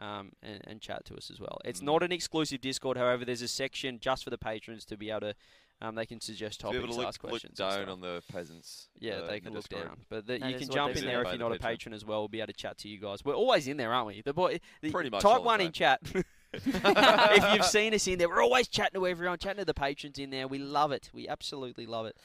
Um, 0.00 0.30
and, 0.44 0.60
and 0.64 0.80
chat 0.80 1.04
to 1.06 1.16
us 1.16 1.28
as 1.28 1.40
well. 1.40 1.58
It's 1.64 1.80
Mm. 1.80 1.86
not 1.86 2.02
an 2.04 2.12
exclusive 2.12 2.60
Discord, 2.60 2.96
however. 2.96 3.24
There's 3.24 3.42
a 3.42 3.48
section 3.48 3.98
just 3.98 4.22
for 4.22 4.30
the 4.30 4.38
patrons 4.38 4.84
to 4.84 4.96
be 4.96 5.10
able 5.10 5.20
to. 5.22 5.34
Um, 5.80 5.96
they 5.96 6.06
can 6.06 6.20
suggest 6.20 6.60
topics, 6.60 6.78
able 6.78 6.92
to 6.92 6.98
look, 6.98 7.06
ask 7.08 7.20
questions. 7.20 7.58
and 7.58 7.70
down 7.86 7.88
on 7.88 8.00
the 8.00 8.22
peasants. 8.30 8.90
Yeah, 9.00 9.14
uh, 9.14 9.26
they 9.26 9.40
can 9.40 9.52
the 9.52 9.58
look 9.58 9.68
Discord. 9.68 9.88
down. 9.88 9.96
But 10.08 10.26
the, 10.28 10.34
you 10.34 10.56
can 10.56 10.68
jump 10.70 10.94
in 10.94 11.04
there 11.04 11.22
if 11.22 11.26
you're 11.26 11.32
the 11.32 11.38
not 11.38 11.46
a 11.50 11.54
patron. 11.58 11.70
patron 11.72 11.94
as 11.94 12.04
well. 12.04 12.20
We'll 12.20 12.28
be 12.28 12.38
able 12.38 12.46
to 12.48 12.52
chat 12.52 12.78
to 12.78 12.88
you 12.88 13.00
guys. 13.00 13.24
We're 13.24 13.34
always 13.34 13.66
in 13.66 13.76
there, 13.76 13.92
aren't 13.92 14.06
we? 14.06 14.22
The 14.22 14.32
boy, 14.32 14.60
the, 14.82 14.92
Pretty 14.92 15.10
much 15.10 15.22
Type 15.22 15.32
all 15.32 15.40
the 15.40 15.46
one 15.46 15.60
in 15.60 15.72
chat. 15.72 16.00
if 16.52 17.54
you've 17.54 17.64
seen 17.66 17.92
us 17.92 18.06
in 18.06 18.18
there, 18.18 18.28
we're 18.28 18.42
always 18.42 18.68
chatting 18.68 19.00
to 19.00 19.06
everyone, 19.06 19.36
chatting 19.38 19.58
to 19.58 19.64
the 19.64 19.74
patrons 19.74 20.18
in 20.20 20.30
there. 20.30 20.46
We 20.46 20.58
love 20.58 20.92
it. 20.92 21.10
We 21.12 21.26
absolutely 21.28 21.86
love 21.86 22.06
it. 22.06 22.16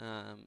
Um, 0.00 0.46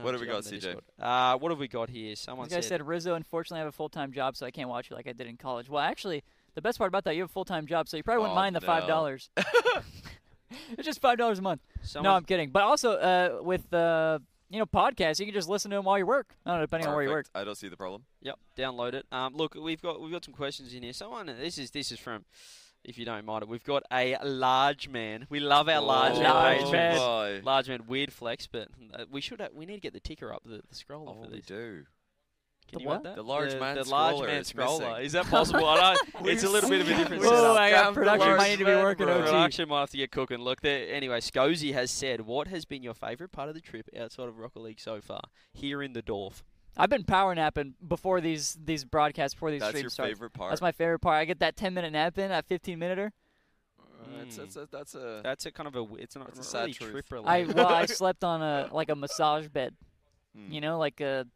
What 0.00 0.12
have 0.14 0.20
we 0.20 0.26
got, 0.26 0.50
in 0.50 0.58
CJ? 0.58 0.78
Uh, 1.00 1.38
what 1.38 1.50
have 1.50 1.58
we 1.58 1.68
got 1.68 1.88
here? 1.88 2.16
Someone 2.16 2.48
This 2.48 2.56
guy 2.56 2.60
said, 2.60 2.86
Rizzo, 2.86 3.14
unfortunately, 3.14 3.58
I 3.60 3.64
have 3.64 3.68
a 3.68 3.76
full 3.76 3.88
time 3.88 4.12
job, 4.12 4.36
so 4.36 4.44
I 4.44 4.50
can't 4.50 4.68
watch 4.68 4.90
you 4.90 4.96
like 4.96 5.06
I 5.06 5.12
did 5.12 5.26
in 5.26 5.36
college. 5.36 5.68
Well, 5.68 5.82
actually, 5.82 6.22
the 6.54 6.62
best 6.62 6.78
part 6.78 6.88
about 6.88 7.04
that, 7.04 7.14
you 7.14 7.22
have 7.22 7.30
a 7.30 7.32
full 7.32 7.44
time 7.44 7.66
job, 7.66 7.88
so 7.88 7.96
you 7.96 8.02
probably 8.02 8.22
wouldn't 8.22 8.32
Oh, 8.36 8.40
mind 8.40 8.56
the 8.56 8.60
no. 8.60 8.66
$5. 8.66 9.28
it's 10.78 10.84
just 10.84 11.00
$5 11.00 11.38
a 11.38 11.42
month. 11.42 11.60
someone, 11.82 12.10
No, 12.10 12.16
I'm 12.16 12.24
kidding. 12.24 12.50
But 12.50 12.62
also, 12.64 12.92
uh, 12.92 13.38
with 13.42 13.72
uh, 13.72 14.18
you 14.50 14.58
know 14.58 14.66
podcasts, 14.66 15.20
you 15.20 15.26
can 15.26 15.34
just 15.34 15.48
listen 15.48 15.70
to 15.70 15.76
them 15.76 15.84
while 15.84 15.98
you 15.98 16.06
work. 16.06 16.34
I 16.44 16.50
don't 16.50 16.58
know, 16.58 16.64
depending 16.66 16.88
on 16.88 16.94
where 16.94 17.04
you 17.04 17.10
work. 17.10 17.26
I 17.34 17.44
don't 17.44 17.56
see 17.56 17.68
the 17.68 17.76
problem. 17.76 18.02
Yep, 18.22 18.38
download 18.56 18.94
it. 18.94 19.06
Um, 19.12 19.34
look, 19.34 19.54
we've 19.54 19.80
got 19.82 20.00
we've 20.00 20.12
got 20.12 20.24
some 20.24 20.34
questions 20.34 20.72
in 20.74 20.82
here. 20.82 20.92
Someone, 20.92 21.26
this 21.26 21.56
is 21.58 21.70
this 21.70 21.90
is 21.92 21.98
from, 21.98 22.24
if 22.84 22.98
you 22.98 23.04
don't 23.04 23.24
mind 23.24 23.42
it, 23.42 23.48
we've 23.48 23.64
got 23.64 23.82
a 23.92 24.16
large 24.22 24.88
man. 24.88 25.26
We 25.30 25.40
love 25.40 25.68
our 25.68 25.80
large, 25.80 26.14
oh, 26.16 26.22
man 26.22 26.32
Large 26.32 26.72
man. 26.72 26.96
boy. 26.96 27.40
Large 27.44 27.68
man, 27.68 27.86
weird 27.86 28.12
flex, 28.12 28.46
but 28.46 28.68
uh, 28.92 29.04
we 29.10 29.20
should 29.20 29.40
have, 29.40 29.52
we 29.54 29.66
need 29.66 29.74
to 29.76 29.80
get 29.80 29.92
the 29.92 30.00
ticker 30.00 30.32
up, 30.32 30.42
the, 30.44 30.62
the 30.68 30.74
scroller 30.74 31.08
Oh, 31.18 31.24
for 31.24 31.30
we 31.30 31.40
do. 31.40 31.84
Can 32.66 32.78
The 32.78 32.80
you 32.82 32.88
what? 32.88 33.02
that? 33.02 33.16
The 33.16 33.22
large 33.22 33.52
the, 33.52 33.60
man 33.60 33.76
the 33.76 33.84
large 33.88 34.16
scroller 34.16 34.26
man 34.26 34.40
is 34.40 34.52
scroller. 34.52 34.80
missing. 34.90 35.04
Is 35.04 35.12
that 35.12 35.26
possible? 35.26 35.66
I 35.66 35.94
don't, 35.94 35.98
it's 36.28 36.44
a 36.44 36.48
little 36.48 36.70
bit 36.70 36.80
of 36.80 36.88
a 36.88 36.94
different 36.96 37.22
Whoa, 37.22 37.28
setup. 37.30 37.56
I 37.58 37.70
got 37.70 37.94
the 37.94 38.00
production 38.00 38.26
large 38.28 38.38
might 38.38 38.48
need 38.50 38.58
to 38.60 38.64
be 38.64 38.70
working 38.72 39.06
bro. 39.06 39.14
OT. 39.16 39.24
Production 39.24 39.68
might 39.68 39.80
have 39.80 39.90
to 39.90 39.96
get 39.98 40.10
cooking. 40.10 40.38
Look, 40.38 40.62
there. 40.62 40.88
Anyway, 40.94 41.20
Scozy 41.20 41.74
has 41.74 41.90
said, 41.90 42.22
"What 42.22 42.48
has 42.48 42.64
been 42.64 42.82
your 42.82 42.94
favourite 42.94 43.32
part 43.32 43.50
of 43.50 43.54
the 43.54 43.60
trip 43.60 43.88
outside 43.98 44.28
of 44.28 44.38
Rocket 44.38 44.60
League 44.60 44.80
so 44.80 45.00
far? 45.02 45.20
Here 45.52 45.82
in 45.82 45.92
the 45.92 46.00
Dorf." 46.02 46.42
I've 46.76 46.90
been 46.90 47.04
power 47.04 47.34
napping 47.34 47.74
before 47.86 48.20
these 48.20 48.58
these 48.64 48.84
broadcasts 48.84 49.34
before 49.34 49.50
these 49.50 49.60
That's 49.60 49.70
streams 49.70 49.82
your 49.82 49.90
start. 49.90 50.08
favorite 50.10 50.32
part. 50.32 50.50
That's 50.50 50.60
my 50.62 50.72
favorite 50.72 50.98
part. 51.00 51.16
I 51.16 51.24
get 51.24 51.38
that 51.40 51.56
10 51.56 51.72
minute 51.74 51.92
nap 51.92 52.18
in, 52.18 52.28
that 52.30 52.46
15 52.46 52.78
minuter. 52.78 53.12
Uh, 53.80 54.22
it's, 54.22 54.38
it's 54.38 54.56
a, 54.56 54.68
that's 54.70 54.94
a 54.94 55.20
That's 55.22 55.46
a 55.46 55.52
kind 55.52 55.66
of 55.66 55.74
a. 55.76 55.78
w- 55.78 56.02
It's 56.02 56.14
not, 56.16 56.26
That's 56.26 56.38
a 56.38 56.40
not 56.42 56.46
sad 56.46 56.60
really 56.62 56.72
truth. 56.92 57.08
trip 57.08 57.22
I 57.26 57.44
well, 57.44 57.68
I 57.68 57.86
slept 58.00 58.22
on 58.24 58.42
a 58.42 58.68
like 58.72 58.90
a 58.90 58.96
massage 58.96 59.48
bed. 59.48 59.74
hmm. 60.36 60.52
You 60.52 60.60
know, 60.60 60.78
like 60.78 61.00
a 61.00 61.26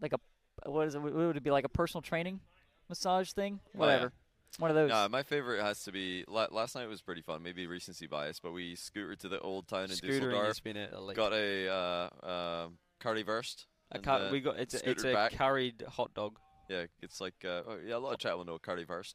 like 0.00 0.12
a 0.12 0.70
what 0.70 0.86
is 0.86 0.94
it? 0.94 1.02
What 1.02 1.12
would 1.14 1.36
it 1.36 1.42
be 1.42 1.50
like 1.50 1.64
a 1.64 1.68
personal 1.68 2.02
training 2.02 2.40
massage 2.88 3.32
thing? 3.32 3.60
Oh, 3.66 3.70
yeah. 3.74 3.78
Whatever. 3.80 4.12
One 4.58 4.70
of 4.70 4.74
those. 4.76 4.90
No, 4.90 5.08
my 5.08 5.22
favorite 5.22 5.62
has 5.62 5.82
to 5.84 5.92
be 5.92 6.24
la- 6.26 6.48
last 6.50 6.74
night 6.74 6.88
was 6.88 7.02
pretty 7.02 7.22
fun. 7.22 7.42
Maybe 7.42 7.66
recency 7.66 8.06
bias, 8.06 8.40
but 8.40 8.52
we 8.52 8.74
scooted 8.74 9.20
to 9.20 9.28
the 9.28 9.40
old 9.40 9.68
town 9.68 9.84
in 9.84 9.90
Scootering 9.90 10.20
Dusseldorf. 10.20 10.46
has 10.46 10.60
been 10.60 10.76
a, 10.76 10.88
a 11.10 11.14
Got 11.14 11.32
a 11.32 11.68
uh, 11.68 12.26
uh, 12.26 12.68
currywurst. 13.00 13.66
A 13.92 13.96
and, 13.96 14.06
uh, 14.06 14.28
we 14.30 14.40
got 14.40 14.58
it's 14.58 14.74
a, 14.74 14.90
it's 14.90 15.04
a 15.04 15.12
back. 15.12 15.32
curried 15.32 15.82
hot 15.88 16.14
dog. 16.14 16.38
Yeah, 16.68 16.84
it's 17.02 17.20
like 17.20 17.34
uh, 17.44 17.62
oh, 17.66 17.78
yeah, 17.84 17.96
a 17.96 17.98
lot 17.98 18.12
of 18.12 18.18
chat 18.18 18.36
will 18.36 18.44
know 18.44 18.58
currywurst. 18.58 19.14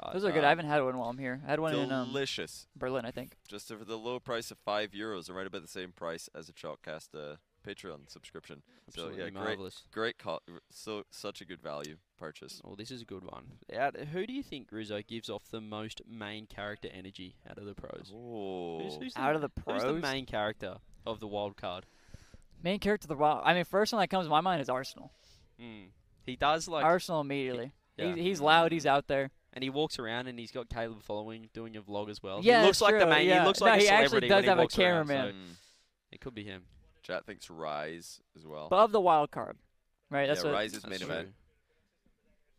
Uh, 0.00 0.12
those 0.12 0.24
are 0.24 0.32
good. 0.32 0.44
I 0.44 0.48
haven't 0.48 0.66
had 0.66 0.82
one 0.82 0.98
while 0.98 1.08
I'm 1.08 1.18
here. 1.18 1.40
I 1.46 1.50
had 1.50 1.60
one 1.60 1.74
in 1.74 1.92
um, 1.92 2.08
Delicious. 2.08 2.66
Berlin, 2.74 3.04
I 3.04 3.12
think. 3.12 3.36
Just 3.46 3.68
for 3.68 3.84
the 3.84 3.96
low 3.96 4.18
price 4.18 4.50
of 4.50 4.58
five 4.58 4.90
euros, 4.90 5.28
and 5.28 5.36
right 5.36 5.46
about 5.46 5.62
the 5.62 5.68
same 5.68 5.92
price 5.92 6.28
as 6.34 6.48
a 6.48 6.52
Chalkcast 6.52 7.14
uh, 7.14 7.36
Patreon 7.66 8.08
subscription. 8.08 8.62
absolutely 8.88 9.18
so 9.18 9.24
yeah, 9.24 9.30
great, 9.30 9.44
marvelous. 9.44 9.82
great, 9.92 10.18
co- 10.18 10.40
so 10.70 11.04
such 11.10 11.40
a 11.40 11.44
good 11.44 11.60
value 11.60 11.96
purchase. 12.18 12.60
Oh, 12.64 12.74
this 12.76 12.90
is 12.90 13.02
a 13.02 13.04
good 13.04 13.24
one. 13.24 13.44
Out, 13.76 13.96
who 13.96 14.26
do 14.26 14.32
you 14.32 14.42
think 14.42 14.68
Rizzo 14.70 15.02
gives 15.06 15.28
off 15.28 15.44
the 15.50 15.60
most 15.60 16.02
main 16.08 16.46
character 16.46 16.88
energy 16.92 17.36
out 17.48 17.58
of 17.58 17.66
the 17.66 17.74
pros? 17.74 18.12
Oh, 18.14 18.80
Who's, 18.82 18.96
who's 18.96 19.16
Out 19.16 19.30
the, 19.30 19.34
of 19.36 19.40
the 19.42 19.48
pros, 19.48 19.82
Who's 19.82 19.94
the 19.94 20.00
main 20.00 20.26
character 20.26 20.76
of 21.06 21.20
the 21.20 21.26
wild 21.26 21.56
card? 21.56 21.86
Main 22.62 22.78
character 22.80 23.04
of 23.04 23.08
the 23.08 23.16
Wild. 23.16 23.42
I 23.44 23.54
mean, 23.54 23.64
first 23.64 23.92
one 23.92 24.00
that 24.00 24.08
comes 24.08 24.26
to 24.26 24.30
my 24.30 24.40
mind 24.40 24.60
is 24.60 24.68
Arsenal. 24.68 25.12
Mm. 25.60 25.86
He 26.24 26.36
does 26.36 26.66
like, 26.68 26.84
Arsenal 26.84 27.20
immediately. 27.20 27.72
yeah. 27.96 28.06
He's, 28.14 28.16
he's 28.16 28.40
loud. 28.40 28.72
He's 28.72 28.86
out 28.86 29.06
there. 29.06 29.30
and 29.52 29.62
he 29.62 29.70
walks 29.70 29.98
around 29.98 30.26
and 30.26 30.38
he's 30.38 30.50
got 30.50 30.68
Caleb 30.68 31.02
following, 31.02 31.48
doing 31.54 31.76
a 31.76 31.82
vlog 31.82 32.10
as 32.10 32.22
well. 32.22 32.40
Yeah, 32.42 32.60
he 32.60 32.66
looks 32.66 32.78
that's 32.80 32.90
like 32.92 32.98
the 32.98 33.04
true, 33.06 33.14
main. 33.14 33.28
yeah. 33.28 33.40
He 33.40 33.46
looks 33.46 33.60
No, 33.60 33.66
like 33.66 33.80
he 33.80 33.86
a 33.86 33.90
actually 33.90 34.08
celebrity 34.08 34.28
does 34.28 34.34
when 34.36 34.42
he 34.44 34.48
have 34.48 34.58
a 34.58 34.60
walks 34.62 34.78
around, 34.78 35.06
cameraman. 35.08 35.32
so 35.32 35.52
Mm. 35.52 35.56
it 36.12 36.20
could 36.20 36.34
be 36.34 36.44
him. 36.44 36.62
Chat 37.02 37.24
thinks 37.24 37.48
Rise 37.48 38.20
as 38.36 38.44
well. 38.46 38.68
But 38.68 38.80
of 38.80 38.92
the 38.92 39.00
wild 39.00 39.30
card, 39.30 39.56
right? 40.10 40.26
That's 40.26 40.40
yeah, 40.42 40.50
what. 40.50 40.54
Rise 40.56 40.74
is 40.74 40.82
main 40.84 40.90
That's 40.92 41.02
event. 41.04 41.28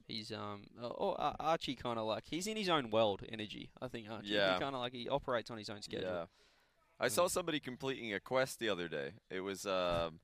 He's 0.08 0.32
um 0.32 0.64
oh, 0.82 1.12
uh, 1.20 1.34
Archie 1.40 1.76
kind 1.76 2.00
of 2.00 2.06
like 2.06 2.24
he's 2.26 2.48
in 2.48 2.56
his 2.56 2.70
own 2.70 2.90
world 2.92 3.24
energy. 3.30 3.72
I 3.82 3.90
think 3.90 4.10
Archie. 4.10 4.30
Yeah. 4.30 4.54
He 4.54 4.60
kind 4.62 4.74
of 4.74 4.80
like 4.80 4.94
he 4.94 5.10
operates 5.10 5.52
on 5.52 5.58
his 5.58 5.70
own 5.70 5.82
schedule. 5.82 6.08
Yeah. 6.10 6.26
I 7.00 7.10
saw 7.10 7.28
somebody 7.28 7.60
completing 7.60 8.14
a 8.14 8.20
quest 8.20 8.60
the 8.60 8.70
other 8.70 8.88
day. 8.88 9.12
It 9.30 9.42
was, 9.42 9.66
um, 9.66 10.20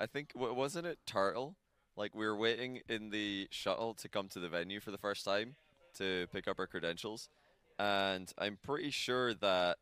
I 0.00 0.06
think, 0.06 0.32
wasn't 0.34 0.86
it 0.86 0.98
Turtle? 1.06 1.56
Like 1.96 2.14
we 2.14 2.26
were 2.26 2.36
waiting 2.36 2.80
in 2.88 3.10
the 3.10 3.48
shuttle 3.50 3.94
to 3.94 4.08
come 4.08 4.28
to 4.28 4.40
the 4.40 4.48
venue 4.48 4.80
for 4.80 4.90
the 4.90 4.98
first 4.98 5.24
time 5.24 5.56
to 5.94 6.26
pick 6.32 6.46
up 6.46 6.58
our 6.58 6.66
credentials, 6.66 7.28
and 7.78 8.32
I'm 8.38 8.56
pretty 8.62 8.90
sure 8.90 9.34
that, 9.34 9.78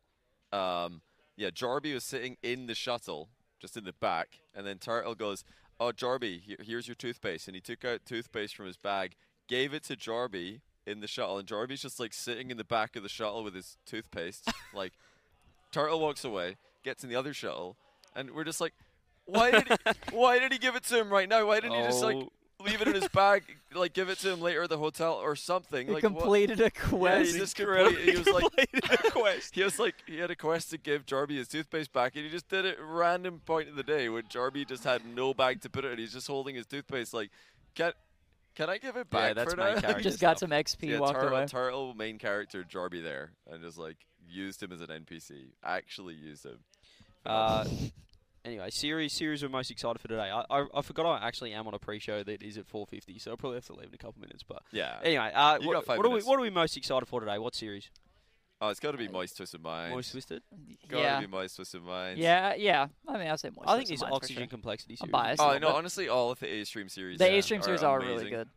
um, 0.51 1.01
yeah, 1.35 1.49
Jarby 1.49 1.93
was 1.93 2.03
sitting 2.03 2.37
in 2.41 2.65
the 2.65 2.73
shuttle, 2.73 3.29
just 3.59 3.77
in 3.77 3.83
the 3.83 3.93
back, 3.93 4.39
and 4.55 4.65
then 4.65 4.79
Turtle 4.79 5.13
goes, 5.13 5.43
"Oh, 5.79 5.91
Jarby, 5.91 6.59
here's 6.59 6.87
your 6.87 6.95
toothpaste," 6.95 7.47
and 7.47 7.53
he 7.53 7.61
took 7.61 7.85
out 7.85 8.05
toothpaste 8.05 8.55
from 8.55 8.65
his 8.65 8.77
bag, 8.77 9.15
gave 9.47 9.73
it 9.75 9.83
to 9.83 9.95
Jarby 9.95 10.61
in 10.87 11.01
the 11.01 11.07
shuttle, 11.07 11.37
and 11.37 11.47
Jarby's 11.47 11.83
just 11.83 11.99
like 11.99 12.13
sitting 12.13 12.49
in 12.49 12.57
the 12.57 12.63
back 12.63 12.95
of 12.95 13.03
the 13.03 13.09
shuttle 13.09 13.43
with 13.43 13.53
his 13.55 13.77
toothpaste, 13.85 14.51
like. 14.73 14.93
Turtle 15.71 15.99
walks 15.99 16.23
away, 16.23 16.55
gets 16.83 17.03
in 17.03 17.09
the 17.09 17.15
other 17.15 17.33
shuttle, 17.33 17.77
and 18.15 18.31
we're 18.31 18.43
just 18.43 18.61
like, 18.61 18.73
why 19.25 19.51
did 19.51 19.67
he, 19.67 19.75
why 20.15 20.39
did 20.39 20.51
he 20.53 20.57
give 20.57 20.75
it 20.75 20.83
to 20.85 20.97
him 20.99 21.09
right 21.09 21.27
now? 21.27 21.45
Why 21.45 21.59
didn't 21.59 21.77
he 21.77 21.83
just 21.83 22.01
like 22.03 22.15
Oh. 22.15 22.31
leave 22.65 22.81
it 22.81 22.87
in 22.87 22.95
his 22.95 23.07
bag, 23.09 23.43
like 23.75 23.93
give 23.93 24.09
it 24.09 24.17
to 24.19 24.31
him 24.31 24.41
later 24.41 24.63
at 24.63 24.69
the 24.69 24.77
hotel 24.77 25.13
or 25.13 25.35
something? 25.35 25.87
He 25.87 25.93
like 25.93 26.03
what- 26.03 26.13
completed 26.15 26.59
a 26.59 26.63
Yeah, 26.63 26.69
quest. 26.69 27.33
he 27.33 27.37
just 27.39 27.55
complete, 27.55 27.97
he 27.99 28.17
was 28.17 28.27
like 28.27 28.43
completed 28.43 28.83
a 29.05 29.11
quest. 29.11 29.53
he 29.55 29.63
was 29.63 29.77
like 29.77 29.95
he 30.07 30.17
had 30.17 30.31
a 30.31 30.35
quest 30.35 30.69
to 30.71 30.77
give 30.77 31.05
Jarby 31.05 31.37
his 31.37 31.47
toothpaste 31.49 31.91
back, 31.93 32.15
and 32.15 32.23
he 32.25 32.31
just 32.31 32.47
did 32.49 32.65
it 32.65 32.77
at 32.79 32.83
random 32.83 33.41
point 33.45 33.69
of 33.69 33.75
the 33.75 33.83
day 33.83 34.07
when 34.09 34.23
Jarby 34.23 34.65
just 34.67 34.83
had 34.85 35.05
no 35.05 35.33
bag 35.33 35.61
to 35.61 35.69
put 35.69 35.83
it 35.85 35.91
in. 35.91 35.99
He's 35.99 36.13
just 36.13 36.27
holding 36.27 36.55
his 36.55 36.65
toothpaste 36.65 37.13
like, 37.13 37.29
can 37.75 37.91
can 38.55 38.69
I 38.71 38.79
give 38.79 38.95
it 38.95 39.07
Yeah, 39.11 39.19
back? 39.19 39.35
that's 39.35 39.53
for 39.53 39.59
main 39.59 39.75
now? 39.75 39.81
character 39.81 40.01
just 40.01 40.19
got 40.19 40.37
stuff. 40.39 40.49
some 40.49 40.57
XP. 40.57 40.89
yeah, 40.89 40.99
walked 40.99 41.13
Turtle, 41.19 41.37
away. 41.37 41.45
Turtle 41.45 41.93
main 41.93 42.17
character 42.17 42.63
Jarby 42.63 43.03
there, 43.03 43.33
and 43.51 43.61
just 43.61 43.77
like 43.77 43.97
used 44.29 44.61
him 44.61 44.71
as 44.71 44.81
an 44.81 44.87
NPC. 44.87 45.53
Actually 45.63 46.15
used 46.15 46.45
him. 46.45 46.59
Uh, 47.25 47.65
anyway, 48.45 48.69
series 48.69 49.13
series 49.13 49.43
we're 49.43 49.49
most 49.49 49.69
excited 49.71 49.99
for 49.99 50.07
today. 50.07 50.29
I, 50.31 50.43
I 50.49 50.65
I 50.73 50.81
forgot 50.81 51.05
I 51.05 51.27
actually 51.27 51.53
am 51.53 51.67
on 51.67 51.73
a 51.73 51.79
pre-show 51.79 52.23
that 52.23 52.41
is 52.41 52.57
at 52.57 52.67
4:50, 52.67 53.21
so 53.21 53.31
I'll 53.31 53.37
probably 53.37 53.57
have 53.57 53.65
to 53.67 53.73
leave 53.73 53.89
in 53.89 53.93
a 53.93 53.97
couple 53.97 54.21
minutes. 54.21 54.43
But 54.43 54.63
yeah. 54.71 54.99
anyway, 55.03 55.31
uh, 55.33 55.59
You 55.59 55.67
what, 55.67 55.85
got 55.85 55.97
what 55.97 56.05
are 56.05 56.09
we 56.09 56.21
what 56.21 56.39
are 56.39 56.41
we 56.41 56.49
most 56.49 56.77
excited 56.77 57.07
for 57.07 57.19
today? 57.19 57.37
What 57.37 57.55
series? 57.55 57.89
Oh, 58.59 58.69
it's 58.69 58.79
got 58.79 58.91
to 58.91 58.97
be 58.97 59.07
Moist 59.07 59.37
Twisted 59.37 59.61
Mind. 59.61 59.93
Moist 59.93 60.11
Twisted. 60.11 60.41
Got 60.87 60.97
to 60.97 61.03
yeah. 61.03 61.19
be 61.19 61.27
Moist 61.27 61.57
Twisted 61.57 61.83
Mind. 61.83 62.17
Yeah, 62.17 62.55
yeah. 62.55 62.87
I 63.07 63.19
mean, 63.19 63.27
I'll 63.27 63.37
say 63.37 63.51
more. 63.51 63.63
I 63.67 63.77
think 63.77 63.91
it's 63.91 64.01
Oxygen 64.01 64.47
Complexity 64.47 64.93
I'm 64.99 65.09
series. 65.09 65.11
biased. 65.11 65.41
Oh 65.41 65.57
no, 65.59 65.75
honestly, 65.75 66.09
all 66.09 66.31
of 66.31 66.39
the 66.39 66.47
A 66.47 66.63
Stream 66.63 66.89
series. 66.89 67.19
The 67.19 67.31
uh, 67.31 67.37
A 67.37 67.41
stream 67.41 67.61
series 67.61 67.83
are 67.83 67.99
really 67.99 68.29
good. 68.29 68.49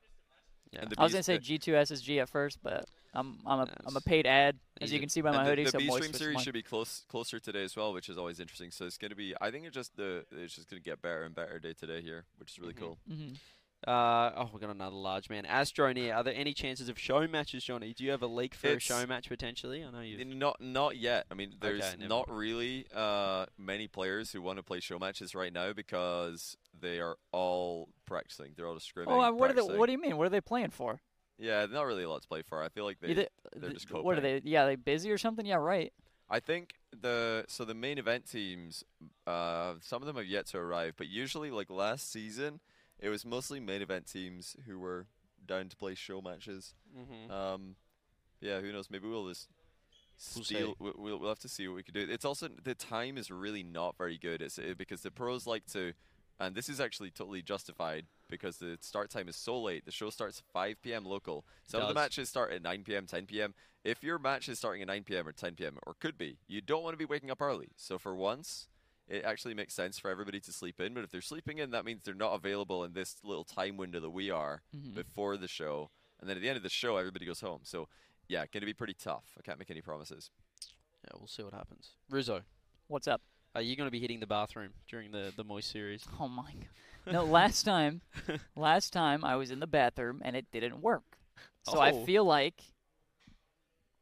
Yeah. 0.72 0.80
And 0.82 0.90
the 0.90 1.00
I 1.00 1.02
was 1.04 1.12
gonna 1.12 1.22
say 1.22 1.38
the- 1.38 1.58
G2SSG 1.58 2.20
at 2.20 2.28
first, 2.28 2.58
but 2.62 2.86
I'm 3.12 3.38
I'm 3.44 3.60
a 3.60 3.68
am 3.88 3.96
a 3.96 4.00
paid 4.00 4.26
ad, 4.26 4.56
as 4.80 4.88
Easy. 4.88 4.94
you 4.96 5.00
can 5.00 5.08
see 5.08 5.20
by 5.20 5.30
my 5.32 5.38
and 5.38 5.46
the, 5.46 5.50
hoodie. 5.50 5.64
the 5.64 5.70
so 5.72 5.78
B 5.78 5.90
Stream 5.90 6.12
series 6.12 6.34
mine. 6.36 6.44
should 6.44 6.54
be 6.54 6.62
close 6.62 7.04
closer 7.08 7.40
today 7.40 7.64
as 7.64 7.74
well, 7.76 7.92
which 7.92 8.08
is 8.08 8.16
always 8.16 8.38
interesting. 8.38 8.70
So 8.70 8.84
it's 8.86 8.96
gonna 8.98 9.16
be. 9.16 9.34
I 9.40 9.50
think 9.50 9.66
it 9.66 9.72
just 9.72 9.96
the 9.96 10.24
it's 10.30 10.54
just 10.54 10.70
gonna 10.70 10.80
get 10.80 11.02
better 11.02 11.24
and 11.24 11.34
better 11.34 11.58
day 11.58 11.72
to 11.72 11.86
day 11.86 12.00
here, 12.02 12.24
which 12.38 12.52
is 12.52 12.58
really 12.60 12.74
Mhm. 12.74 12.78
cool. 12.78 12.98
Mhm. 13.10 13.36
Uh, 13.86 14.30
oh, 14.36 14.50
we 14.52 14.60
got 14.60 14.68
another 14.68 14.94
large 14.94 15.30
man. 15.30 15.44
Astroneer, 15.44 16.14
are 16.14 16.22
there 16.22 16.34
any 16.36 16.52
chances 16.52 16.90
of 16.90 16.98
show 16.98 17.26
matches, 17.26 17.64
Johnny? 17.64 17.94
Do 17.94 18.04
you 18.04 18.10
have 18.10 18.22
a 18.22 18.26
leak 18.26 18.54
for 18.54 18.68
a 18.68 18.78
show 18.78 19.06
match 19.06 19.28
potentially? 19.28 19.82
I 19.82 19.90
know 19.90 20.00
you. 20.00 20.18
N- 20.18 20.38
Not 20.38 20.60
not 20.60 20.98
yet. 20.98 21.24
I 21.30 21.34
mean, 21.34 21.54
there's 21.60 21.80
Okay, 21.82 21.96
never 21.98 22.08
not 22.08 22.30
really 22.30 22.84
uh, 22.94 23.46
many 23.56 23.88
players 23.88 24.32
who 24.32 24.42
want 24.42 24.58
to 24.58 24.62
play 24.62 24.80
show 24.80 24.98
matches 24.98 25.34
right 25.34 25.52
now 25.52 25.72
because 25.72 26.58
they 26.78 27.00
are 27.00 27.16
all 27.32 27.88
practicing. 28.04 28.52
They're 28.54 28.66
all 28.66 28.74
just 28.74 28.94
scrimming. 28.94 29.06
Oh, 29.08 29.20
uh, 29.20 29.32
what 29.32 29.50
are 29.50 29.54
they. 29.54 29.62
What 29.62 29.86
do 29.86 29.92
you 29.92 30.00
mean? 30.00 30.18
What 30.18 30.26
are 30.26 30.30
they 30.30 30.42
playing 30.42 30.70
for? 30.70 31.00
Yeah, 31.38 31.64
not 31.64 31.86
really 31.86 32.02
a 32.02 32.10
lot 32.10 32.20
to 32.20 32.28
play 32.28 32.42
for. 32.42 32.62
I 32.62 32.68
feel 32.68 32.84
like 32.84 33.00
they. 33.00 33.08
Either- 33.08 33.28
they're 33.56 33.70
th- 33.70 33.82
just 33.82 33.90
what 33.90 34.18
are 34.18 34.20
they? 34.20 34.42
Yeah, 34.44 34.66
they 34.66 34.76
busy 34.76 35.10
or 35.10 35.16
something? 35.16 35.46
Yeah, 35.46 35.56
right. 35.56 35.90
I 36.28 36.38
think 36.38 36.74
the 36.92 37.46
so 37.48 37.64
the 37.64 37.74
main 37.74 37.96
event 37.96 38.30
teams, 38.30 38.84
uh, 39.26 39.74
some 39.80 40.02
of 40.02 40.06
them 40.06 40.16
have 40.16 40.26
yet 40.26 40.46
to 40.48 40.58
arrive, 40.58 40.94
but 40.98 41.08
usually 41.08 41.50
like 41.50 41.70
last 41.70 42.12
season, 42.12 42.60
it 43.00 43.08
was 43.08 43.24
mostly 43.24 43.60
main 43.60 43.82
event 43.82 44.06
teams 44.06 44.56
who 44.66 44.78
were 44.78 45.06
down 45.46 45.68
to 45.68 45.76
play 45.76 45.94
show 45.94 46.20
matches. 46.20 46.74
mm-hmm. 46.96 47.30
Um, 47.30 47.76
yeah, 48.40 48.60
who 48.60 48.72
knows? 48.72 48.88
Maybe 48.90 49.08
we'll 49.08 49.28
just 49.28 49.48
We'll 50.34 50.44
steal. 50.44 50.74
We'll, 50.78 50.92
we'll, 50.98 51.18
we'll 51.18 51.28
have 51.30 51.38
to 51.40 51.48
see 51.48 51.66
what 51.66 51.76
we 51.76 51.82
can 51.82 51.94
do. 51.94 52.06
It's 52.08 52.24
also 52.24 52.48
the 52.62 52.74
time 52.74 53.16
is 53.16 53.30
really 53.30 53.62
not 53.62 53.96
very 53.96 54.18
good. 54.18 54.42
It's 54.42 54.58
uh, 54.58 54.74
because 54.76 55.00
the 55.00 55.10
pros 55.10 55.46
like 55.46 55.64
to, 55.72 55.94
and 56.38 56.54
this 56.54 56.68
is 56.68 56.78
actually 56.78 57.10
totally 57.10 57.42
justified 57.42 58.04
because 58.28 58.58
the 58.58 58.76
start 58.80 59.10
time 59.10 59.28
is 59.28 59.36
so 59.36 59.60
late. 59.60 59.86
The 59.86 59.90
show 59.90 60.10
starts 60.10 60.38
at 60.38 60.52
5 60.52 60.82
p.m. 60.82 61.04
local. 61.04 61.44
Some 61.66 61.80
of 61.80 61.88
the 61.88 61.94
matches 61.94 62.28
start 62.28 62.52
at 62.52 62.62
9 62.62 62.84
p.m., 62.84 63.06
10 63.06 63.26
p.m. 63.26 63.54
If 63.82 64.04
your 64.04 64.18
match 64.18 64.48
is 64.48 64.58
starting 64.58 64.82
at 64.82 64.88
9 64.88 65.04
p.m. 65.04 65.26
or 65.26 65.32
10 65.32 65.54
p.m. 65.54 65.78
or 65.86 65.94
could 65.98 66.18
be, 66.18 66.36
you 66.46 66.60
don't 66.60 66.82
want 66.82 66.92
to 66.92 66.98
be 66.98 67.06
waking 67.06 67.30
up 67.30 67.40
early. 67.40 67.70
So 67.76 67.98
for 67.98 68.14
once, 68.14 68.68
it 69.10 69.24
actually 69.24 69.54
makes 69.54 69.74
sense 69.74 69.98
for 69.98 70.10
everybody 70.10 70.40
to 70.40 70.52
sleep 70.52 70.80
in. 70.80 70.94
But 70.94 71.04
if 71.04 71.10
they're 71.10 71.20
sleeping 71.20 71.58
in, 71.58 71.70
that 71.72 71.84
means 71.84 72.02
they're 72.04 72.14
not 72.14 72.32
available 72.34 72.84
in 72.84 72.92
this 72.92 73.16
little 73.24 73.44
time 73.44 73.76
window 73.76 74.00
that 74.00 74.10
we 74.10 74.30
are 74.30 74.62
Mhm. 74.74 74.94
before 74.94 75.36
the 75.36 75.48
show. 75.48 75.90
And 76.20 76.28
then 76.30 76.36
at 76.36 76.42
the 76.42 76.48
end 76.48 76.56
of 76.56 76.62
the 76.62 76.68
show, 76.68 76.96
everybody 76.96 77.26
goes 77.26 77.40
home. 77.40 77.60
So 77.64 77.88
yeah, 78.28 78.40
going 78.46 78.60
to 78.60 78.66
be 78.66 78.72
pretty 78.72 78.94
tough. 78.94 79.24
I 79.38 79.42
can't 79.42 79.58
make 79.58 79.70
any 79.70 79.82
promises. 79.82 80.30
Yeah, 81.04 81.10
we'll 81.18 81.26
see 81.26 81.42
what 81.42 81.52
happens. 81.54 81.90
Rizzo, 82.08 82.42
What's 82.86 83.08
up? 83.08 83.20
are 83.56 83.62
you 83.62 83.74
going 83.74 83.88
to 83.88 83.90
be 83.90 83.98
hitting 84.00 84.20
the 84.20 84.26
bathroom 84.28 84.72
during 84.88 85.10
the 85.10 85.32
the 85.36 85.42
Moist 85.44 85.70
series? 85.70 86.06
Oh 86.20 86.28
my 86.28 86.52
god. 86.52 87.12
No, 87.12 87.24
last 87.24 87.64
time, 87.64 88.02
last 88.56 88.92
time 88.92 89.24
I 89.24 89.34
was 89.36 89.50
in 89.50 89.58
the 89.60 89.66
bathroom 89.66 90.20
and 90.24 90.36
it 90.36 90.46
didn't 90.52 90.80
work. 90.82 91.18
So 91.62 91.78
I 91.80 91.90
Oh. 91.90 92.04
feel 92.04 92.24
like 92.24 92.62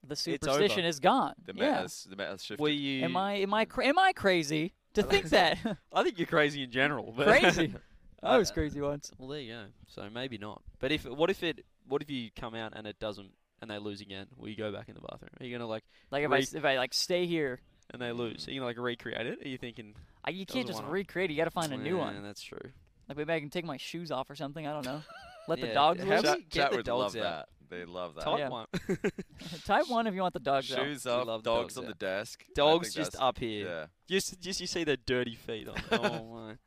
the 0.06 0.16
superstition 0.16 0.84
is 0.84 1.00
gone. 1.00 1.34
The 1.44 1.54
yeah. 1.54 1.70
meta's 1.72 2.04
the 2.10 2.16
meta's 2.16 2.44
shifted. 2.44 2.62
Were 2.62 2.68
you? 2.68 3.04
Am 3.04 3.16
I 3.16 3.34
am 3.34 3.54
I 3.54 3.64
cra- 3.64 3.86
am 3.86 3.98
I 3.98 4.12
crazy 4.12 4.74
to 5.02 5.08
think 5.08 5.24
that? 5.30 5.58
I 5.92 6.02
think 6.02 6.18
you're 6.18 6.26
crazy 6.26 6.62
in 6.62 6.70
general. 6.70 7.12
But 7.16 7.26
crazy. 7.28 7.74
I 8.22 8.36
was 8.36 8.50
crazy 8.50 8.80
once. 8.80 9.12
Well, 9.18 9.28
there 9.28 9.40
you 9.40 9.52
go. 9.54 9.64
So 9.86 10.08
maybe 10.12 10.38
not. 10.38 10.60
But 10.80 10.92
if 10.92 11.04
what 11.04 11.30
if 11.30 11.42
it? 11.42 11.64
What 11.86 12.02
if 12.02 12.10
you 12.10 12.30
come 12.34 12.54
out 12.54 12.72
and 12.76 12.86
it 12.86 12.98
doesn't, 12.98 13.30
and 13.62 13.70
they 13.70 13.78
lose 13.78 14.00
again? 14.00 14.26
Will 14.36 14.48
you 14.48 14.56
go 14.56 14.70
back 14.72 14.88
in 14.88 14.94
the 14.94 15.00
bathroom? 15.00 15.30
Are 15.40 15.44
you 15.46 15.56
gonna 15.56 15.68
like, 15.68 15.84
Like 16.10 16.24
if 16.24 16.30
I 16.30 16.34
Re- 16.36 16.42
s- 16.42 16.52
if 16.54 16.64
I 16.64 16.76
like 16.76 16.92
stay 16.92 17.26
here, 17.26 17.60
and 17.90 18.02
they 18.02 18.12
lose? 18.12 18.46
Are 18.46 18.50
you 18.50 18.60
gonna 18.60 18.66
like 18.66 18.76
recreate 18.78 19.26
it? 19.26 19.38
Are 19.44 19.48
you 19.48 19.56
thinking? 19.56 19.94
I, 20.24 20.30
you 20.30 20.44
can't 20.44 20.66
just 20.66 20.82
recreate. 20.84 21.30
it. 21.30 21.34
You 21.34 21.38
got 21.38 21.44
to 21.44 21.50
find 21.50 21.72
a 21.72 21.76
new 21.78 21.96
Yeah, 21.96 22.02
one. 22.02 22.22
That's 22.22 22.42
true. 22.42 22.60
Like 23.08 23.16
maybe 23.16 23.32
I 23.32 23.40
can 23.40 23.48
take 23.50 23.64
my 23.64 23.78
shoes 23.78 24.10
off 24.10 24.28
or 24.28 24.34
something. 24.34 24.66
I 24.66 24.72
don't 24.72 24.84
know. 24.84 25.00
Let 25.48 25.60
the 25.60 25.68
Yeah, 25.68 25.72
dogs 25.74 26.00
have 26.02 26.24
loose. 26.24 26.34
we- 26.34 26.40
Chat, 26.42 26.50
get 26.50 26.60
chat 26.60 26.70
the 26.72 26.76
would 26.78 26.84
dogs 26.86 27.14
love 27.14 27.24
out. 27.24 27.48
That. 27.70 27.76
They 27.76 27.84
love 27.84 28.14
that. 28.16 28.24
Type 28.24 28.38
Yeah. 28.38 28.48
one. 28.48 28.66
Type 29.64 29.88
one 29.88 30.06
if 30.06 30.14
you 30.14 30.20
want 30.22 30.34
the 30.34 30.40
dogs 30.40 30.72
out. 30.72 30.78
Shoes 30.84 31.04
We 31.04 31.10
off, 31.10 31.26
love 31.26 31.42
dogs, 31.42 31.74
dogs, 31.74 31.78
on 31.78 31.84
yeah. 31.84 31.88
the 31.90 31.94
desk. 31.96 32.44
I 32.48 32.52
Dogs 32.54 32.88
think 32.88 32.96
just 32.96 33.12
that's- 33.12 33.28
up 33.28 33.38
here. 33.38 33.66
Yeah. 33.66 33.86
Just, 34.08 34.40
just 34.40 34.60
you 34.60 34.66
see 34.66 34.84
their 34.84 34.96
dirty 34.96 35.34
feet 35.34 35.68
on. 35.68 35.76
oh 35.92 36.24
my. 36.34 36.54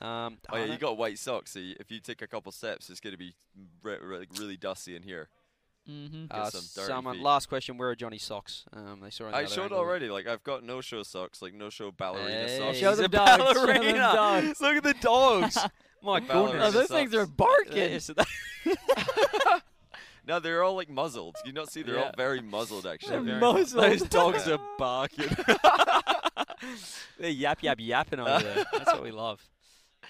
Um, 0.00 0.38
Oh 0.50 0.56
yeah, 0.56 0.64
you 0.64 0.78
got 0.78 0.96
white 0.96 1.18
socks. 1.18 1.50
So 1.52 1.58
you, 1.58 1.74
if 1.78 1.90
you 1.90 2.00
take 2.00 2.22
a 2.22 2.26
couple 2.26 2.50
steps, 2.52 2.88
it's 2.88 3.00
gonna 3.00 3.18
be 3.18 3.34
re- 3.82 3.98
re- 4.02 4.18
like 4.20 4.30
really 4.38 4.56
dusty 4.56 4.96
in 4.96 5.02
here. 5.02 5.28
Mm-hmm. 5.86 6.24
Uh, 6.30 6.48
some 6.48 6.62
dirty 6.74 6.86
someone. 6.90 7.16
feet. 7.16 7.22
Last 7.22 7.50
question. 7.50 7.76
Where 7.76 7.90
are 7.90 7.94
Johnny's 7.94 8.22
socks? 8.22 8.64
Um, 8.72 9.00
they 9.02 9.10
saw. 9.10 9.30
I 9.30 9.44
showed 9.44 9.72
already. 9.72 10.08
Like 10.08 10.26
I've 10.26 10.42
got 10.42 10.64
no 10.64 10.80
show 10.80 11.02
socks, 11.02 11.42
like 11.42 11.52
no 11.52 11.68
show 11.68 11.90
ballerina 11.90 12.30
Hey, 12.48 12.56
socks. 12.58 12.78
Show 12.78 12.88
he's 12.88 12.96
them 12.96 13.04
a 13.04 13.08
dogs, 13.08 13.42
show 13.42 13.66
them 13.66 13.74
ballerina. 13.76 13.98
dogs. 13.98 14.60
Look 14.62 14.76
at 14.76 14.82
the 14.84 14.94
dogs. 15.02 15.58
My 16.02 16.20
Ballerina 16.20 16.30
Oh, 16.32 16.46
goodness. 16.46 16.72
those 16.74 16.88
things 16.88 17.14
are 17.14 17.26
socks. 17.26 17.32
barking. 17.36 17.76
Yes, 17.76 18.06
they- 18.06 18.72
no, 20.28 20.40
they're 20.40 20.62
all 20.62 20.74
like 20.76 20.88
muzzled. 20.88 21.36
You 21.44 21.52
not 21.52 21.70
see 21.70 21.82
they're 21.82 21.98
all 22.04 22.12
very 22.16 22.40
muzzled 22.40 22.86
actually. 22.86 23.10
They're 23.10 23.38
Very 23.38 23.40
muzzled. 23.40 23.84
Those 23.90 24.02
dogs 24.02 24.48
are 24.48 24.58
barking. 24.78 25.28
They're 27.18 27.30
yap 27.30 27.62
yap 27.62 27.78
yapping 27.80 28.20
over 28.20 28.42
there. 28.42 28.64
That's 28.72 28.92
what 28.92 29.02
we 29.02 29.10
love. 29.10 29.46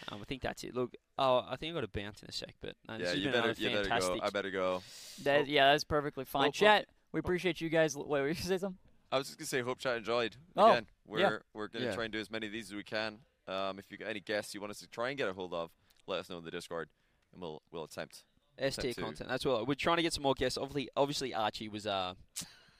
Um, 0.09 0.21
I 0.21 0.25
think 0.25 0.43
that's 0.43 0.62
it. 0.65 0.75
Look, 0.75 0.95
oh, 1.19 1.45
I 1.49 1.57
think 1.57 1.73
I 1.73 1.81
got 1.81 1.93
to 1.93 2.01
bounce 2.01 2.23
in 2.23 2.29
a 2.29 2.33
sec, 2.33 2.55
but 2.61 2.75
no, 2.89 2.97
Yeah, 2.97 3.12
you 3.12 3.31
better, 3.31 3.55
you 3.57 3.71
better 3.71 3.89
go. 3.89 4.19
I 4.23 4.31
better 4.31 4.51
go. 4.51 4.83
That, 5.23 5.47
yeah, 5.47 5.71
that's 5.71 5.85
perfectly 5.85 6.25
fine. 6.25 6.41
Well, 6.41 6.47
well- 6.47 6.53
Chat, 6.53 6.87
we 7.12 7.21
appreciate 7.21 7.61
you 7.61 7.69
guys. 7.69 7.97
Wait, 7.97 8.07
were 8.09 8.29
you 8.29 8.35
say 8.35 8.59
something? 8.59 8.79
I 9.12 9.19
was 9.19 9.29
just 9.29 9.39
gonna 9.39 9.47
say, 9.47 9.61
hope 9.62 9.79
chat 9.79 9.97
enjoyed. 9.97 10.35
Oh, 10.57 10.73
Again, 10.73 10.87
we're 11.07 11.21
yeah. 11.21 11.37
we're 11.53 11.69
gonna 11.69 11.85
Yeah. 11.87 11.95
try 11.95 12.05
and 12.05 12.12
do 12.12 12.19
as 12.19 12.31
many 12.31 12.47
of 12.49 12.53
these 12.53 12.71
as 12.71 12.75
we 12.75 12.83
can. 12.83 13.19
Um, 13.47 13.79
if 13.79 13.85
you 13.91 13.97
got 13.97 14.09
any 14.09 14.19
guests 14.21 14.53
you 14.55 14.61
want 14.61 14.73
us 14.73 14.81
to 14.81 14.89
try 14.89 15.11
and 15.11 15.17
get 15.19 15.29
a 15.29 15.33
hold 15.33 15.55
of, 15.55 15.71
let 16.09 16.19
us 16.19 16.29
know 16.29 16.39
in 16.39 16.45
the 16.45 16.51
Discord, 16.51 16.89
and 17.33 17.41
we'll 17.41 17.62
we'll 17.71 17.85
attempt. 17.85 18.25
S 18.59 18.77
tier 18.77 18.95
content. 18.95 19.29
That's 19.29 19.45
what 19.45 19.67
we're 19.67 19.75
trying 19.75 19.97
to 19.97 20.03
get 20.03 20.13
some 20.13 20.23
more 20.23 20.35
guests. 20.35 20.59
Obviously, 20.59 20.89
obviously 20.97 21.35
Archie 21.35 21.69
was 21.69 21.87
uh 21.87 22.15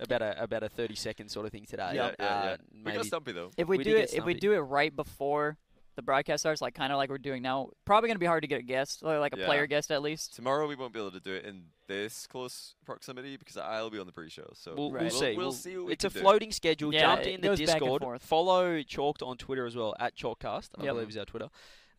about 0.01 0.23
a 0.23 0.43
about 0.43 0.63
a 0.63 0.69
thirty 0.69 0.95
second 0.95 1.29
sort 1.31 1.47
of 1.47 1.53
thing 1.53 1.65
today. 1.67 1.93
Yeah, 1.95 2.11
yeah, 2.19 2.27
uh, 2.27 2.45
yeah. 2.45 2.57
We 2.73 2.81
Maybe 2.83 2.97
got 2.99 3.07
Stumpy 3.07 3.33
though. 3.33 3.51
If 3.57 3.69
we, 3.69 3.79
We 3.79 3.85
do 3.85 3.97
it, 3.97 4.13
if 4.15 4.25
we 4.25 4.35
do 4.35 4.53
it 4.53 4.59
right 4.59 4.95
before 4.95 5.57
the 5.97 6.03
broadcast 6.03 6.43
starts, 6.43 6.61
like 6.61 6.75
kind 6.75 6.93
of 6.93 6.97
like 6.97 7.09
we're 7.09 7.19
doing 7.19 7.41
now, 7.43 7.69
probably 7.85 8.09
gonna 8.09 8.19
be 8.19 8.27
hard 8.27 8.43
to 8.43 8.49
get 8.49 8.59
a 8.59 8.65
guest, 8.65 9.03
or 9.05 9.21
like 9.21 9.33
a 9.33 9.39
Yeah. 9.39 9.47
player 9.47 9.67
guest 9.69 9.93
at 9.93 10.03
least. 10.03 10.35
Tomorrow 10.35 10.67
we 10.67 10.75
won't 10.75 10.93
be 10.93 10.99
able 10.99 11.13
to 11.13 11.21
do 11.21 11.33
it 11.35 11.45
in 11.45 11.67
this 11.87 12.27
close 12.27 12.75
proximity 12.85 13.37
because 13.37 13.57
I'll 13.57 13.91
be 13.91 14.01
on 14.01 14.07
the 14.07 14.13
pre-show. 14.13 14.51
So 14.55 14.75
We'll, 14.77 14.91
Right. 14.91 15.03
we'll 15.03 15.11
see. 15.11 15.37
We'll 15.37 15.53
see 15.53 15.77
what 15.77 15.87
we 15.87 15.93
it's 15.93 16.05
a 16.05 16.09
can 16.09 16.15
do. 16.15 16.21
floating 16.23 16.51
schedule. 16.51 16.93
Yeah, 16.93 17.03
Jumped 17.03 17.27
in 17.27 17.41
the 17.43 17.47
goes 17.49 17.61
back 17.61 17.69
and 17.69 17.81
Discord. 17.83 18.03
forth. 18.03 18.23
Follow 18.25 18.83
Chalked 18.83 19.23
on 19.23 19.37
Twitter 19.37 19.67
as 19.67 19.77
well 19.77 19.95
at 20.01 20.17
Chalkcast. 20.17 20.71
I 20.79 20.83
Yep. 20.85 20.95
believe 20.95 21.09
is 21.11 21.17
our 21.19 21.25
Twitter. 21.27 21.49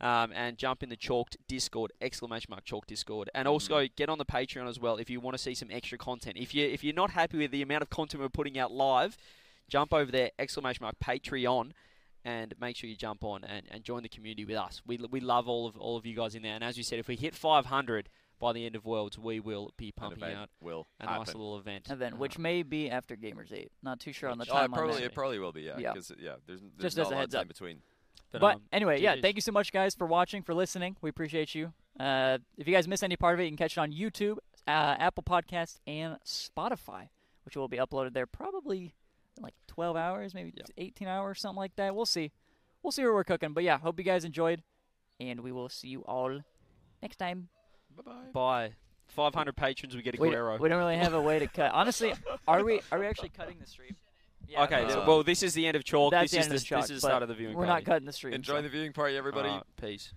Um, 0.01 0.33
and 0.33 0.57
jump 0.57 0.83
in 0.83 0.89
the 0.89 0.97
Chalked 0.97 1.37
Discord 1.47 1.93
exclamation 2.01 2.47
mark 2.49 2.65
Chalk 2.65 2.85
Discord, 2.85 3.29
Mm-hmm. 3.29 3.39
and 3.39 3.47
also 3.47 3.87
get 3.95 4.09
on 4.09 4.17
the 4.17 4.25
Patreon 4.25 4.67
as 4.67 4.77
well 4.77 4.97
if 4.97 5.09
you 5.09 5.21
want 5.21 5.37
to 5.37 5.41
see 5.41 5.53
some 5.55 5.69
extra 5.71 5.97
content. 5.97 6.35
If 6.37 6.53
you 6.53 6.65
if 6.67 6.83
you're 6.83 6.93
not 6.93 7.11
happy 7.11 7.37
with 7.37 7.51
the 7.51 7.61
amount 7.61 7.81
of 7.81 7.89
content 7.89 8.21
we're 8.21 8.27
putting 8.29 8.59
out 8.59 8.73
live, 8.73 9.15
jump 9.69 9.93
over 9.93 10.11
there 10.11 10.31
exclamation 10.37 10.83
mark 10.83 10.95
Patreon. 11.03 11.71
And 12.27 12.55
make 12.59 12.75
sure 12.75 12.89
you 12.89 12.95
jump 12.95 13.23
on 13.23 13.43
and, 13.43 13.67
and 13.69 13.83
join 13.83 14.01
the 14.01 14.09
community 14.09 14.45
with 14.45 14.55
us. 14.57 14.81
We, 14.83 14.97
we 14.97 15.19
love 15.19 15.47
all 15.47 15.67
of 15.67 15.77
all 15.77 15.95
of 15.95 16.07
you 16.07 16.15
guys 16.15 16.33
in 16.33 16.41
there. 16.41 16.55
And 16.55 16.63
as 16.63 16.75
you 16.75 16.81
said, 16.83 16.97
if 16.97 17.07
we 17.07 17.15
hit 17.15 17.35
500 17.35 18.09
by 18.39 18.51
the 18.51 18.65
end 18.65 18.75
of 18.75 18.83
Worlds, 18.83 19.15
we 19.19 19.39
will 19.39 19.71
be 19.77 19.89
An 19.89 19.93
pumping 19.95 20.23
event 20.23 20.39
out 20.39 20.49
will 20.59 20.87
a 20.99 21.03
happen. 21.03 21.19
nice 21.19 21.27
little 21.35 21.59
event. 21.59 21.87
Event, 21.87 22.15
Uh, 22.15 22.17
which 22.17 22.39
may 22.39 22.63
be 22.63 22.89
after 22.89 23.15
Gamers 23.15 23.53
Eight. 23.53 23.71
Not 23.83 23.99
too 23.99 24.11
sure 24.11 24.29
on 24.29 24.39
the 24.39 24.45
Oh, 24.49 24.55
timeline. 24.55 24.65
it 24.65 24.71
probably 24.73 25.03
it 25.03 25.13
probably 25.13 25.37
will 25.37 25.51
be 25.51 25.61
yeah. 25.61 25.77
Yeah. 25.77 25.93
Because 25.93 26.11
yeah, 26.19 26.31
there's, 26.47 26.61
there's 26.61 26.95
Just 26.95 26.97
not 26.97 27.05
as 27.05 27.11
a 27.11 27.13
a 27.13 27.13
lot 27.13 27.19
heads 27.21 27.35
of 27.35 27.41
up. 27.41 27.47
between. 27.47 27.81
But 28.31 28.43
um, 28.55 28.61
anyway, 28.73 29.01
yeah, 29.01 29.15
thank 29.21 29.35
you 29.35 29.41
so 29.41 29.51
much, 29.53 29.71
guys, 29.71 29.95
for 29.95 30.05
watching, 30.07 30.41
for 30.43 30.53
listening. 30.53 30.97
We 31.01 31.09
appreciate 31.09 31.55
you. 31.55 31.71
Uh, 31.99 32.39
if 32.57 32.67
you 32.67 32.73
guys 32.73 32.87
miss 32.87 33.01
any 33.03 33.15
part 33.15 33.33
of 33.33 33.39
it, 33.39 33.43
you 33.43 33.49
can 33.49 33.57
catch 33.57 33.77
it 33.77 33.79
on 33.79 33.91
YouTube, 33.93 34.37
uh, 34.67 34.95
Apple 34.99 35.23
Podcasts, 35.23 35.77
and 35.87 36.17
Spotify, 36.25 37.07
which 37.45 37.55
will 37.55 37.69
be 37.69 37.77
uploaded 37.77 38.13
there 38.13 38.25
probably 38.27 38.93
in 39.37 39.43
like 39.43 39.53
12 39.67 39.95
hours, 39.95 40.33
maybe 40.33 40.51
Yeah. 40.55 40.63
18 40.77 41.07
hours, 41.07 41.39
something 41.39 41.57
like 41.57 41.75
that. 41.77 41.95
We'll 41.95 42.05
see. 42.05 42.31
We'll 42.83 42.91
see 42.91 43.03
where 43.03 43.13
we're 43.13 43.23
cooking. 43.23 43.53
But 43.53 43.63
yeah, 43.63 43.77
hope 43.77 43.97
you 43.97 44.03
guys 44.03 44.25
enjoyed, 44.25 44.61
and 45.19 45.39
we 45.39 45.51
will 45.53 45.69
see 45.69 45.87
you 45.87 46.01
all 46.01 46.41
next 47.01 47.15
time. 47.17 47.47
Bye 47.95 48.03
bye. 48.05 48.31
By 48.33 48.71
500 49.07 49.55
patrons, 49.55 49.95
we 49.95 50.01
get 50.01 50.17
a 50.17 50.21
We, 50.21 50.29
Guerrero. 50.29 50.57
we 50.57 50.67
don't 50.67 50.79
really 50.79 50.97
have 50.97 51.13
a 51.13 51.21
way 51.21 51.39
to 51.39 51.47
cut. 51.47 51.71
Honestly, 51.71 52.13
are 52.47 52.63
we 52.63 52.81
are 52.91 52.99
we 52.99 53.05
actually 53.07 53.29
cutting 53.29 53.57
the 53.61 53.67
stream? 53.67 53.95
Yeah, 54.47 54.63
okay, 54.63 54.83
no. 54.83 54.89
so- 54.89 55.01
Uh, 55.01 55.05
well, 55.07 55.23
this 55.23 55.43
is 55.43 55.53
the 55.53 55.65
end 55.67 55.75
of 55.75 55.83
Chalk. 55.83 56.11
That's 56.11 56.31
this 56.31 56.31
the 56.31 56.37
is 56.39 56.45
end 56.45 56.51
the, 56.51 56.55
of 56.55 56.61
the 56.61 56.65
chalk, 56.65 56.81
this 56.81 56.89
is 56.91 57.01
the 57.01 57.07
start 57.07 57.23
of 57.23 57.29
the 57.29 57.35
viewing 57.35 57.53
party. 57.53 57.59
We're 57.67 57.71
party. 57.73 57.83
not 57.83 57.91
cutting 57.93 58.05
the 58.05 58.13
stream. 58.13 58.33
Enjoy 58.33 58.57
so. 58.57 58.61
the 58.61 58.69
viewing 58.69 58.93
party, 58.93 59.17
everybody. 59.17 59.49
Alright, 59.49 59.63
peace. 59.81 60.13